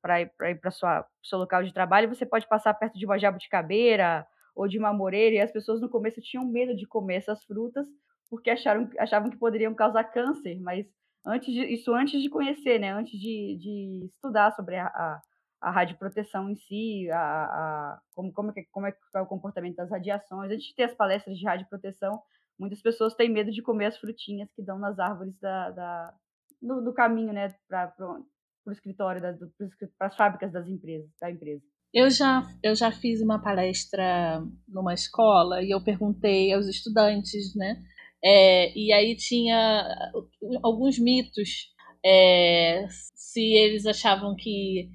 para 0.00 0.20
ir 0.20 0.60
para 0.60 0.70
o 0.70 1.26
seu 1.26 1.38
local 1.38 1.64
de 1.64 1.74
trabalho, 1.74 2.08
você 2.08 2.24
pode 2.24 2.46
passar 2.48 2.72
perto 2.74 2.96
de 2.96 3.04
uma 3.04 3.18
jabuticabeira 3.18 4.24
ou 4.56 4.66
de 4.66 4.78
uma 4.78 4.92
moreira, 4.92 5.36
e 5.36 5.40
as 5.40 5.52
pessoas 5.52 5.82
no 5.82 5.88
começo 5.90 6.20
tinham 6.22 6.44
medo 6.44 6.74
de 6.74 6.86
comer 6.86 7.16
essas 7.16 7.44
frutas, 7.44 7.86
porque 8.30 8.50
acharam, 8.50 8.88
achavam 8.98 9.30
que 9.30 9.36
poderiam 9.36 9.74
causar 9.74 10.04
câncer, 10.04 10.58
mas 10.60 10.86
antes 11.24 11.52
de, 11.52 11.62
isso 11.66 11.94
antes 11.94 12.22
de 12.22 12.30
conhecer, 12.30 12.80
né, 12.80 12.90
antes 12.92 13.20
de, 13.20 13.56
de 13.60 14.06
estudar 14.06 14.52
sobre 14.52 14.76
a, 14.76 14.86
a, 14.86 15.22
a 15.60 15.70
radioproteção 15.70 16.48
em 16.48 16.56
si, 16.56 17.10
a, 17.10 17.18
a, 17.18 18.00
como, 18.14 18.32
como, 18.32 18.50
é, 18.56 18.64
como 18.72 18.86
é, 18.86 18.96
é 19.14 19.20
o 19.20 19.26
comportamento 19.26 19.76
das 19.76 19.90
radiações. 19.90 20.50
Antes 20.50 20.66
de 20.66 20.74
ter 20.74 20.84
as 20.84 20.94
palestras 20.94 21.38
de 21.38 21.44
radioproteção, 21.44 22.20
muitas 22.58 22.80
pessoas 22.80 23.14
têm 23.14 23.28
medo 23.28 23.50
de 23.50 23.62
comer 23.62 23.86
as 23.86 23.98
frutinhas 23.98 24.50
que 24.52 24.62
dão 24.62 24.78
nas 24.78 24.98
árvores 24.98 25.38
da, 25.38 25.70
da 25.70 26.14
no, 26.62 26.80
no, 26.80 26.94
caminho 26.94 27.32
né, 27.32 27.54
para 27.68 27.92
o 28.66 28.72
escritório, 28.72 29.20
para 29.98 30.06
as 30.06 30.16
fábricas 30.16 30.50
das 30.50 30.66
empresas, 30.66 31.10
da 31.20 31.30
empresa. 31.30 31.62
Eu 31.94 32.10
já, 32.10 32.46
eu 32.62 32.74
já 32.74 32.92
fiz 32.92 33.20
uma 33.22 33.40
palestra 33.40 34.42
numa 34.68 34.92
escola 34.92 35.62
e 35.62 35.70
eu 35.70 35.82
perguntei 35.82 36.52
aos 36.52 36.66
estudantes, 36.66 37.54
né? 37.54 37.82
É, 38.22 38.76
e 38.76 38.92
aí 38.92 39.16
tinha 39.16 39.86
alguns 40.62 40.98
mitos 40.98 41.68
é, 42.04 42.86
se 42.90 43.40
eles 43.40 43.86
achavam 43.86 44.34
que 44.36 44.88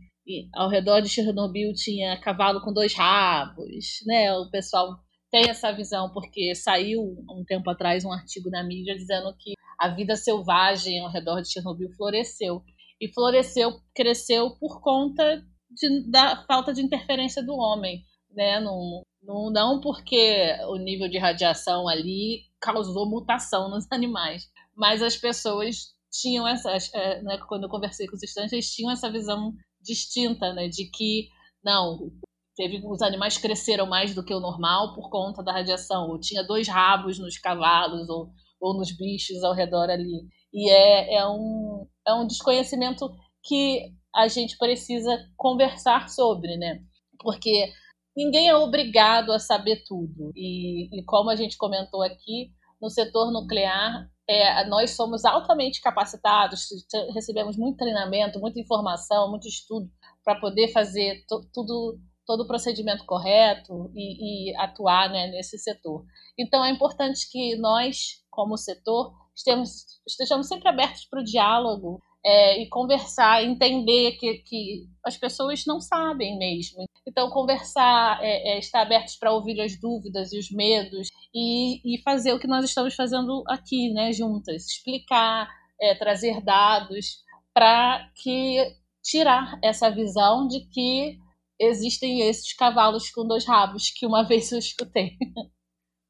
ao 0.54 0.70
redor 0.70 1.02
de 1.02 1.10
Chernobyl 1.10 1.74
tinha 1.74 2.20
cavalo 2.20 2.62
com 2.62 2.72
dois 2.74 2.94
rabos, 2.94 4.00
né? 4.06 4.34
O 4.34 4.50
pessoal 4.50 4.98
tem 5.32 5.50
essa 5.50 5.72
visão 5.72 6.12
porque 6.12 6.54
saiu 6.56 7.02
um 7.02 7.44
tempo 7.46 7.70
atrás 7.70 8.06
um 8.06 8.12
artigo 8.12 8.50
na 8.50 8.64
mídia 8.64 8.96
dizendo 8.96 9.34
que 9.40 9.54
a 9.80 9.90
vida 9.90 10.16
selvagem 10.16 11.00
ao 11.00 11.12
redor 11.12 11.42
de 11.42 11.52
Chernobyl 11.52 11.90
floresceu 11.96 12.62
e 13.00 13.12
floresceu, 13.12 13.80
cresceu 13.96 14.52
por 14.60 14.82
conta 14.82 15.44
de, 15.72 16.10
da 16.10 16.44
falta 16.46 16.74
de 16.74 16.82
interferência 16.82 17.44
do 17.44 17.54
homem, 17.54 18.04
né? 18.32 18.60
Não, 18.60 19.04
não, 19.22 19.52
não 19.52 19.82
porque 19.82 20.56
o 20.68 20.78
nível 20.78 21.10
de 21.10 21.18
radiação 21.18 21.88
ali 21.88 22.44
causou 22.60 23.10
mutação 23.10 23.70
nos 23.70 23.86
animais, 23.92 24.50
mas 24.76 25.02
as 25.02 25.18
pessoas 25.18 25.94
tinham 26.12 26.48
essa, 26.48 26.72
é, 26.94 27.22
né, 27.22 27.38
quando 27.48 27.64
eu 27.64 27.70
conversei 27.70 28.06
com 28.08 28.16
os 28.16 28.24
estudantes, 28.24 28.54
eles 28.54 28.74
tinham 28.74 28.92
essa 28.92 29.10
visão 29.10 29.54
distinta, 29.82 30.54
né, 30.54 30.68
de 30.68 30.90
que 30.90 31.30
não, 31.64 32.12
teve 32.56 32.82
os 32.86 33.02
animais 33.02 33.38
cresceram 33.38 33.86
mais 33.88 34.14
do 34.14 34.24
que 34.24 34.34
o 34.34 34.40
normal 34.40 34.94
por 34.94 35.10
conta 35.10 35.44
da 35.44 35.54
radiação, 35.54 36.10
ou 36.10 36.20
tinha 36.20 36.44
dois 36.44 36.68
rabos 36.68 37.18
nos 37.18 37.38
cavalos 37.38 38.10
ou, 38.10 38.30
ou 38.60 38.78
nos 38.78 38.92
bichos 38.96 39.44
ao 39.44 39.54
redor 39.54 39.90
ali. 39.90 40.28
E 40.54 40.70
é, 40.70 41.16
é, 41.16 41.28
um, 41.28 41.88
é 42.06 42.14
um 42.14 42.28
desconhecimento 42.28 43.10
que 43.44 43.94
a 44.16 44.28
gente 44.28 44.58
precisa 44.58 45.18
conversar 45.38 46.10
sobre, 46.10 46.58
né? 46.58 46.80
Porque 47.20 47.72
ninguém 48.16 48.50
é 48.50 48.56
obrigado 48.56 49.32
a 49.32 49.40
saber 49.40 49.84
tudo. 49.88 50.32
E, 50.36 51.00
e 51.00 51.04
como 51.06 51.30
a 51.30 51.36
gente 51.36 51.58
comentou 51.58 52.02
aqui, 52.02 52.52
no 52.82 52.90
setor 52.90 53.32
nuclear, 53.32 54.10
é, 54.28 54.66
nós 54.68 54.92
somos 54.92 55.24
altamente 55.24 55.82
capacitados, 55.82 56.68
recebemos 57.14 57.56
muito 57.58 57.78
treinamento, 57.78 58.40
muita 58.40 58.60
informação, 58.60 59.30
muito 59.30 59.48
estudo 59.48 59.90
para 60.24 60.40
poder 60.40 60.70
fazer 60.70 61.24
tudo 61.54 62.00
todo 62.26 62.44
o 62.44 62.48
procedimento 62.48 63.06
correto 63.06 63.92
e, 63.94 64.52
e 64.52 64.56
atuar 64.58 65.10
né, 65.10 65.28
nesse 65.28 65.58
setor. 65.58 66.06
Então, 66.38 66.64
é 66.64 66.72
importante 66.72 67.30
que 67.30 67.56
nós, 67.58 68.24
como 68.30 68.58
setor, 68.58 69.14
estejamos, 69.36 69.86
estejamos 70.08 70.48
sempre 70.48 70.70
abertos 70.70 71.06
para 71.06 71.20
o 71.20 71.24
diálogo 71.24 72.02
é, 72.24 72.62
e 72.62 72.70
conversar, 72.70 73.44
entender 73.44 74.14
que, 74.14 74.40
que 74.40 74.88
as 75.06 75.18
pessoas 75.18 75.64
não 75.66 75.80
sabem 75.80 76.38
mesmo. 76.38 76.86
Então, 77.08 77.30
conversar, 77.30 78.20
é, 78.22 78.54
é, 78.54 78.60
estar 78.60 78.82
abertos 78.82 79.16
para 79.16 79.32
ouvir 79.32 79.60
as 79.60 79.80
dúvidas 79.80 80.32
e 80.32 80.40
os 80.40 80.52
medos 80.52 81.10
e, 81.34 81.96
e, 81.96 82.02
fazer 82.04 82.34
o 82.34 82.40
que 82.40 82.48
nós 82.48 82.66
estamos 82.66 82.94
fazendo 82.94 83.44
aqui, 83.48 83.92
né, 83.92 84.12
juntas, 84.12 84.68
explicar, 84.68 85.50
é, 85.80 85.96
trazer 85.96 86.42
dados 86.42 87.24
para 87.54 88.08
que 88.16 88.58
tirar 89.04 89.60
essa 89.64 89.90
visão 89.90 90.48
de 90.48 90.62
que 90.70 91.18
existem 91.60 92.22
esses 92.22 92.54
cavalos 92.54 93.10
com 93.12 93.28
dois 93.28 93.46
rabos 93.46 93.90
que 93.90 94.06
uma 94.06 94.24
vez 94.28 94.52
eu 94.52 94.60
escutei. 94.60 95.18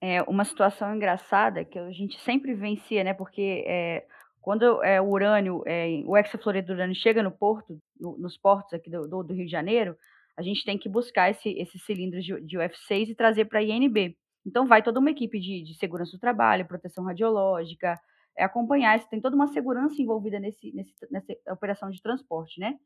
É 0.04 0.22
uma 0.24 0.44
situação 0.44 0.96
engraçada 0.96 1.64
que 1.64 1.78
a 1.78 1.92
gente 1.92 2.20
sempre 2.22 2.56
vencia, 2.56 3.04
né? 3.04 3.14
Porque 3.14 3.64
é, 3.68 4.04
quando 4.42 4.84
é, 4.84 5.00
o 5.00 5.08
urânio, 5.10 5.64
é, 5.68 6.02
o 6.06 6.18
hexafluoreto 6.18 6.68
do 6.68 6.74
urânio 6.74 6.96
chega 6.96 7.22
no 7.22 7.32
porto, 7.32 7.80
no, 8.00 8.18
nos 8.18 8.38
portos 8.38 8.74
aqui 8.74 8.90
do, 8.90 9.08
do, 9.08 9.24
do, 9.24 9.34
Rio 9.34 9.46
de 9.46 9.52
Janeiro, 9.52 9.96
a 10.36 10.42
gente 10.42 10.66
tem 10.66 10.78
que 10.78 10.90
buscar 10.90 11.30
esse, 11.30 11.50
esses 11.50 11.84
cilindros 11.86 12.26
de, 12.26 12.42
de 12.42 12.58
UF6 12.58 13.10
e 13.10 13.16
trazer 13.16 13.46
para 13.46 13.60
a 13.60 13.64
INB. 13.64 14.18
Então 14.46 14.66
vai 14.66 14.82
toda 14.82 15.00
uma 15.00 15.12
equipe 15.12 15.40
de, 15.40 15.64
de, 15.64 15.76
segurança 15.76 16.14
do 16.14 16.20
trabalho, 16.20 16.68
proteção 16.68 17.04
radiológica, 17.06 18.00
é, 18.36 18.44
acompanhar, 18.44 19.00
tem 19.08 19.22
toda 19.22 19.36
uma 19.36 19.48
segurança 19.48 20.02
envolvida 20.02 20.40
nesse, 20.40 20.74
nesse, 20.74 20.94
nessa 21.12 21.34
operação 21.52 21.92
de 21.92 22.02
transporte, 22.02 22.60
né? 22.60 22.78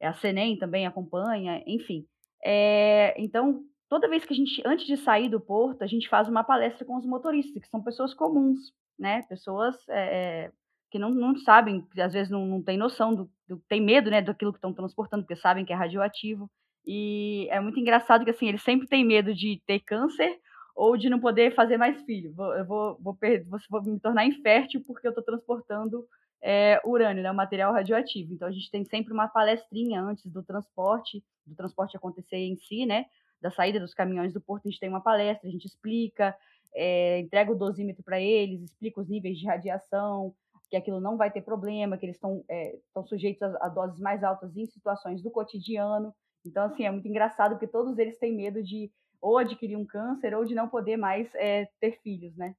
É, 0.00 0.06
a 0.06 0.14
CENEM 0.14 0.58
também 0.58 0.86
acompanha, 0.86 1.62
enfim. 1.66 2.06
É, 2.42 3.14
então, 3.22 3.62
toda 3.88 4.08
vez 4.08 4.24
que 4.24 4.32
a 4.32 4.36
gente, 4.36 4.62
antes 4.64 4.86
de 4.86 4.96
sair 4.96 5.28
do 5.28 5.40
porto, 5.40 5.82
a 5.82 5.86
gente 5.86 6.08
faz 6.08 6.28
uma 6.28 6.42
palestra 6.42 6.86
com 6.86 6.96
os 6.96 7.04
motoristas, 7.04 7.62
que 7.62 7.68
são 7.68 7.82
pessoas 7.82 8.14
comuns, 8.14 8.72
né? 8.98 9.22
Pessoas 9.28 9.76
é, 9.90 10.50
que 10.92 10.98
não, 10.98 11.10
não 11.10 11.34
sabem, 11.38 11.88
às 11.98 12.12
vezes 12.12 12.30
não, 12.30 12.46
não 12.46 12.62
tem 12.62 12.76
noção, 12.76 13.14
do, 13.14 13.30
do, 13.48 13.58
tem 13.66 13.80
medo 13.80 14.10
né, 14.10 14.20
daquilo 14.20 14.52
que 14.52 14.58
estão 14.58 14.74
transportando, 14.74 15.22
porque 15.22 15.40
sabem 15.40 15.64
que 15.64 15.72
é 15.72 15.76
radioativo. 15.76 16.50
E 16.86 17.48
é 17.50 17.58
muito 17.60 17.80
engraçado 17.80 18.24
que 18.24 18.30
assim, 18.30 18.46
eles 18.46 18.62
sempre 18.62 18.86
têm 18.86 19.02
medo 19.02 19.34
de 19.34 19.58
ter 19.66 19.80
câncer 19.80 20.38
ou 20.76 20.94
de 20.96 21.08
não 21.08 21.18
poder 21.18 21.54
fazer 21.54 21.78
mais 21.78 22.02
filho. 22.02 22.34
Eu 22.58 22.66
vou, 22.66 22.98
vou, 23.00 23.18
vou, 23.48 23.60
vou 23.70 23.82
me 23.84 23.98
tornar 23.98 24.26
infértil 24.26 24.82
porque 24.86 25.06
eu 25.06 25.12
estou 25.12 25.24
transportando 25.24 26.04
é, 26.42 26.78
urânio, 26.84 27.22
né, 27.22 27.32
material 27.32 27.72
radioativo. 27.72 28.34
Então 28.34 28.46
a 28.46 28.52
gente 28.52 28.70
tem 28.70 28.84
sempre 28.84 29.14
uma 29.14 29.28
palestrinha 29.28 30.02
antes 30.02 30.26
do 30.26 30.42
transporte, 30.42 31.24
do 31.46 31.54
transporte 31.54 31.96
acontecer 31.96 32.36
em 32.36 32.56
si, 32.56 32.84
né? 32.84 33.06
Da 33.40 33.50
saída 33.50 33.80
dos 33.80 33.94
caminhões 33.94 34.34
do 34.34 34.42
porto, 34.42 34.66
a 34.66 34.70
gente 34.70 34.80
tem 34.80 34.90
uma 34.90 35.00
palestra, 35.00 35.48
a 35.48 35.52
gente 35.52 35.66
explica, 35.66 36.36
é, 36.74 37.20
entrega 37.20 37.50
o 37.50 37.58
dosímetro 37.58 38.02
para 38.02 38.20
eles, 38.20 38.62
explica 38.62 39.00
os 39.00 39.08
níveis 39.08 39.38
de 39.38 39.46
radiação, 39.46 40.34
que 40.72 40.76
aquilo 40.78 41.02
não 41.02 41.18
vai 41.18 41.30
ter 41.30 41.42
problema, 41.42 41.98
que 41.98 42.06
eles 42.06 42.16
estão 42.16 42.42
é, 42.50 42.78
sujeitos 43.04 43.42
a, 43.42 43.66
a, 43.66 43.68
doses 43.68 44.00
mais 44.00 44.24
altas 44.24 44.56
em 44.56 44.64
situações 44.64 45.22
do 45.22 45.30
cotidiano. 45.30 46.14
Então, 46.46 46.64
assim, 46.64 46.86
é 46.86 46.90
muito 46.90 47.06
engraçado 47.06 47.50
porque 47.50 47.66
todos 47.66 47.98
eles 47.98 48.18
têm 48.18 48.34
medo 48.34 48.62
de 48.62 48.90
ou 49.20 49.36
adquirir 49.36 49.76
um 49.76 49.84
câncer 49.84 50.34
ou 50.34 50.46
de 50.46 50.54
não 50.54 50.70
poder 50.70 50.96
mais 50.96 51.28
é, 51.34 51.68
ter 51.78 52.00
filhos, 52.02 52.34
né? 52.38 52.54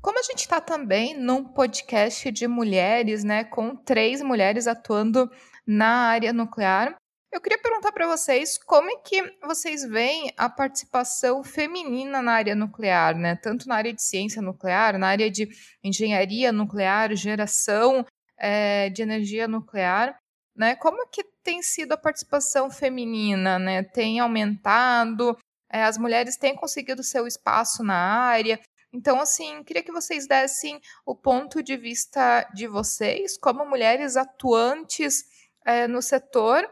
Como 0.00 0.18
a 0.18 0.22
gente 0.22 0.38
está 0.38 0.58
também 0.58 1.14
num 1.20 1.44
podcast 1.44 2.32
de 2.32 2.48
mulheres, 2.48 3.22
né, 3.22 3.44
com 3.44 3.76
três 3.76 4.22
mulheres 4.22 4.66
atuando 4.66 5.30
na 5.66 6.08
área 6.08 6.32
nuclear, 6.32 6.96
eu 7.34 7.40
queria 7.40 7.58
perguntar 7.58 7.90
para 7.90 8.06
vocês 8.06 8.56
como 8.58 8.88
é 8.88 8.96
que 8.98 9.20
vocês 9.42 9.82
veem 9.82 10.32
a 10.36 10.48
participação 10.48 11.42
feminina 11.42 12.22
na 12.22 12.32
área 12.32 12.54
nuclear, 12.54 13.16
né? 13.16 13.34
Tanto 13.34 13.66
na 13.66 13.74
área 13.74 13.92
de 13.92 14.00
ciência 14.00 14.40
nuclear, 14.40 14.96
na 14.98 15.08
área 15.08 15.28
de 15.28 15.48
engenharia 15.82 16.52
nuclear, 16.52 17.14
geração 17.16 18.06
é, 18.38 18.88
de 18.88 19.02
energia 19.02 19.48
nuclear, 19.48 20.16
né? 20.56 20.76
Como 20.76 21.02
é 21.02 21.06
que 21.10 21.24
tem 21.42 21.60
sido 21.60 21.92
a 21.92 21.96
participação 21.96 22.70
feminina, 22.70 23.58
né? 23.58 23.82
Tem 23.82 24.20
aumentado? 24.20 25.36
É, 25.72 25.82
as 25.82 25.98
mulheres 25.98 26.36
têm 26.36 26.54
conseguido 26.54 27.02
seu 27.02 27.26
espaço 27.26 27.82
na 27.82 27.96
área? 27.96 28.60
Então, 28.92 29.20
assim, 29.20 29.64
queria 29.64 29.82
que 29.82 29.90
vocês 29.90 30.28
dessem 30.28 30.80
o 31.04 31.16
ponto 31.16 31.60
de 31.64 31.76
vista 31.76 32.48
de 32.54 32.68
vocês, 32.68 33.36
como 33.36 33.66
mulheres 33.66 34.16
atuantes 34.16 35.24
é, 35.64 35.88
no 35.88 36.00
setor, 36.00 36.64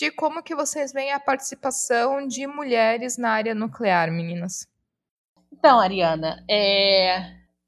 de 0.00 0.10
como 0.10 0.42
que 0.42 0.54
vocês 0.54 0.94
veem 0.94 1.12
a 1.12 1.20
participação 1.20 2.26
de 2.26 2.46
mulheres 2.46 3.18
na 3.18 3.32
área 3.32 3.54
nuclear, 3.54 4.10
meninas. 4.10 4.66
Então, 5.52 5.78
Ariana, 5.78 6.42
é, 6.48 7.18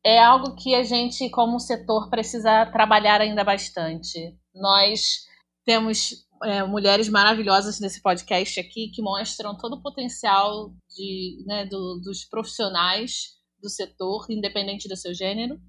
é 0.03 0.19
algo 0.19 0.57
que 0.57 0.75
a 0.75 0.83
gente, 0.83 1.29
como 1.29 1.61
setor, 1.61 2.09
precisa 2.09 2.65
trabalhar 2.73 3.21
ainda 3.21 3.45
bastante. 3.45 4.35
Nós 4.55 5.27
temos 5.67 6.27
é, 6.43 6.63
mulheres 6.63 7.07
maravilhosas 7.11 7.79
nesse 7.81 8.01
podcast 8.01 8.59
aqui 8.59 8.91
que 8.95 9.03
mostram 9.03 9.55
todo 9.55 9.75
o 9.75 9.83
potencial 9.83 10.71
de, 10.89 11.45
né, 11.47 11.67
do, 11.67 12.01
dos 12.03 12.25
profissionais 12.25 13.35
do 13.63 13.69
setor, 13.69 14.25
independente 14.31 14.89
do 14.89 14.97
seu 14.97 15.13
gênero. 15.13 15.61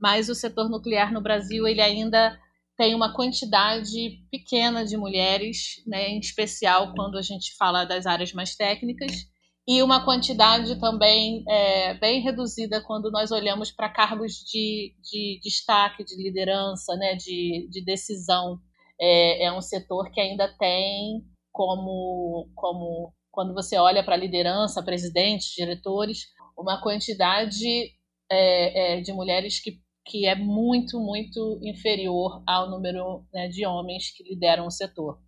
Mas 0.00 0.28
o 0.28 0.34
setor 0.34 0.68
nuclear 0.68 1.12
no 1.12 1.22
Brasil 1.22 1.64
ele 1.68 1.80
ainda 1.80 2.36
tem 2.78 2.94
uma 2.94 3.12
quantidade 3.12 4.22
pequena 4.30 4.84
de 4.84 4.96
mulheres, 4.96 5.82
né, 5.84 6.10
em 6.10 6.20
especial 6.20 6.94
quando 6.94 7.18
a 7.18 7.22
gente 7.22 7.56
fala 7.56 7.84
das 7.84 8.06
áreas 8.06 8.32
mais 8.32 8.54
técnicas, 8.54 9.26
e 9.66 9.82
uma 9.82 10.04
quantidade 10.04 10.78
também 10.80 11.44
é, 11.48 11.94
bem 11.94 12.22
reduzida 12.22 12.80
quando 12.80 13.10
nós 13.10 13.32
olhamos 13.32 13.72
para 13.72 13.90
cargos 13.90 14.34
de, 14.34 14.94
de, 15.02 15.40
destaque, 15.42 16.04
de 16.04 16.16
liderança, 16.22 16.94
né, 16.96 17.16
de, 17.16 17.68
de 17.68 17.84
decisão. 17.84 18.58
É, 18.98 19.44
é 19.44 19.52
um 19.52 19.60
setor 19.60 20.10
que 20.10 20.20
ainda 20.20 20.48
tem 20.56 21.22
como, 21.52 22.48
como 22.54 23.12
quando 23.30 23.52
você 23.52 23.76
olha 23.76 24.04
para 24.04 24.16
liderança, 24.16 24.82
presidentes, 24.82 25.48
diretores, 25.48 26.26
uma 26.56 26.80
quantidade 26.80 27.92
é, 28.30 28.98
é, 28.98 29.00
de 29.00 29.12
mulheres 29.12 29.60
que 29.60 29.80
que 30.08 30.26
é 30.26 30.34
muito, 30.34 30.98
muito 30.98 31.60
inferior 31.62 32.42
ao 32.46 32.70
número 32.70 33.24
né, 33.32 33.48
de 33.48 33.66
homens 33.66 34.10
que 34.10 34.24
lideram 34.24 34.66
o 34.66 34.70
setor. 34.70 35.18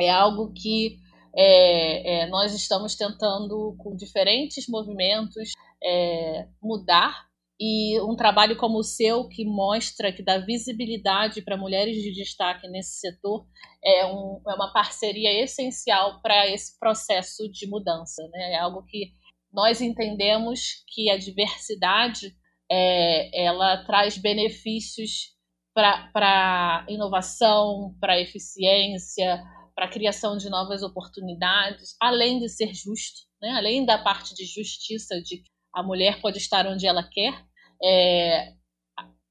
É 0.00 0.10
algo 0.10 0.52
que 0.52 0.98
é, 1.36 2.22
é, 2.22 2.26
nós 2.28 2.54
estamos 2.54 2.96
tentando, 2.96 3.76
com 3.78 3.94
diferentes 3.94 4.66
movimentos, 4.66 5.52
é, 5.82 6.48
mudar. 6.62 7.28
E 7.62 8.00
um 8.00 8.16
trabalho 8.16 8.56
como 8.56 8.78
o 8.78 8.82
seu, 8.82 9.28
que 9.28 9.44
mostra, 9.44 10.10
que 10.10 10.22
dá 10.22 10.38
visibilidade 10.38 11.42
para 11.42 11.58
mulheres 11.58 12.02
de 12.02 12.10
destaque 12.10 12.66
nesse 12.68 12.98
setor, 13.00 13.46
é, 13.84 14.06
um, 14.06 14.40
é 14.48 14.54
uma 14.54 14.72
parceria 14.72 15.44
essencial 15.44 16.22
para 16.22 16.48
esse 16.48 16.78
processo 16.78 17.46
de 17.50 17.68
mudança. 17.68 18.26
Né? 18.32 18.52
É 18.54 18.58
algo 18.58 18.82
que 18.86 19.12
nós 19.52 19.82
entendemos 19.82 20.82
que 20.88 21.10
a 21.10 21.18
diversidade 21.18 22.34
é, 22.70 23.44
ela 23.44 23.84
traz 23.84 24.16
benefícios 24.16 25.34
para 25.74 26.84
inovação, 26.88 27.96
para 28.00 28.20
eficiência, 28.20 29.42
para 29.74 29.88
criação 29.88 30.36
de 30.36 30.50
novas 30.50 30.82
oportunidades, 30.82 31.96
além 32.00 32.38
de 32.38 32.48
ser 32.48 32.74
justo, 32.74 33.20
né? 33.40 33.50
além 33.52 33.84
da 33.84 33.98
parte 33.98 34.34
de 34.34 34.44
justiça, 34.44 35.20
de 35.22 35.42
a 35.74 35.82
mulher 35.82 36.20
pode 36.20 36.38
estar 36.38 36.66
onde 36.66 36.86
ela 36.86 37.02
quer, 37.02 37.44
é, 37.82 38.52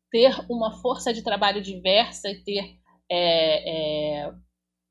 ter 0.10 0.34
uma 0.50 0.72
força 0.82 1.14
de 1.14 1.24
trabalho 1.24 1.62
diversa 1.62 2.30
e 2.30 2.44
ter 2.44 2.80
é, 3.12 4.24
é, 4.26 4.32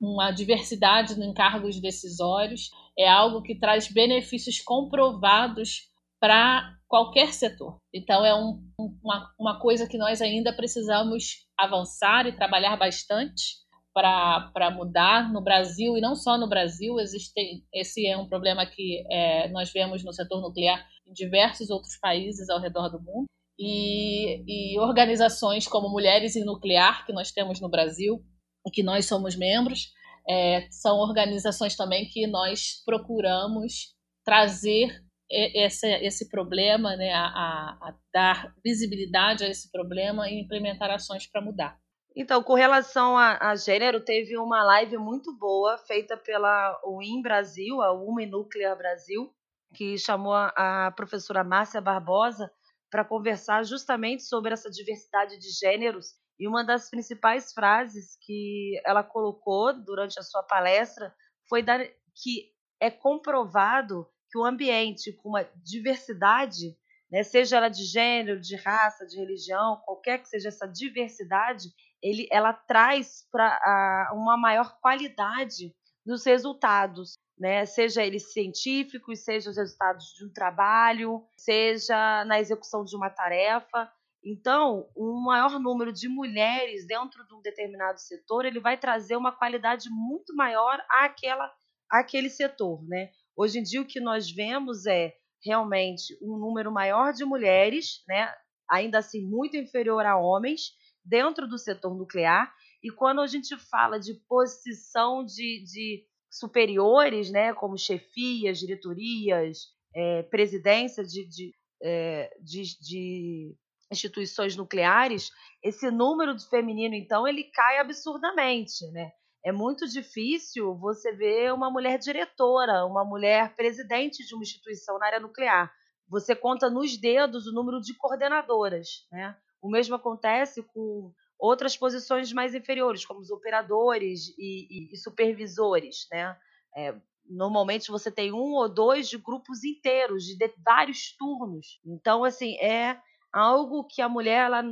uma 0.01 0.31
diversidade 0.31 1.15
em 1.21 1.33
cargos 1.33 1.81
decisórios 1.81 2.71
é 2.97 3.09
algo 3.09 3.43
que 3.43 3.59
traz 3.59 3.91
benefícios 3.91 4.61
comprovados 4.61 5.89
para 6.21 6.75
qualquer 6.89 7.33
setor. 7.33 7.77
Então, 7.95 8.25
é 8.25 8.35
um, 8.35 8.61
uma, 9.03 9.33
uma 9.39 9.61
coisa 9.61 9.87
que 9.87 9.99
nós 9.99 10.21
ainda 10.21 10.53
precisamos 10.53 11.47
avançar 11.57 12.27
e 12.27 12.37
trabalhar 12.37 12.77
bastante 12.77 13.59
para 13.93 14.71
mudar 14.71 15.33
no 15.33 15.43
Brasil, 15.43 15.97
e 15.97 16.01
não 16.01 16.15
só 16.15 16.39
no 16.39 16.49
Brasil, 16.49 17.01
existe, 17.01 17.65
esse 17.75 18.07
é 18.07 18.17
um 18.17 18.29
problema 18.29 18.65
que 18.65 19.05
é, 19.11 19.49
nós 19.49 19.73
vemos 19.73 20.05
no 20.05 20.13
setor 20.13 20.41
nuclear 20.41 20.87
em 21.05 21.13
diversos 21.13 21.69
outros 21.69 21.99
países 21.99 22.49
ao 22.49 22.61
redor 22.61 22.89
do 22.91 23.01
mundo. 23.01 23.27
E, 23.59 24.45
e 24.47 24.79
organizações 24.79 25.67
como 25.67 25.89
Mulheres 25.89 26.37
em 26.37 26.45
Nuclear, 26.45 27.05
que 27.05 27.13
nós 27.13 27.33
temos 27.33 27.61
no 27.61 27.69
Brasil, 27.69 28.23
e 28.65 28.71
que 28.71 28.85
nós 28.85 29.07
somos 29.07 29.35
membros, 29.35 29.89
é, 30.29 30.69
são 30.71 30.99
organizações 30.99 31.75
também 31.75 32.07
que 32.09 32.27
nós 32.27 32.83
procuramos 32.85 33.95
trazer 34.25 35.03
esse, 35.31 35.87
esse 35.87 36.29
problema, 36.29 36.97
né, 36.97 37.13
a, 37.13 37.79
a, 37.81 37.95
dar 38.13 38.55
visibilidade 38.65 39.45
a 39.45 39.49
esse 39.49 39.71
problema 39.71 40.29
e 40.29 40.41
implementar 40.41 40.91
ações 40.91 41.27
para 41.27 41.43
mudar. 41.43 41.79
Então, 42.17 42.43
com 42.43 42.55
relação 42.55 43.17
a, 43.17 43.51
a, 43.51 43.55
gênero, 43.55 44.01
teve 44.01 44.37
uma 44.39 44.65
live 44.65 44.97
muito 44.97 45.37
boa 45.37 45.79
feita 45.79 46.17
pela 46.17 46.81
UIN 46.85 47.23
Brasil, 47.23 47.81
a 47.81 47.93
UMA 47.93 48.27
Nuclear 48.27 48.77
Brasil, 48.77 49.33
que 49.75 49.99
chamou 49.99 50.33
a, 50.33 50.87
a 50.87 50.91
professora 50.93 51.45
Márcia 51.45 51.81
Barbosa 51.81 52.51
para 52.91 53.05
conversar 53.05 53.65
justamente 53.65 54.23
sobre 54.23 54.53
essa 54.53 54.71
diversidade 54.71 55.39
de 55.39 55.51
gêneros. 55.51 56.15
E 56.39 56.49
uma 56.49 56.65
das 56.65 56.89
principais 56.89 57.53
frases 57.53 58.17
que 58.23 58.81
ela 58.85 59.03
colocou 59.03 59.73
durante 59.85 60.19
a 60.19 60.23
sua 60.23 60.43
palestra 60.43 61.15
foi 61.49 61.63
dar, 61.63 61.85
que 62.15 62.51
é 62.81 62.91
comprovado 62.91 64.07
que 64.31 64.39
o 64.39 64.45
ambiente 64.45 65.13
com 65.13 65.31
uma 65.31 65.45
diversidade, 65.65 66.77
né, 67.11 67.23
seja 67.23 67.57
ela 67.57 67.69
de 67.69 67.85
gênero, 67.85 68.41
de 68.41 68.57
raça, 68.57 69.07
de 69.07 69.17
religião, 69.17 69.81
qualquer 69.85 70.19
que 70.19 70.29
seja 70.29 70.49
essa 70.49 70.67
diversidade, 70.67 71.69
ele, 72.03 72.29
ela 72.31 72.53
traz 72.53 73.27
para 73.31 74.11
uma 74.15 74.37
maior 74.37 74.79
qualidade 74.81 75.75
nos 76.07 76.25
resultados, 76.25 77.19
né? 77.39 77.67
seja 77.67 78.05
eles 78.05 78.33
científicos, 78.33 79.25
seja 79.25 79.51
os 79.51 79.57
resultados 79.57 80.07
de 80.15 80.25
um 80.25 80.33
trabalho, 80.33 81.23
seja 81.37 82.25
na 82.25 82.41
execução 82.41 82.85
de 82.85 82.97
uma 82.97 83.11
tarefa. 83.11 83.91
Então, 84.25 84.89
um 84.97 85.21
maior 85.21 85.61
número 85.61 85.93
de 85.93 86.09
mulheres 86.09 86.87
dentro 86.87 87.27
de 87.27 87.35
um 87.35 87.43
determinado 87.43 88.01
setor, 88.01 88.45
ele 88.45 88.59
vai 88.59 88.77
trazer 88.77 89.17
uma 89.17 89.33
qualidade 89.33 89.89
muito 89.91 90.35
maior 90.35 90.83
àquela, 90.89 91.53
àquele 91.91 92.31
setor, 92.31 92.83
né? 92.89 93.11
Hoje 93.39 93.61
em 93.61 93.63
dia, 93.63 93.81
o 93.81 93.87
que 93.87 94.01
nós 94.01 94.29
vemos 94.29 94.85
é 94.85 95.15
realmente 95.45 96.19
um 96.21 96.37
número 96.37 96.73
maior 96.73 97.13
de 97.13 97.25
mulheres, 97.25 98.03
né, 98.09 98.29
ainda 98.69 98.99
assim 98.99 99.25
muito 99.25 99.57
inferior 99.57 100.05
a 100.05 100.19
homens, 100.19 100.73
dentro 101.05 101.47
do 101.47 101.57
setor 101.57 101.97
nuclear. 101.97 102.53
E 102.83 102.91
quando 102.91 103.21
a 103.21 103.29
gente 103.29 103.57
fala 103.71 104.01
de 104.01 104.15
posição 104.29 105.25
de, 105.25 105.63
de 105.63 106.05
superiores, 106.29 107.31
né, 107.31 107.55
como 107.55 107.79
chefias, 107.79 108.59
diretorias, 108.59 109.69
é, 109.95 110.25
presidência 110.25 111.05
de, 111.05 111.25
de, 111.29 111.55
é, 111.81 112.37
de, 112.43 112.63
de 112.81 113.55
instituições 113.93 114.57
nucleares, 114.57 115.31
esse 115.63 115.89
número 115.93 116.35
de 116.35 116.45
feminino, 116.49 116.97
então, 116.97 117.27
ele 117.27 117.45
cai 117.45 117.79
absurdamente, 117.79 118.85
né? 118.91 119.13
É 119.49 119.53
muito 119.53 119.89
difícil 119.89 120.75
você 120.75 121.11
ver 121.11 121.55
uma 121.55 121.71
mulher 121.71 121.99
diretora, 121.99 122.85
uma 122.85 123.03
mulher 123.03 123.57
presidente 123.57 124.23
de 124.27 124.35
uma 124.35 124.43
instituição 124.43 124.99
na 124.99 125.07
área 125.07 125.21
nuclear. 125.21 125.73
Você 126.07 126.37
conta 126.37 126.69
nos 126.69 126.99
dedos 126.99 127.47
o 127.47 127.55
número 127.55 127.81
de 127.81 127.95
coordenadoras. 127.95 129.07
Né? 129.11 129.35
O 129.63 129.71
mesmo 129.71 129.95
acontece 129.95 130.63
com 130.63 131.15
outras 131.39 131.79
posições 131.79 132.31
mais 132.31 132.55
inferiores, 132.55 133.07
como 133.07 133.21
os 133.21 133.31
operadores 133.31 134.37
e, 134.37 134.67
e, 134.69 134.93
e 134.93 134.97
supervisores. 134.99 136.07
Né? 136.13 136.37
É, 136.77 136.95
normalmente 137.25 137.91
você 137.91 138.11
tem 138.11 138.31
um 138.31 138.53
ou 138.53 138.69
dois 138.69 139.09
de 139.09 139.17
grupos 139.17 139.65
inteiros, 139.65 140.25
de, 140.25 140.37
de 140.37 140.53
vários 140.63 141.17
turnos. 141.17 141.81
Então, 141.87 142.23
assim, 142.23 142.55
é 142.59 143.01
algo 143.33 143.85
que 143.85 144.03
a 144.03 144.11
mulher 144.11 144.45
ela 144.45 144.63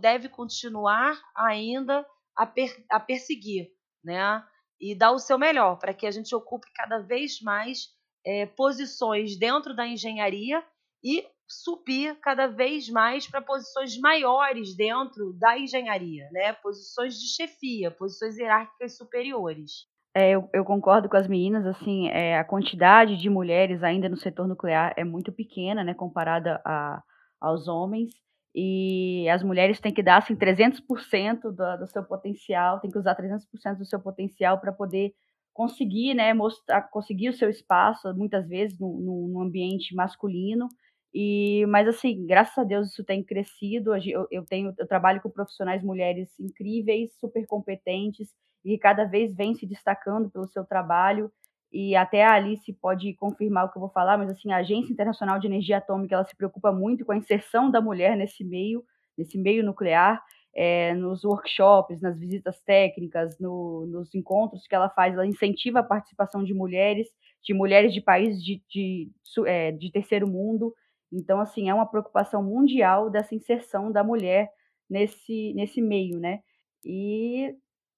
deve 0.00 0.30
continuar 0.30 1.20
ainda 1.36 2.02
a, 2.34 2.46
per, 2.46 2.82
a 2.90 2.98
perseguir 2.98 3.75
né? 4.06 4.42
E 4.80 4.94
dar 4.94 5.10
o 5.10 5.18
seu 5.18 5.38
melhor 5.38 5.78
para 5.78 5.92
que 5.92 6.06
a 6.06 6.10
gente 6.10 6.34
ocupe 6.34 6.68
cada 6.74 6.98
vez 6.98 7.40
mais 7.42 7.88
é, 8.24 8.46
posições 8.46 9.38
dentro 9.38 9.74
da 9.74 9.86
engenharia 9.86 10.62
e 11.04 11.26
subir 11.48 12.18
cada 12.20 12.46
vez 12.46 12.88
mais 12.88 13.28
para 13.28 13.42
posições 13.42 13.98
maiores 13.98 14.76
dentro 14.76 15.32
da 15.34 15.58
engenharia, 15.58 16.28
né? 16.32 16.52
Posições 16.54 17.14
de 17.14 17.28
chefia, 17.28 17.90
posições 17.90 18.38
hierárquicas 18.38 18.96
superiores. 18.96 19.86
É, 20.14 20.30
eu, 20.30 20.48
eu, 20.52 20.64
concordo 20.64 21.08
com 21.10 21.16
as 21.16 21.28
meninas, 21.28 21.66
assim, 21.66 22.08
é, 22.08 22.38
a 22.38 22.44
quantidade 22.44 23.18
de 23.18 23.28
mulheres 23.28 23.82
ainda 23.82 24.08
no 24.08 24.16
setor 24.16 24.48
nuclear 24.48 24.94
é 24.96 25.04
muito 25.04 25.30
pequena, 25.30 25.84
né, 25.84 25.92
comparada 25.92 26.60
a, 26.64 27.02
aos 27.38 27.68
homens 27.68 28.14
e 28.58 29.28
as 29.28 29.42
mulheres 29.42 29.78
têm 29.78 29.92
que 29.92 30.02
dar 30.02 30.16
assim 30.16 30.34
300% 30.34 31.42
do, 31.42 31.76
do 31.78 31.86
seu 31.86 32.02
potencial, 32.02 32.80
tem 32.80 32.90
que 32.90 32.98
usar 32.98 33.14
300% 33.14 33.76
do 33.76 33.84
seu 33.84 34.00
potencial 34.00 34.58
para 34.58 34.72
poder 34.72 35.12
conseguir, 35.52 36.14
né, 36.14 36.32
mostrar, 36.32 36.80
conseguir 36.88 37.28
o 37.28 37.34
seu 37.34 37.50
espaço, 37.50 38.14
muitas 38.14 38.48
vezes 38.48 38.78
no, 38.78 39.28
no, 39.28 39.42
ambiente 39.42 39.94
masculino. 39.94 40.68
E, 41.12 41.66
mas 41.66 41.86
assim, 41.86 42.26
graças 42.26 42.56
a 42.56 42.64
Deus 42.64 42.88
isso 42.88 43.04
tem 43.04 43.22
crescido. 43.22 43.94
Eu, 43.94 44.26
eu 44.30 44.44
tenho, 44.46 44.72
eu 44.78 44.86
trabalho 44.86 45.20
com 45.20 45.28
profissionais 45.28 45.82
mulheres 45.82 46.30
incríveis, 46.40 47.14
super 47.20 47.46
competentes 47.46 48.30
e 48.64 48.78
cada 48.78 49.04
vez 49.04 49.34
vem 49.34 49.54
se 49.54 49.66
destacando 49.66 50.30
pelo 50.30 50.48
seu 50.48 50.64
trabalho 50.64 51.30
e 51.76 51.94
até 51.94 52.24
a 52.24 52.32
Alice 52.32 52.72
pode 52.72 53.12
confirmar 53.12 53.66
o 53.66 53.70
que 53.70 53.76
eu 53.76 53.80
vou 53.80 53.90
falar, 53.90 54.16
mas 54.16 54.30
assim, 54.30 54.50
a 54.50 54.56
Agência 54.56 54.90
Internacional 54.90 55.38
de 55.38 55.46
Energia 55.46 55.76
Atômica, 55.76 56.14
ela 56.14 56.24
se 56.24 56.34
preocupa 56.34 56.72
muito 56.72 57.04
com 57.04 57.12
a 57.12 57.16
inserção 57.18 57.70
da 57.70 57.82
mulher 57.82 58.16
nesse 58.16 58.42
meio, 58.42 58.82
nesse 59.16 59.36
meio 59.36 59.62
nuclear, 59.62 60.24
é, 60.54 60.94
nos 60.94 61.22
workshops, 61.22 62.00
nas 62.00 62.18
visitas 62.18 62.58
técnicas, 62.62 63.38
no, 63.38 63.84
nos 63.88 64.14
encontros 64.14 64.66
que 64.66 64.74
ela 64.74 64.88
faz, 64.88 65.12
ela 65.12 65.26
incentiva 65.26 65.80
a 65.80 65.84
participação 65.84 66.42
de 66.42 66.54
mulheres, 66.54 67.08
de 67.44 67.52
mulheres 67.52 67.92
de 67.92 68.00
países 68.00 68.42
de, 68.42 68.62
de, 68.70 69.10
é, 69.44 69.70
de 69.70 69.92
terceiro 69.92 70.26
mundo. 70.26 70.74
Então, 71.12 71.38
assim, 71.40 71.68
é 71.68 71.74
uma 71.74 71.84
preocupação 71.84 72.42
mundial 72.42 73.10
dessa 73.10 73.34
inserção 73.34 73.92
da 73.92 74.02
mulher 74.02 74.48
nesse, 74.88 75.52
nesse 75.52 75.82
meio, 75.82 76.18
né? 76.18 76.40
E 76.82 77.54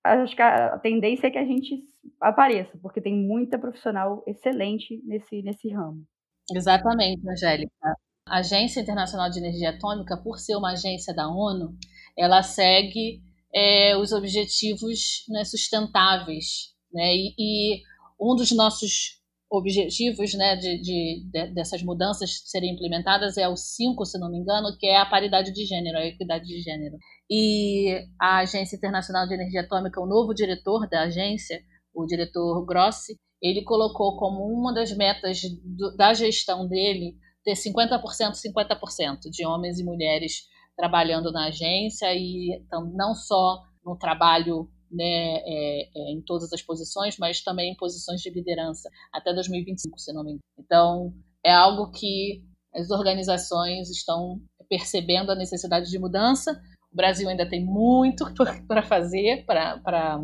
acho 0.09 0.35
que 0.35 0.43
a 0.43 0.78
tendência 0.78 1.26
é 1.26 1.30
que 1.30 1.39
a 1.39 1.44
gente 1.44 1.82
apareça, 2.20 2.78
porque 2.82 3.01
tem 3.01 3.14
muita 3.14 3.59
profissional 3.59 4.22
excelente 4.26 5.01
nesse, 5.05 5.43
nesse 5.43 5.68
ramo. 5.70 6.05
Exatamente, 6.52 7.28
Angélica. 7.28 7.97
A 8.26 8.39
Agência 8.39 8.80
Internacional 8.80 9.30
de 9.30 9.39
Energia 9.39 9.70
Atômica, 9.70 10.16
por 10.22 10.39
ser 10.39 10.56
uma 10.56 10.72
agência 10.72 11.14
da 11.14 11.28
ONU, 11.28 11.76
ela 12.16 12.43
segue 12.43 13.20
é, 13.55 13.97
os 13.97 14.12
objetivos 14.12 15.24
né, 15.28 15.44
sustentáveis. 15.44 16.74
Né? 16.93 17.14
E, 17.14 17.35
e, 17.39 17.82
um 18.20 18.35
dos 18.35 18.51
nossos 18.52 19.17
objetivos 19.50 20.34
né, 20.34 20.56
de, 20.56 20.80
de, 20.80 21.30
de, 21.30 21.54
dessas 21.54 21.82
mudanças 21.82 22.42
serem 22.44 22.74
implementadas 22.74 23.38
é 23.38 23.48
o 23.48 23.56
5, 23.56 24.04
se 24.04 24.18
não 24.18 24.30
me 24.30 24.38
engano, 24.38 24.76
que 24.78 24.86
é 24.86 24.98
a 24.98 25.06
paridade 25.06 25.52
de 25.52 25.64
gênero, 25.64 25.98
a 25.98 26.04
equidade 26.04 26.44
de 26.44 26.60
gênero. 26.60 26.96
E 27.30 28.06
a 28.20 28.38
Agência 28.38 28.76
Internacional 28.76 29.26
de 29.26 29.34
Energia 29.34 29.62
Atômica, 29.62 30.00
o 30.00 30.06
novo 30.06 30.34
diretor 30.34 30.88
da 30.88 31.02
agência, 31.02 31.60
o 31.94 32.04
diretor 32.04 32.64
Grossi, 32.66 33.18
ele 33.40 33.62
colocou 33.62 34.16
como 34.18 34.44
uma 34.44 34.72
das 34.72 34.94
metas 34.94 35.40
do, 35.64 35.96
da 35.96 36.12
gestão 36.12 36.66
dele 36.68 37.14
ter 37.44 37.54
50%, 37.54 38.02
50% 38.32 39.30
de 39.30 39.46
homens 39.46 39.78
e 39.78 39.84
mulheres 39.84 40.42
trabalhando 40.76 41.32
na 41.32 41.46
agência 41.46 42.12
e 42.14 42.62
não 42.94 43.14
só 43.14 43.62
no 43.84 43.96
trabalho 43.96 44.68
né, 44.90 45.36
é, 45.36 45.89
é, 45.94 46.12
em 46.12 46.23
todas 46.23 46.52
as 46.52 46.62
posições, 46.62 47.16
mas 47.19 47.43
também 47.43 47.73
em 47.73 47.77
posições 47.77 48.20
de 48.20 48.31
liderança 48.31 48.89
até 49.12 49.32
2025, 49.32 49.98
se 49.98 50.12
não 50.12 50.24
me 50.24 50.32
engano. 50.32 50.43
Então, 50.59 51.12
é 51.44 51.52
algo 51.52 51.90
que 51.90 52.43
as 52.74 52.90
organizações 52.90 53.90
estão 53.90 54.40
percebendo 54.69 55.32
a 55.32 55.35
necessidade 55.35 55.90
de 55.90 55.98
mudança. 55.98 56.60
O 56.93 56.97
Brasil 56.97 57.28
ainda 57.28 57.48
tem 57.48 57.65
muito 57.65 58.24
para 58.66 58.82
fazer, 58.82 59.44
pra, 59.44 59.78
pra, 59.78 60.20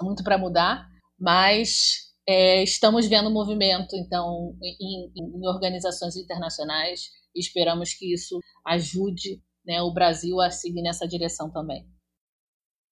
muito 0.00 0.22
para 0.22 0.38
mudar, 0.38 0.88
mas 1.18 2.08
é, 2.28 2.62
estamos 2.62 3.06
vendo 3.06 3.30
movimento, 3.30 3.96
então, 3.96 4.54
em, 4.62 5.10
em, 5.16 5.46
organizações 5.48 6.16
internacionais 6.16 7.10
e 7.34 7.40
esperamos 7.40 7.94
que 7.94 8.12
isso 8.12 8.38
ajude 8.66 9.40
né, 9.64 9.80
o 9.82 9.92
Brasil 9.92 10.40
a 10.40 10.50
seguir 10.50 10.82
nessa 10.82 11.06
direção 11.06 11.50
também. 11.50 11.86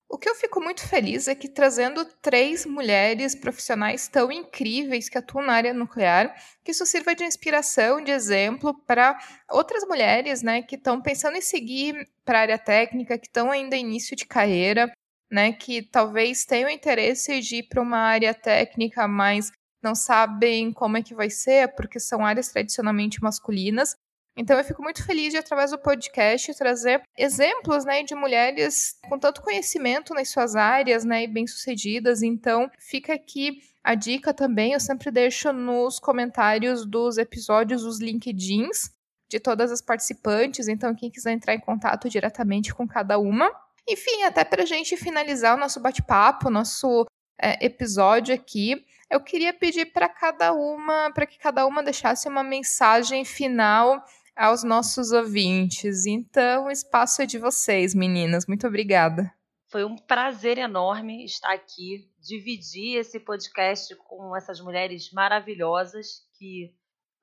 O 0.08 0.18
que 0.18 0.28
eu 0.28 0.36
fico 0.36 0.60
muito 0.60 0.86
feliz 0.86 1.26
é 1.26 1.34
que 1.34 1.48
trazendo 1.48 2.04
três 2.22 2.64
mulheres 2.64 3.34
profissionais 3.34 4.06
tão 4.06 4.30
incríveis 4.30 5.08
que 5.08 5.18
atuam 5.18 5.44
na 5.44 5.54
área 5.54 5.74
nuclear, 5.74 6.32
que 6.64 6.70
isso 6.70 6.86
sirva 6.86 7.14
de 7.14 7.24
inspiração, 7.24 8.02
de 8.02 8.12
exemplo 8.12 8.72
para 8.86 9.18
outras 9.50 9.84
mulheres, 9.84 10.42
né, 10.42 10.62
que 10.62 10.76
estão 10.76 11.02
pensando 11.02 11.36
em 11.36 11.40
seguir 11.40 12.08
para 12.24 12.38
a 12.38 12.42
área 12.42 12.58
técnica, 12.58 13.18
que 13.18 13.26
estão 13.26 13.50
ainda 13.50 13.76
em 13.76 13.80
início 13.80 14.16
de 14.16 14.24
carreira, 14.24 14.92
né, 15.30 15.52
que 15.52 15.82
talvez 15.82 16.44
tenham 16.44 16.70
interesse 16.70 17.40
de 17.40 17.56
ir 17.56 17.62
para 17.64 17.82
uma 17.82 17.98
área 17.98 18.32
técnica, 18.32 19.08
mas 19.08 19.50
não 19.82 19.94
sabem 19.94 20.72
como 20.72 20.96
é 20.96 21.02
que 21.02 21.16
vai 21.16 21.30
ser, 21.30 21.74
porque 21.74 21.98
são 21.98 22.24
áreas 22.24 22.48
tradicionalmente 22.48 23.20
masculinas, 23.20 23.96
então 24.36 24.58
eu 24.58 24.64
fico 24.64 24.82
muito 24.82 25.04
feliz 25.04 25.32
de, 25.32 25.38
através 25.38 25.70
do 25.70 25.78
podcast, 25.78 26.54
trazer 26.54 27.02
exemplos 27.16 27.84
né, 27.84 28.02
de 28.02 28.14
mulheres 28.14 28.98
com 29.08 29.18
tanto 29.18 29.40
conhecimento 29.40 30.12
nas 30.12 30.28
suas 30.28 30.54
áreas 30.54 31.04
né, 31.04 31.24
e 31.24 31.26
bem-sucedidas. 31.26 32.22
Então 32.22 32.70
fica 32.78 33.14
aqui 33.14 33.62
a 33.82 33.94
dica 33.94 34.34
também, 34.34 34.72
eu 34.72 34.80
sempre 34.80 35.10
deixo 35.10 35.52
nos 35.52 35.98
comentários 35.98 36.84
dos 36.84 37.18
episódios 37.18 37.84
os 37.84 38.00
LinkedIns 38.00 38.90
de 39.28 39.40
todas 39.40 39.72
as 39.72 39.80
participantes, 39.80 40.68
então 40.68 40.94
quem 40.94 41.10
quiser 41.10 41.32
entrar 41.32 41.54
em 41.54 41.60
contato 41.60 42.08
diretamente 42.08 42.74
com 42.74 42.86
cada 42.86 43.18
uma. 43.18 43.50
Enfim, 43.88 44.24
até 44.24 44.44
para 44.44 44.64
a 44.64 44.66
gente 44.66 44.96
finalizar 44.96 45.56
o 45.56 45.60
nosso 45.60 45.80
bate-papo, 45.80 46.50
nosso 46.50 47.06
é, 47.40 47.64
episódio 47.64 48.34
aqui, 48.34 48.84
eu 49.10 49.20
queria 49.20 49.54
pedir 49.54 49.86
para 49.86 50.08
cada 50.08 50.52
uma, 50.52 51.12
para 51.12 51.26
que 51.26 51.38
cada 51.38 51.64
uma 51.64 51.82
deixasse 51.82 52.28
uma 52.28 52.42
mensagem 52.42 53.24
final 53.24 54.04
aos 54.36 54.62
nossos 54.62 55.12
ouvintes. 55.12 56.06
Então, 56.06 56.66
o 56.66 56.70
espaço 56.70 57.22
é 57.22 57.26
de 57.26 57.38
vocês, 57.38 57.94
meninas. 57.94 58.46
Muito 58.46 58.66
obrigada. 58.66 59.32
Foi 59.70 59.84
um 59.84 59.96
prazer 59.96 60.58
enorme 60.58 61.24
estar 61.24 61.52
aqui, 61.52 62.08
dividir 62.20 62.98
esse 62.98 63.18
podcast 63.18 63.94
com 63.96 64.36
essas 64.36 64.60
mulheres 64.60 65.10
maravilhosas 65.12 66.20
que 66.38 66.72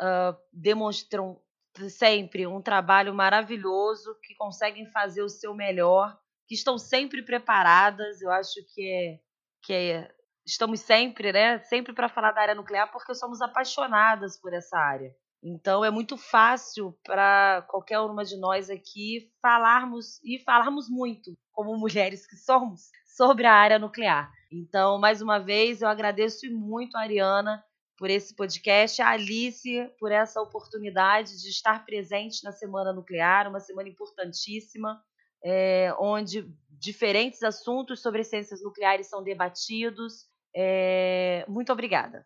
uh, 0.02 0.36
demonstram 0.52 1.40
sempre 1.90 2.46
um 2.46 2.62
trabalho 2.62 3.14
maravilhoso, 3.14 4.18
que 4.22 4.36
conseguem 4.36 4.86
fazer 4.88 5.22
o 5.22 5.30
seu 5.30 5.54
melhor, 5.56 6.18
que 6.48 6.56
estão 6.56 6.78
sempre 6.78 7.24
preparadas. 7.24 8.22
Eu 8.22 8.32
acho 8.32 8.60
que 8.74 8.88
é, 8.88 9.20
que 9.64 9.74
é, 9.74 10.16
estamos 10.46 10.82
sempre, 10.82 11.32
né, 11.32 11.60
sempre 11.60 11.94
para 11.94 12.10
falar 12.10 12.32
da 12.32 12.42
área 12.42 12.56
nuclear 12.56 12.92
porque 12.92 13.16
somos 13.16 13.42
apaixonadas 13.42 14.40
por 14.40 14.54
essa 14.54 14.78
área. 14.78 15.16
Então 15.44 15.84
é 15.84 15.92
muito 15.92 16.18
fácil 16.18 16.98
para 17.04 17.66
qualquer 17.68 18.00
uma 18.00 18.24
de 18.24 18.38
nós 18.38 18.70
aqui 18.70 19.30
falarmos 19.42 20.22
e 20.24 20.40
falarmos 20.40 20.90
muito, 20.90 21.38
como 21.52 21.76
mulheres 21.78 22.26
que 22.26 22.38
somos, 22.38 22.90
sobre 23.06 23.46
a 23.46 23.54
área 23.54 23.78
nuclear. 23.78 24.32
Então, 24.52 24.98
mais 25.00 25.22
uma 25.22 25.40
vez, 25.40 25.82
eu 25.82 25.90
agradeço 25.90 26.50
muito 26.50 26.96
a 26.96 27.02
Ariana 27.02 27.64
por 27.98 28.10
esse 28.10 28.36
podcast, 28.36 29.02
a 29.02 29.10
Alice 29.10 29.92
por 30.00 30.12
essa 30.12 30.42
oportunidade 30.42 31.42
de 31.42 31.50
estar 31.50 31.86
presente 31.86 32.44
na 32.44 32.52
Semana 32.52 32.94
Nuclear, 32.94 33.50
uma 33.50 33.60
semana 33.60 33.90
importantíssima, 33.90 35.02
é, 35.44 35.94
onde 36.00 36.48
diferentes 36.70 37.44
assuntos 37.44 38.02
sobre 38.02 38.24
ciências 38.24 38.64
nucleares 38.64 39.08
são 39.08 39.24
debatidos. 39.24 40.26
É, 40.56 41.46
muito 41.48 41.72
obrigada. 41.72 42.26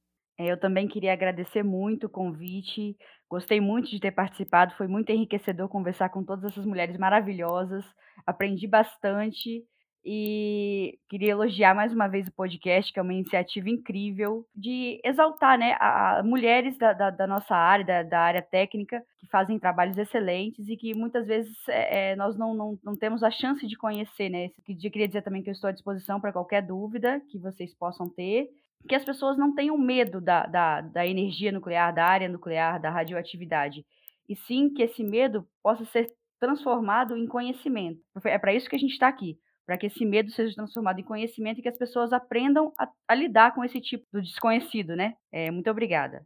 É, 0.42 0.52
eu 0.52 0.60
também 0.60 0.88
queria 0.88 1.14
agradecer 1.14 1.62
muito 1.62 2.08
o 2.08 2.10
convite. 2.10 2.98
Gostei 3.30 3.62
muito 3.62 3.92
de 3.92 4.00
ter 4.00 4.12
participado. 4.12 4.74
Foi 4.76 4.88
muito 4.88 5.12
enriquecedor 5.12 5.70
conversar 5.70 6.10
com 6.10 6.24
todas 6.24 6.46
essas 6.46 6.66
mulheres 6.66 6.98
maravilhosas. 6.98 7.86
Aprendi 8.26 8.68
bastante 8.68 9.64
e 10.04 10.98
queria 11.08 11.34
elogiar 11.34 11.76
mais 11.76 11.94
uma 11.94 12.08
vez 12.08 12.28
o 12.28 12.32
podcast, 12.32 12.92
que 12.92 13.00
é 13.00 13.04
uma 13.04 13.14
iniciativa 13.14 13.70
incrível 13.70 14.48
de 14.56 15.00
exaltar 15.06 15.60
né, 15.60 15.78
a, 15.80 16.18
a 16.18 16.24
mulheres 16.24 16.76
da, 16.80 16.92
da, 16.92 17.12
da, 17.12 17.28
nossa 17.28 17.56
área, 17.56 17.86
da, 17.86 18.02
da, 18.02 18.20
área 18.20 18.42
técnica, 18.42 19.04
que 19.20 19.28
fazem 19.28 19.60
trabalhos 19.60 19.96
excelentes 20.00 20.68
e 20.68 20.76
que 20.76 20.96
muitas 20.96 21.28
vezes 21.28 21.56
é, 21.70 22.14
é 22.14 22.16
nós 22.16 22.36
não, 22.36 22.56
não, 22.56 22.80
não, 22.84 22.98
temos 22.98 23.22
a 23.22 23.30
chance 23.30 23.68
de 23.68 23.78
conhecer. 23.78 24.30
Né? 24.30 24.46
Eu 24.68 24.92
queria 24.92 25.08
dizer 25.08 25.22
também 25.22 25.44
que 25.44 25.52
eu 25.52 25.54
estou 25.54 25.70
à 25.70 25.72
disposição 25.72 26.20
para 26.20 26.34
qualquer 26.34 26.64
dúvida 26.64 27.22
que 27.30 27.38
vocês 27.38 27.72
possam 27.76 28.10
ter. 28.10 28.50
Que 28.88 28.96
as 28.96 29.06
pessoas 29.06 29.38
não 29.38 29.54
tenham 29.54 29.78
medo 29.78 30.20
da, 30.20 30.46
da, 30.46 30.82
da 30.82 31.08
energia 31.08 31.52
nuclear, 31.52 31.94
da 31.94 32.06
área 32.06 32.30
nuclear, 32.30 32.82
da 32.82 32.90
radioatividade. 32.90 33.86
E 34.28 34.36
sim 34.36 34.70
que 34.74 34.84
esse 34.84 35.04
medo 35.04 35.48
possa 35.62 35.86
ser 35.86 36.12
transformado 36.40 37.16
em 37.16 37.28
conhecimento. 37.28 38.02
É 38.26 38.38
para 38.38 38.54
isso 38.54 38.70
que 38.70 38.76
a 38.76 38.80
gente 38.80 38.94
está 38.94 39.08
aqui 39.08 39.38
para 39.72 39.78
que 39.78 39.86
esse 39.86 40.06
medo 40.06 40.30
seja 40.32 40.54
transformado 40.54 41.00
em 41.00 41.04
conhecimento 41.04 41.60
e 41.60 41.62
que 41.62 41.70
as 41.70 41.78
pessoas 41.78 42.12
aprendam 42.12 42.74
a, 42.78 42.90
a 43.08 43.16
lidar 43.16 43.56
com 43.56 43.64
esse 43.64 43.80
tipo 43.80 44.06
do 44.12 44.22
desconhecido, 44.22 44.98
né? 44.98 45.14
É, 45.32 45.50
muito 45.50 45.70
obrigada. 45.70 46.26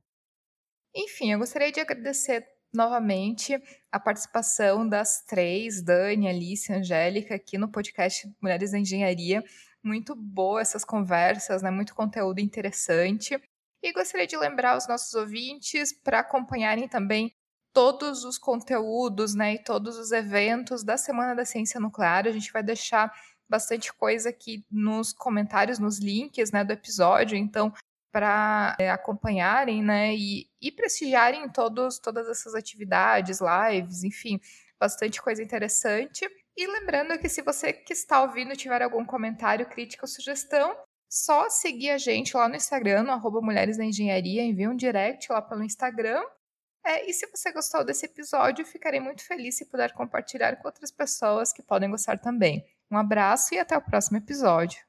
Enfim, 0.95 1.31
eu 1.31 1.37
gostaria 1.37 1.71
de 1.71 1.79
agradecer 1.79 2.43
novamente 2.73 3.55
a 3.91 3.99
participação 3.99 4.87
das 4.87 5.23
três, 5.25 5.83
Dani, 5.83 6.27
Alice 6.27 6.73
Angélica, 6.73 7.35
aqui 7.35 7.57
no 7.57 7.71
podcast 7.71 8.27
Mulheres 8.41 8.71
da 8.71 8.79
Engenharia. 8.79 9.43
Muito 9.85 10.15
boa 10.15 10.61
essas 10.61 10.83
conversas, 10.83 11.61
né? 11.61 11.69
Muito 11.69 11.93
conteúdo 11.93 12.39
interessante. 12.39 13.39
E 13.83 13.93
gostaria 13.93 14.25
de 14.25 14.35
lembrar 14.35 14.77
os 14.77 14.87
nossos 14.87 15.13
ouvintes 15.13 15.93
para 15.93 16.19
acompanharem 16.19 16.87
também 16.87 17.31
todos 17.71 18.23
os 18.23 18.37
conteúdos, 18.37 19.35
né, 19.35 19.55
e 19.55 19.63
todos 19.63 19.97
os 19.97 20.13
eventos 20.13 20.81
da 20.83 20.97
Semana 20.97 21.35
da 21.35 21.43
Ciência 21.43 21.79
Nuclear. 21.79 22.25
A 22.25 22.31
gente 22.31 22.51
vai 22.51 22.63
deixar 22.63 23.13
bastante 23.49 23.93
coisa 23.93 24.29
aqui 24.29 24.65
nos 24.71 25.13
comentários, 25.13 25.77
nos 25.77 25.99
links, 25.99 26.51
né, 26.51 26.63
do 26.63 26.71
episódio. 26.71 27.37
Então, 27.37 27.71
para 28.11 28.77
é, 28.79 28.89
acompanharem, 28.89 29.83
né, 29.83 30.15
e, 30.15 30.49
e 30.61 30.71
prestigiarem 30.71 31.49
todos, 31.49 31.99
todas 31.99 32.29
essas 32.29 32.55
atividades, 32.55 33.39
lives, 33.41 34.03
enfim, 34.05 34.39
bastante 34.79 35.21
coisa 35.21 35.43
interessante. 35.43 36.25
E 36.57 36.67
lembrando 36.67 37.17
que 37.19 37.27
se 37.27 37.41
você 37.41 37.73
que 37.73 37.93
está 37.93 38.21
ouvindo 38.21 38.55
tiver 38.55 38.81
algum 38.81 39.05
comentário, 39.05 39.65
crítica 39.65 40.05
ou 40.05 40.07
sugestão, 40.07 40.75
só 41.09 41.49
seguir 41.49 41.91
a 41.91 41.97
gente 41.97 42.35
lá 42.35 42.47
no 42.47 42.55
Instagram, 42.55 43.03
no 43.03 43.11
arroba 43.11 43.41
Mulheres 43.41 43.77
da 43.77 43.83
Engenharia, 43.83 44.43
envia 44.43 44.69
um 44.69 44.75
direct 44.75 45.31
lá 45.31 45.41
pelo 45.41 45.63
Instagram. 45.63 46.23
É, 46.85 47.09
e 47.09 47.13
se 47.13 47.27
você 47.27 47.51
gostou 47.51 47.83
desse 47.83 48.05
episódio, 48.05 48.65
ficarei 48.65 48.99
muito 48.99 49.25
feliz 49.25 49.57
se 49.57 49.65
puder 49.65 49.91
compartilhar 49.93 50.55
com 50.57 50.67
outras 50.67 50.91
pessoas 50.91 51.51
que 51.51 51.63
podem 51.63 51.89
gostar 51.89 52.19
também. 52.19 52.63
Um 52.91 52.97
abraço 52.97 53.55
e 53.55 53.59
até 53.59 53.75
o 53.75 53.81
próximo 53.81 54.17
episódio. 54.17 54.79